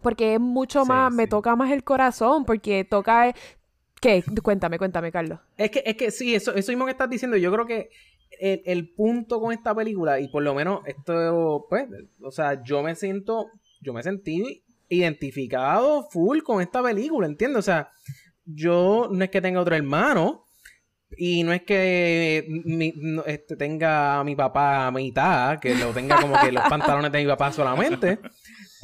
porque 0.00 0.34
es 0.34 0.40
mucho 0.40 0.82
Sí, 0.84 0.88
más 0.88 1.12
me 1.12 1.26
toca 1.26 1.56
más 1.56 1.72
el 1.72 1.82
corazón 1.82 2.44
porque 2.44 2.84
toca 2.84 3.34
¿Qué? 4.06 4.24
Cuéntame, 4.42 4.78
cuéntame, 4.78 5.10
Carlos. 5.10 5.38
Es 5.56 5.70
que, 5.70 5.82
es 5.84 5.96
que 5.96 6.10
sí, 6.10 6.34
eso, 6.34 6.54
eso 6.54 6.70
mismo 6.72 6.84
que 6.84 6.92
estás 6.92 7.10
diciendo, 7.10 7.36
yo 7.36 7.50
creo 7.52 7.66
que 7.66 7.90
el, 8.38 8.62
el 8.64 8.88
punto 8.94 9.40
con 9.40 9.52
esta 9.52 9.74
película, 9.74 10.20
y 10.20 10.28
por 10.28 10.42
lo 10.42 10.54
menos 10.54 10.80
esto, 10.86 11.66
pues, 11.68 11.86
o 12.22 12.30
sea, 12.30 12.62
yo 12.62 12.82
me 12.82 12.94
siento, 12.94 13.46
yo 13.80 13.92
me 13.92 14.02
sentí 14.02 14.62
identificado 14.88 16.08
full 16.10 16.40
con 16.42 16.60
esta 16.60 16.82
película, 16.82 17.26
¿entiendes? 17.26 17.58
O 17.58 17.62
sea, 17.62 17.90
yo 18.44 19.08
no 19.10 19.24
es 19.24 19.30
que 19.30 19.40
tenga 19.40 19.60
otro 19.60 19.74
hermano, 19.74 20.44
y 21.16 21.44
no 21.44 21.52
es 21.52 21.62
que 21.62 22.44
mi- 22.64 22.92
no, 22.96 23.24
este, 23.24 23.56
tenga 23.56 24.18
a 24.20 24.24
mi 24.24 24.34
papá 24.36 24.88
a 24.88 24.90
mitad, 24.90 25.58
que 25.60 25.74
lo 25.74 25.90
tenga 25.90 26.20
como 26.20 26.38
que 26.40 26.50
los 26.52 26.62
pantalones 26.68 27.12
de 27.12 27.20
mi 27.20 27.26
papá 27.26 27.52
solamente. 27.52 28.18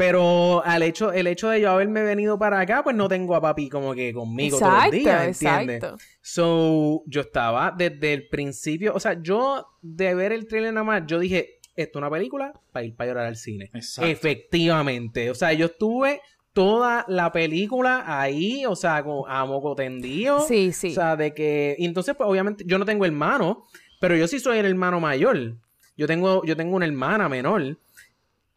Pero 0.02 0.64
al 0.64 0.82
hecho, 0.82 1.12
el 1.12 1.28
hecho 1.28 1.48
de 1.48 1.60
yo 1.60 1.70
haberme 1.70 2.02
venido 2.02 2.36
para 2.36 2.58
acá, 2.58 2.82
pues 2.82 2.96
no 2.96 3.06
tengo 3.06 3.36
a 3.36 3.40
papi 3.40 3.68
como 3.68 3.94
que 3.94 4.12
conmigo 4.12 4.58
todo 4.58 4.68
el 4.68 4.74
Exacto, 4.74 4.96
día, 4.96 5.26
¿entiendes? 5.26 5.76
exacto. 5.76 6.04
So, 6.20 7.04
yo 7.06 7.20
estaba 7.20 7.72
desde 7.76 8.12
el 8.12 8.26
principio, 8.26 8.94
o 8.94 8.98
sea, 8.98 9.22
yo 9.22 9.64
de 9.80 10.12
ver 10.16 10.32
el 10.32 10.48
trailer 10.48 10.74
nada 10.74 10.82
más, 10.82 11.02
yo 11.06 11.20
dije, 11.20 11.60
esto 11.76 11.98
es 11.98 12.02
una 12.02 12.10
película 12.10 12.52
para 12.72 12.84
ir 12.84 12.96
para 12.96 13.10
llorar 13.10 13.26
al 13.26 13.36
cine. 13.36 13.70
Exacto. 13.72 14.10
Efectivamente. 14.10 15.30
O 15.30 15.36
sea, 15.36 15.52
yo 15.52 15.66
estuve 15.66 16.20
toda 16.52 17.04
la 17.06 17.30
película 17.30 18.02
ahí, 18.04 18.66
o 18.66 18.74
sea, 18.74 19.04
con, 19.04 19.22
a 19.28 19.44
moco 19.44 19.76
tendido. 19.76 20.40
Sí, 20.40 20.72
sí. 20.72 20.90
O 20.90 20.94
sea, 20.94 21.14
de 21.14 21.32
que. 21.32 21.76
Y 21.78 21.86
entonces, 21.86 22.16
pues, 22.16 22.28
obviamente, 22.28 22.64
yo 22.66 22.76
no 22.76 22.84
tengo 22.84 23.04
hermano, 23.04 23.66
pero 24.00 24.16
yo 24.16 24.26
sí 24.26 24.40
soy 24.40 24.58
el 24.58 24.66
hermano 24.66 24.98
mayor. 24.98 25.54
Yo 25.96 26.08
tengo, 26.08 26.44
yo 26.44 26.56
tengo 26.56 26.74
una 26.74 26.86
hermana 26.86 27.28
menor. 27.28 27.78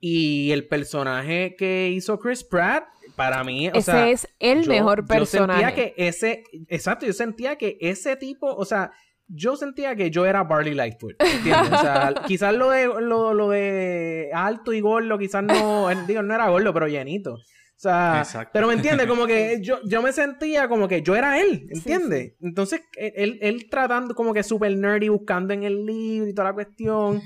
Y 0.08 0.52
el 0.52 0.68
personaje 0.68 1.56
que 1.58 1.90
hizo 1.90 2.20
Chris 2.20 2.44
Pratt, 2.44 2.84
para 3.16 3.44
mí, 3.44 3.70
o 3.70 3.72
Ese 3.74 3.92
sea, 3.92 4.10
es 4.10 4.28
el 4.40 4.62
yo- 4.66 4.70
mejor 4.72 5.06
personaje. 5.08 5.62
Yo 5.62 5.68
sentía 5.68 5.76
que 5.76 5.94
ese, 5.98 6.44
exacto, 6.68 7.08
yo 7.08 7.14
sentía 7.14 7.56
que 7.56 7.78
ese 7.82 8.16
tipo, 8.16 8.54
o 8.54 8.66
sea, 8.66 8.92
yo 9.28 9.56
sentía 9.56 9.96
que 9.96 10.12
yo 10.12 10.28
era 10.28 10.44
Barley 10.44 10.76
Lightfoot, 10.76 11.16
¿entiendes? 11.20 11.72
O 11.72 11.82
sea, 11.82 12.14
quizás 12.28 12.54
lo 12.54 12.70
de, 12.70 12.86
lo, 12.86 13.34
lo 13.34 13.50
de 13.50 14.30
alto 14.32 14.74
y 14.74 14.80
gordo, 14.82 15.18
quizás 15.18 15.44
no, 15.44 15.88
digo, 16.06 16.22
no 16.22 16.36
era 16.36 16.50
gordo, 16.50 16.72
pero 16.72 16.88
llenito. 16.88 17.34
O 17.34 17.78
sea, 17.78 18.20
Exacto. 18.20 18.52
pero 18.54 18.68
me 18.68 18.76
entiendes, 18.76 19.08
como 19.08 19.26
que 19.26 19.58
yo, 19.64 19.80
yo 19.86 20.04
me 20.04 20.12
sentía 20.14 20.68
como 20.68 20.88
que 20.88 21.02
yo 21.02 21.16
era 21.16 21.42
él, 21.42 21.66
¿entiendes? 21.72 22.36
Entonces, 22.42 22.82
él, 22.96 23.12
él, 23.16 23.40
él 23.42 23.70
tratando 23.72 24.14
como 24.14 24.36
que 24.36 24.44
súper 24.44 24.78
nerdy, 24.78 25.10
buscando 25.10 25.52
en 25.56 25.64
el 25.64 25.84
libro 25.84 26.30
y 26.30 26.34
toda 26.36 26.50
la 26.50 26.54
cuestión. 26.54 27.22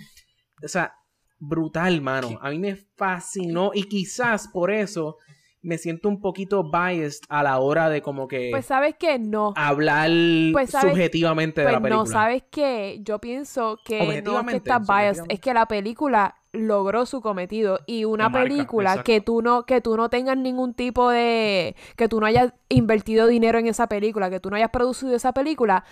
O 0.64 0.68
sea, 0.70 0.94
brutal, 1.40 2.02
mano. 2.02 2.38
A 2.42 2.50
mí 2.50 2.60
me 2.60 2.76
fascinó 2.76 3.72
y 3.74 3.84
quizás 3.84 4.48
por 4.48 4.72
eso 4.72 5.18
me 5.62 5.78
siento 5.78 6.08
un 6.08 6.22
poquito 6.22 6.64
biased 6.72 7.22
a 7.28 7.44
la 7.44 7.60
hora 7.60 7.90
de 7.90 8.02
como 8.02 8.28
que 8.30 8.50
Pues 8.52 8.66
sabes 8.66 8.96
que 8.96 9.20
no. 9.20 9.54
hablar 9.58 10.10
Pues, 10.54 10.70
¿sabes? 10.70 10.92
subjetivamente 10.92 11.62
de 11.62 11.66
Pues 11.66 11.74
la 11.74 11.82
película. 11.82 12.04
no, 12.06 12.06
¿sabes 12.06 12.44
qué? 12.50 13.00
Yo 13.04 13.20
pienso 13.20 13.78
que 13.84 14.22
no 14.22 14.40
es 14.40 14.46
que 14.48 14.56
estás 14.58 14.88
biased, 14.88 15.24
es 15.28 15.40
que 15.42 15.54
la 15.54 15.66
película 15.66 16.36
logró 16.52 17.06
su 17.06 17.22
cometido 17.22 17.80
y 17.86 18.06
una 18.06 18.30
marca, 18.30 18.48
película 18.48 18.90
exacto. 18.92 19.04
que 19.04 19.22
tú 19.22 19.42
no 19.42 19.66
que 19.66 19.82
tú 19.82 19.96
no 19.98 20.10
tengas 20.10 20.36
ningún 20.38 20.74
tipo 20.74 21.10
de 21.10 21.76
que 21.96 22.08
tú 22.08 22.20
no 22.20 22.26
hayas 22.26 22.54
invertido 22.70 23.28
dinero 23.28 23.60
en 23.60 23.68
esa 23.68 23.88
película, 23.88 24.30
que 24.30 24.40
tú 24.40 24.50
no 24.50 24.56
hayas 24.56 24.72
producido 24.72 25.14
esa 25.14 25.32
película, 25.34 25.84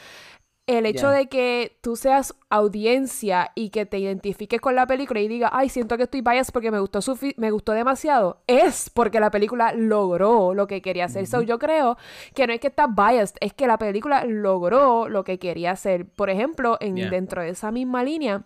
el 0.67 0.85
hecho 0.85 1.09
de 1.09 1.27
que 1.27 1.77
tú 1.81 1.95
seas 1.95 2.35
audiencia 2.49 3.51
y 3.55 3.69
que 3.69 3.85
te 3.85 3.99
identifiques 3.99 4.59
con 4.59 4.75
la 4.75 4.85
película 4.85 5.21
y 5.21 5.27
digas, 5.29 5.49
ay, 5.53 5.69
siento 5.69 5.95
que 5.95 6.03
estoy 6.03 6.19
biased 6.21 6.51
porque 6.51 6.71
me 6.71 6.79
gustó, 6.79 6.99
me 7.37 7.51
gustó 7.51 7.71
demasiado, 7.71 8.41
es 8.47 8.89
porque 8.89 9.21
la 9.21 9.31
película 9.31 9.73
logró 9.73 10.53
lo 10.53 10.67
que 10.67 10.81
quería 10.81 11.05
hacer. 11.05 11.25
So, 11.25 11.41
yo 11.41 11.57
creo 11.57 11.97
que 12.35 12.47
no 12.47 12.53
es 12.53 12.59
que 12.59 12.67
estás 12.67 12.89
biased, 12.93 13.37
es 13.39 13.53
que 13.53 13.65
la 13.65 13.77
película 13.77 14.25
logró 14.25 15.07
lo 15.07 15.23
que 15.23 15.39
quería 15.39 15.71
hacer. 15.71 16.05
Por 16.05 16.29
ejemplo, 16.29 16.77
en, 16.81 16.97
Yeah. 16.97 17.09
dentro 17.11 17.41
de 17.41 17.49
esa 17.49 17.71
misma 17.71 18.03
línea, 18.03 18.43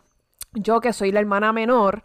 yo 0.54 0.80
que 0.80 0.94
soy 0.94 1.12
la 1.12 1.22
hermana 1.22 1.54
menor, 1.54 2.04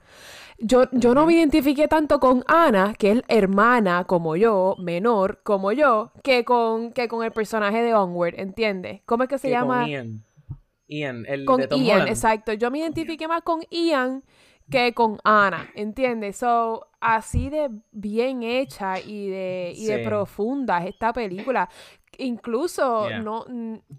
yo, 0.58 0.88
yo 0.92 1.14
no 1.14 1.26
me 1.26 1.34
identifiqué 1.34 1.88
tanto 1.88 2.18
con 2.20 2.44
Ana, 2.46 2.94
que 2.98 3.12
es 3.12 3.22
hermana 3.28 4.04
como 4.04 4.36
yo, 4.36 4.76
menor 4.78 5.40
como 5.42 5.72
yo, 5.72 6.12
que 6.22 6.44
con, 6.44 6.92
que 6.92 7.08
con 7.08 7.24
el 7.24 7.32
personaje 7.32 7.82
de 7.82 7.94
Onward, 7.94 8.34
¿entiendes? 8.38 9.02
¿Cómo 9.06 9.24
es 9.24 9.28
que 9.28 9.38
se 9.38 9.48
Que 9.48 9.56
con 9.58 9.58
llama? 9.60 9.84
Ian. 9.84 10.24
Ian, 10.88 11.24
el 11.26 11.44
Con 11.44 11.60
de 11.60 11.68
Tom 11.68 11.82
Ian, 11.82 12.02
Holland. 12.02 12.08
exacto. 12.08 12.52
Yo 12.52 12.70
me 12.70 12.78
identifiqué 12.78 13.28
más 13.28 13.42
con 13.42 13.60
Ian 13.70 14.24
que 14.70 14.94
con 14.94 15.18
Ana, 15.24 15.70
¿entiendes? 15.74 16.38
So, 16.38 16.88
así 17.00 17.50
de 17.50 17.70
bien 17.92 18.42
hecha 18.42 18.98
y 19.00 19.28
de, 19.28 19.72
y 19.76 19.86
de 19.86 20.00
profunda 20.00 20.78
es 20.84 20.90
esta 20.90 21.12
película. 21.12 21.68
Incluso 22.18 23.08
Yeah. 23.08 23.20
no, 23.20 23.44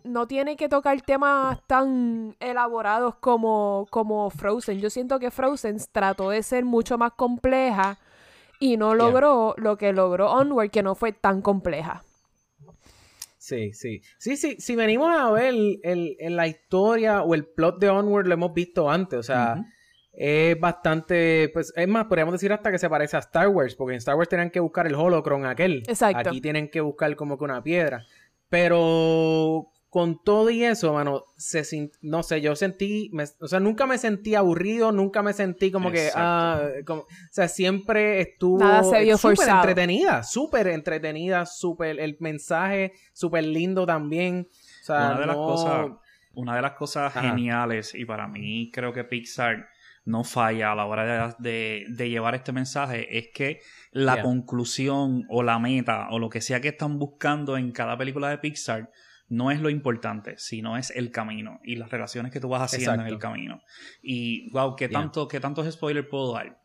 no 0.03 0.27
tiene 0.27 0.55
que 0.57 0.69
tocar 0.69 0.99
temas 1.01 1.59
tan 1.67 2.35
elaborados 2.39 3.15
como, 3.15 3.85
como 3.89 4.29
Frozen. 4.29 4.79
Yo 4.79 4.89
siento 4.89 5.19
que 5.19 5.29
Frozen 5.31 5.77
trató 5.91 6.29
de 6.31 6.41
ser 6.43 6.65
mucho 6.65 6.97
más 6.97 7.13
compleja 7.13 7.99
y 8.59 8.77
no 8.77 8.95
Yeah. 8.95 9.05
logró 9.05 9.53
lo 9.57 9.77
que 9.77 9.93
logró 9.93 10.31
Onward, 10.31 10.69
que 10.71 10.81
no 10.83 10.95
fue 10.95 11.11
tan 11.13 11.41
compleja. 11.41 12.03
Sí, 13.37 13.71
sí. 13.73 14.01
Sí, 14.17 14.35
sí. 14.35 14.57
Si 14.59 14.75
venimos 14.75 15.15
a 15.15 15.31
ver 15.31 15.53
el, 15.53 15.79
el- 15.83 16.35
la 16.35 16.47
historia 16.47 17.21
o 17.23 17.33
el 17.33 17.45
plot 17.45 17.79
de 17.79 17.89
Onward, 17.89 18.27
lo 18.27 18.33
hemos 18.33 18.53
visto 18.53 18.89
antes. 18.89 19.19
O 19.19 19.23
sea. 19.23 19.63
Es 20.19 20.59
bastante. 20.59 21.49
Pues 21.53 21.71
es 21.75 21.87
más, 21.87 22.05
podríamos 22.05 22.33
decir 22.33 22.51
hasta 22.51 22.71
que 22.71 22.79
se 22.79 22.89
parece 22.89 23.15
a 23.15 23.19
Star 23.19 23.47
Wars. 23.49 23.75
Porque 23.75 23.93
en 23.93 23.99
Star 23.99 24.15
Wars 24.15 24.27
tenían 24.27 24.49
que 24.49 24.59
buscar 24.59 24.87
el 24.87 24.95
holocron 24.95 25.45
aquel. 25.45 25.83
Exacto. 25.87 26.29
Aquí 26.29 26.41
tienen 26.41 26.69
que 26.69 26.81
buscar 26.81 27.15
como 27.15 27.37
que 27.37 27.43
una 27.43 27.61
piedra. 27.63 28.03
Pero 28.49 29.67
con 29.89 30.21
todo 30.23 30.49
y 30.49 30.63
eso, 30.63 30.93
mano, 30.93 31.23
se 31.37 31.63
sin- 31.63 31.91
no 32.01 32.21
sé, 32.21 32.41
yo 32.41 32.55
sentí, 32.55 33.09
me- 33.13 33.23
o 33.39 33.47
sea, 33.47 33.59
nunca 33.59 33.85
me 33.87 33.97
sentí 33.97 34.35
aburrido, 34.35 34.91
nunca 34.91 35.23
me 35.23 35.31
sentí 35.33 35.71
como 35.71 35.91
que, 35.91 36.09
ah, 36.13 36.61
como- 36.85 37.01
o 37.01 37.07
sea, 37.31 37.47
siempre 37.47 38.19
estuvo 38.21 38.59
súper 39.17 39.47
entretenida, 39.49 40.23
súper 40.23 40.67
entretenida, 40.67 41.45
súper, 41.45 41.99
el 41.99 42.17
mensaje 42.19 42.91
súper 43.13 43.45
lindo 43.45 43.85
también. 43.85 44.47
O 44.81 44.85
sea, 44.85 45.11
una 45.11 45.19
de 45.21 45.25
las 45.25 45.35
cosas 45.35 45.87
una 46.33 46.55
de 46.55 46.61
las 46.61 46.73
cosas 46.73 47.15
Ajá. 47.15 47.29
geniales 47.29 47.95
y 47.95 48.05
para 48.05 48.27
mí 48.27 48.69
creo 48.71 48.93
que 48.93 49.03
Pixar 49.03 49.67
no 50.07 50.23
falla 50.23 50.71
a 50.71 50.75
la 50.75 50.85
hora 50.85 51.03
de, 51.05 51.35
de- 51.49 51.85
de 51.89 52.09
llevar 52.09 52.33
este 52.33 52.51
mensaje 52.51 53.17
es 53.17 53.27
que 53.33 53.59
la 53.91 54.15
Yeah. 54.15 54.23
conclusión 54.23 55.25
o 55.29 55.43
la 55.43 55.59
meta 55.59 56.07
o 56.11 56.17
lo 56.19 56.29
que 56.29 56.41
sea 56.41 56.61
que 56.61 56.69
están 56.69 56.97
buscando 56.97 57.57
en 57.57 57.71
cada 57.71 57.97
película 57.97 58.29
de 58.29 58.37
Pixar 58.37 58.89
no 59.29 59.51
es 59.51 59.59
lo 59.59 59.69
importante, 59.69 60.35
sino 60.37 60.77
es 60.77 60.89
el 60.91 61.11
camino 61.11 61.59
y 61.63 61.75
las 61.75 61.91
relaciones 61.91 62.31
que 62.31 62.39
tú 62.39 62.47
vas 62.47 62.61
haciendo 62.73 62.93
en 63.01 63.07
el 63.07 63.19
camino. 63.19 63.61
Y 64.01 64.49
wow, 64.51 64.75
¿qué, 64.77 64.87
Yeah. 64.87 64.99
tanto, 65.01 65.27
¿qué 65.27 65.39
tantos 65.41 65.69
spoilers 65.71 66.07
puedo 66.07 66.33
dar? 66.33 66.57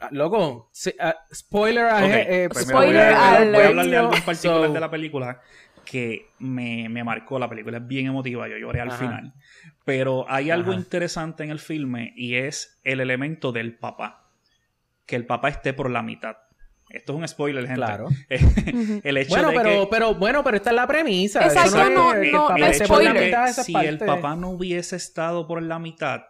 Ah, 0.00 0.08
Loco, 0.12 0.70
sí, 0.72 0.92
ah, 1.00 1.16
spoiler 1.34 1.84
a 1.86 1.96
Ok, 1.98 2.10
eh, 2.12 2.48
pues 2.52 2.70
voy, 2.70 2.94
a, 2.96 3.34
alert. 3.36 3.52
voy 3.52 3.62
a 3.64 3.66
hablar 3.68 3.86
de 3.86 3.96
algo 3.96 4.12
en 4.14 4.20
So- 4.20 4.26
particular 4.26 4.72
de 4.72 4.80
la 4.80 4.90
película 4.90 5.40
que 5.90 6.30
me, 6.38 6.88
me 6.90 7.02
marcó. 7.02 7.38
La 7.38 7.48
película 7.48 7.78
es 7.78 7.86
bien 7.86 8.06
emotiva, 8.06 8.46
yo 8.46 8.58
lloré 8.58 8.82
al 8.82 8.88
Ajá. 8.90 8.98
final. 8.98 9.32
Pero 9.86 10.26
hay 10.28 10.50
algo 10.50 10.74
interesante 10.74 11.44
en 11.44 11.50
el 11.50 11.58
filme 11.60 12.12
y 12.14 12.34
es 12.34 12.78
el 12.84 13.00
elemento 13.00 13.52
del 13.52 13.74
papá. 13.78 14.30
Que 15.06 15.16
el 15.16 15.24
papá 15.24 15.48
esté 15.48 15.72
por 15.72 15.88
la 15.90 16.02
mitad. 16.02 16.36
Esto 16.90 17.12
es 17.14 17.18
un 17.18 17.26
spoiler, 17.26 17.62
gente. 17.66 17.76
Claro. 17.76 18.08
el 18.28 19.16
hecho 19.16 19.30
Bueno, 19.30 19.48
de 19.48 19.56
pero, 19.56 19.70
que... 19.70 19.86
pero, 19.90 20.14
bueno, 20.14 20.44
pero 20.44 20.58
esta 20.58 20.70
es 20.70 20.76
la 20.76 20.86
premisa. 20.86 21.42
Exacto, 21.46 21.88
no, 21.90 22.12
es- 22.12 22.32
no, 22.32 22.54
el 22.54 22.74
spoiler. 22.74 23.14
de 23.14 23.52
si 23.54 23.72
parte. 23.72 23.88
el 23.88 23.98
papá 23.98 24.36
no 24.36 24.50
hubiese 24.50 24.96
estado 24.96 25.46
por 25.46 25.62
la 25.62 25.78
mitad, 25.78 26.22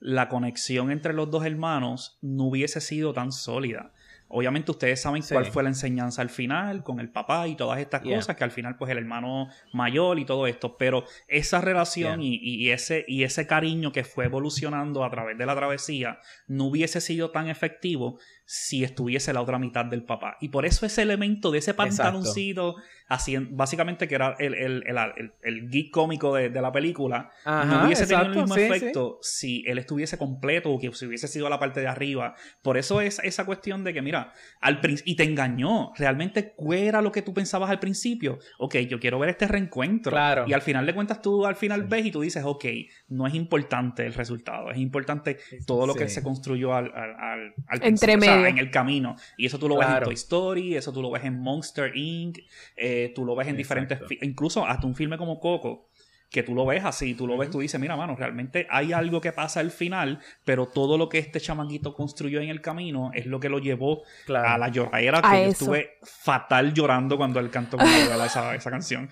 la 0.00 0.28
conexión 0.28 0.90
entre 0.90 1.12
los 1.12 1.30
dos 1.30 1.46
hermanos 1.46 2.18
no 2.22 2.44
hubiese 2.44 2.80
sido 2.80 3.12
tan 3.14 3.30
sólida. 3.30 3.92
Obviamente 4.28 4.70
ustedes 4.72 5.00
saben 5.00 5.22
Sí. 5.22 5.32
cuál 5.34 5.46
fue 5.46 5.62
la 5.62 5.68
enseñanza 5.68 6.20
al 6.20 6.30
final 6.30 6.82
con 6.82 6.98
el 7.00 7.08
papá 7.10 7.46
y 7.46 7.54
todas 7.54 7.78
estas 7.78 8.02
Yeah. 8.02 8.16
cosas, 8.16 8.36
que 8.36 8.44
al 8.44 8.50
final 8.50 8.76
pues 8.76 8.90
el 8.90 8.98
hermano 8.98 9.48
mayor 9.72 10.18
y 10.18 10.24
todo 10.24 10.46
esto, 10.46 10.76
pero 10.76 11.04
esa 11.28 11.60
relación 11.60 12.20
Yeah. 12.20 12.28
y, 12.28 12.64
y 12.66 12.70
ese, 12.70 13.04
y 13.06 13.22
ese 13.22 13.46
cariño 13.46 13.92
que 13.92 14.04
fue 14.04 14.24
evolucionando 14.24 15.04
a 15.04 15.10
través 15.10 15.38
de 15.38 15.46
la 15.46 15.54
travesía 15.54 16.18
no 16.48 16.64
hubiese 16.64 17.00
sido 17.00 17.30
tan 17.30 17.48
efectivo 17.48 18.18
si 18.48 18.84
estuviese 18.84 19.32
la 19.32 19.42
otra 19.42 19.58
mitad 19.58 19.84
del 19.84 20.04
papá. 20.04 20.36
Y 20.40 20.48
por 20.50 20.64
eso 20.66 20.86
ese 20.86 21.02
elemento 21.02 21.50
de 21.50 21.58
ese 21.58 21.74
pantaloncito, 21.74 22.76
así, 23.08 23.36
básicamente 23.50 24.06
que 24.06 24.14
era 24.14 24.36
el, 24.38 24.54
el, 24.54 24.84
el, 24.86 24.96
el- 25.16 25.32
el 25.42 25.68
geek 25.70 25.90
cómico 25.90 26.34
de, 26.34 26.48
de 26.50 26.62
la 26.62 26.70
película, 26.72 27.30
Ajá, 27.44 27.64
no 27.64 27.86
hubiese 27.86 28.06
tenido 28.06 28.26
el 28.26 28.36
mismo 28.36 28.54
sí, 28.54 28.60
efecto 28.62 29.18
si 29.20 29.64
él 29.66 29.78
estuviese 29.78 30.16
completo 30.16 30.70
o 30.70 30.78
que 30.78 30.92
si 30.92 31.06
hubiese 31.06 31.26
sido 31.28 31.48
la 31.48 31.58
parte 31.58 31.80
de 31.80 31.88
arriba. 31.88 32.34
Por 32.62 32.76
eso 32.76 33.00
es 33.00 33.18
esa 33.24 33.44
cuestión 33.46 33.82
de 33.84 33.92
que, 33.92 34.00
mira, 34.02 34.32
al 34.60 34.80
prin- 34.80 35.02
y 35.04 35.16
te 35.16 35.24
engañó. 35.24 35.92
Realmente, 35.96 36.52
¿cuál 36.56 36.78
era 36.78 37.02
lo 37.02 37.10
que 37.12 37.22
tú 37.22 37.34
pensabas 37.34 37.68
al 37.70 37.80
principio? 37.80 38.38
Ok, 38.58 38.76
yo 38.88 39.00
quiero 39.00 39.18
ver 39.18 39.30
este 39.30 39.48
reencuentro. 39.48 40.12
Claro. 40.12 40.44
Y 40.46 40.52
al 40.52 40.62
final 40.62 40.86
de 40.86 40.94
cuentas, 40.94 41.20
tú 41.20 41.44
al 41.46 41.56
final 41.56 41.82
Sí. 41.82 41.86
ves 41.90 42.06
y 42.06 42.10
tú 42.12 42.20
dices, 42.20 42.44
ok, 42.44 42.64
no 43.08 43.26
es 43.26 43.34
importante 43.34 44.06
el 44.06 44.14
resultado, 44.14 44.70
es 44.70 44.78
importante 44.78 45.38
todo 45.66 45.86
lo 45.86 45.94
que 45.94 46.08
se 46.08 46.22
construyó 46.22 46.74
al, 46.74 46.86
al, 46.94 47.10
al, 47.18 47.54
al 47.66 47.82
Entre 47.82 48.12
principio, 48.12 48.18
o 48.18 48.20
sea, 48.20 48.35
medio. 48.36 48.48
en 48.48 48.58
el 48.58 48.70
camino. 48.70 49.16
Y 49.36 49.46
eso 49.46 49.58
tú 49.58 49.68
lo 49.68 49.76
ves 49.78 49.88
en. 49.88 50.04
Toy 50.04 50.14
Story, 50.14 50.76
eso 50.76 50.92
tú 50.92 51.02
lo 51.02 51.10
ves 51.10 51.24
en 51.24 51.38
Monster 51.40 51.96
Inc., 51.96 52.38
eh, 52.76 53.12
tú 53.14 53.24
lo 53.24 53.34
ves 53.36 53.48
en 53.48 53.56
diferentes... 53.56 53.96
Exacto. 53.98 54.08
fi- 54.08 54.18
Incluso 54.26 54.66
hasta 54.66 54.86
un 54.86 54.94
filme 54.94 55.16
como 55.18 55.38
Coco, 55.40 55.88
que 56.30 56.42
tú 56.42 56.54
lo 56.56 56.66
ves 56.66 56.84
así, 56.84 57.14
tú 57.14 57.26
lo 57.26 57.38
ves, 57.38 57.50
tú 57.50 57.60
dices, 57.60 57.80
mira, 57.80 57.94
mano, 57.96 58.16
realmente 58.16 58.66
hay 58.68 58.92
algo 58.92 59.20
que 59.20 59.30
pasa 59.32 59.60
al 59.60 59.70
final, 59.70 60.18
pero 60.44 60.66
todo 60.66 60.98
lo 60.98 61.08
que 61.08 61.18
este 61.18 61.40
chamaquito 61.40 61.94
construyó 61.94 62.40
en 62.40 62.48
el 62.48 62.60
camino 62.60 63.12
es 63.14 63.26
lo 63.26 63.38
que 63.38 63.48
lo 63.48 63.60
llevó 63.60 64.02
Claro. 64.26 64.48
a 64.48 64.58
la 64.58 64.68
lloradera 64.68 65.22
que 65.22 65.28
yo 65.44 65.50
estuve 65.50 65.90
fatal 66.02 66.74
llorando 66.74 67.16
cuando 67.16 67.38
él 67.38 67.48
cantó 67.50 67.76
esa, 68.24 68.54
esa 68.56 68.70
canción. 68.70 69.08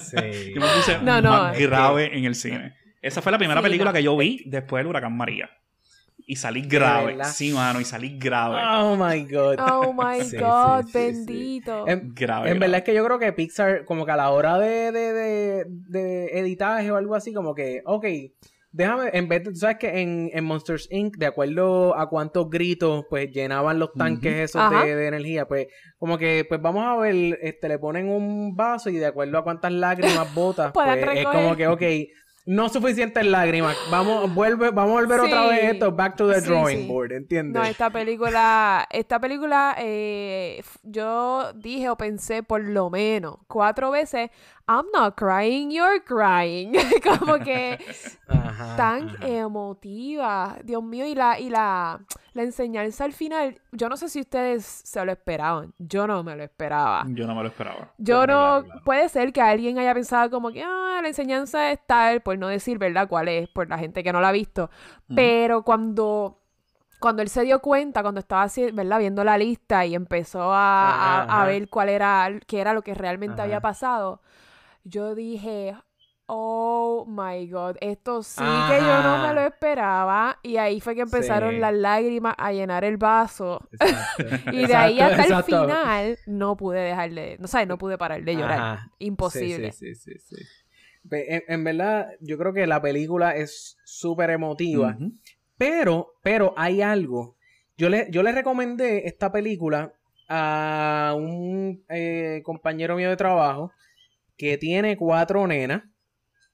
Sí. 0.00 0.16
Yo 0.54 0.60
me 0.60 0.66
puse 0.76 0.98
No, 1.02 1.20
no, 1.20 1.30
más 1.30 1.58
grave 1.58 2.16
en 2.16 2.24
el 2.24 2.36
cine. 2.36 2.74
Esa 3.02 3.20
fue 3.22 3.32
la 3.32 3.38
primera 3.38 3.60
Sí, 3.60 3.64
película 3.64 3.90
no. 3.90 3.94
que 3.96 4.02
yo 4.02 4.16
vi 4.16 4.42
después 4.46 4.80
del 4.80 4.86
huracán 4.88 5.16
María. 5.16 5.50
Y 6.30 6.36
salí 6.36 6.62
grave. 6.62 7.18
Sí, 7.24 7.52
mano, 7.52 7.80
y 7.80 7.84
salí 7.84 8.16
grave. 8.16 8.56
Oh 8.64 8.94
my 8.94 9.24
god. 9.24 9.58
Oh 9.58 9.92
my 9.92 10.20
Sí, 10.22 10.30
sí, 10.30 10.36
god, 10.36 10.84
sí, 10.84 10.92
sí. 10.92 10.98
bendito. 10.98 11.88
En, 11.88 12.14
grave. 12.14 12.50
en 12.50 12.54
grave. 12.54 12.58
verdad 12.60 12.76
es 12.76 12.84
que 12.84 12.94
yo 12.94 13.04
creo 13.04 13.18
que 13.18 13.32
Pixar, 13.32 13.84
como 13.84 14.06
que 14.06 14.12
a 14.12 14.16
la 14.16 14.30
hora 14.30 14.56
de, 14.56 14.92
de, 14.92 15.12
de, 15.12 15.64
de 15.66 16.38
editaje 16.38 16.88
o 16.92 16.96
algo 16.96 17.16
así, 17.16 17.32
como 17.32 17.52
que, 17.52 17.82
ok, 17.84 18.04
déjame, 18.72 19.10
en 19.12 19.28
vez 19.28 19.44
de, 19.44 19.50
tú 19.50 19.56
sabes 19.56 19.78
que 19.78 20.00
en, 20.00 20.30
en 20.32 20.44
Monsters 20.44 20.86
Inc., 20.90 21.16
de 21.16 21.26
acuerdo 21.26 21.98
a 21.98 22.08
cuántos 22.08 22.48
gritos, 22.48 23.04
pues 23.10 23.30
llenaban 23.32 23.78
los 23.78 23.92
tanques 23.92 24.50
esos 24.50 24.70
de, 24.70 24.94
de 24.94 25.06
energía, 25.08 25.48
pues 25.48 25.66
como 25.98 26.16
que, 26.18 26.44
pues 26.48 26.62
vamos 26.62 26.84
a 26.86 26.96
ver, 26.96 27.38
este, 27.42 27.68
le 27.68 27.78
ponen 27.78 28.08
un 28.08 28.54
vaso 28.54 28.88
y 28.90 28.96
de 28.96 29.06
acuerdo 29.06 29.38
a 29.38 29.44
cuántas 29.44 29.72
lágrimas 29.72 30.32
botas, 30.34 30.70
pues 30.74 31.06
es 31.14 31.24
como 31.26 31.56
que, 31.56 31.66
ok, 31.66 31.82
no 32.46 32.68
suficientes 32.68 33.24
lágrimas, 33.26 33.76
vamos, 33.90 34.34
vuelve, 34.34 34.70
vamos 34.70 34.92
a 34.92 35.00
volver 35.00 35.20
otra 35.20 35.46
vez 35.46 35.74
esto, 35.74 35.92
back 35.92 36.16
to 36.16 36.28
the 36.28 36.40
Sí, 36.40 36.46
drawing 36.48 36.78
sí. 36.78 36.86
board, 36.88 37.12
¿entiendes? 37.12 37.54
No, 37.54 37.64
esta 37.64 37.90
película, 37.90 38.86
esta 38.90 39.20
película, 39.20 39.76
eh, 39.78 40.62
yo 40.82 41.52
dije 41.54 41.88
o 41.90 41.96
pensé 41.96 42.42
por 42.42 42.62
lo 42.64 42.90
menos 42.90 43.36
cuatro 43.46 43.90
veces, 43.90 44.30
I'm 44.70 44.86
not 44.92 45.16
crying, 45.16 45.72
you're 45.72 46.00
crying. 46.04 46.74
Como 47.02 47.42
que 47.42 47.80
Ajá, 48.28 48.76
tan 48.76 49.10
ajá. 49.10 49.16
emotiva, 49.20 50.56
Dios 50.64 50.82
mío, 50.82 51.06
y 51.06 51.14
la, 51.14 51.38
y 51.40 51.50
la, 51.50 52.00
la 52.34 52.42
enseñanza 52.42 53.04
al 53.04 53.12
final, 53.12 53.60
yo 53.72 53.88
no 53.88 53.96
sé 53.96 54.08
si 54.08 54.20
ustedes 54.20 54.64
se 54.64 55.04
lo 55.04 55.12
esperaban, 55.12 55.74
yo 55.78 56.06
no 56.06 56.22
me 56.22 56.36
lo 56.36 56.44
esperaba. 56.44 57.12
Yo 57.14 57.26
no 57.26 57.34
me 57.34 57.42
lo 57.42 57.48
esperaba. 57.48 57.92
Yo 57.98 58.26
Claro, 58.26 58.26
no, 58.26 58.64
claro. 58.64 58.80
puede 58.84 59.08
ser 59.10 59.32
que 59.32 59.42
alguien 59.42 59.78
haya 59.78 59.92
pensado 59.92 60.30
como 60.30 60.52
que, 60.52 60.62
ah, 60.64 61.00
la 61.02 61.08
enseñanza 61.08 61.70
es 61.72 61.80
tal, 61.86 62.22
por 62.22 62.38
no 62.38 62.48
decir, 62.48 62.78
¿verdad? 62.78 63.08
¿Cuál 63.08 63.28
es? 63.28 63.48
Por 63.48 63.68
la 63.68 63.78
gente 63.78 64.02
que 64.02 64.12
no 64.12 64.20
la 64.22 64.28
ha 64.30 64.32
visto. 64.32 64.70
Pero 65.14 65.62
cuando, 65.64 66.38
cuando 67.00 67.22
él 67.22 67.28
se 67.28 67.42
dio 67.42 67.60
cuenta, 67.60 68.02
cuando 68.02 68.20
estaba 68.20 68.46
¿verdad? 68.72 68.98
Viendo 69.00 69.24
la 69.24 69.38
lista 69.38 69.86
y 69.86 69.94
empezó 69.94 70.52
a, 70.52 70.90
a- 70.94 71.20
Ajá, 71.20 71.42
a 71.42 71.44
ajá. 71.44 71.46
ver 71.46 71.68
cuál 71.68 71.88
era, 71.90 72.30
qué 72.46 72.60
era 72.60 72.72
lo 72.74 72.82
que 72.82 72.94
realmente 72.94 73.42
había 73.42 73.58
Ajá. 73.58 73.62
pasado, 73.62 74.20
yo 74.84 75.14
dije, 75.14 75.74
oh 76.26 77.04
my 77.08 77.48
God, 77.48 77.76
esto 77.80 78.22
sí 78.22 78.40
que 78.40 78.78
yo 78.78 79.02
no 79.02 79.26
me 79.26 79.34
lo 79.34 79.40
esperaba. 79.42 80.38
Y 80.42 80.56
ahí 80.58 80.80
fue 80.80 80.94
que 80.94 81.00
empezaron 81.02 81.50
Sí. 81.54 81.58
las 81.58 81.74
lágrimas 81.74 82.34
a 82.38 82.52
llenar 82.52 82.84
el 82.84 82.96
vaso. 82.96 83.68
Exacto. 83.72 84.24
Y 84.52 84.66
de 84.66 84.74
ahí 84.74 85.00
Exacto, 85.00 85.22
hasta 85.22 85.38
el 85.38 85.44
final 85.66 86.18
no 86.26 86.56
pude 86.56 86.80
dejar 86.80 87.10
de, 87.12 87.36
no 87.40 87.48
sabes, 87.48 87.66
no 87.68 87.78
pude 87.78 87.98
parar 87.98 88.22
de 88.22 88.34
llorar. 88.34 88.58
Ajá. 88.58 88.92
Imposible. 88.98 89.72
Sí, 89.72 89.94
sí, 89.94 90.14
sí, 90.18 90.36
sí, 90.36 90.44
En, 91.10 91.42
en 91.48 91.64
verdad, 91.64 92.08
yo 92.20 92.38
creo 92.38 92.52
que 92.52 92.66
la 92.66 92.80
película 92.80 93.34
es 93.36 93.76
súper 93.84 94.30
emotiva. 94.30 94.96
Pero, 95.58 96.14
pero 96.22 96.54
hay 96.56 96.80
algo. 96.80 97.36
Yo 97.76 97.88
le, 97.88 98.06
yo 98.10 98.22
le 98.22 98.32
recomendé 98.32 99.06
esta 99.06 99.32
película 99.32 99.92
a 100.28 101.12
un 101.16 101.84
eh, 101.88 102.40
compañero 102.44 102.94
mío 102.94 103.08
de 103.10 103.16
trabajo 103.16 103.72
que 104.40 104.56
tiene 104.56 104.96
cuatro 104.96 105.46
nenas, 105.46 105.82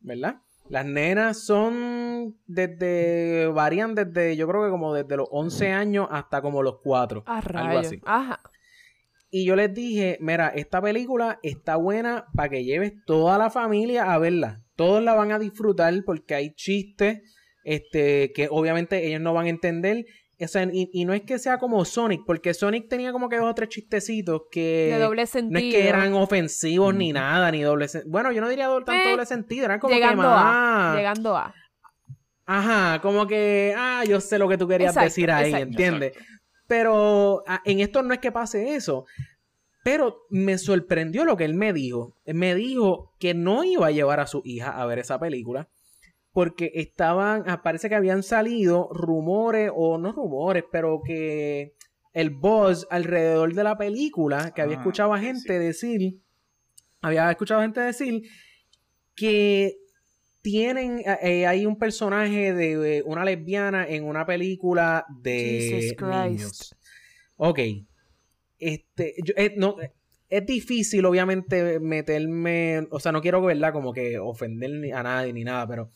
¿verdad? 0.00 0.40
Las 0.68 0.84
nenas 0.84 1.44
son 1.44 2.36
desde, 2.44 3.46
varían 3.46 3.94
desde, 3.94 4.36
yo 4.36 4.48
creo 4.48 4.64
que 4.64 4.70
como 4.70 4.92
desde 4.92 5.16
los 5.16 5.28
11 5.30 5.70
años 5.70 6.08
hasta 6.10 6.42
como 6.42 6.64
los 6.64 6.80
4. 6.82 7.22
A 7.24 7.38
algo 7.38 7.78
así. 7.78 8.00
Ajá. 8.04 8.40
Y 9.30 9.46
yo 9.46 9.54
les 9.54 9.72
dije, 9.72 10.18
mira, 10.20 10.48
esta 10.48 10.82
película 10.82 11.38
está 11.44 11.76
buena 11.76 12.26
para 12.34 12.48
que 12.48 12.64
lleves 12.64 12.92
toda 13.06 13.38
la 13.38 13.50
familia 13.50 14.12
a 14.12 14.18
verla. 14.18 14.64
Todos 14.74 15.00
la 15.00 15.14
van 15.14 15.30
a 15.30 15.38
disfrutar 15.38 15.94
porque 16.04 16.34
hay 16.34 16.54
chistes 16.54 17.22
este, 17.62 18.32
que 18.32 18.48
obviamente 18.50 19.06
ellos 19.06 19.20
no 19.20 19.32
van 19.32 19.46
a 19.46 19.50
entender. 19.50 20.06
O 20.38 20.48
sea, 20.48 20.64
y, 20.70 20.90
y 20.92 21.04
no 21.06 21.14
es 21.14 21.22
que 21.22 21.38
sea 21.38 21.58
como 21.58 21.84
Sonic, 21.86 22.22
porque 22.26 22.52
Sonic 22.52 22.88
tenía 22.88 23.10
como 23.12 23.28
que 23.30 23.36
dos 23.38 23.50
o 23.50 23.54
tres 23.54 23.70
chistecitos 23.70 24.42
que 24.50 24.90
De 24.92 24.98
doble 24.98 25.22
no 25.22 25.26
sentido. 25.26 25.58
es 25.58 25.74
que 25.74 25.88
eran 25.88 26.12
ofensivos 26.12 26.94
ni 26.94 27.12
nada, 27.12 27.50
ni 27.50 27.62
doble 27.62 27.88
sentido. 27.88 28.10
Bueno, 28.12 28.32
yo 28.32 28.40
no 28.42 28.48
diría 28.48 28.66
do- 28.66 28.84
tanto 28.84 29.08
Eh, 29.08 29.10
doble 29.12 29.24
sentido, 29.26 29.64
eran 29.64 29.80
como 29.80 29.94
llegando 29.94 30.22
que 30.24 30.28
a. 30.30 30.94
Llegando 30.96 31.36
a. 31.36 31.54
Ajá, 32.44 33.00
como 33.00 33.26
que, 33.26 33.74
ah, 33.76 34.04
yo 34.06 34.20
sé 34.20 34.38
lo 34.38 34.48
que 34.48 34.56
tú 34.58 34.68
querías 34.68 34.90
Exacto, 34.92 35.04
decir 35.06 35.30
ahí, 35.30 35.46
exacto. 35.46 35.66
¿entiendes? 35.68 36.12
Pero 36.68 37.42
ah, 37.46 37.60
en 37.64 37.80
esto 37.80 38.02
no 38.02 38.12
es 38.14 38.20
que 38.20 38.30
pase 38.30 38.74
eso. 38.76 39.04
Pero 39.82 40.18
me 40.30 40.58
sorprendió 40.58 41.24
lo 41.24 41.36
que 41.36 41.44
él 41.44 41.54
me 41.54 41.72
dijo. 41.72 42.16
Él 42.24 42.34
me 42.34 42.54
dijo 42.54 43.12
que 43.18 43.34
no 43.34 43.64
iba 43.64 43.86
a 43.86 43.90
llevar 43.92 44.20
a 44.20 44.26
su 44.26 44.42
hija 44.44 44.70
a 44.80 44.84
ver 44.86 44.98
esa 44.98 45.18
película. 45.18 45.68
Porque 46.36 46.70
estaban, 46.74 47.44
ah, 47.46 47.62
parece 47.62 47.88
que 47.88 47.94
habían 47.94 48.22
salido 48.22 48.90
rumores, 48.92 49.70
o 49.74 49.96
no 49.96 50.12
rumores, 50.12 50.64
pero 50.70 51.00
que 51.02 51.72
el 52.12 52.28
buzz 52.28 52.86
alrededor 52.90 53.54
de 53.54 53.64
la 53.64 53.78
película, 53.78 54.52
que 54.54 54.60
había 54.60 54.76
Ah, 54.76 54.80
escuchado 54.80 55.14
a 55.14 55.18
gente 55.18 55.54
sí. 55.54 55.58
decir, 55.58 56.20
había 57.00 57.30
escuchado 57.30 57.62
gente 57.62 57.80
decir 57.80 58.20
que 59.14 59.78
tienen, 60.42 60.98
eh, 60.98 61.18
eh, 61.22 61.46
hay 61.46 61.64
un 61.64 61.78
personaje 61.78 62.52
de 62.52 63.02
una 63.06 63.24
lesbiana 63.24 63.88
en 63.88 64.04
una 64.04 64.26
película 64.26 65.06
de 65.22 65.38
Jesus 65.70 65.94
Christ. 65.96 66.30
niños. 66.30 66.76
Ok. 67.36 67.60
Este, 68.58 69.14
yo- 69.24 69.32
eh, 69.38 69.54
no, 69.56 69.76
es 70.28 70.44
difícil, 70.44 71.06
obviamente, 71.06 71.80
meterme, 71.80 72.86
o 72.90 73.00
sea, 73.00 73.10
no 73.12 73.22
quiero, 73.22 73.40
¿verdad? 73.40 73.72
Como 73.72 73.94
que 73.94 74.18
ofender 74.18 74.92
a 74.92 75.02
nadie 75.02 75.32
ni 75.32 75.44
nada, 75.44 75.66
pero, 75.66 75.90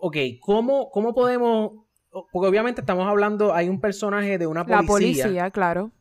ok, 0.00 0.16
¿cómo, 0.40 0.90
cómo 0.90 1.14
podemos, 1.14 1.72
porque 2.32 2.48
obviamente 2.48 2.80
estamos 2.80 3.06
hablando, 3.06 3.54
hay 3.54 3.68
un 3.68 3.80
personaje 3.80 4.38
de 4.38 4.46
una 4.46 4.64
La 4.64 4.82
policía, 4.82 5.50
claro. 5.50 5.92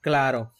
Claro. 0.00 0.52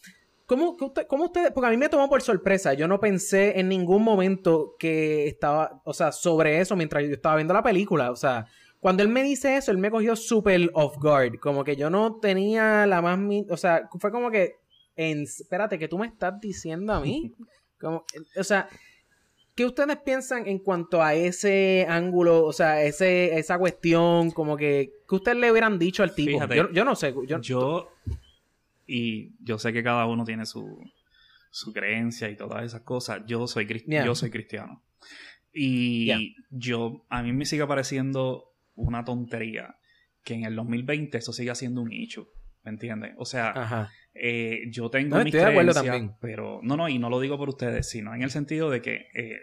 ¿Cómo, 0.45 0.77
que 0.77 0.85
usted, 0.85 1.07
cómo 1.07 1.25
ustedes? 1.25 1.51
Porque 1.51 1.67
a 1.67 1.71
mí 1.71 1.77
me 1.77 1.89
tomó 1.89 2.07
por 2.07 2.21
sorpresa. 2.21 2.73
Yo 2.73 2.87
no 2.87 2.99
pensé 2.99 3.59
en 3.59 3.67
ningún 3.67 4.03
momento 4.03 4.75
que 4.77 5.27
estaba, 5.27 5.81
o 5.85 5.93
sea, 5.93 6.11
sobre 6.11 6.59
eso 6.59 6.75
mientras 6.75 7.03
yo 7.03 7.11
estaba 7.11 7.35
viendo 7.35 7.53
la 7.53 7.63
película. 7.63 8.11
O 8.11 8.15
sea, 8.15 8.45
cuando 8.79 9.01
él 9.01 9.09
me 9.09 9.23
dice 9.23 9.57
eso, 9.57 9.71
él 9.71 9.79
me 9.79 9.89
cogió 9.89 10.15
súper 10.15 10.69
off 10.73 10.97
guard. 10.97 11.39
Como 11.39 11.63
que 11.63 11.75
yo 11.75 11.89
no 11.89 12.19
tenía 12.19 12.85
la 12.85 13.01
más... 13.01 13.19
O 13.49 13.57
sea, 13.57 13.89
fue 13.99 14.11
como 14.11 14.29
que... 14.29 14.53
En, 14.95 15.23
espérate, 15.23 15.77
¿qué 15.77 15.87
tú 15.87 15.97
me 15.97 16.07
estás 16.07 16.39
diciendo 16.39 16.93
a 16.93 17.01
mí? 17.01 17.33
Como, 17.77 18.05
o 18.37 18.43
sea, 18.45 18.69
¿qué 19.55 19.65
ustedes 19.65 19.97
piensan 19.97 20.47
en 20.47 20.59
cuanto 20.59 21.01
a 21.01 21.13
ese 21.15 21.85
ángulo? 21.89 22.43
O 22.45 22.53
sea, 22.53 22.83
ese, 22.83 23.37
esa 23.39 23.57
cuestión, 23.57 24.31
como 24.31 24.57
que... 24.57 24.91
¿Qué 25.07 25.15
ustedes 25.15 25.37
le 25.37 25.51
hubieran 25.51 25.79
dicho 25.79 26.03
al 26.03 26.13
tipo? 26.13 26.31
Fíjate, 26.31 26.55
yo, 26.55 26.71
yo 26.71 26.85
no 26.85 26.95
sé. 26.95 27.13
Yo, 27.25 27.39
Yo, 27.41 27.91
y 28.85 29.31
yo 29.43 29.57
sé 29.57 29.71
que 29.73 29.83
cada 29.83 30.05
uno 30.05 30.25
tiene 30.25 30.45
su, 30.45 30.77
su 31.49 31.73
creencia 31.73 32.29
y 32.29 32.35
todas 32.35 32.63
esas 32.65 32.81
cosas. 32.81 33.21
Yo 33.25 33.47
soy, 33.47 33.65
Yeah. 33.87 34.05
yo 34.05 34.13
soy 34.13 34.29
cristiano. 34.29 34.83
Y 35.53 36.05
Yeah. 36.05 36.19
yo, 36.49 37.05
a 37.09 37.23
mí 37.23 37.31
me 37.31 37.45
sigue 37.45 37.65
pareciendo 37.65 38.51
una 38.75 39.05
tontería 39.05 39.77
que 40.23 40.33
en 40.33 40.43
el 40.43 40.55
2020 40.55 41.17
eso 41.17 41.31
siga 41.31 41.55
siendo 41.55 41.81
un 41.81 41.89
nicho. 41.89 42.27
¿Me 42.65 42.71
entiendes? 42.71 43.13
O 43.17 43.25
sea, 43.25 43.89
eh, 44.13 44.63
yo 44.71 44.89
tengo 44.89 45.17
No, 45.17 45.23
mis 45.23 45.33
estoy 45.33 45.45
de 45.45 45.51
acuerdo 45.51 45.71
creencias, 45.71 45.95
también. 45.95 46.17
pero 46.19 46.59
no, 46.63 46.75
no, 46.75 46.89
y 46.89 46.97
no 46.99 47.09
lo 47.09 47.19
digo 47.19 47.37
por 47.37 47.47
ustedes, 47.49 47.87
sino 47.89 48.13
en 48.15 48.23
el 48.23 48.31
sentido 48.31 48.69
de 48.71 48.81
que 48.81 49.05
eh, 49.13 49.37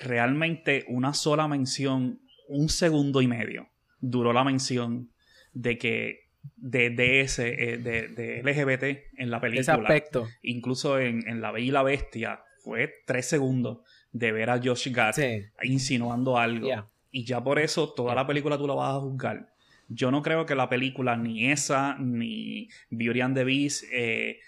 realmente 0.00 0.84
una 0.88 1.14
sola 1.14 1.48
mención, 1.48 2.20
un 2.48 2.68
segundo 2.68 3.22
y 3.22 3.26
medio, 3.28 3.68
duró 4.00 4.32
la 4.32 4.44
mención 4.44 5.10
de 5.52 5.78
que 5.78 6.28
de, 6.56 6.90
de 6.90 7.20
ese, 7.20 7.72
eh, 7.72 7.78
de, 7.78 8.08
de 8.08 8.42
LGBT 8.42 9.18
en 9.18 9.30
la 9.30 9.38
Ese 9.38 9.40
película. 9.48 9.72
aspecto. 9.74 10.28
Incluso 10.42 10.98
en, 10.98 11.26
en 11.28 11.40
La 11.40 11.50
Bella 11.52 11.66
y 11.66 11.70
la 11.70 11.82
Bestia 11.82 12.40
fue 12.62 12.92
tres 13.06 13.26
segundos 13.26 13.78
de 14.12 14.32
ver 14.32 14.50
a 14.50 14.60
Josh 14.62 14.90
Gad 14.92 15.12
Sí. 15.14 15.44
insinuando 15.62 16.38
algo. 16.38 16.66
Yeah. 16.66 16.88
Y 17.10 17.24
ya 17.24 17.42
por 17.42 17.58
eso 17.58 17.92
toda 17.92 18.14
la 18.14 18.26
película 18.26 18.56
tú 18.58 18.66
la 18.66 18.74
vas 18.74 18.94
a 18.96 19.00
juzgar. 19.00 19.48
Yo 19.88 20.10
no 20.10 20.22
creo 20.22 20.44
que 20.46 20.54
la 20.54 20.68
película, 20.68 21.16
ni 21.16 21.50
esa, 21.50 21.96
ni 21.98 22.68
Beauty 22.90 23.20
and 23.22 23.34
the 23.36 23.44
Beast, 23.44 23.84
eh, 23.92 24.38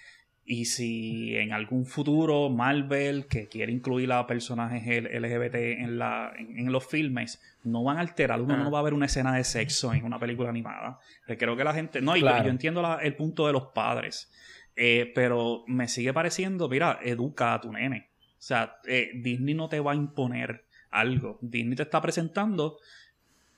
y 0.44 0.64
si 0.64 1.36
en 1.36 1.52
algún 1.52 1.86
futuro 1.86 2.50
Marvel, 2.50 3.26
que 3.26 3.46
quiere 3.48 3.72
incluir 3.72 4.12
a 4.12 4.26
personajes 4.26 4.82
LGBT 4.86 5.54
en, 5.54 5.98
la, 5.98 6.32
en, 6.36 6.58
en 6.58 6.72
los 6.72 6.84
filmes, 6.86 7.40
no 7.62 7.84
van 7.84 7.98
a 7.98 8.00
alterar. 8.00 8.40
Uno 8.40 8.54
Ajá. 8.54 8.64
no 8.64 8.70
va 8.70 8.80
a 8.80 8.82
ver 8.82 8.94
una 8.94 9.06
escena 9.06 9.34
de 9.36 9.44
sexo 9.44 9.94
en 9.94 10.04
una 10.04 10.18
película 10.18 10.48
animada. 10.50 10.98
Que 11.26 11.36
creo 11.38 11.56
que 11.56 11.64
la 11.64 11.72
gente. 11.74 12.00
No, 12.00 12.16
y 12.16 12.20
yo- 12.20 12.26
Claro. 12.26 12.44
yo, 12.44 12.50
entiendo 12.50 12.82
la- 12.82 12.96
el 12.96 13.14
punto 13.14 13.46
de 13.46 13.52
los 13.52 13.66
padres. 13.68 14.30
Eh, 14.76 15.12
pero 15.14 15.62
me 15.66 15.88
sigue 15.88 16.12
pareciendo, 16.12 16.68
mira, 16.68 16.98
educa 17.02 17.54
a 17.54 17.60
tu 17.60 17.72
nene. 17.72 18.08
O 18.32 18.42
sea, 18.42 18.76
eh, 18.88 19.10
Disney 19.14 19.54
no 19.54 19.68
te 19.68 19.78
va 19.80 19.92
a 19.92 19.94
imponer 19.96 20.64
algo. 20.90 21.38
Disney 21.42 21.76
te 21.76 21.82
está 21.84 22.00
presentando 22.00 22.78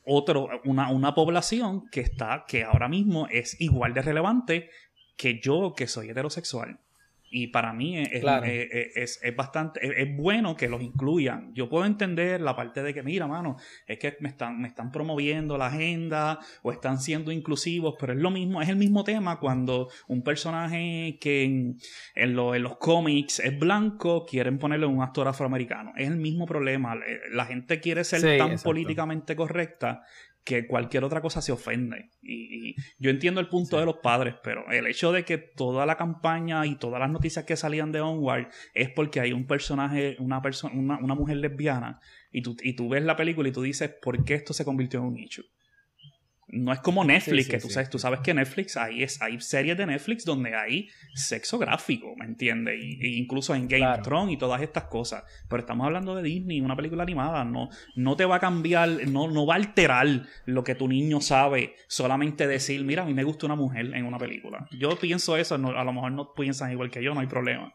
otro, 0.04 0.48
una, 0.64 0.90
una 0.90 1.14
población 1.14 1.88
que 1.90 2.00
está, 2.00 2.44
que 2.46 2.64
ahora 2.64 2.88
mismo 2.88 3.26
es 3.28 3.60
igual 3.60 3.94
de 3.94 4.02
relevante 4.02 4.70
que 5.16 5.40
yo, 5.40 5.74
que 5.76 5.86
soy 5.86 6.10
heterosexual. 6.10 6.78
Y 7.34 7.46
para 7.46 7.72
mí 7.72 7.96
es, 7.98 8.20
Claro. 8.20 8.44
es, 8.44 8.68
es- 8.94 9.20
es 9.22 9.34
bastante, 9.34 9.80
es, 10.02 10.14
bueno 10.16 10.54
que 10.54 10.68
los 10.68 10.82
incluyan. 10.82 11.54
Yo 11.54 11.70
puedo 11.70 11.86
entender 11.86 12.42
la 12.42 12.54
parte 12.54 12.82
de 12.82 12.92
que, 12.92 13.02
mira, 13.02 13.26
mano, 13.26 13.56
es 13.86 13.98
que 13.98 14.18
me 14.20 14.28
están, 14.28 14.60
me 14.60 14.68
están 14.68 14.92
promoviendo 14.92 15.56
la 15.56 15.68
agenda 15.68 16.38
o 16.62 16.72
están 16.72 17.00
siendo 17.00 17.32
inclusivos, 17.32 17.94
pero 17.98 18.12
es 18.12 18.18
lo 18.18 18.30
mismo, 18.30 18.60
es 18.60 18.68
el 18.68 18.76
mismo 18.76 19.02
tema 19.02 19.40
cuando 19.40 19.88
un 20.08 20.22
personaje 20.22 21.16
que 21.22 21.44
en, 21.44 21.78
en, 22.14 22.36
lo- 22.36 22.54
en 22.54 22.62
los 22.64 22.76
cómics 22.76 23.40
es 23.40 23.58
blanco, 23.58 24.26
quieren 24.26 24.58
ponerle 24.58 24.84
un 24.84 25.00
actor 25.00 25.26
afroamericano. 25.26 25.92
Es 25.96 26.08
el 26.08 26.16
mismo 26.18 26.44
problema. 26.44 26.94
Eh, 26.96 27.18
La 27.32 27.46
gente 27.46 27.80
quiere 27.80 28.04
ser 28.04 28.20
Sí, 28.20 28.26
tan 28.38 28.48
exacto. 28.52 28.64
políticamente 28.64 29.34
correcta 29.34 30.02
que 30.44 30.66
cualquier 30.66 31.04
otra 31.04 31.20
cosa 31.20 31.40
se 31.40 31.52
ofende. 31.52 32.10
Y, 32.20 32.70
y 32.70 32.76
yo 32.98 33.10
entiendo 33.10 33.40
el 33.40 33.48
punto 33.48 33.78
de 33.78 33.86
los 33.86 33.96
padres, 33.96 34.34
pero 34.42 34.70
el 34.70 34.86
hecho 34.86 35.12
de 35.12 35.24
que 35.24 35.38
toda 35.38 35.86
la 35.86 35.96
campaña 35.96 36.66
y 36.66 36.76
todas 36.76 37.00
las 37.00 37.10
noticias 37.10 37.44
que 37.44 37.56
salían 37.56 37.92
de 37.92 38.00
Onward 38.00 38.48
es 38.74 38.90
porque 38.90 39.20
hay 39.20 39.32
un 39.32 39.46
personaje, 39.46 40.16
una 40.18 40.42
persona, 40.42 40.74
una, 40.74 40.98
una 40.98 41.14
mujer 41.14 41.36
lesbiana, 41.36 42.00
y 42.32 42.42
tú, 42.42 42.56
y 42.62 42.74
tú 42.74 42.88
ves 42.88 43.04
la 43.04 43.16
película 43.16 43.48
y 43.48 43.52
tú 43.52 43.62
dices, 43.62 43.90
¿por 44.02 44.24
qué 44.24 44.34
esto 44.34 44.52
se 44.52 44.64
convirtió 44.64 45.00
en 45.00 45.06
un 45.06 45.18
issue? 45.18 45.44
No 46.54 46.70
es 46.70 46.80
como 46.80 47.02
Netflix, 47.02 47.44
Sí, 47.46 47.50
sí, 47.50 47.50
que 47.50 47.58
tú 47.62 47.68
sí. 47.68 47.74
sabes, 47.74 47.88
tú 47.88 47.98
sabes 47.98 48.20
que 48.20 48.34
Netflix 48.34 48.76
hay, 48.76 49.02
es, 49.02 49.22
hay 49.22 49.40
series 49.40 49.74
de 49.78 49.86
Netflix 49.86 50.22
donde 50.26 50.54
hay 50.54 50.88
sexo 51.14 51.58
gráfico, 51.58 52.14
¿me 52.16 52.26
entiendes? 52.26 52.78
Y, 52.78 52.98
y 53.00 53.16
incluso 53.18 53.54
en 53.54 53.68
Game 53.68 53.78
Claro. 53.80 54.02
of 54.02 54.06
Thrones 54.06 54.34
y 54.34 54.36
todas 54.36 54.60
estas 54.60 54.84
cosas. 54.84 55.24
Pero 55.48 55.60
estamos 55.60 55.86
hablando 55.86 56.14
de 56.14 56.22
Disney, 56.22 56.60
una 56.60 56.76
película 56.76 57.04
animada, 57.04 57.42
no, 57.44 57.70
no 57.96 58.16
te 58.16 58.26
va 58.26 58.36
a 58.36 58.40
cambiar, 58.40 58.88
no, 59.08 59.28
no 59.28 59.46
va 59.46 59.54
a 59.54 59.56
alterar 59.56 60.06
lo 60.44 60.62
que 60.62 60.74
tu 60.74 60.88
niño 60.88 61.22
sabe 61.22 61.74
solamente 61.88 62.46
decir, 62.46 62.84
mira, 62.84 63.02
a 63.04 63.06
mí 63.06 63.14
me 63.14 63.24
gusta 63.24 63.46
una 63.46 63.56
mujer 63.56 63.86
en 63.94 64.04
una 64.04 64.18
película. 64.18 64.68
Yo 64.78 64.90
pienso 64.98 65.38
eso, 65.38 65.56
no- 65.56 65.70
a 65.70 65.84
lo 65.84 65.92
mejor 65.94 66.12
no 66.12 66.34
piensan 66.34 66.70
igual 66.70 66.90
que 66.90 67.02
yo, 67.02 67.14
no 67.14 67.20
hay 67.20 67.28
problema. 67.28 67.72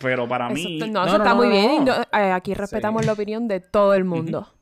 Pero 0.00 0.28
para 0.28 0.46
Eso, 0.52 0.68
mí... 0.68 0.78
no, 0.78 0.86
No, 0.86 1.04
eso 1.04 1.18
no, 1.18 1.24
está 1.24 1.30
no, 1.30 1.36
muy 1.36 1.46
no, 1.48 1.52
bien. 1.52 1.70
y 1.72 1.78
no. 1.80 1.84
no- 1.86 2.02
eh, 2.16 2.30
aquí 2.30 2.54
respetamos 2.54 3.02
Sí. 3.02 3.06
la 3.06 3.12
opinión 3.14 3.48
de 3.48 3.58
todo 3.58 3.94
el 3.94 4.04
mundo. 4.04 4.54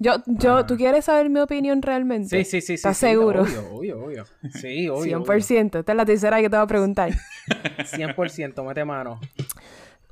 Yo, 0.00 0.12
yo, 0.26 0.58
Ah. 0.58 0.66
¿tú 0.66 0.76
quieres 0.76 1.06
saber 1.06 1.28
mi 1.28 1.40
opinión 1.40 1.82
realmente? 1.82 2.44
Sí, 2.44 2.44
sí, 2.44 2.60
sí. 2.60 2.66
sí, 2.68 2.74
¿Estás 2.74 2.96
sí, 2.96 3.06
seguro? 3.06 3.42
Obvio, 3.42 3.68
obvio, 3.72 4.04
obvio. 4.04 4.24
Sí, 4.52 4.88
obvio. 4.88 5.24
100%. 5.24 5.80
Esta 5.80 5.92
es 5.92 5.96
la 5.96 6.04
tercera 6.04 6.40
que 6.40 6.48
te 6.48 6.56
voy 6.56 6.64
a 6.64 6.66
preguntar. 6.68 7.10
obvio. 7.48 8.08
100%, 8.14 8.64
mete 8.64 8.84
mano. 8.84 9.20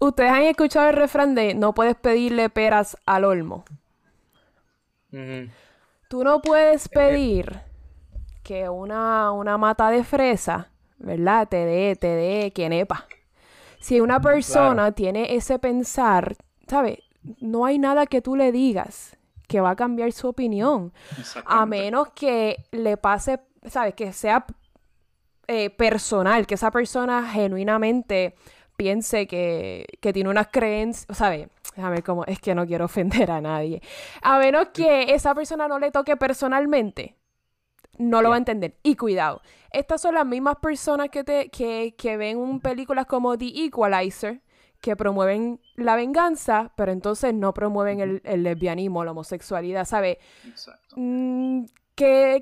Ustedes 0.00 0.30
han 0.30 0.42
escuchado 0.42 0.90
el 0.90 0.96
refrán 0.96 1.34
de 1.34 1.54
no 1.54 1.72
puedes 1.72 1.94
pedirle 1.94 2.50
peras 2.50 2.96
al 3.06 3.24
olmo. 3.24 3.64
Tú 6.08 6.22
no 6.24 6.42
puedes 6.42 6.88
pedir 6.88 7.60
que 8.42 8.68
una, 8.68 9.32
una 9.32 9.56
mata 9.56 9.90
de 9.90 10.04
fresa, 10.04 10.68
¿verdad? 10.98 11.48
Te 11.48 11.64
dé, 11.64 11.96
te 11.96 12.08
dé 12.08 12.50
quenepa. 12.52 13.06
Si 13.80 14.00
una 14.00 14.20
persona 14.20 14.92
tiene 14.92 15.34
ese 15.34 15.58
pensar, 15.58 16.36
¿sabes? 16.68 16.98
No 17.40 17.64
hay 17.64 17.78
nada 17.78 18.06
que 18.06 18.20
tú 18.20 18.36
le 18.36 18.52
digas 18.52 19.16
que 19.56 19.60
va 19.62 19.70
a 19.70 19.76
cambiar 19.76 20.12
su 20.12 20.28
opinión. 20.28 20.92
A 21.46 21.64
menos 21.64 22.08
que 22.14 22.66
le 22.72 22.98
pase, 22.98 23.40
¿sabes? 23.64 23.94
Que 23.94 24.12
sea 24.12 24.44
eh, 25.48 25.70
personal, 25.70 26.46
que 26.46 26.54
esa 26.56 26.70
persona 26.70 27.26
genuinamente 27.26 28.34
piense 28.76 29.26
que, 29.26 29.86
que 30.02 30.12
tiene 30.12 30.28
unas 30.28 30.48
creencias, 30.48 31.16
¿sabes? 31.16 31.48
A 31.78 31.88
ver 31.88 32.02
cómo, 32.04 32.24
es 32.26 32.38
que 32.38 32.54
no 32.54 32.66
quiero 32.66 32.84
ofender 32.84 33.30
a 33.30 33.40
nadie. 33.40 33.80
A 34.20 34.38
menos 34.38 34.68
que 34.74 35.14
esa 35.14 35.34
persona 35.34 35.66
no 35.68 35.78
le 35.78 35.90
toque 35.90 36.16
personalmente, 36.18 37.14
no 37.96 38.20
lo 38.20 38.28
va 38.28 38.34
a 38.34 38.38
entender. 38.38 38.74
Y 38.82 38.94
cuidado, 38.96 39.40
estas 39.70 40.02
son 40.02 40.16
las 40.16 40.26
mismas 40.26 40.56
personas 40.56 41.08
que, 41.08 41.24
te, 41.24 41.48
que, 41.48 41.94
que 41.96 42.18
ven 42.18 42.36
un- 42.36 42.60
películas 42.60 43.06
como 43.06 43.38
The 43.38 43.64
Equalizer, 43.64 44.42
que 44.86 44.94
promueven 44.94 45.60
la 45.74 45.96
venganza, 45.96 46.70
pero 46.76 46.92
entonces 46.92 47.34
no 47.34 47.52
promueven 47.52 47.98
el, 47.98 48.22
el 48.24 48.44
lesbianismo, 48.44 49.04
la 49.04 49.10
homosexualidad, 49.10 49.84
¿sabes? 49.84 50.18
Exacto. 50.46 50.94
Mm, 50.96 51.64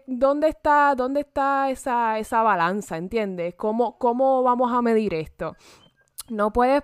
¿dónde 0.07 0.49
está, 0.49 0.95
dónde 0.95 1.20
está 1.20 1.70
esa, 1.70 2.18
esa 2.18 2.42
balanza, 2.42 2.99
entiendes? 2.99 3.55
¿Cómo, 3.55 3.97
¿Cómo 3.97 4.42
vamos 4.42 4.70
a 4.74 4.82
medir 4.82 5.14
esto? 5.14 5.57
No 6.28 6.53
puedes, 6.53 6.82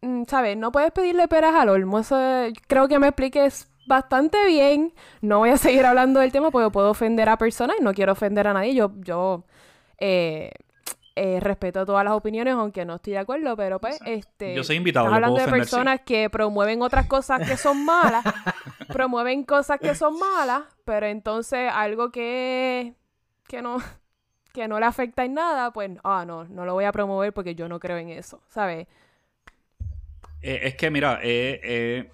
mm, 0.00 0.22
¿sabes? 0.28 0.56
No 0.56 0.72
puedes 0.72 0.92
pedirle 0.92 1.28
peras 1.28 1.54
al 1.56 1.68
olmo. 1.68 1.98
Eso 1.98 2.16
creo 2.66 2.88
que 2.88 2.98
me 2.98 3.08
expliques 3.08 3.70
bastante 3.86 4.46
bien. 4.46 4.94
No 5.20 5.40
voy 5.40 5.50
a 5.50 5.58
seguir 5.58 5.84
hablando 5.84 6.20
del 6.20 6.32
tema 6.32 6.50
porque 6.50 6.70
puedo 6.70 6.88
ofender 6.88 7.28
a 7.28 7.36
personas 7.36 7.76
y 7.78 7.84
no 7.84 7.92
quiero 7.92 8.12
ofender 8.12 8.46
a 8.46 8.54
nadie. 8.54 8.74
Yo, 8.74 8.92
yo 9.00 9.44
eh, 9.98 10.52
eh, 11.14 11.40
respeto 11.40 11.84
todas 11.84 12.04
las 12.04 12.14
opiniones, 12.14 12.54
aunque 12.54 12.84
no 12.84 12.96
estoy 12.96 13.14
de 13.14 13.18
acuerdo, 13.18 13.56
pero 13.56 13.80
pues, 13.80 13.94
Exacto. 13.96 14.12
este... 14.12 14.54
Yo 14.54 14.64
soy 14.64 14.76
invitado, 14.76 15.06
Estás 15.06 15.16
hablando 15.16 15.36
de 15.36 15.42
ofender, 15.44 15.64
sí. 15.66 15.70
personas 15.70 16.00
que 16.04 16.30
promueven 16.30 16.82
otras 16.82 17.06
cosas 17.06 17.46
que 17.48 17.56
son 17.56 17.84
malas, 17.84 18.24
promueven 18.88 19.44
cosas 19.44 19.78
que 19.80 19.94
son 19.94 20.18
malas, 20.18 20.62
pero 20.84 21.06
entonces 21.06 21.70
algo 21.72 22.10
que, 22.10 22.94
que 23.46 23.62
no 23.62 23.78
que 24.52 24.68
no 24.68 24.78
le 24.78 24.86
afecta 24.86 25.24
en 25.24 25.34
nada, 25.34 25.72
pues, 25.72 25.90
ah, 26.04 26.24
no, 26.26 26.44
no 26.44 26.64
lo 26.64 26.74
voy 26.74 26.84
a 26.84 26.92
promover 26.92 27.32
porque 27.32 27.54
yo 27.54 27.68
no 27.68 27.80
creo 27.80 27.96
en 27.96 28.10
eso, 28.10 28.42
¿sabes? 28.48 28.86
Eh, 30.42 30.60
es 30.64 30.74
que, 30.74 30.90
mira, 30.90 31.20
eh, 31.22 31.60
eh, 31.62 32.10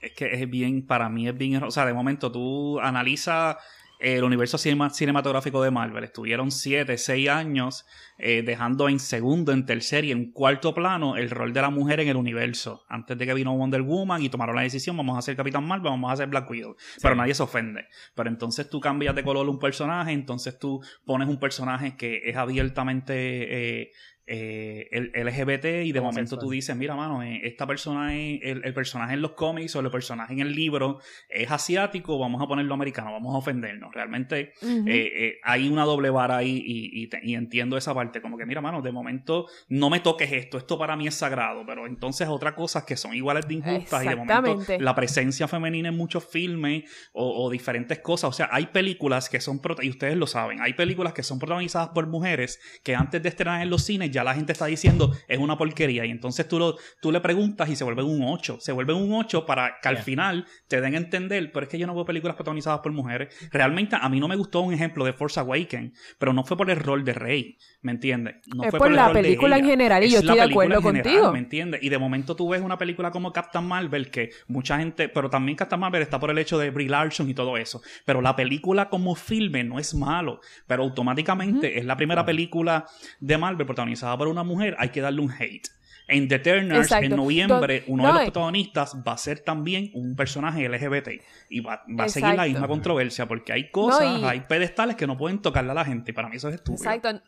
es 0.00 0.12
que 0.12 0.32
es 0.32 0.48
bien, 0.48 0.86
para 0.86 1.08
mí 1.08 1.28
es 1.28 1.36
bien, 1.36 1.62
o 1.62 1.70
sea, 1.70 1.86
de 1.86 1.92
momento 1.92 2.30
tú 2.30 2.78
analizas 2.80 3.56
el 4.00 4.24
universo 4.24 4.58
cinema- 4.58 4.90
cinematográfico 4.90 5.62
de 5.62 5.70
Marvel. 5.70 6.04
Estuvieron 6.04 6.50
siete, 6.50 6.96
seis 6.98 7.28
años 7.28 7.86
eh, 8.18 8.42
dejando 8.42 8.88
en 8.88 8.98
segundo, 8.98 9.52
en 9.52 9.66
tercer 9.66 10.04
y 10.04 10.12
en 10.12 10.32
cuarto 10.32 10.74
plano 10.74 11.16
el 11.16 11.30
rol 11.30 11.52
de 11.52 11.62
la 11.62 11.70
mujer 11.70 12.00
en 12.00 12.08
el 12.08 12.16
universo. 12.16 12.84
Antes 12.88 13.16
de 13.18 13.26
que 13.26 13.34
vino 13.34 13.56
Wonder 13.56 13.82
Woman 13.82 14.22
y 14.22 14.28
tomaron 14.28 14.56
la 14.56 14.62
decisión, 14.62 14.96
vamos 14.96 15.16
a 15.16 15.20
hacer 15.20 15.36
Capitán 15.36 15.64
Marvel, 15.64 15.90
vamos 15.90 16.10
a 16.10 16.14
hacer 16.14 16.28
Black 16.28 16.50
Widow. 16.50 16.76
Pero 17.00 17.14
nadie 17.14 17.34
se 17.34 17.42
ofende. 17.42 17.86
Pero 18.14 18.28
entonces 18.28 18.68
tú 18.68 18.80
cambias 18.80 19.14
de 19.14 19.22
color 19.22 19.48
un 19.48 19.58
personaje, 19.58 20.12
entonces 20.12 20.58
tú 20.58 20.82
pones 21.04 21.28
un 21.28 21.38
personaje 21.38 21.96
que 21.96 22.22
es 22.24 22.36
abiertamente... 22.36 23.80
eh, 23.80 23.92
eh, 24.32 24.88
el 24.92 25.10
LGBT 25.14 25.84
y 25.84 25.92
de 25.92 26.00
momento 26.00 26.36
tú 26.38 26.50
dices, 26.50 26.76
mira, 26.76 26.94
mano, 26.94 27.22
eh, 27.22 27.40
esta 27.42 27.66
persona 27.66 28.16
es 28.16 28.40
el, 28.42 28.64
el 28.64 28.72
personaje 28.72 29.14
en 29.14 29.22
los 29.22 29.32
cómics 29.32 29.74
o 29.74 29.80
el 29.80 29.90
personaje 29.90 30.32
en 30.32 30.38
el 30.40 30.54
libro 30.54 31.00
es 31.28 31.50
asiático, 31.50 32.16
vamos 32.18 32.40
a 32.40 32.46
ponerlo 32.46 32.72
americano, 32.74 33.12
vamos 33.12 33.34
a 33.34 33.38
ofendernos. 33.38 33.92
Realmente 33.92 34.52
eh, 34.88 35.12
eh, 35.16 35.40
hay 35.42 35.68
una 35.68 35.84
doble 35.84 36.10
vara 36.10 36.36
ahí 36.36 36.62
y, 36.64 37.02
y 37.02 37.06
te- 37.08 37.20
y 37.22 37.34
entiendo 37.34 37.76
esa 37.76 37.92
parte, 37.92 38.20
como 38.22 38.38
que 38.38 38.46
mira, 38.46 38.60
mano, 38.60 38.82
de 38.82 38.92
momento 38.92 39.46
no 39.68 39.90
me 39.90 39.98
toques 40.00 40.30
esto, 40.32 40.58
esto 40.58 40.78
para 40.78 40.94
mí 40.96 41.08
es 41.08 41.14
sagrado, 41.16 41.64
pero 41.66 41.86
entonces 41.86 42.28
otras 42.28 42.54
cosas 42.54 42.84
que 42.84 42.96
son 42.96 43.14
iguales 43.14 43.48
de 43.48 43.54
injustas 43.54 44.04
y 44.04 44.08
de 44.08 44.16
momento 44.16 44.54
la 44.80 44.94
presencia 44.94 45.48
femenina 45.48 45.88
en 45.88 45.96
muchos 45.96 46.24
filmes 46.24 46.84
o, 47.12 47.44
o 47.44 47.50
diferentes 47.50 47.98
cosas, 47.98 48.30
o 48.30 48.32
sea, 48.32 48.48
hay 48.52 48.66
películas 48.66 49.28
que 49.28 49.40
son, 49.40 49.60
y 49.82 49.90
ustedes 49.90 50.16
lo 50.16 50.26
saben, 50.28 50.60
hay 50.60 50.74
películas 50.74 51.12
que 51.14 51.22
son 51.24 51.38
protagonizadas 51.40 51.88
por 51.88 52.06
mujeres 52.06 52.60
que 52.84 52.94
antes 52.94 53.22
de 53.22 53.28
estrenar 53.28 53.62
en 53.62 53.70
los 53.70 53.82
cines 53.82 54.10
ya 54.10 54.19
la 54.24 54.34
gente 54.34 54.52
está 54.52 54.66
diciendo 54.66 55.12
es 55.28 55.38
una 55.38 55.56
porquería 55.58 56.04
y 56.06 56.10
entonces 56.10 56.46
tú, 56.48 56.58
lo, 56.58 56.76
tú 57.00 57.12
le 57.12 57.20
preguntas 57.20 57.68
y 57.68 57.76
se 57.76 57.84
vuelve 57.84 58.02
un 58.02 58.22
8, 58.22 58.58
se 58.60 58.72
vuelve 58.72 58.92
un 58.92 59.12
8 59.12 59.46
para 59.46 59.74
que 59.82 59.88
al 59.88 59.96
Yeah. 59.96 60.04
final 60.04 60.46
te 60.68 60.80
den 60.80 60.94
a 60.94 60.98
entender, 60.98 61.50
pero 61.52 61.64
es 61.64 61.70
que 61.70 61.78
yo 61.78 61.86
no 61.86 61.94
veo 61.94 62.04
películas 62.04 62.36
protagonizadas 62.36 62.80
por 62.80 62.92
mujeres. 62.92 63.34
Realmente 63.52 63.96
a 64.00 64.08
mí 64.08 64.18
no 64.20 64.28
me 64.28 64.36
gustó 64.36 64.60
un 64.60 64.72
ejemplo 64.72 65.04
de 65.04 65.12
Force 65.12 65.38
Awakens, 65.40 65.98
pero 66.18 66.32
no 66.32 66.44
fue 66.44 66.56
por 66.56 66.70
el 66.70 66.76
rol 66.78 67.04
de 67.04 67.12
Rey, 67.12 67.58
¿me 67.82 67.92
entiendes? 67.92 68.36
No 68.54 68.64
Es 68.64 68.70
fue 68.70 68.78
por 68.78 68.88
el 68.88 68.96
la 68.96 69.06
rol 69.08 69.14
de 69.16 69.22
película 69.22 69.58
en 69.58 69.64
general, 69.66 70.02
y 70.02 70.06
Es 70.06 70.12
yo 70.12 70.16
la 70.18 70.20
estoy 70.20 70.36
de 70.36 70.42
película 70.42 70.64
acuerdo 70.64 70.88
en 70.88 70.94
general, 70.96 71.12
contigo. 71.14 71.32
¿me 71.32 71.38
entiendes? 71.40 71.82
Y 71.82 71.88
de 71.88 71.98
momento 71.98 72.34
tú 72.36 72.48
ves 72.48 72.62
una 72.62 72.78
película 72.78 73.10
como 73.10 73.32
Captain 73.32 73.64
Marvel 73.66 74.10
que 74.10 74.30
mucha 74.48 74.78
gente, 74.78 75.08
pero 75.08 75.28
también 75.28 75.56
Captain 75.56 75.80
Marvel 75.80 76.02
está 76.02 76.18
por 76.18 76.30
el 76.30 76.38
hecho 76.38 76.58
de 76.58 76.70
Brie 76.70 76.88
Larson 76.88 77.28
y 77.28 77.34
todo 77.34 77.56
eso, 77.56 77.82
pero 78.04 78.20
la 78.22 78.34
película 78.36 78.88
como 78.88 79.14
filme 79.14 79.64
no 79.64 79.78
es 79.78 79.94
malo, 79.94 80.40
pero 80.66 80.82
automáticamente 80.84 81.78
es 81.78 81.84
la 81.84 81.96
primera 81.96 82.24
película 82.24 82.86
de 83.20 83.36
Marvel 83.38 83.66
protagonizada 83.66 83.99
por 84.18 84.28
una 84.28 84.42
mujer, 84.42 84.76
hay 84.78 84.88
que 84.90 85.00
darle 85.00 85.20
un 85.20 85.30
hate. 85.30 85.68
En 86.08 86.26
The 86.26 86.36
Exacto. 86.36 87.06
en 87.06 87.14
noviembre, 87.14 87.84
uno 87.86 88.02
no, 88.02 88.08
de 88.08 88.14
los 88.14 88.22
protagonistas 88.24 88.96
va 89.06 89.12
a 89.12 89.16
ser 89.16 89.40
también 89.40 89.90
un 89.94 90.16
personaje 90.16 90.68
LGBT 90.68 91.22
y 91.48 91.60
va, 91.60 91.84
va 91.98 92.04
a 92.04 92.08
seguir 92.08 92.34
la 92.34 92.46
misma 92.46 92.66
controversia 92.66 93.28
porque 93.28 93.52
hay 93.52 93.70
cosas, 93.70 94.18
y- 94.20 94.24
hay 94.24 94.40
pedestales 94.40 94.96
que 94.96 95.06
no 95.06 95.16
pueden 95.16 95.40
tocarle 95.40 95.70
a 95.70 95.74
la 95.74 95.84
gente 95.84 96.10
y 96.10 96.14
para 96.14 96.28
mí 96.28 96.34
eso 96.36 96.48
es 96.48 96.56
estúpido. 96.56 96.82
Exacto. 96.90 97.22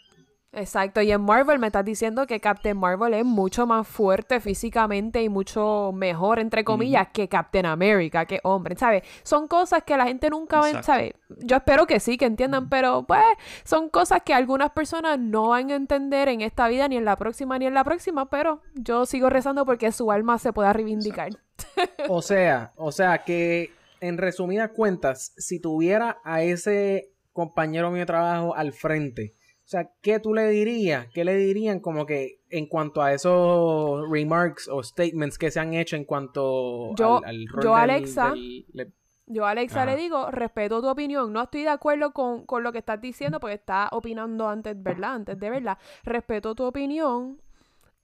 Exacto, 0.54 1.00
y 1.00 1.10
en 1.10 1.22
Marvel 1.22 1.58
me 1.58 1.68
estás 1.68 1.84
diciendo 1.84 2.26
que 2.26 2.38
Captain 2.38 2.76
Marvel 2.76 3.14
es 3.14 3.24
mucho 3.24 3.66
más 3.66 3.88
fuerte 3.88 4.38
físicamente 4.38 5.22
y 5.22 5.30
mucho 5.30 5.92
mejor, 5.94 6.38
entre 6.38 6.62
comillas, 6.62 7.08
que 7.10 7.26
Captain 7.26 7.64
America, 7.64 8.26
que 8.26 8.38
hombre, 8.42 8.76
¿sabes? 8.76 9.02
Son 9.22 9.48
cosas 9.48 9.82
que 9.84 9.96
la 9.96 10.04
gente 10.04 10.28
nunca 10.28 10.60
va, 10.60 10.68
Exacto. 10.68 10.86
¿sabes? 10.86 11.14
Yo 11.38 11.56
espero 11.56 11.86
que 11.86 12.00
sí, 12.00 12.18
que 12.18 12.26
entiendan, 12.26 12.68
pero 12.68 13.04
pues 13.04 13.22
son 13.64 13.88
cosas 13.88 14.20
que 14.26 14.34
algunas 14.34 14.72
personas 14.72 15.18
no 15.18 15.48
van 15.48 15.70
a 15.70 15.74
entender 15.74 16.28
en 16.28 16.42
esta 16.42 16.68
vida, 16.68 16.86
ni 16.86 16.98
en 16.98 17.06
la 17.06 17.16
próxima, 17.16 17.58
ni 17.58 17.64
en 17.64 17.72
la 17.72 17.84
próxima, 17.84 18.28
pero 18.28 18.60
yo 18.74 19.06
sigo 19.06 19.30
rezando 19.30 19.64
porque 19.64 19.90
su 19.90 20.12
alma 20.12 20.38
se 20.38 20.52
pueda 20.52 20.72
reivindicar. 20.72 21.30
O 22.08 22.20
sea, 22.20 22.72
o 22.76 22.90
sea 22.90 23.24
que 23.24 23.70
en 24.00 24.18
resumidas 24.18 24.70
cuentas, 24.70 25.32
si 25.38 25.60
tuviera 25.60 26.18
a 26.24 26.42
ese 26.42 27.12
compañero 27.32 27.90
mío 27.90 28.00
de 28.00 28.06
trabajo 28.06 28.54
al 28.54 28.72
frente, 28.72 29.34
o 29.64 29.68
sea, 29.72 29.90
¿qué 30.02 30.18
tú 30.20 30.34
le 30.34 30.48
dirías? 30.50 31.06
¿Qué 31.14 31.24
le 31.24 31.36
dirían 31.36 31.80
como 31.80 32.04
que 32.04 32.40
en 32.50 32.66
cuanto 32.66 33.00
a 33.02 33.12
esos 33.14 34.02
remarks 34.10 34.68
o 34.68 34.82
statements 34.82 35.38
que 35.38 35.50
se 35.50 35.60
han 35.60 35.72
hecho 35.74 35.96
en 35.96 36.04
cuanto 36.04 36.94
Yo- 36.96 37.18
al, 37.18 37.24
al 37.24 37.46
rol 37.48 37.64
yo, 37.64 37.70
del- 37.70 37.80
Alexa, 37.80 38.30
del- 38.32 38.92
Yo 39.26 39.46
a 39.46 39.50
Alexa 39.50 39.82
Ajá. 39.84 39.92
le 39.92 39.96
digo, 39.96 40.30
respeto 40.30 40.82
tu 40.82 40.88
opinión. 40.88 41.32
No 41.32 41.42
estoy 41.44 41.62
de 41.62 41.68
acuerdo 41.70 42.12
con, 42.12 42.44
con 42.44 42.62
lo 42.62 42.72
que 42.72 42.78
estás 42.78 43.00
diciendo 43.00 43.40
porque 43.40 43.54
estás 43.54 43.88
opinando 43.92 44.48
antes, 44.48 44.80
¿verdad? 44.82 45.14
Antes 45.14 45.38
de 45.38 45.48
verla. 45.48 45.78
Respeto 46.02 46.54
tu 46.54 46.64
opinión. 46.64 47.40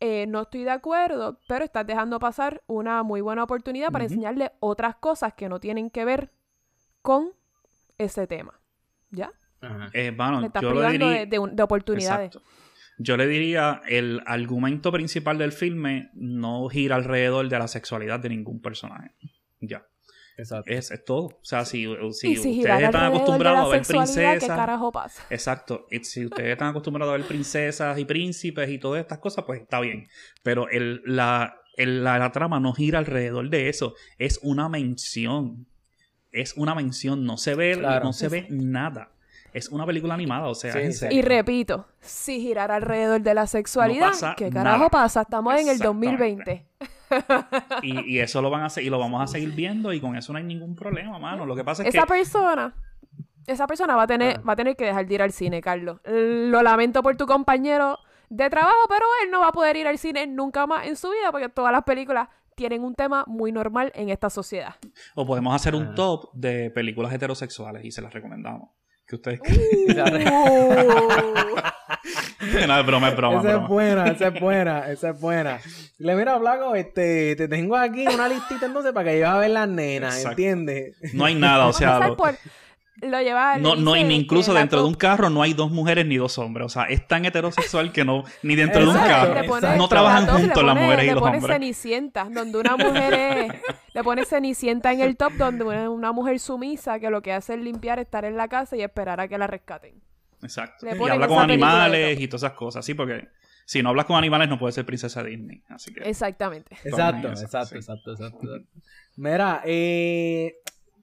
eh, 0.01 0.27
no 0.29 0.43
estoy 0.43 0.63
de 0.63 0.71
acuerdo, 0.71 1.41
pero 1.49 1.65
estás 1.65 1.85
dejando 1.85 2.21
pasar 2.21 2.63
una 2.69 3.03
muy 3.03 3.21
buena 3.21 3.43
oportunidad 3.43 3.91
para 3.91 4.05
enseñarle 4.05 4.53
otras 4.61 4.95
cosas 4.95 5.35
que 5.35 5.49
no 5.49 5.59
tienen 5.59 5.91
que 5.91 6.05
ver 6.05 6.31
con 7.03 7.33
ese 7.99 8.29
tema. 8.29 8.61
¿Ya? 9.11 9.33
Eh, 9.93 10.13
bueno, 10.17 10.41
Le 10.41 10.47
estás 10.49 10.63
yo 10.63 10.71
privando 10.71 11.07
diría... 11.09 11.21
de, 11.21 11.27
de 11.27 11.39
un- 11.39 11.57
de 11.57 11.63
oportunidades. 11.63 12.27
Exacto. 12.37 12.49
Yo 13.01 13.17
le 13.17 13.27
diría, 13.29 13.81
el 13.89 14.21
argumento 14.27 14.91
principal 14.91 15.39
del 15.39 15.53
filme 15.53 16.11
no 16.15 16.69
gira 16.69 16.97
alrededor 16.97 17.49
de 17.49 17.59
la 17.59 17.69
sexualidad 17.69 18.19
de 18.21 18.29
ningún 18.31 18.61
personaje. 18.61 19.13
Ya. 19.61 19.85
Exacto. 20.37 20.71
Es, 20.71 20.91
es 20.93 21.05
todo. 21.05 21.27
O 21.27 21.41
sea, 21.43 21.65
si, 21.65 21.85
si, 22.13 22.29
y 22.33 22.37
si 22.37 22.59
ustedes 22.61 22.83
están 22.85 23.07
acostumbrados 23.07 23.67
a 23.67 23.69
ver 23.69 23.85
sexualidad, 23.85 24.15
¿qué 24.15 24.31
princesas... 24.39 24.57
carajo 24.57 24.93
pasa? 24.93 25.23
Exacto. 25.31 25.87
Y 25.91 25.99
si 26.05 26.27
ustedes 26.27 26.53
están 26.53 26.69
acostumbrados 26.69 27.13
a 27.15 27.17
ver 27.19 27.27
princesas 27.27 27.99
y 27.99 28.05
príncipes 28.05 28.69
y 28.71 28.79
todas 28.79 29.01
estas 29.01 29.19
cosas, 29.19 29.45
pues 29.47 29.61
está 29.63 29.81
bien. 29.81 30.07
Pero 30.45 30.69
el, 30.69 31.01
la, 31.05 31.55
el- 31.77 32.03
la, 32.05 32.19
la 32.19 32.31
trama 32.33 32.61
no 32.61 32.73
gira 32.73 32.99
alrededor 33.01 33.49
de 33.51 33.69
eso. 33.69 33.95
Es 34.17 34.39
una 34.43 34.69
mención. 34.69 35.67
Es 36.31 36.55
una 36.57 36.75
mención. 36.77 37.25
No 37.25 37.37
se 37.37 37.55
ve, 37.57 37.77
Claro. 37.79 38.05
no 38.05 38.13
se 38.13 38.29
ve 38.29 38.47
nada. 38.51 39.13
Es 39.53 39.69
una 39.71 39.87
película 39.87 40.15
animada, 40.15 40.49
o 40.49 40.55
sea, 40.55 40.73
Sí, 40.73 40.79
en 40.81 40.93
serio. 40.93 41.19
Y 41.19 41.23
repito, 41.23 41.87
si 42.01 42.41
girar 42.41 42.71
alrededor 42.71 43.21
de 43.23 43.35
la 43.35 43.47
sexualidad, 43.47 44.09
pasa 44.09 44.35
¿qué 44.37 44.51
nada. 44.51 44.65
carajo 44.73 44.91
pasa? 44.91 45.23
Estamos 45.23 45.55
en 45.55 45.69
el 45.69 45.75
Exactamente. 45.77 46.67
2020. 47.09 47.83
Y, 47.83 48.17
y 48.17 48.19
eso 48.21 48.43
lo 48.43 48.51
van 48.51 48.63
a 48.63 48.67
hacer, 48.67 48.85
y 48.85 48.91
lo 48.91 48.99
vamos 48.99 49.23
a 49.23 49.27
seguir 49.27 49.51
viendo, 49.53 49.93
y 49.93 50.01
con 50.01 50.17
eso 50.17 50.33
no 50.33 50.39
hay 50.39 50.45
ningún 50.45 50.75
problema, 50.77 51.19
mano. 51.19 51.47
Lo 51.47 51.57
que 51.57 51.65
pasa 51.65 51.83
es 51.83 51.95
esa 51.95 52.03
que. 52.03 52.09
persona, 52.09 52.75
esa 53.47 53.67
persona 53.67 53.97
va 53.97 54.03
a 54.03 54.07
tener, 54.07 54.47
va 54.47 54.53
a 54.53 54.57
tener 54.57 54.77
que 54.77 54.85
dejar 54.85 55.07
de 55.07 55.15
ir 55.15 55.23
al 55.23 55.33
cine, 55.33 55.61
Carlos. 55.63 56.01
Lo 56.05 56.63
lamento 56.63 57.03
por 57.03 57.17
tu 57.17 57.27
compañero 57.27 57.99
de 58.29 58.51
trabajo, 58.51 58.77
pero 58.89 59.05
él 59.25 59.31
no 59.31 59.41
va 59.41 59.49
a 59.49 59.53
poder 59.53 59.77
ir 59.77 59.87
al 59.87 59.97
cine 59.99 60.27
nunca 60.27 60.67
más 60.67 60.87
en 60.87 60.97
su 60.97 61.09
vida 61.11 61.33
porque 61.33 61.49
todas 61.49 61.73
las 61.73 61.83
películas 61.85 62.29
tienen 62.55 62.83
un 62.85 62.95
tema 62.95 63.25
muy 63.27 63.53
normal 63.53 63.91
en 63.95 64.11
esta 64.11 64.29
sociedad. 64.29 64.75
O 65.15 65.25
podemos 65.25 65.55
hacer 65.55 65.75
un 65.75 65.85
Ah. 65.85 65.95
top 65.95 66.31
de 66.35 66.71
películas 66.71 67.13
heterosexuales 67.13 67.85
y 67.85 67.91
se 67.91 68.03
las 68.03 68.13
recomendamos. 68.13 68.69
Que 69.09 69.17
ustedes. 69.17 69.41
no, 72.67 72.79
es 72.79 72.87
broma, 72.87 73.09
es 73.09 73.17
broma. 73.17 73.41
Esa 73.41 73.57
es 73.57 73.69
buena, 73.69 74.07
esa 74.09 74.29
es 74.29 74.41
buena, 74.41 74.91
esa 74.91 75.11
es 75.11 75.21
buena. 75.21 75.61
Le 75.99 76.15
mira, 76.15 76.39
Flaco, 76.39 76.75
este, 76.75 77.35
te 77.37 77.49
tengo 77.49 77.77
aquí 77.77 78.07
una 78.07 78.29
listita 78.29 78.67
entonces 78.67 78.93
para 78.93 79.07
que 79.07 79.17
lleves 79.17 79.29
a 79.29 79.39
ver 79.39 79.51
las 79.51 79.69
nenas, 79.69 80.15
Exacto. 80.17 80.31
¿entiendes? 80.43 80.97
No 81.15 81.25
hay 81.25 81.35
nada, 81.35 81.67
o 81.69 81.73
sea. 81.73 81.99
Lo- 82.07 82.17
por- 82.17 82.37
lo 83.01 83.21
lleva, 83.21 83.57
le 83.57 83.63
No, 83.63 83.77
no, 83.77 83.97
y 83.97 84.05
ni 84.05 84.17
incluso 84.17 84.53
dentro 84.53 84.83
de 84.83 84.89
un 84.89 84.95
carro 84.95 85.31
no 85.31 85.43
hay 85.43 85.53
dos 85.55 85.71
mujeres 85.71 86.05
ni 86.07 86.17
dos 86.17 86.37
hombres. 86.39 86.67
O 86.67 86.69
sea, 86.69 86.85
es 86.85 87.07
tan 87.07 87.25
heterosexual 87.25 87.93
que 87.93 88.05
no, 88.05 88.25
ni 88.43 88.57
dentro 88.57 88.81
de 88.83 88.89
un 88.89 88.95
carro. 88.97 89.35
le 89.35 89.45
pone-. 89.45 89.77
No 89.77 89.89
trabajan 89.89 90.27
la 90.27 90.33
le 90.35 90.41
juntos 90.41 90.63
las 90.65 90.75
pone- 90.75 90.85
mujeres 90.85 91.05
y 91.05 91.09
le 91.09 91.13
los 91.15 91.23
pone 91.23 91.37
hombres. 91.39 91.55
Cenicienta, 91.55 92.25
donde 92.31 92.59
una 92.59 92.77
mujer 92.77 93.15
es, 93.15 93.53
le 93.95 94.05
pone 94.05 94.25
Cenicienta 94.25 94.93
en 94.93 95.01
el 95.01 95.17
top, 95.17 95.33
donde 95.35 95.65
una, 95.65 95.89
una 95.91 96.13
mujer 96.13 96.39
sumisa 96.41 96.99
que 96.99 97.11
lo 97.11 97.23
que 97.23 97.33
hace 97.33 97.55
es 97.55 97.61
limpiar, 97.61 97.99
estar 97.99 98.25
en 98.25 98.37
la 98.37 98.49
casa 98.49 98.77
y 98.77 98.83
esperar 98.83 99.21
a 99.21 99.29
que 99.29 99.39
la 99.39 99.47
rescaten. 99.47 99.95
Exacto. 100.43 100.87
Le 100.87 100.97
Y 100.97 101.09
habla 101.11 101.27
con 101.29 101.39
animales 101.39 102.21
y 102.21 102.29
todas 102.29 102.43
esas 102.45 102.57
cosas, 102.57 102.85
sí, 102.85 102.95
porque 102.95 103.29
si 103.65 103.83
no 103.83 103.91
hablas 103.91 104.07
con 104.07 104.17
animales 104.17 104.49
no 104.49 104.59
puedes 104.59 104.75
ser 104.75 104.87
princesa 104.87 105.23
Disney. 105.23 105.63
Así 105.69 105.93
que. 105.93 106.09
Exactamente. 106.09 106.77
Exacto, 106.85 107.33
eso, 107.33 107.43
exacto, 107.45 107.67
sí. 107.69 107.77
exacto, 107.77 108.11
exacto, 108.13 108.47
exacto. 108.55 108.69
Mira, 109.17 109.63
eh, 109.65 110.55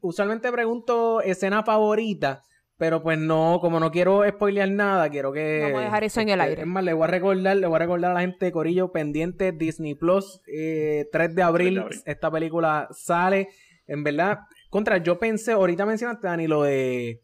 usualmente 0.02 0.52
pregunto 0.52 1.22
escena 1.22 1.64
favorita, 1.64 2.44
pero 2.78 3.02
pues 3.02 3.18
no, 3.18 3.60
como 3.62 3.80
no 3.80 3.92
quiero 3.92 4.28
spoilear 4.28 4.70
nada, 4.70 5.10
quiero 5.10 5.32
que... 5.32 5.62
Vamos 5.64 5.82
a 5.82 5.84
dejar 5.84 6.04
eso 6.04 6.22
en 6.22 6.30
el 6.30 6.40
este, 6.40 6.50
aire. 6.50 6.62
Es 6.64 6.68
más, 6.68 6.84
le 6.84 6.94
voy 6.94 7.04
a 7.06 7.08
recordar, 7.08 7.58
le 7.58 7.68
voy 7.68 7.76
a 7.76 7.80
recordar 7.80 8.12
a 8.12 8.14
la 8.16 8.22
gente 8.22 8.46
de 8.46 8.52
Corillo 8.52 8.92
pendiente 8.92 9.52
Disney 9.52 9.96
Plus, 9.96 10.42
eh, 10.48 11.08
3 11.12 11.36
de 11.36 11.42
abril, 11.44 11.68
3 11.68 11.76
de 11.76 11.82
abril. 11.82 12.02
esta 12.06 12.32
película 12.32 12.88
sale. 12.92 13.50
En 13.88 14.04
verdad, 14.04 14.40
contra, 14.70 14.98
yo 14.98 15.20
pensé, 15.20 15.52
ahorita 15.52 15.86
mencionaste, 15.86 16.28
Dani, 16.28 16.48
lo 16.48 16.64
de 16.64 17.22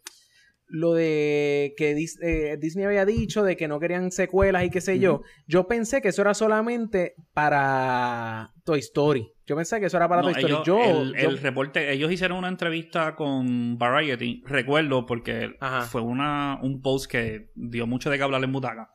lo 0.74 0.94
de 0.94 1.74
que 1.78 1.94
Dis- 1.96 2.18
eh, 2.24 2.58
Disney 2.60 2.86
había 2.86 3.06
dicho 3.06 3.44
de 3.44 3.58
que 3.58 3.68
no 3.68 3.80
querían 3.80 4.12
secuelas 4.12 4.64
y 4.64 4.70
qué 4.70 4.80
sé 4.82 5.00
yo. 5.00 5.22
Yo 5.48 5.68
pensé 5.68 6.02
que 6.02 6.08
eso 6.10 6.22
era 6.22 6.34
solamente 6.34 7.14
para 7.34 8.54
Toy 8.64 8.80
Story. 8.80 9.28
Yo 9.46 9.56
pensé 9.56 9.80
que 9.80 9.88
eso 9.88 9.98
era 9.98 10.08
para 10.08 10.22
No, 10.22 10.32
Toy 10.32 10.38
Story. 10.42 10.54
ellos, 10.54 10.66
yo, 10.66 11.02
el, 11.02 11.14
yo- 11.16 11.30
el 11.30 11.38
reporte, 11.40 11.92
ellos 11.92 12.12
hicieron 12.12 12.38
una 12.38 12.48
entrevista 12.48 13.16
con 13.16 13.78
Variety, 13.78 14.42
recuerdo, 14.46 15.06
porque 15.06 15.56
Ajá. 15.60 15.82
fue 15.82 16.02
una, 16.02 16.60
un 16.62 16.82
post 16.82 17.12
que 17.12 17.50
dio 17.56 17.86
mucho 17.88 18.10
de 18.10 18.18
qué 18.18 18.24
hablar 18.24 18.44
en 18.44 18.52
Butaca. 18.54 18.90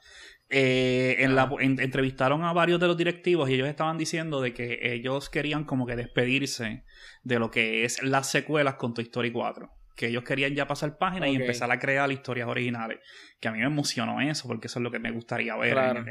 Eh, 0.49 1.17
en 1.19 1.35
la, 1.35 1.51
en- 1.61 1.81
entrevistaron 1.81 2.45
a 2.45 2.53
varios 2.53 2.79
de 2.79 2.87
los 2.87 2.97
directivos 2.97 3.51
y 3.51 3.55
ellos 3.55 3.69
estaban 3.69 3.99
diciendo 3.99 4.41
de 4.41 4.55
que 4.55 4.79
ellos 4.95 5.29
querían 5.29 5.65
como 5.65 5.87
que 5.87 5.97
despedirse 5.97 6.85
de 7.25 7.39
lo 7.41 7.51
que 7.51 7.85
es 7.85 8.01
las 8.03 8.31
secuelas 8.31 8.77
con 8.77 8.95
Toy 8.95 9.05
Story 9.05 9.33
4. 9.33 9.69
Que 9.97 10.09
ellos 10.09 10.25
querían 10.25 10.55
ya 10.55 10.67
pasar 10.67 10.99
página 10.99 11.27
y 11.29 11.35
empezar 11.37 11.71
a 11.73 11.79
crear 11.79 12.13
historias 12.13 12.47
originales. 12.49 12.99
Que 13.41 13.49
a 13.49 13.53
mí 13.53 13.59
me 13.61 13.65
emocionó 13.65 14.21
eso, 14.21 14.47
porque 14.47 14.67
eso 14.67 14.79
es 14.79 14.83
lo 14.83 14.91
que 14.91 14.99
me 14.99 15.11
gustaría 15.11 15.57
ver 15.57 15.73
Claro. 15.73 16.05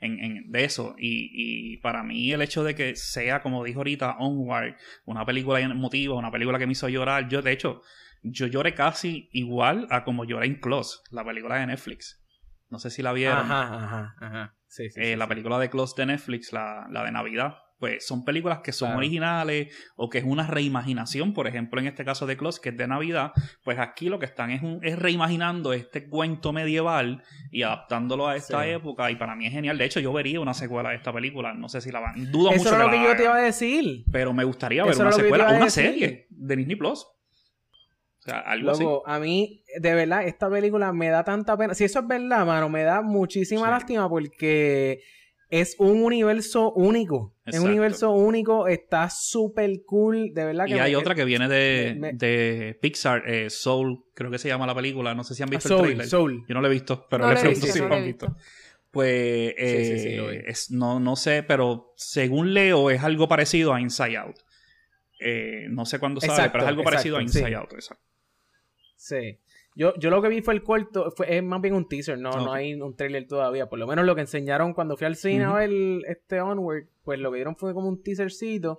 en- 0.00 0.18
en- 0.20 0.50
de 0.52 0.64
eso. 0.64 0.94
Y, 0.96 1.72
y 1.74 1.76
para 1.78 2.02
mí 2.04 2.32
el 2.32 2.40
hecho 2.40 2.62
de 2.62 2.74
que 2.76 2.94
sea, 2.94 3.42
como 3.42 3.64
dijo 3.64 3.80
ahorita, 3.80 4.16
Onward, 4.18 4.76
una 5.06 5.26
película 5.26 5.58
emotiva, 5.60 6.14
una 6.14 6.30
película 6.30 6.58
que 6.58 6.66
me 6.66 6.72
hizo 6.72 6.88
llorar. 6.88 7.28
Yo, 7.28 7.42
de 7.42 7.50
hecho, 7.52 7.82
yo 8.22 8.46
lloré 8.46 8.74
casi 8.74 9.28
igual 9.32 9.88
a 9.90 10.04
como 10.04 10.24
lloré 10.24 10.46
en 10.46 10.60
Close, 10.60 11.00
la 11.10 11.24
película 11.24 11.56
de 11.56 11.66
Netflix. 11.66 12.20
No 12.70 12.78
sé 12.78 12.90
si 12.90 13.02
la 13.02 13.12
vieron. 13.12 13.38
Ajá, 13.50 13.84
ajá, 13.84 14.14
ajá. 14.20 14.54
Sí, 14.68 14.88
sí, 14.88 15.00
Eh, 15.00 15.10
sí, 15.12 15.16
la 15.16 15.26
película 15.26 15.58
de 15.58 15.68
Close 15.68 15.94
de 15.96 16.06
Netflix, 16.06 16.52
la, 16.52 16.86
la 16.90 17.04
de 17.04 17.10
Navidad. 17.12 17.56
Pues 17.82 18.06
son 18.06 18.24
películas 18.24 18.60
que 18.62 18.70
son 18.70 18.90
Claro. 18.90 18.98
originales 18.98 19.74
o 19.96 20.08
que 20.08 20.18
es 20.18 20.24
una 20.24 20.46
reimaginación, 20.46 21.34
por 21.34 21.48
ejemplo, 21.48 21.80
en 21.80 21.88
este 21.88 22.04
caso 22.04 22.26
de 22.26 22.36
Close, 22.36 22.60
que 22.62 22.68
es 22.68 22.76
de 22.76 22.86
Navidad, 22.86 23.32
pues 23.64 23.80
aquí 23.80 24.08
lo 24.08 24.20
que 24.20 24.26
están 24.26 24.52
es, 24.52 24.62
un- 24.62 24.78
es 24.84 24.96
reimaginando 24.96 25.72
este 25.72 26.08
cuento 26.08 26.52
medieval 26.52 27.24
y 27.50 27.64
adaptándolo 27.64 28.28
a 28.28 28.36
esta 28.36 28.62
Sí. 28.62 28.70
época 28.70 29.10
y 29.10 29.16
para 29.16 29.34
mí 29.34 29.46
es 29.46 29.52
genial. 29.52 29.78
De 29.78 29.84
hecho, 29.84 29.98
yo 29.98 30.12
vería 30.12 30.38
una 30.38 30.54
secuela 30.54 30.90
de 30.90 30.94
esta 30.94 31.12
película, 31.12 31.54
no 31.54 31.68
sé 31.68 31.80
si 31.80 31.90
la 31.90 31.98
van. 31.98 32.30
Dudo 32.30 32.50
Eso 32.52 32.58
mucho 32.62 32.76
era 32.76 32.84
lo 32.84 32.90
que 32.92 33.02
yo 33.02 33.16
te 33.16 33.24
iba 33.24 33.34
a 33.34 33.40
decir. 33.40 34.04
pero 34.12 34.32
me 34.32 34.44
gustaría 34.44 34.82
Eso 34.84 34.90
ver 34.90 35.00
una 35.08 35.12
secuela 35.12 35.44
una 35.46 35.64
decir. 35.64 35.70
serie 35.86 36.26
de 36.30 36.56
Disney 36.56 36.76
Plus. 36.76 37.00
O 37.04 38.22
sea, 38.24 38.38
algo 38.38 38.70
así. 38.70 38.86
A 39.06 39.18
mí, 39.18 39.64
de 39.80 39.92
verdad, 39.94 40.22
esta 40.24 40.48
película 40.48 40.92
me 40.92 41.08
da 41.08 41.24
tanta 41.24 41.56
pena. 41.56 41.74
Si 41.74 41.82
eso 41.82 41.98
es 41.98 42.06
verdad, 42.06 42.46
mano, 42.46 42.68
me 42.68 42.84
da 42.84 43.02
muchísima 43.02 43.64
Sí. 43.64 43.70
lástima 43.72 44.08
porque 44.08 45.00
es 45.50 45.74
un 45.80 46.00
universo 46.04 46.72
único. 46.74 47.31
Es 47.44 47.58
un 47.58 47.68
universo 47.70 48.10
único, 48.12 48.68
está 48.68 49.10
súper 49.10 49.82
cool, 49.84 50.32
de 50.32 50.44
verdad 50.44 50.66
que 50.66 50.74
Y 50.76 50.78
hay 50.78 50.92
me- 50.92 50.96
otra 50.96 51.14
que 51.14 51.24
viene 51.24 51.48
de, 51.48 51.94
me- 51.98 52.12
de 52.12 52.78
Pixar, 52.80 53.28
eh, 53.28 53.50
Soul, 53.50 54.04
creo 54.14 54.30
que 54.30 54.38
se 54.38 54.48
llama 54.48 54.66
la 54.66 54.74
película. 54.74 55.12
No 55.14 55.24
sé 55.24 55.34
si 55.34 55.42
han 55.42 55.48
Ah, 55.48 55.50
visto 55.50 55.68
el 55.68 55.74
Soul, 55.74 55.86
trailer. 55.86 56.06
Soul. 56.06 56.44
Yo 56.48 56.54
no 56.54 56.60
lo 56.60 56.68
he 56.68 56.70
visto, 56.70 57.06
pero 57.10 57.24
No 57.24 57.30
le 57.32 57.40
pregunto 57.40 57.66
visto, 57.66 57.72
si 57.74 57.80
no 57.80 57.88
lo 57.88 57.94
han 57.96 58.02
he 58.02 58.06
visto. 58.06 58.26
visto. 58.28 58.42
Pues 58.92 59.54
Sí, 59.56 59.64
sí, 59.84 59.92
eh, 59.92 59.98
sí, 59.98 60.16
lo 60.16 60.28
vi. 60.28 60.38
es- 60.46 60.70
no, 60.70 61.00
no 61.00 61.16
sé, 61.16 61.42
pero 61.42 61.92
según 61.96 62.54
leo 62.54 62.90
es 62.90 63.02
algo 63.02 63.26
parecido 63.26 63.74
a 63.74 63.80
Inside 63.80 64.16
Out. 64.18 64.36
Eh, 65.18 65.66
no 65.70 65.84
sé 65.86 65.98
cuándo 65.98 66.20
sale, 66.20 66.32
Exacto, 66.34 66.52
pero 66.52 66.64
es 66.64 66.68
algo 66.68 66.84
parecido 66.84 67.16
a 67.16 67.22
Inside 67.22 67.46
sí. 67.48 67.54
Out. 67.54 67.72
exacto. 67.72 68.04
Sí. 68.96 69.38
Yo, 69.74 69.94
yo 69.96 70.10
lo 70.10 70.20
que 70.20 70.28
vi 70.28 70.42
fue 70.42 70.54
el 70.54 70.62
corto, 70.62 71.10
fue, 71.12 71.36
es 71.36 71.42
más 71.42 71.60
bien 71.60 71.74
un 71.74 71.88
teaser, 71.88 72.18
no, 72.18 72.30
no 72.30 72.52
hay 72.52 72.74
un 72.74 72.94
trailer 72.94 73.26
todavía. 73.26 73.68
Por 73.68 73.78
lo 73.78 73.86
menos 73.86 74.04
lo 74.04 74.14
que 74.14 74.20
enseñaron 74.20 74.74
cuando 74.74 74.96
fui 74.96 75.06
al 75.06 75.16
cine 75.16 75.44
a 75.44 75.54
ver 75.54 75.70
este 76.06 76.40
Onward, 76.40 76.84
pues 77.04 77.18
lo 77.18 77.30
que 77.30 77.36
dieron 77.36 77.56
fue 77.56 77.72
como 77.72 77.88
un 77.88 78.02
teasercito. 78.02 78.78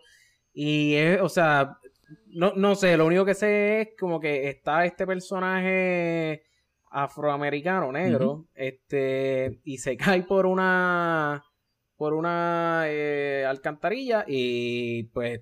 Y 0.53 0.93
es, 0.95 1.19
o 1.19 1.29
sea, 1.29 1.79
no, 2.27 2.53
no 2.55 2.75
sé, 2.75 2.95
lo 2.95 3.05
único 3.05 3.25
que 3.25 3.33
sé 3.33 3.81
es 3.81 3.89
como 3.99 4.19
que 4.19 4.49
está 4.49 4.85
este 4.85 5.07
personaje 5.07 6.43
afroamericano, 6.91 7.91
negro, 7.91 8.45
este, 8.53 9.59
y 9.63 9.79
se 9.79 9.97
cae 9.97 10.23
por 10.23 10.45
una, 10.45 11.43
por 11.97 12.13
una 12.13 12.83
eh, 12.87 13.45
alcantarilla 13.47 14.25
y 14.27 15.03
pues 15.05 15.41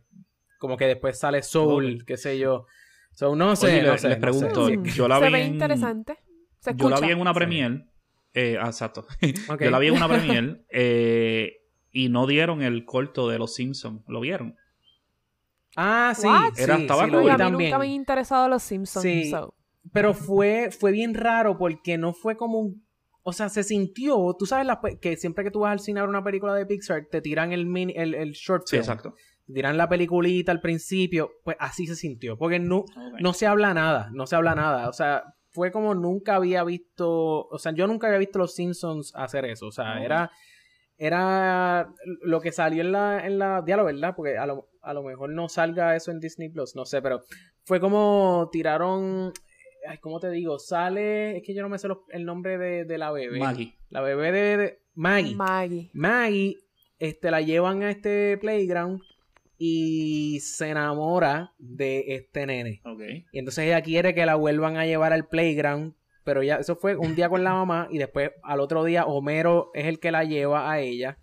como 0.60 0.78
que 0.78 0.86
después 0.88 1.20
sale 1.20 1.42
Soul, 1.44 2.06
qué 2.06 2.18
sé 2.18 2.38
yo. 2.38 2.66
So, 3.22 3.36
no 3.36 3.56
sé, 3.56 3.68
Oye, 3.68 3.84
no 3.84 3.92
le- 3.92 3.98
sé, 4.00 4.10
les 4.10 4.18
no 4.18 4.22
pregunto, 4.22 4.68
Sí. 4.68 4.78
yo 4.96 5.08
la 5.08 5.20
Se 5.20 5.26
vi 5.28 5.32
ve 5.32 5.42
en- 5.44 5.54
interesante. 5.54 6.18
Se 6.60 6.74
Yo 6.76 6.90
la 6.90 7.00
vi 7.00 7.12
en 7.12 7.22
una 7.22 7.34
Sí. 7.34 7.36
premiere. 7.36 7.86
eh, 8.34 8.58
exacto. 8.66 9.06
Yo 9.60 9.70
la 9.70 9.78
vi 9.78 9.90
en 9.90 9.94
una 9.94 10.08
premiere 10.42 10.66
eh, 10.72 11.52
y 11.92 12.10
no 12.10 12.26
dieron 12.26 12.64
el 12.64 12.84
corto 12.84 13.30
de 13.30 13.38
Los 13.38 13.54
Simpsons. 13.54 14.02
¿Lo 14.08 14.22
vieron? 14.22 14.56
Ah, 15.76 16.14
sí, 16.18 16.26
What? 16.26 16.54
sí, 16.56 16.64
Era- 16.64 16.78
estaba 16.78 17.06
sí, 17.06 17.12
cool. 17.12 17.20
a 17.30 17.34
mí 17.34 17.38
también. 17.38 17.70
nunca 17.70 17.78
me 17.80 17.86
han 17.86 17.92
interesado 17.92 18.48
los 18.50 18.64
Simpsons. 18.64 19.04
Sí. 19.04 19.30
so. 19.30 19.54
Pero 19.94 20.16
fue, 20.16 20.70
fue 20.72 20.92
bien 20.92 21.14
raro 21.14 21.58
porque 21.60 22.00
no 22.00 22.14
fue 22.14 22.36
como 22.36 22.58
un... 22.60 22.84
O 23.22 23.34
sea, 23.34 23.50
se 23.50 23.64
sintió... 23.64 24.36
Tú 24.40 24.48
sabes 24.48 24.66
la 24.66 24.80
que 25.00 25.16
siempre 25.18 25.44
que 25.44 25.52
tú 25.52 25.60
vas 25.60 25.74
al 25.74 25.80
cine 25.80 26.00
a 26.00 26.04
ver 26.04 26.10
una 26.10 26.24
película 26.24 26.56
de 26.56 26.66
Pixar, 26.66 27.06
te 27.12 27.22
tiran 27.22 27.52
el, 27.52 27.68
mini, 27.68 27.94
el, 27.96 28.16
el 28.16 28.32
short 28.32 28.64
Sí, 28.66 28.78
film. 28.78 28.82
exacto. 28.82 29.14
Tiran 29.54 29.78
la 29.78 29.90
peliculita 29.90 30.52
al 30.52 30.62
principio. 30.62 31.32
Pues 31.44 31.58
así 31.60 31.88
se 31.88 31.96
sintió. 31.96 32.38
Porque 32.38 32.60
no, 32.60 32.80
Ok. 32.80 33.20
no 33.20 33.34
se 33.34 33.48
habla 33.48 33.74
nada. 33.74 34.10
No 34.14 34.26
se 34.28 34.36
habla 34.36 34.56
nada. 34.56 34.90
O 34.90 34.94
sea, 34.94 35.24
fue 35.52 35.72
como 35.72 35.94
nunca 35.96 36.36
había 36.36 36.64
visto... 36.64 37.48
O 37.48 37.58
sea, 37.60 37.72
yo 37.74 37.88
nunca 37.88 38.08
había 38.08 38.20
visto 38.20 38.40
los 38.40 38.54
Simpsons 38.56 39.12
hacer 39.16 39.46
eso. 39.46 39.68
O 39.68 39.72
sea, 39.72 39.96
No. 39.96 40.04
era... 40.04 40.32
Era 40.98 41.90
lo 42.22 42.42
que 42.42 42.52
salió 42.52 42.82
en 42.84 42.92
la, 42.92 43.26
en 43.26 43.40
la 43.40 43.64
diálogo, 43.64 43.88
¿verdad? 43.88 44.14
Porque 44.16 44.38
a 44.38 44.46
lo, 44.46 44.70
a 44.84 44.94
lo 44.94 45.02
mejor 45.02 45.32
no 45.32 45.50
salga 45.50 45.96
eso 45.96 46.12
en 46.12 46.20
Disney 46.20 46.50
Plus, 46.50 46.76
no 46.76 46.86
sé, 46.86 47.02
pero 47.02 47.22
fue 47.64 47.80
como 47.80 48.50
tiraron 48.52 49.34
ay, 49.90 49.98
¿cómo 49.98 50.20
te 50.20 50.30
digo? 50.30 50.60
Sale, 50.60 51.38
es 51.38 51.44
que 51.44 51.56
yo 51.56 51.64
no 51.64 51.70
me 51.70 51.80
sé 51.80 51.88
los- 51.88 52.04
el 52.10 52.24
nombre 52.24 52.60
de, 52.60 52.86
de 52.86 52.98
la 53.00 53.10
bebé. 53.12 53.40
Maggie. 53.40 53.74
La 53.90 54.02
bebé 54.02 54.32
de, 54.32 54.58
de- 54.58 54.80
Maggie. 54.94 55.34
Maggie. 55.36 55.90
Maggie, 55.96 56.58
este, 57.00 57.32
la 57.32 57.42
llevan 57.42 57.82
a 57.82 57.90
este 57.90 58.38
playground 58.38 59.02
y 59.64 60.40
se 60.40 60.70
enamora 60.70 61.54
de 61.60 62.16
este 62.16 62.48
nene. 62.48 62.82
Y 63.32 63.38
entonces 63.38 63.66
ella 63.66 63.84
quiere 63.84 64.16
que 64.16 64.26
la 64.26 64.34
vuelvan 64.34 64.76
a 64.76 64.88
llevar 64.88 65.14
al 65.14 65.28
playground, 65.28 65.94
pero 66.24 66.42
ya 66.42 66.56
eso 66.56 66.76
fue 66.76 66.96
un 66.96 67.14
día 67.14 67.30
con 67.30 67.44
la 67.44 67.54
mamá 67.54 67.88
y 67.92 68.00
después 68.00 68.32
al 68.42 68.60
otro 68.60 68.84
día 68.84 69.06
Homero 69.06 69.70
es 69.76 69.86
el 69.86 70.00
que 70.00 70.10
la 70.10 70.24
lleva 70.24 70.72
a 70.72 70.80
ella. 70.80 71.20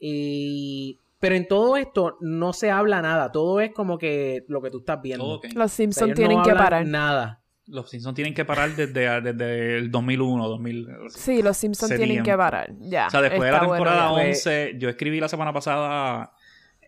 Y 0.00 0.98
pero 1.20 1.36
en 1.36 1.46
todo 1.46 1.76
esto 1.76 2.16
no 2.20 2.52
se 2.52 2.72
habla 2.72 3.00
nada, 3.00 3.30
todo 3.30 3.60
es 3.60 3.72
como 3.72 3.96
que 3.96 4.44
lo 4.48 4.60
que 4.60 4.70
tú 4.72 4.78
estás 4.78 5.00
viendo. 5.00 5.24
Los 5.24 5.38
O 5.38 5.52
sea, 5.52 5.68
Simpsons 5.68 6.08
no 6.08 6.14
tienen 6.16 6.42
que 6.42 6.54
parar. 6.54 6.84
Nada. 6.84 7.44
Los 7.66 7.90
Simpsons 7.90 8.16
tienen 8.16 8.34
que 8.34 8.44
parar 8.44 8.70
desde, 8.74 9.20
desde 9.20 9.78
el 9.78 9.92
2001, 9.92 10.48
2000. 10.48 10.86
Sí, 11.10 11.42
los 11.42 11.56
Simpsons 11.56 11.94
tienen 11.94 12.24
que 12.24 12.36
parar. 12.36 12.72
Ya. 12.80 13.06
O 13.06 13.10
sea, 13.10 13.20
después 13.20 13.44
de 13.44 13.52
la 13.52 13.58
bueno 13.58 13.74
temporada 13.74 14.08
ya. 14.08 14.14
Fue- 14.14 14.28
11, 14.30 14.74
yo 14.78 14.88
escribí 14.88 15.20
la 15.20 15.28
semana 15.28 15.52
pasada, 15.52 16.32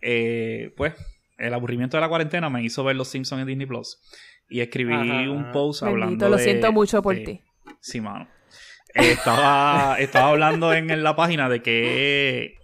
eh, 0.03 0.73
pues, 0.77 0.95
el 1.39 1.55
aburrimiento 1.55 1.97
de 1.97 2.01
la 2.03 2.09
cuarentena 2.09 2.49
me 2.51 2.63
hizo 2.63 2.85
ver 2.85 2.97
Los 2.97 3.09
Simpsons 3.09 3.41
en 3.41 3.47
Disney 3.49 3.67
Plus. 3.67 3.99
Y 4.49 4.61
escribí 4.61 4.93
Ajá, 4.95 5.31
un 5.31 5.53
post 5.53 5.83
Bendito, 5.83 5.87
hablando 6.05 6.29
lo 6.29 6.37
de- 6.37 6.43
siento 6.45 6.73
mucho 6.73 7.03
por 7.03 7.15
de- 7.17 7.23
ti. 7.25 7.41
Sí, 7.81 8.01
mano. 8.01 8.29
Eh, 8.95 9.13
estaba, 9.13 9.97
estaba 10.01 10.31
hablando 10.31 10.73
en, 10.75 10.91
en 10.91 11.03
la 11.05 11.15
página 11.15 11.49
de 11.49 11.63
que 11.63 12.57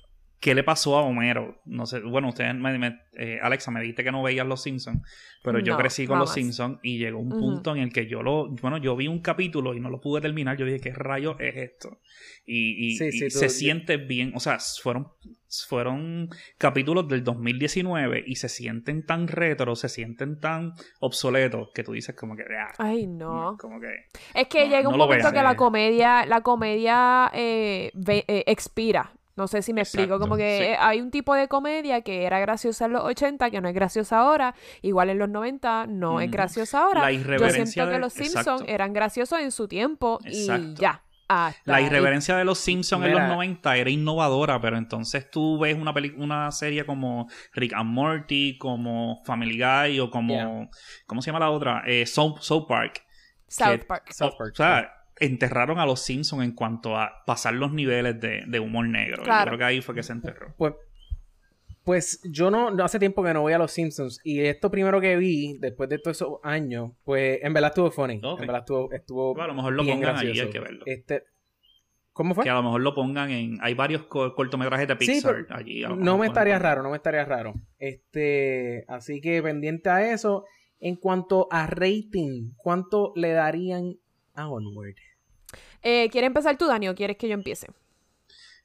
qué 0.46 0.54
le 0.54 0.62
pasó 0.62 0.96
a 0.96 1.02
Homero. 1.02 1.60
No 1.64 1.86
sé, 1.86 1.98
bueno, 2.00 2.28
ustedes 2.28 2.54
me, 2.54 2.78
me- 2.78 3.00
eh, 3.18 3.40
Alexa 3.42 3.72
me 3.72 3.80
dijiste 3.80 4.04
que 4.04 4.12
no 4.12 4.22
veías 4.22 4.46
Los 4.46 4.62
Simpsons, 4.62 5.02
pero 5.42 5.58
yo 5.58 5.72
No, 5.72 5.78
crecí 5.80 6.06
con 6.06 6.20
Los. 6.20 6.32
Simpsons 6.32 6.78
y 6.84 6.98
llegó 6.98 7.18
un 7.18 7.30
punto 7.30 7.72
en 7.74 7.82
el 7.82 7.92
que 7.92 8.06
yo 8.06 8.22
lo, 8.22 8.48
bueno, 8.62 8.76
yo 8.78 8.94
vi 8.94 9.08
un 9.08 9.18
capítulo 9.20 9.74
y 9.74 9.80
no 9.80 9.90
lo 9.90 10.00
pude 10.00 10.20
terminar. 10.20 10.56
Yo 10.56 10.64
dije, 10.64 10.78
¿qué 10.78 10.92
rayos 10.92 11.34
es 11.40 11.56
esto? 11.56 11.98
Y, 12.46 12.92
y- 12.92 12.96
Sí, 12.96 13.06
y 13.08 13.12
sí, 13.12 13.28
tú- 13.28 13.38
se 13.40 13.48
siente 13.48 13.96
bien, 13.96 14.32
o 14.36 14.38
sea, 14.40 14.58
fueron, 14.80 15.08
fueron 15.68 16.28
capítulos 16.58 17.08
del 17.08 17.24
2019 17.24 18.22
y 18.24 18.36
se 18.36 18.48
sienten 18.48 19.04
tan 19.04 19.26
retro, 19.26 19.74
se 19.74 19.88
sienten 19.88 20.38
tan 20.38 20.74
obsoletos 21.00 21.70
que 21.74 21.82
tú 21.82 21.92
dices 21.92 22.14
como 22.14 22.36
que, 22.36 22.44
ah, 22.56 22.72
Ay, 22.78 23.06
no. 23.08 23.56
como 23.58 23.80
que... 23.80 23.88
Es 24.34 24.46
que 24.48 24.64
No, 24.68 24.70
llega 24.76 24.88
un 24.88 24.92
no 24.96 25.06
momento 25.06 25.32
que 25.32 25.42
la 25.42 25.56
comedia, 25.56 26.24
la 26.26 26.40
comedia 26.42 27.30
eh, 27.34 27.90
ve- 27.94 28.24
eh, 28.28 28.44
expira. 28.46 29.12
No 29.36 29.46
sé 29.46 29.60
si 29.62 29.72
me 29.74 29.82
explico. 29.82 30.18
Como 30.18 30.36
que 30.36 30.70
sí. 30.72 30.76
hay 30.80 31.00
un 31.00 31.10
tipo 31.10 31.34
de 31.34 31.46
comedia 31.46 32.00
que 32.00 32.24
era 32.24 32.40
graciosa 32.40 32.86
en 32.86 32.94
los 32.94 33.04
80, 33.04 33.50
que 33.50 33.60
no 33.60 33.68
es 33.68 33.74
graciosa 33.74 34.18
ahora. 34.20 34.54
Igual 34.82 35.10
en 35.10 35.18
los 35.18 35.28
90 35.28 35.86
no 35.88 36.20
es 36.20 36.30
graciosa 36.30 36.82
ahora. 36.84 37.02
La 37.02 37.12
Yo 37.12 37.20
irreverencia 37.20 37.66
siento 37.66 37.92
que 37.92 37.98
los 37.98 38.12
Simpsons 38.14 38.46
exacto. 38.62 38.64
eran 38.72 38.92
graciosos 38.94 39.38
en 39.40 39.50
su 39.52 39.68
tiempo 39.68 40.18
y 40.24 40.46
ya. 40.74 41.02
Hasta 41.28 41.60
La 41.72 41.78
ahí. 41.78 41.86
irreverencia 41.86 42.36
de 42.36 42.44
los 42.44 42.56
Simpsons 42.58 43.04
en 43.04 43.12
los 43.12 43.20
90 43.22 43.76
era 43.76 43.90
innovadora, 43.90 44.60
pero 44.60 44.78
entonces 44.78 45.28
tú 45.28 45.58
ves 45.58 45.76
una, 45.76 45.92
peli- 45.92 46.14
una 46.16 46.52
serie 46.52 46.86
como 46.86 47.28
Rick 47.52 47.72
and 47.74 47.90
Morty, 47.90 48.56
como 48.58 49.22
Family 49.24 49.58
Guy 49.58 49.98
o 49.98 50.08
como... 50.08 50.34
Yeah. 50.34 50.68
¿Cómo 51.06 51.20
se 51.22 51.26
llama 51.32 51.40
la 51.40 51.50
otra? 51.50 51.82
Eh, 51.84 52.06
South, 52.06 52.38
South 52.42 52.66
Park. 52.68 53.02
South 53.48 53.70
que- 53.72 53.78
Park. 53.86 54.12
South 54.12 54.34
o- 54.34 54.38
Park, 54.38 54.52
O 54.52 54.56
sea, 54.56 54.92
enterraron 55.18 55.78
a 55.78 55.86
los 55.86 56.00
Simpsons 56.00 56.44
en 56.44 56.52
cuanto 56.52 56.96
a 56.96 57.24
pasar 57.26 57.54
los 57.54 57.72
niveles 57.72 58.20
de, 58.20 58.42
de 58.46 58.60
humor 58.60 58.86
negro. 58.88 59.22
Claro. 59.22 59.44
Yo 59.52 59.56
creo 59.56 59.58
que 59.58 59.64
ahí 59.64 59.80
fue 59.80 59.94
que 59.94 60.02
se 60.02 60.12
enterró. 60.12 60.54
Pues, 60.58 60.74
pues 61.84 62.20
yo 62.24 62.50
no, 62.50 62.70
no 62.70 62.84
hace 62.84 62.98
tiempo 62.98 63.22
que 63.22 63.32
no 63.32 63.42
voy 63.42 63.52
a 63.52 63.58
los 63.58 63.70
Simpsons. 63.70 64.20
Y 64.24 64.40
esto 64.40 64.70
primero 64.70 65.00
que 65.00 65.16
vi, 65.16 65.56
después 65.58 65.88
de 65.88 65.98
todos 65.98 66.16
esos 66.16 66.38
años, 66.42 66.90
pues 67.04 67.38
en 67.42 67.52
verdad 67.54 67.70
estuvo 67.70 67.90
funny. 67.90 68.20
Ok. 68.22 68.40
En 68.40 68.46
verdad 68.46 68.60
estuvo, 68.62 68.92
estuvo 68.92 69.34
Bueno, 69.34 69.44
a 69.44 69.48
lo 69.48 69.54
mejor 69.54 69.72
lo 69.74 69.82
bien 69.84 69.96
pongan 69.98 70.16
ahí, 70.16 70.24
gracioso. 70.26 70.46
hay 70.46 70.52
que 70.52 70.60
verlo. 70.60 70.82
Este, 70.86 71.22
¿Cómo 72.12 72.34
fue? 72.34 72.44
Que 72.44 72.50
a 72.50 72.54
lo 72.54 72.62
mejor 72.62 72.80
lo 72.80 72.94
pongan 72.94 73.30
en... 73.30 73.58
Hay 73.60 73.74
varios 73.74 74.04
co- 74.04 74.34
cortometrajes 74.34 74.88
de 74.88 74.96
Pixar 74.96 75.46
allí. 75.50 75.84
a 75.84 75.90
lo 75.90 75.96
No 75.96 76.18
me 76.18 76.26
estaría 76.26 76.58
raro, 76.58 76.82
no 76.82 76.90
me 76.90 76.96
estaría 76.96 77.24
raro. 77.24 77.54
Este, 77.78 78.84
así 78.88 79.20
que 79.20 79.42
pendiente 79.42 79.88
a 79.90 80.12
eso. 80.12 80.44
En 80.80 80.96
cuanto 80.96 81.46
a 81.50 81.66
rating, 81.66 82.52
¿cuánto 82.56 83.12
le 83.16 83.30
darían 83.32 83.94
Onward? 84.44 84.94
Eh, 85.82 86.08
¿Quieres 86.10 86.28
empezar 86.28 86.56
tú, 86.58 86.66
Dani, 86.66 86.88
o 86.88 86.94
quieres 86.94 87.16
que 87.16 87.28
yo 87.28 87.34
empiece? 87.34 87.68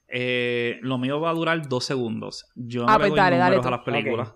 Eh, 0.07 0.79
lo 0.81 0.97
mío 0.97 1.21
va 1.21 1.29
a 1.29 1.33
durar 1.33 1.67
dos 1.67 1.85
segundos. 1.85 2.45
Yo 2.55 2.81
no 2.85 2.89
Ah, 2.89 2.93
le 2.93 2.99
pues 2.99 3.09
doy 3.11 3.17
dale, 3.19 3.37
números 3.37 3.65
a 3.65 3.71
las 3.71 3.79
películas. 3.81 4.33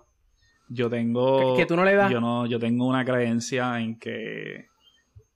Yo 0.68 0.88
tengo. 0.88 1.54
¿Que- 1.54 1.62
que 1.62 1.66
tú 1.66 1.76
no 1.76 1.84
le 1.84 1.94
das? 1.94 2.10
Yo 2.10 2.20
no, 2.20 2.46
yo 2.46 2.58
tengo 2.58 2.86
una 2.86 3.04
creencia 3.04 3.78
en 3.80 3.98
que 3.98 4.66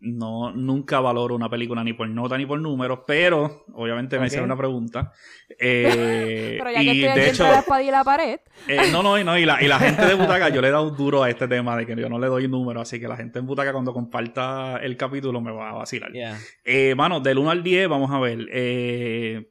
no, 0.01 0.51
nunca 0.53 0.99
valoro 1.01 1.35
una 1.35 1.51
película 1.51 1.85
ni 1.85 1.93
por 1.93 2.09
nota 2.09 2.39
ni 2.39 2.47
por 2.47 2.59
números, 2.61 3.01
pero 3.07 3.65
obviamente 3.75 4.19
me 4.19 4.27
hicieron 4.29 4.47
una 4.47 4.57
pregunta. 4.57 5.13
Eh, 5.59 6.57
Pero 6.59 6.71
ya 6.71 6.83
y 6.83 6.87
que 6.87 6.91
estoy 6.93 7.09
aquí 7.11 7.21
de 7.21 7.29
hecho, 7.31 7.43
la 7.45 7.59
espada 7.59 7.83
y 7.83 7.91
la 7.91 8.03
pared. 8.05 8.41
eh, 8.67 8.79
no, 8.93 9.03
no, 9.03 9.19
y 9.19 9.25
no, 9.25 9.37
y 9.39 9.45
la, 9.45 9.63
y 9.63 9.69
la 9.69 9.79
gente 9.79 10.07
de 10.07 10.15
Butaca, 10.15 10.49
yo 10.49 10.61
le 10.63 10.69
he 10.69 10.71
dado 10.71 10.91
duro 10.91 11.23
a 11.23 11.29
este 11.31 11.47
tema 11.49 11.77
de 11.77 11.85
que 11.87 11.95
yo 11.97 12.09
no 12.09 12.19
le 12.19 12.29
doy 12.29 12.49
números, 12.49 12.83
así 12.83 12.99
que 12.99 13.09
la 13.09 13.17
gente 13.17 13.39
en 13.41 13.47
Butaca 13.47 13.73
cuando 13.73 13.93
comparta 13.93 14.79
el 14.79 14.97
capítulo 14.97 15.41
me 15.41 15.53
va 15.53 15.71
a 15.71 15.75
vacilar. 15.75 16.11
Yeah. 16.13 16.39
Eh, 16.65 16.95
mano, 16.95 17.21
del 17.21 17.39
1 17.39 17.51
al 17.51 17.63
10, 17.63 17.89
vamos 17.89 18.11
a 18.11 18.19
ver. 18.21 18.47
Eh, 18.53 19.49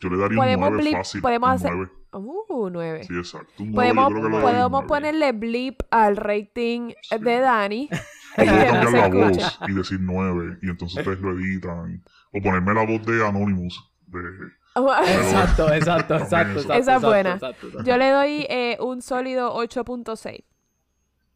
Yo 0.00 0.08
le 0.10 0.16
daría 0.16 0.38
un 0.38 0.44
Podemos 0.44 0.70
9 0.72 0.82
blip- 0.82 0.96
fácil. 0.96 1.20
podemos 1.22 1.48
un 1.48 1.54
hacer- 1.54 1.72
9. 1.74 1.90
Uh, 2.10 2.70
nueve. 2.70 3.04
Sí, 3.04 3.14
exacto. 3.16 3.62
Un 3.62 3.72
9 3.72 3.74
Podemos, 3.94 4.12
un 4.24 4.40
podemos 4.40 4.70
9. 4.70 4.86
ponerle 4.88 5.32
blip 5.32 5.82
al 5.90 6.16
rating 6.16 6.92
de 7.20 7.38
Dani. 7.40 7.88
O 8.38 8.44
no 8.44 8.82
cambiar 8.82 9.14
la 9.14 9.28
voz 9.28 9.58
y 9.68 9.72
decir 9.72 9.98
9 10.00 10.58
y 10.62 10.68
entonces 10.70 10.98
ustedes 10.98 11.20
lo 11.20 11.38
editan. 11.38 12.02
O 12.32 12.42
ponerme 12.42 12.74
la 12.74 12.86
voz 12.86 13.04
de 13.04 13.26
Anonymous. 13.26 13.90
De... 14.06 14.18
Exacto, 14.78 15.72
exacto, 15.72 16.14
exacto, 16.14 16.14
exacto. 16.14 16.60
Esa 16.60 16.74
es 16.74 16.80
exacto, 16.80 17.08
buena. 17.08 17.34
exacto, 17.34 17.66
exacto. 17.66 17.88
Yo 17.88 17.96
le 17.96 18.10
doy 18.10 18.46
eh, 18.48 18.76
un 18.80 19.02
sólido 19.02 19.52
8.6. 19.56 20.44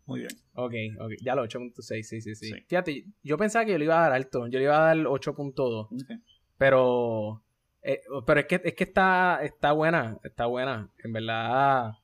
muy 0.07 0.21
bien. 0.21 0.31
Ok, 0.55 0.75
ok. 1.01 1.13
Ya 1.23 1.35
lo 1.35 1.45
8.6, 1.45 2.03
sí, 2.03 2.21
sí, 2.21 2.35
sí, 2.35 2.35
Sí. 2.35 2.55
Fíjate, 2.69 3.05
yo 3.23 3.37
pensaba 3.37 3.65
que 3.65 3.73
yo 3.73 3.79
le 3.79 3.85
iba 3.85 3.99
a 3.99 4.03
dar 4.03 4.13
alto. 4.13 4.47
Yo 4.47 4.59
le 4.59 4.67
iba 4.67 4.77
a 4.77 4.95
dar 4.95 4.97
8.2. 4.97 5.87
Ok. 5.87 6.21
Pero. 6.57 7.43
eh, 7.83 8.01
pero 8.27 8.41
es 8.41 8.47
que, 8.47 8.61
es 8.63 8.75
que 8.75 8.85
está, 8.85 9.41
está 9.43 9.73
buena. 9.73 10.19
Está 10.23 10.47
buena. 10.47 10.89
En 11.03 11.13
verdad. 11.13 11.95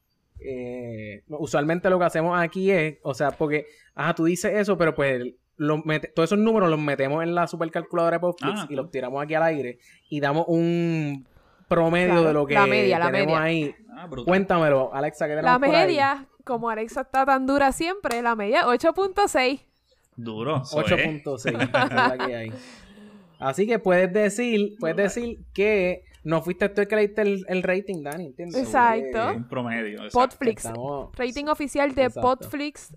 Eh, 0.40 1.22
usualmente 1.28 1.90
lo 1.90 1.98
que 1.98 2.04
hacemos 2.04 2.38
aquí 2.38 2.70
es. 2.70 2.98
O 3.02 3.14
sea, 3.14 3.30
porque. 3.32 3.66
Ajá, 3.94 4.14
tú 4.14 4.24
dices 4.24 4.52
eso, 4.54 4.76
pero 4.78 4.94
pues. 4.94 5.22
los 5.56 5.84
mete- 5.84 6.08
todos 6.14 6.28
esos 6.28 6.38
números 6.38 6.70
los 6.70 6.78
metemos 6.78 7.22
en 7.24 7.34
la 7.34 7.48
supercalculadora 7.48 8.16
de 8.18 8.20
Popflix 8.20 8.60
Ah, 8.60 8.66
y 8.70 8.76
los 8.76 8.90
tiramos 8.92 9.20
aquí 9.22 9.34
al 9.34 9.42
aire. 9.42 9.78
Y 10.08 10.20
damos 10.20 10.44
un 10.46 11.26
promedio 11.66 12.12
Claro, 12.12 12.22
de 12.28 12.32
lo 12.32 12.46
que 12.46 12.54
la 12.54 12.66
media, 12.66 12.98
la 13.00 13.06
tenemos 13.10 13.40
media. 13.40 13.42
ahí. 13.42 13.74
Ah. 13.96 14.08
Cuéntamelo, 14.24 14.94
Alexa, 14.94 15.26
¿qué 15.26 15.34
tenemos 15.34 15.50
La 15.52 15.58
por 15.58 15.74
ahí? 15.74 15.86
media, 15.86 16.26
como 16.44 16.70
Alexa 16.70 17.00
está 17.02 17.26
tan 17.26 17.44
dura 17.46 17.72
siempre, 17.72 18.22
la 18.22 18.36
media 18.36 18.66
8.6. 18.68 19.60
Duro. 20.16 20.62
eso 20.62 20.80
es. 20.80 20.92
8.6 20.92 21.62
esa 21.68 21.82
es 21.84 21.90
la 22.18 22.26
que 22.26 22.36
hay. 22.36 22.52
Así 23.40 23.66
que 23.66 23.78
puedes 23.78 24.12
decir, 24.12 24.76
puedes 24.80 24.96
decir 24.96 25.40
que 25.52 26.04
no 26.28 26.42
fuiste 26.42 26.68
tú 26.68 26.82
el 26.82 26.88
que 26.88 26.96
le 26.96 27.02
diste 27.08 27.22
el, 27.22 27.44
el 27.48 27.62
rating, 27.62 28.02
Dani, 28.02 28.26
¿entiendes? 28.26 28.62
Exacto. 28.62 29.32
Un 29.34 29.48
promedio. 29.48 30.04
exacto. 30.04 30.18
Podflix. 30.18 30.64
estamos- 30.66 31.16
Rating 31.16 31.46
oficial 31.48 31.94
de 31.94 32.04
Exacto. 32.04 32.20
Podflix 32.36 32.94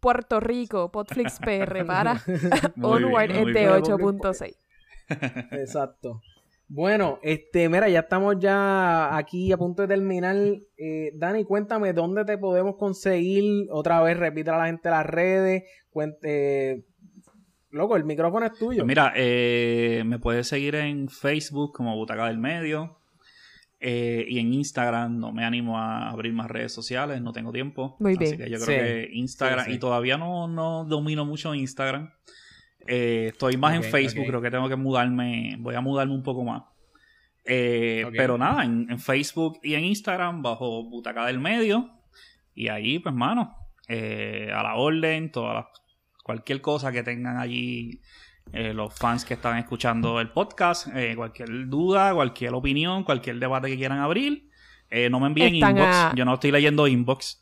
Puerto 0.00 0.40
Rico, 0.40 0.90
Podflix 0.90 1.38
PR 1.38 1.84
para 1.86 2.20
Onward 2.82 3.30
es 3.30 3.46
de 3.46 3.52
bien. 3.52 3.68
8.6. 3.70 4.56
Exacto. 5.52 6.20
Bueno, 6.68 7.18
este, 7.22 7.68
mira, 7.68 7.88
ya 7.88 8.00
estamos 8.00 8.36
ya 8.40 9.14
aquí 9.16 9.52
a 9.52 9.58
punto 9.58 9.82
de 9.82 9.88
terminar. 9.88 10.36
Eh, 10.78 11.12
Dani, 11.14 11.44
cuéntame 11.44 11.92
dónde 11.92 12.24
te 12.24 12.38
podemos 12.38 12.76
conseguir. 12.76 13.66
Otra 13.70 14.00
vez, 14.02 14.16
repita 14.16 14.54
a 14.54 14.58
la 14.58 14.66
gente 14.66 14.88
las 14.88 15.04
redes. 15.04 15.64
Cuente, 15.90 16.84
loco, 17.72 17.96
el 17.96 18.04
micrófono 18.04 18.46
es 18.46 18.52
tuyo. 18.52 18.78
Pues 18.78 18.86
mira, 18.86 19.12
eh, 19.16 20.02
me 20.06 20.18
puedes 20.18 20.46
seguir 20.48 20.74
en 20.76 21.08
Facebook 21.08 21.72
como 21.72 21.96
Butaca 21.96 22.26
del 22.26 22.38
Medio. 22.38 22.98
eh, 23.84 24.24
y 24.28 24.38
en 24.38 24.54
Instagram 24.54 25.18
no 25.18 25.32
me 25.32 25.44
animo 25.44 25.76
a 25.76 26.08
abrir 26.10 26.32
más 26.32 26.48
redes 26.48 26.72
sociales, 26.72 27.20
no 27.20 27.32
tengo 27.32 27.50
tiempo. 27.50 27.96
Muy 27.98 28.12
Así 28.12 28.18
bien. 28.26 28.36
que 28.36 28.48
yo 28.50 28.60
creo 28.60 28.66
Sí, 28.66 28.72
que 28.84 29.08
Instagram, 29.14 29.64
sí, 29.64 29.70
sí. 29.72 29.76
y 29.76 29.80
todavía 29.80 30.16
no, 30.16 30.46
no 30.46 30.84
domino 30.84 31.24
mucho 31.24 31.52
Instagram. 31.52 32.12
Eh, 32.86 33.30
estoy 33.32 33.56
más 33.56 33.74
en 33.74 33.82
Facebook, 33.82 34.22
ok. 34.22 34.28
creo 34.28 34.40
que 34.40 34.50
tengo 34.52 34.68
que 34.68 34.76
mudarme, 34.76 35.56
voy 35.58 35.74
a 35.74 35.80
mudarme 35.80 36.14
un 36.14 36.22
poco 36.22 36.44
más. 36.44 36.62
Eh. 37.44 38.04
Pero 38.16 38.38
nada, 38.38 38.62
en, 38.64 38.86
en 38.88 39.00
Facebook 39.00 39.58
y 39.64 39.74
en 39.74 39.84
Instagram 39.84 40.42
bajo 40.42 40.84
Butaca 40.84 41.26
del 41.26 41.40
Medio. 41.40 41.90
Y 42.54 42.68
ahí, 42.68 43.00
pues, 43.00 43.14
mano, 43.14 43.52
eh, 43.88 44.48
a 44.54 44.62
la 44.62 44.76
orden, 44.76 45.32
todas 45.32 45.54
las- 45.56 45.81
cualquier 46.22 46.60
cosa 46.60 46.92
que 46.92 47.02
tengan 47.02 47.38
allí 47.38 48.00
eh, 48.52 48.72
los 48.74 48.94
fans 48.94 49.24
que 49.24 49.34
están 49.34 49.58
escuchando 49.58 50.20
el 50.20 50.30
podcast, 50.30 50.88
eh, 50.94 51.14
cualquier 51.16 51.68
duda, 51.68 52.12
cualquier 52.14 52.54
opinión, 52.54 53.04
cualquier 53.04 53.38
debate 53.38 53.68
que 53.68 53.76
quieran 53.76 53.98
abrir, 54.00 54.48
eh, 54.90 55.08
no 55.10 55.20
me 55.20 55.28
envíen 55.28 55.54
Están 55.54 55.70
inbox. 55.76 55.94
a- 55.94 56.12
Yo 56.16 56.24
no 56.24 56.34
estoy 56.34 56.50
leyendo 56.50 56.86
inbox. 56.86 57.38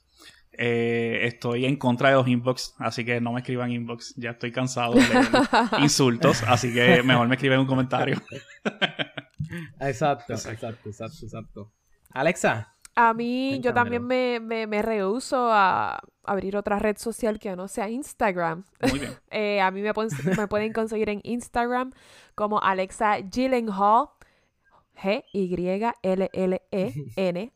Eh, 0.52 1.20
estoy 1.26 1.64
en 1.64 1.76
contra 1.76 2.10
de 2.10 2.16
los 2.16 2.28
inbox, 2.28 2.74
así 2.78 3.02
que 3.04 3.18
no 3.20 3.32
me 3.32 3.40
escriban 3.40 3.70
inbox. 3.72 4.14
Ya 4.16 4.30
estoy 4.32 4.52
cansado 4.52 4.92
de 4.94 5.00
leer 5.08 5.26
insultos, 5.80 6.42
así 6.42 6.72
que 6.74 7.02
mejor 7.02 7.28
me 7.28 7.36
escriben 7.36 7.60
un 7.60 7.66
comentario. 7.66 8.20
Exacto, 9.80 10.34
exacto, 10.34 10.88
exacto, 10.88 11.18
exacto. 11.24 11.72
Alexa, 12.10 12.74
A 12.96 13.14
mí, 13.14 13.60
yo 13.62 13.72
también 13.72 14.04
me, 14.04 14.40
me, 14.40 14.66
me 14.66 14.82
rehuso 14.82 15.48
a 15.50 16.00
abrir 16.24 16.56
otra 16.56 16.78
red 16.78 16.96
social 16.98 17.38
que 17.38 17.54
no 17.56 17.66
sea 17.68 17.88
Instagram. 17.88 18.64
Muy 18.90 18.98
bien. 18.98 19.12
Eh, 19.30 19.60
a 19.60 19.70
mí 19.70 19.80
me, 19.80 19.94
pon- 19.94 20.08
me 20.36 20.46
pueden 20.48 20.72
conseguir 20.72 21.08
en 21.08 21.20
Instagram 21.22 21.92
como 22.34 22.60
Alexa 22.60 23.18
Gyllenhaal. 23.20 24.08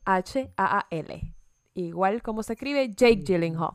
G-Y-L-L-E-N-H-A-A-L. 0.04 1.34
Igual 1.74 2.22
como 2.22 2.42
se 2.42 2.52
escribe 2.54 2.88
Jake 2.90 3.22
Gyllenhaal. 3.24 3.72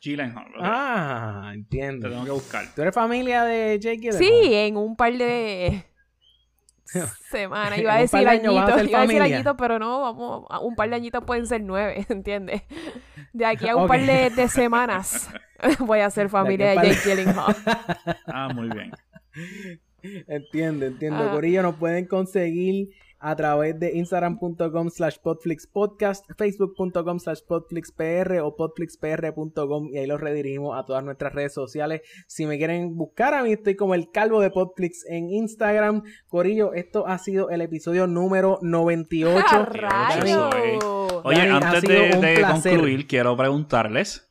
Gyllenhaal, 0.00 0.46
ok. 0.48 0.60
ah, 0.62 1.48
Te 1.52 1.54
entiendo. 1.58 2.08
tengo 2.10 2.24
que 2.24 2.30
buscar. 2.32 2.64
¿Tú 2.74 2.82
eres 2.82 2.94
familia 2.94 3.44
de 3.44 3.78
Jake 3.80 3.98
Gyllenhaal? 3.98 4.18
Sí, 4.22 4.54
en 4.54 4.76
un 4.76 4.96
par 4.96 5.12
de 5.16 5.84
semanas. 7.30 7.78
Iba 7.78 7.94
a 7.94 7.98
decir 8.00 8.28
añitos, 8.28 8.84
iba 8.84 9.00
a 9.00 9.06
decir 9.06 9.22
añitos, 9.22 9.54
pero 9.58 9.78
no, 9.78 10.00
vamos, 10.00 10.44
un 10.62 10.74
par 10.74 10.88
de 10.90 10.96
añitos 10.96 11.24
pueden 11.24 11.46
ser 11.46 11.62
nueve, 11.62 12.06
¿entiendes? 12.08 12.62
De 13.32 13.46
aquí 13.46 13.68
a 13.68 13.76
un 13.76 13.88
par 13.88 14.00
de, 14.00 14.30
de 14.30 14.48
semanas 14.48 15.28
voy 15.78 16.00
a 16.00 16.10
ser 16.10 16.28
familia 16.28 16.70
de 16.70 16.80
de- 16.80 16.94
Jake 16.94 17.00
Gyllenhaal. 17.08 17.56
Ah, 18.26 18.48
muy 18.54 18.68
bien. 18.68 18.92
Entiendo, 20.26 20.86
entiendo. 20.86 21.28
Ah. 21.28 21.32
Corillo, 21.32 21.62
nos 21.62 21.76
pueden 21.76 22.06
conseguir 22.06 22.88
a 23.22 23.36
través 23.36 23.78
de 23.78 23.96
instagram.com 23.96 24.90
slash 24.90 25.16
podflixpodcast, 25.22 26.26
facebook.com 26.36 27.18
slash 27.20 27.40
podflixpr 27.46 28.40
o 28.42 28.56
podflixpr.com 28.56 29.88
y 29.92 29.98
ahí 29.98 30.06
los 30.06 30.20
redirigimos 30.20 30.76
a 30.78 30.84
todas 30.84 31.04
nuestras 31.04 31.32
redes 31.32 31.54
sociales. 31.54 32.02
Si 32.26 32.46
me 32.46 32.58
quieren 32.58 32.96
buscar 32.96 33.34
a 33.34 33.42
mí, 33.42 33.52
estoy 33.52 33.76
como 33.76 33.94
el 33.94 34.10
calvo 34.10 34.40
de 34.40 34.50
Podflix 34.50 35.06
en 35.08 35.30
Instagram. 35.30 36.02
Corillo, 36.26 36.72
esto 36.74 37.06
ha 37.06 37.18
sido 37.18 37.48
el 37.50 37.60
episodio 37.60 38.06
número 38.06 38.58
98. 38.62 39.44
¡Ah, 39.50 40.16
Dani. 40.18 40.32
rayos! 40.32 41.20
Oye, 41.24 41.38
Dani, 41.38 41.50
antes 41.64 41.82
de, 41.82 42.44
concluir, 42.50 43.06
quiero 43.06 43.36
preguntarles. 43.36 44.28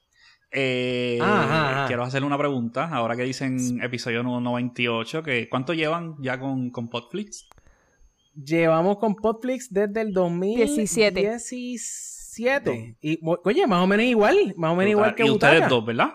eh, 0.51 1.17
Ajá, 1.21 1.69
ajá. 1.71 1.87
Quiero 1.87 2.03
hacerle 2.03 2.27
una 2.27 2.37
pregunta. 2.37 2.89
Ahora 2.91 3.15
que 3.15 3.23
dicen 3.23 3.81
episodio 3.81 4.21
98, 4.23 5.23
que 5.23 5.47
¿cuánto 5.47 5.73
llevan 5.73 6.15
ya 6.19 6.37
con, 6.39 6.71
con 6.71 6.89
Podflix? 6.89 7.47
Llevamos 8.33 8.97
con 8.97 9.15
Podflix 9.15 9.71
desde 9.71 10.01
el 10.01 10.13
2017. 10.13 11.19
17. 11.19 12.97
Y, 13.01 13.19
oye, 13.43 13.67
más 13.67 13.83
o 13.83 13.87
menos 13.87 14.05
igual, 14.05 14.53
más 14.55 14.71
o 14.71 14.75
menos 14.75 14.91
igual 14.91 15.15
que 15.15 15.25
y 15.25 15.29
Butaca. 15.29 15.53
ustedes 15.53 15.69
dos, 15.69 15.85
¿verdad? 15.85 16.13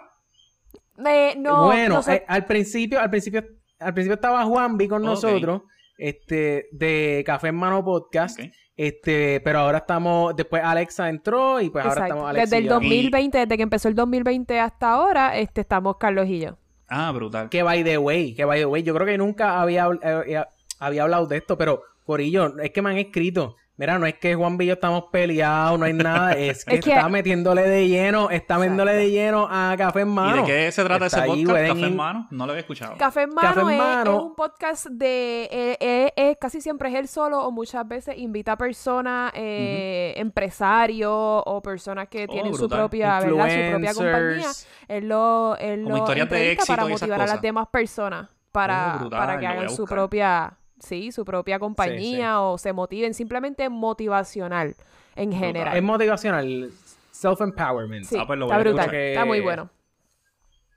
Eh, 1.06 1.34
no, 1.36 1.66
bueno, 1.66 2.01
eh, 2.09 2.24
al 2.26 2.47
principio, 2.47 2.98
al 2.98 3.10
principio, 3.10 3.44
al 3.78 3.93
principio 3.93 4.14
estaba 4.14 4.44
Juanvi 4.44 4.88
con 4.88 5.02
nosotros, 5.02 5.62
este, 5.98 6.68
de 6.72 7.22
Café 7.26 7.48
en 7.48 7.56
Mano 7.56 7.84
Podcast, 7.84 8.40
este, 8.76 9.40
pero 9.43 9.59
ahora 9.59 9.78
estamos, 9.78 10.34
después 10.34 10.62
Alexa 10.64 11.10
entró 11.10 11.60
y 11.60 11.68
pues 11.68 11.84
ahora 11.84 12.06
estamos 12.06 12.28
Alexa 12.30 12.44
Desde 12.44 12.56
el 12.59 12.64
yo. 12.64 12.74
2020, 12.74 13.38
desde 13.38 13.56
que 13.56 13.62
empezó 13.62 13.88
el 13.88 13.94
2020 13.94 14.59
hasta 14.59 14.90
ahora, 14.90 15.36
este, 15.36 15.60
estamos 15.60 15.97
Carlos 15.98 16.26
y 16.28 16.40
yo. 16.40 16.56
Ah, 16.88 17.12
brutal. 17.12 17.51
Que 17.51 17.62
by 17.62 17.84
the 17.84 17.98
way, 17.98 18.34
que 18.34 18.44
by 18.44 18.60
the 18.60 18.66
way, 18.66 18.82
yo 18.82 18.94
creo 18.94 19.06
que 19.06 19.18
nunca 19.18 19.60
había, 19.60 19.86
eh, 20.02 20.22
eh, 20.28 20.44
había 20.78 21.02
hablado 21.02 21.26
de 21.26 21.36
esto, 21.38 21.59
pero 21.59 21.82
Corillo, 22.07 22.59
es 22.59 22.70
que 22.70 22.81
me 22.83 22.91
han 22.91 22.99
escrito. 22.99 23.57
Mira, 23.78 23.99
no 23.99 24.07
es 24.07 24.15
que 24.15 24.35
Juan 24.35 24.57
y 24.59 24.65
yo 24.65 24.73
estamos 24.73 25.05
peleados, 25.12 25.78
no 25.78 25.85
hay 25.85 25.93
nada, 25.93 26.33
es 26.33 26.65
que 26.65 26.77
Es 26.77 26.81
que- 26.83 26.93
está 26.95 27.11
metiéndole 27.11 27.61
de 27.69 27.87
lleno, 27.87 28.31
está 28.31 28.37
Exacto. 28.55 28.61
metiéndole 28.61 28.93
de 28.95 29.11
lleno 29.11 29.47
a 29.51 29.74
Café 29.77 30.01
en 30.01 30.09
¿Y 30.09 30.12
Mano. 30.12 30.37
de 30.37 30.45
qué 30.45 30.73
se 30.73 30.83
trata 30.83 31.05
Está 31.07 31.27
ese 31.27 31.27
podcast? 31.27 31.66
¿Café 31.69 31.85
en 31.87 31.97
mano? 31.97 32.27
No 32.31 32.47
lo 32.47 32.53
había 32.53 32.61
escuchado. 32.61 32.97
Café 32.97 33.23
en 33.24 33.33
Café 33.33 33.61
Mano, 33.61 33.69
en 33.70 33.74
es, 33.77 33.83
Mano. 33.83 34.16
es 34.16 34.23
un 34.23 34.35
podcast 34.35 34.87
de... 34.87 35.43
eh, 35.53 35.77
eh, 35.78 36.12
eh, 36.16 36.37
casi 36.41 36.62
siempre 36.62 36.89
es 36.89 36.95
él 36.95 37.07
solo 37.07 37.45
o 37.45 37.51
muchas 37.51 37.87
veces 37.87 38.16
invita 38.16 38.53
a 38.53 38.57
personas, 38.57 39.31
eh, 39.35 40.15
empresarios 40.16 41.12
o 41.12 41.61
personas 41.62 42.09
que 42.09 42.24
Oh, 42.28 42.33
tienen 42.33 42.55
su 42.55 42.69
propia, 42.70 43.20
¿verdad? 43.20 43.51
Su 43.51 43.70
propia 43.73 43.93
compañía. 43.95 44.51
Él 44.89 45.09
lo, 45.09 45.55
él 45.59 45.83
Como 45.83 45.97
lo 45.97 46.03
historias 46.03 46.31
de 46.31 46.37
entrevista 46.37 46.62
éxito 46.62 46.77
para 46.77 46.89
y 46.89 46.93
motivar 46.93 47.20
a 47.20 47.27
las 47.27 47.43
demás 47.43 47.66
personas 47.70 48.28
para, 48.53 48.95
Oh, 48.95 48.99
brutal, 49.01 49.19
para 49.19 49.39
que 49.39 49.47
hagan 49.47 49.69
su 49.69 49.85
propia, 49.85 50.57
sí, 50.78 51.12
su 51.12 51.24
propia 51.24 51.59
compañía 51.59 52.40
o 52.40 52.59
se 52.59 52.73
motiven. 52.73 53.15
Simplemente 53.15 53.69
motivacional 53.69 54.77
en 55.15 55.32
general. 55.32 55.77
Es 55.77 55.82
motivacional, 55.82 56.70
self-empowerment. 57.12 58.05
Sí, 58.05 58.16
Ah, 58.19 58.27
pues 58.27 58.39
lo 58.39 58.47
está 58.47 58.59
brutal. 58.59 58.94
Está 58.94 59.24
muy 59.24 59.40
bueno. 59.40 59.70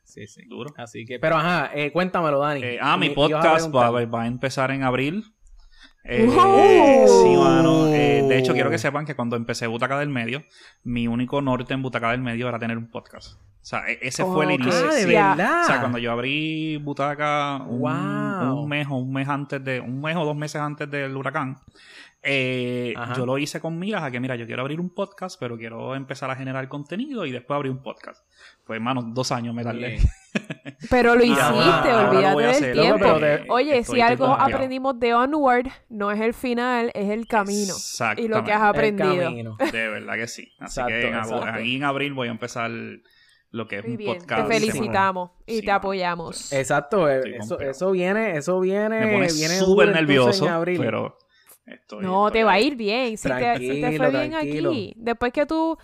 Sí, 0.03 0.25
sí. 0.25 0.43
Duro. 0.47 0.73
Así 0.77 1.05
que, 1.05 1.19
pero 1.19 1.35
ajá, 1.35 1.69
eh, 1.73 1.91
cuéntamelo, 1.91 2.39
Dani. 2.39 2.63
Eh, 2.63 2.79
ah, 2.81 2.97
mi 2.97 3.09
a 3.09 3.13
podcast 3.13 3.73
va, 3.73 3.91
va 4.05 4.23
a 4.23 4.27
empezar 4.27 4.71
en 4.71 4.83
abril. 4.83 5.23
Eh, 6.03 6.25
¡Wow! 6.25 7.23
sí, 7.23 7.35
mano. 7.37 7.87
Eh, 7.93 8.23
de 8.27 8.37
hecho, 8.37 8.53
quiero 8.53 8.69
que 8.69 8.77
sepan 8.77 9.05
que 9.05 9.15
cuando 9.15 9.35
empecé 9.35 9.67
Butaca 9.67 9.99
del 9.99 10.09
Medio, 10.09 10.43
mi 10.83 11.07
único 11.07 11.41
norte 11.41 11.73
en 11.73 11.81
Butaca 11.81 12.11
del 12.11 12.21
Medio 12.21 12.47
era 12.47 12.57
tener 12.57 12.77
un 12.77 12.89
podcast. 12.89 13.33
O 13.33 13.65
sea, 13.69 13.81
e- 13.89 13.99
ese 14.01 14.23
fue 14.23 14.45
el 14.45 14.51
inicio. 14.51 14.87
Ah, 14.89 14.93
de 14.93 15.01
sí. 15.01 15.07
verdad. 15.09 15.63
O 15.63 15.67
sea, 15.67 15.79
cuando 15.81 15.97
yo 15.97 16.11
abrí 16.11 16.77
Butaca 16.77 17.57
un, 17.67 17.79
Wow. 17.79 18.61
un 18.63 18.69
mes 18.69 18.87
o 18.89 18.95
un 18.95 19.11
mes 19.11 19.27
antes 19.27 19.63
de, 19.63 19.79
un 19.81 20.01
mes 20.01 20.15
o 20.15 20.23
dos 20.25 20.35
meses 20.35 20.61
antes 20.61 20.89
del 20.89 21.15
huracán, 21.15 21.57
eh, 22.23 22.93
yo 23.15 23.25
lo 23.25 23.37
hice 23.37 23.59
con 23.59 23.77
miras 23.77 24.03
a 24.03 24.11
que, 24.11 24.19
mira, 24.19 24.35
yo 24.35 24.45
quiero 24.45 24.61
abrir 24.61 24.79
un 24.79 24.89
podcast, 24.89 25.37
pero 25.39 25.57
quiero 25.57 25.95
empezar 25.95 26.31
a 26.31 26.35
generar 26.35 26.67
contenido 26.69 27.25
y 27.25 27.31
después 27.31 27.55
abrir 27.55 27.71
un 27.71 27.81
podcast. 27.83 28.25
Pues, 28.65 28.77
hermano, 28.77 29.01
dos 29.03 29.31
años 29.31 29.53
me 29.53 29.63
tardé. 29.63 29.99
Pero 30.89 31.15
lo 31.15 31.23
Y 31.23 31.31
hiciste, 31.31 31.93
olvídate 31.93 32.37
del 32.41 32.49
hacer, 32.49 32.73
tiempo. 32.73 32.97
loco, 33.05 33.19
pero 33.19 33.43
te- 33.43 33.51
Oye, 33.51 33.83
si 33.83 34.01
algo 34.01 34.25
aprendimos 34.27 34.99
de 34.99 35.13
Onward, 35.13 35.67
no 35.89 36.11
es 36.11 36.19
el 36.19 36.33
final, 36.33 36.91
es 36.95 37.09
el 37.09 37.27
camino. 37.27 37.73
Y 38.17 38.27
lo 38.27 38.43
que 38.43 38.51
has 38.51 38.61
aprendido. 38.63 39.23
camino. 39.25 39.57
De 39.71 39.87
verdad 39.87 40.15
que 40.15 40.27
sí. 40.27 40.51
Así 40.59 40.79
Exacto, 40.79 40.87
que 40.89 41.07
en, 41.09 41.47
ahí 41.55 41.75
en 41.75 41.83
abril 41.83 42.13
voy 42.13 42.27
a 42.27 42.31
empezar 42.31 42.71
lo 43.51 43.67
que 43.67 43.77
es 43.79 43.83
Muy 43.83 43.91
un 43.93 43.97
bien, 43.97 44.17
podcast. 44.19 44.47
te 44.47 44.53
felicitamos 44.53 45.31
y 45.47 45.57
Sí, 45.57 45.61
te 45.65 45.71
apoyamos. 45.71 46.53
Exacto, 46.53 47.09
eh, 47.09 47.37
eso, 47.39 47.59
eso 47.59 47.91
viene, 47.91 48.37
eso 48.37 48.59
viene, 48.59 48.99
Me 49.05 49.13
pone 49.13 49.27
viene 49.33 49.55
súper 49.59 49.89
nervioso, 49.91 50.45
en 50.45 50.51
abril. 50.51 50.79
pero 50.79 51.17
estoy, 51.65 52.03
No, 52.05 52.27
estoy 52.27 52.39
te 52.41 52.43
va 52.45 52.51
a 52.53 52.59
ir 52.59 52.75
bien. 52.75 53.17
Si 53.17 53.27
te, 53.27 53.33
si 53.57 53.67
te 53.69 53.79
Tranquilo, 53.79 53.97
fue 53.97 54.09
bien 54.11 54.31
tranquilo. 54.31 54.69
aquí, 54.69 54.93
después 54.97 55.33
que 55.33 55.45
tú 55.47 55.77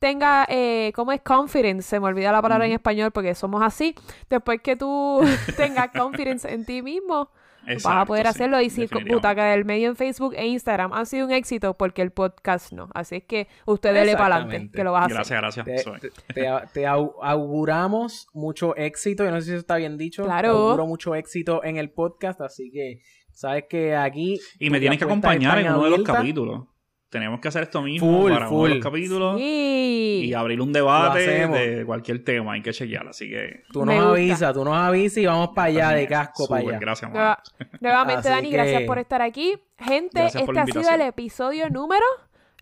tengas, 0.00 0.46
eh, 0.48 0.90
¿cómo 0.96 1.12
es 1.12 1.20
confidence? 1.20 1.82
Se 1.88 2.00
me 2.00 2.06
olvida 2.08 2.32
la 2.32 2.42
palabra 2.42 2.66
en 2.66 2.72
español 2.72 3.12
porque 3.12 3.36
somos 3.36 3.62
así. 3.62 3.94
Después 4.28 4.60
que 4.62 4.74
tú 4.74 5.20
tengas 5.56 5.90
confidence 5.96 6.52
en 6.52 6.64
ti 6.64 6.82
mismo, 6.82 7.28
vas 7.62 7.68
a 7.68 7.72
Exacto, 7.72 8.06
poder 8.06 8.24
sí, 8.24 8.30
hacerlo. 8.30 8.60
Y 8.60 8.70
si. 8.70 8.88
Butaca 9.08 9.44
del 9.44 9.64
Medio 9.66 9.88
en 9.90 9.94
Facebook 9.96 10.32
e 10.36 10.46
Instagram 10.46 10.92
han 10.94 11.04
sido 11.06 11.26
un 11.26 11.32
éxito, 11.32 11.74
porque 11.76 12.00
el 12.02 12.10
podcast 12.10 12.72
no. 12.72 12.88
Así 12.94 13.16
es 13.16 13.24
que 13.24 13.46
usted 13.66 13.92
dele 13.94 14.16
para 14.16 14.36
adelante, 14.36 14.70
que 14.74 14.82
lo 14.82 14.92
vas 14.92 15.02
a 15.02 15.20
hacer. 15.20 15.36
Gracias, 15.36 15.64
gracias. 15.66 16.00
Te, 16.00 16.08
te- 16.10 16.32
te 16.34 16.48
au- 16.48 16.72
te 16.72 16.86
au- 16.88 17.14
auguramos 17.22 18.26
mucho 18.32 18.74
éxito. 18.76 19.24
Yo 19.24 19.30
no 19.30 19.40
sé 19.40 19.44
si 19.46 19.50
eso 19.52 19.60
está 19.60 19.76
bien 19.76 19.98
dicho. 19.98 20.24
Claro. 20.24 20.48
Te 20.52 20.58
auguro 20.58 20.86
mucho 20.86 21.14
éxito 21.14 21.62
en 21.62 21.76
el 21.76 21.90
podcast. 21.90 22.40
Así 22.40 22.70
que 22.72 23.02
sabes 23.32 23.64
que 23.68 23.94
aquí. 23.94 24.40
Y 24.58 24.70
me 24.70 24.80
tienes 24.80 24.98
que 24.98 25.04
acompañar 25.04 25.58
en 25.58 25.68
uno 25.74 25.84
de 25.84 25.90
los 25.90 26.02
capítulos. 26.02 26.64
Tenemos 27.10 27.40
que 27.40 27.48
hacer 27.48 27.64
esto 27.64 27.82
mismo 27.82 28.20
Full, 28.22 28.32
para 28.32 28.48
full. 28.48 28.70
los 28.70 28.78
capítulos 28.78 29.38
y 29.40 30.32
abrir 30.32 30.60
un 30.60 30.72
debate 30.72 31.48
de 31.48 31.84
cualquier 31.84 32.24
tema. 32.24 32.52
Hay 32.52 32.62
que 32.62 32.72
chequear, 32.72 33.06
así 33.08 33.28
que. 33.28 33.64
Tú 33.72 33.84
nos 33.84 34.02
avisas, 34.02 34.54
tú 34.54 34.64
nos 34.64 34.76
avisas 34.76 35.18
y 35.18 35.26
vamos 35.26 35.50
para 35.54 35.66
allá 35.68 35.90
de 35.90 36.06
casco 36.06 36.44
Súper, 36.44 36.62
para 36.64 36.68
allá. 36.70 36.78
Gracias. 36.80 37.10
Nueva- 37.10 37.42
nuevamente, 37.80 38.20
Así 38.20 38.28
Dani, 38.28 38.50
gracias 38.50 38.82
por 38.84 38.98
estar 38.98 39.20
aquí. 39.22 39.58
Gente, 39.78 40.20
Gracias 40.20 40.42
este 40.48 40.60
ha 40.60 40.66
sido 40.66 40.90
el 40.90 41.00
episodio 41.02 41.68
número 41.68 42.04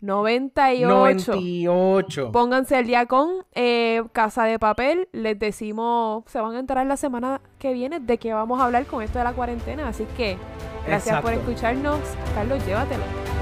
98. 0.01 0.89
98. 0.89 2.33
Pónganse 2.33 2.77
al 2.77 2.87
día 2.87 3.07
con 3.07 3.45
eh, 3.55 4.03
Casa 4.13 4.45
de 4.45 4.59
Papel. 4.59 5.09
Les 5.13 5.39
decimos, 5.39 6.25
se 6.27 6.41
van 6.41 6.55
a 6.55 6.61
enterar 6.61 6.87
la 6.87 6.97
semana 6.97 7.41
que 7.59 7.73
viene 7.73 8.01
de 8.01 8.17
qué 8.19 8.33
vamos 8.33 8.61
a 8.61 8.65
hablar 8.67 8.87
con 8.87 9.03
esto 9.03 9.19
de 9.19 9.25
la 9.25 9.33
cuarentena. 9.33 9.89
Así 9.89 10.07
que 10.17 10.37
gracias 10.87 11.21
por 11.21 11.33
escucharnos. 11.33 11.99
Carlos, 12.35 12.65
llévatelo. 12.65 13.38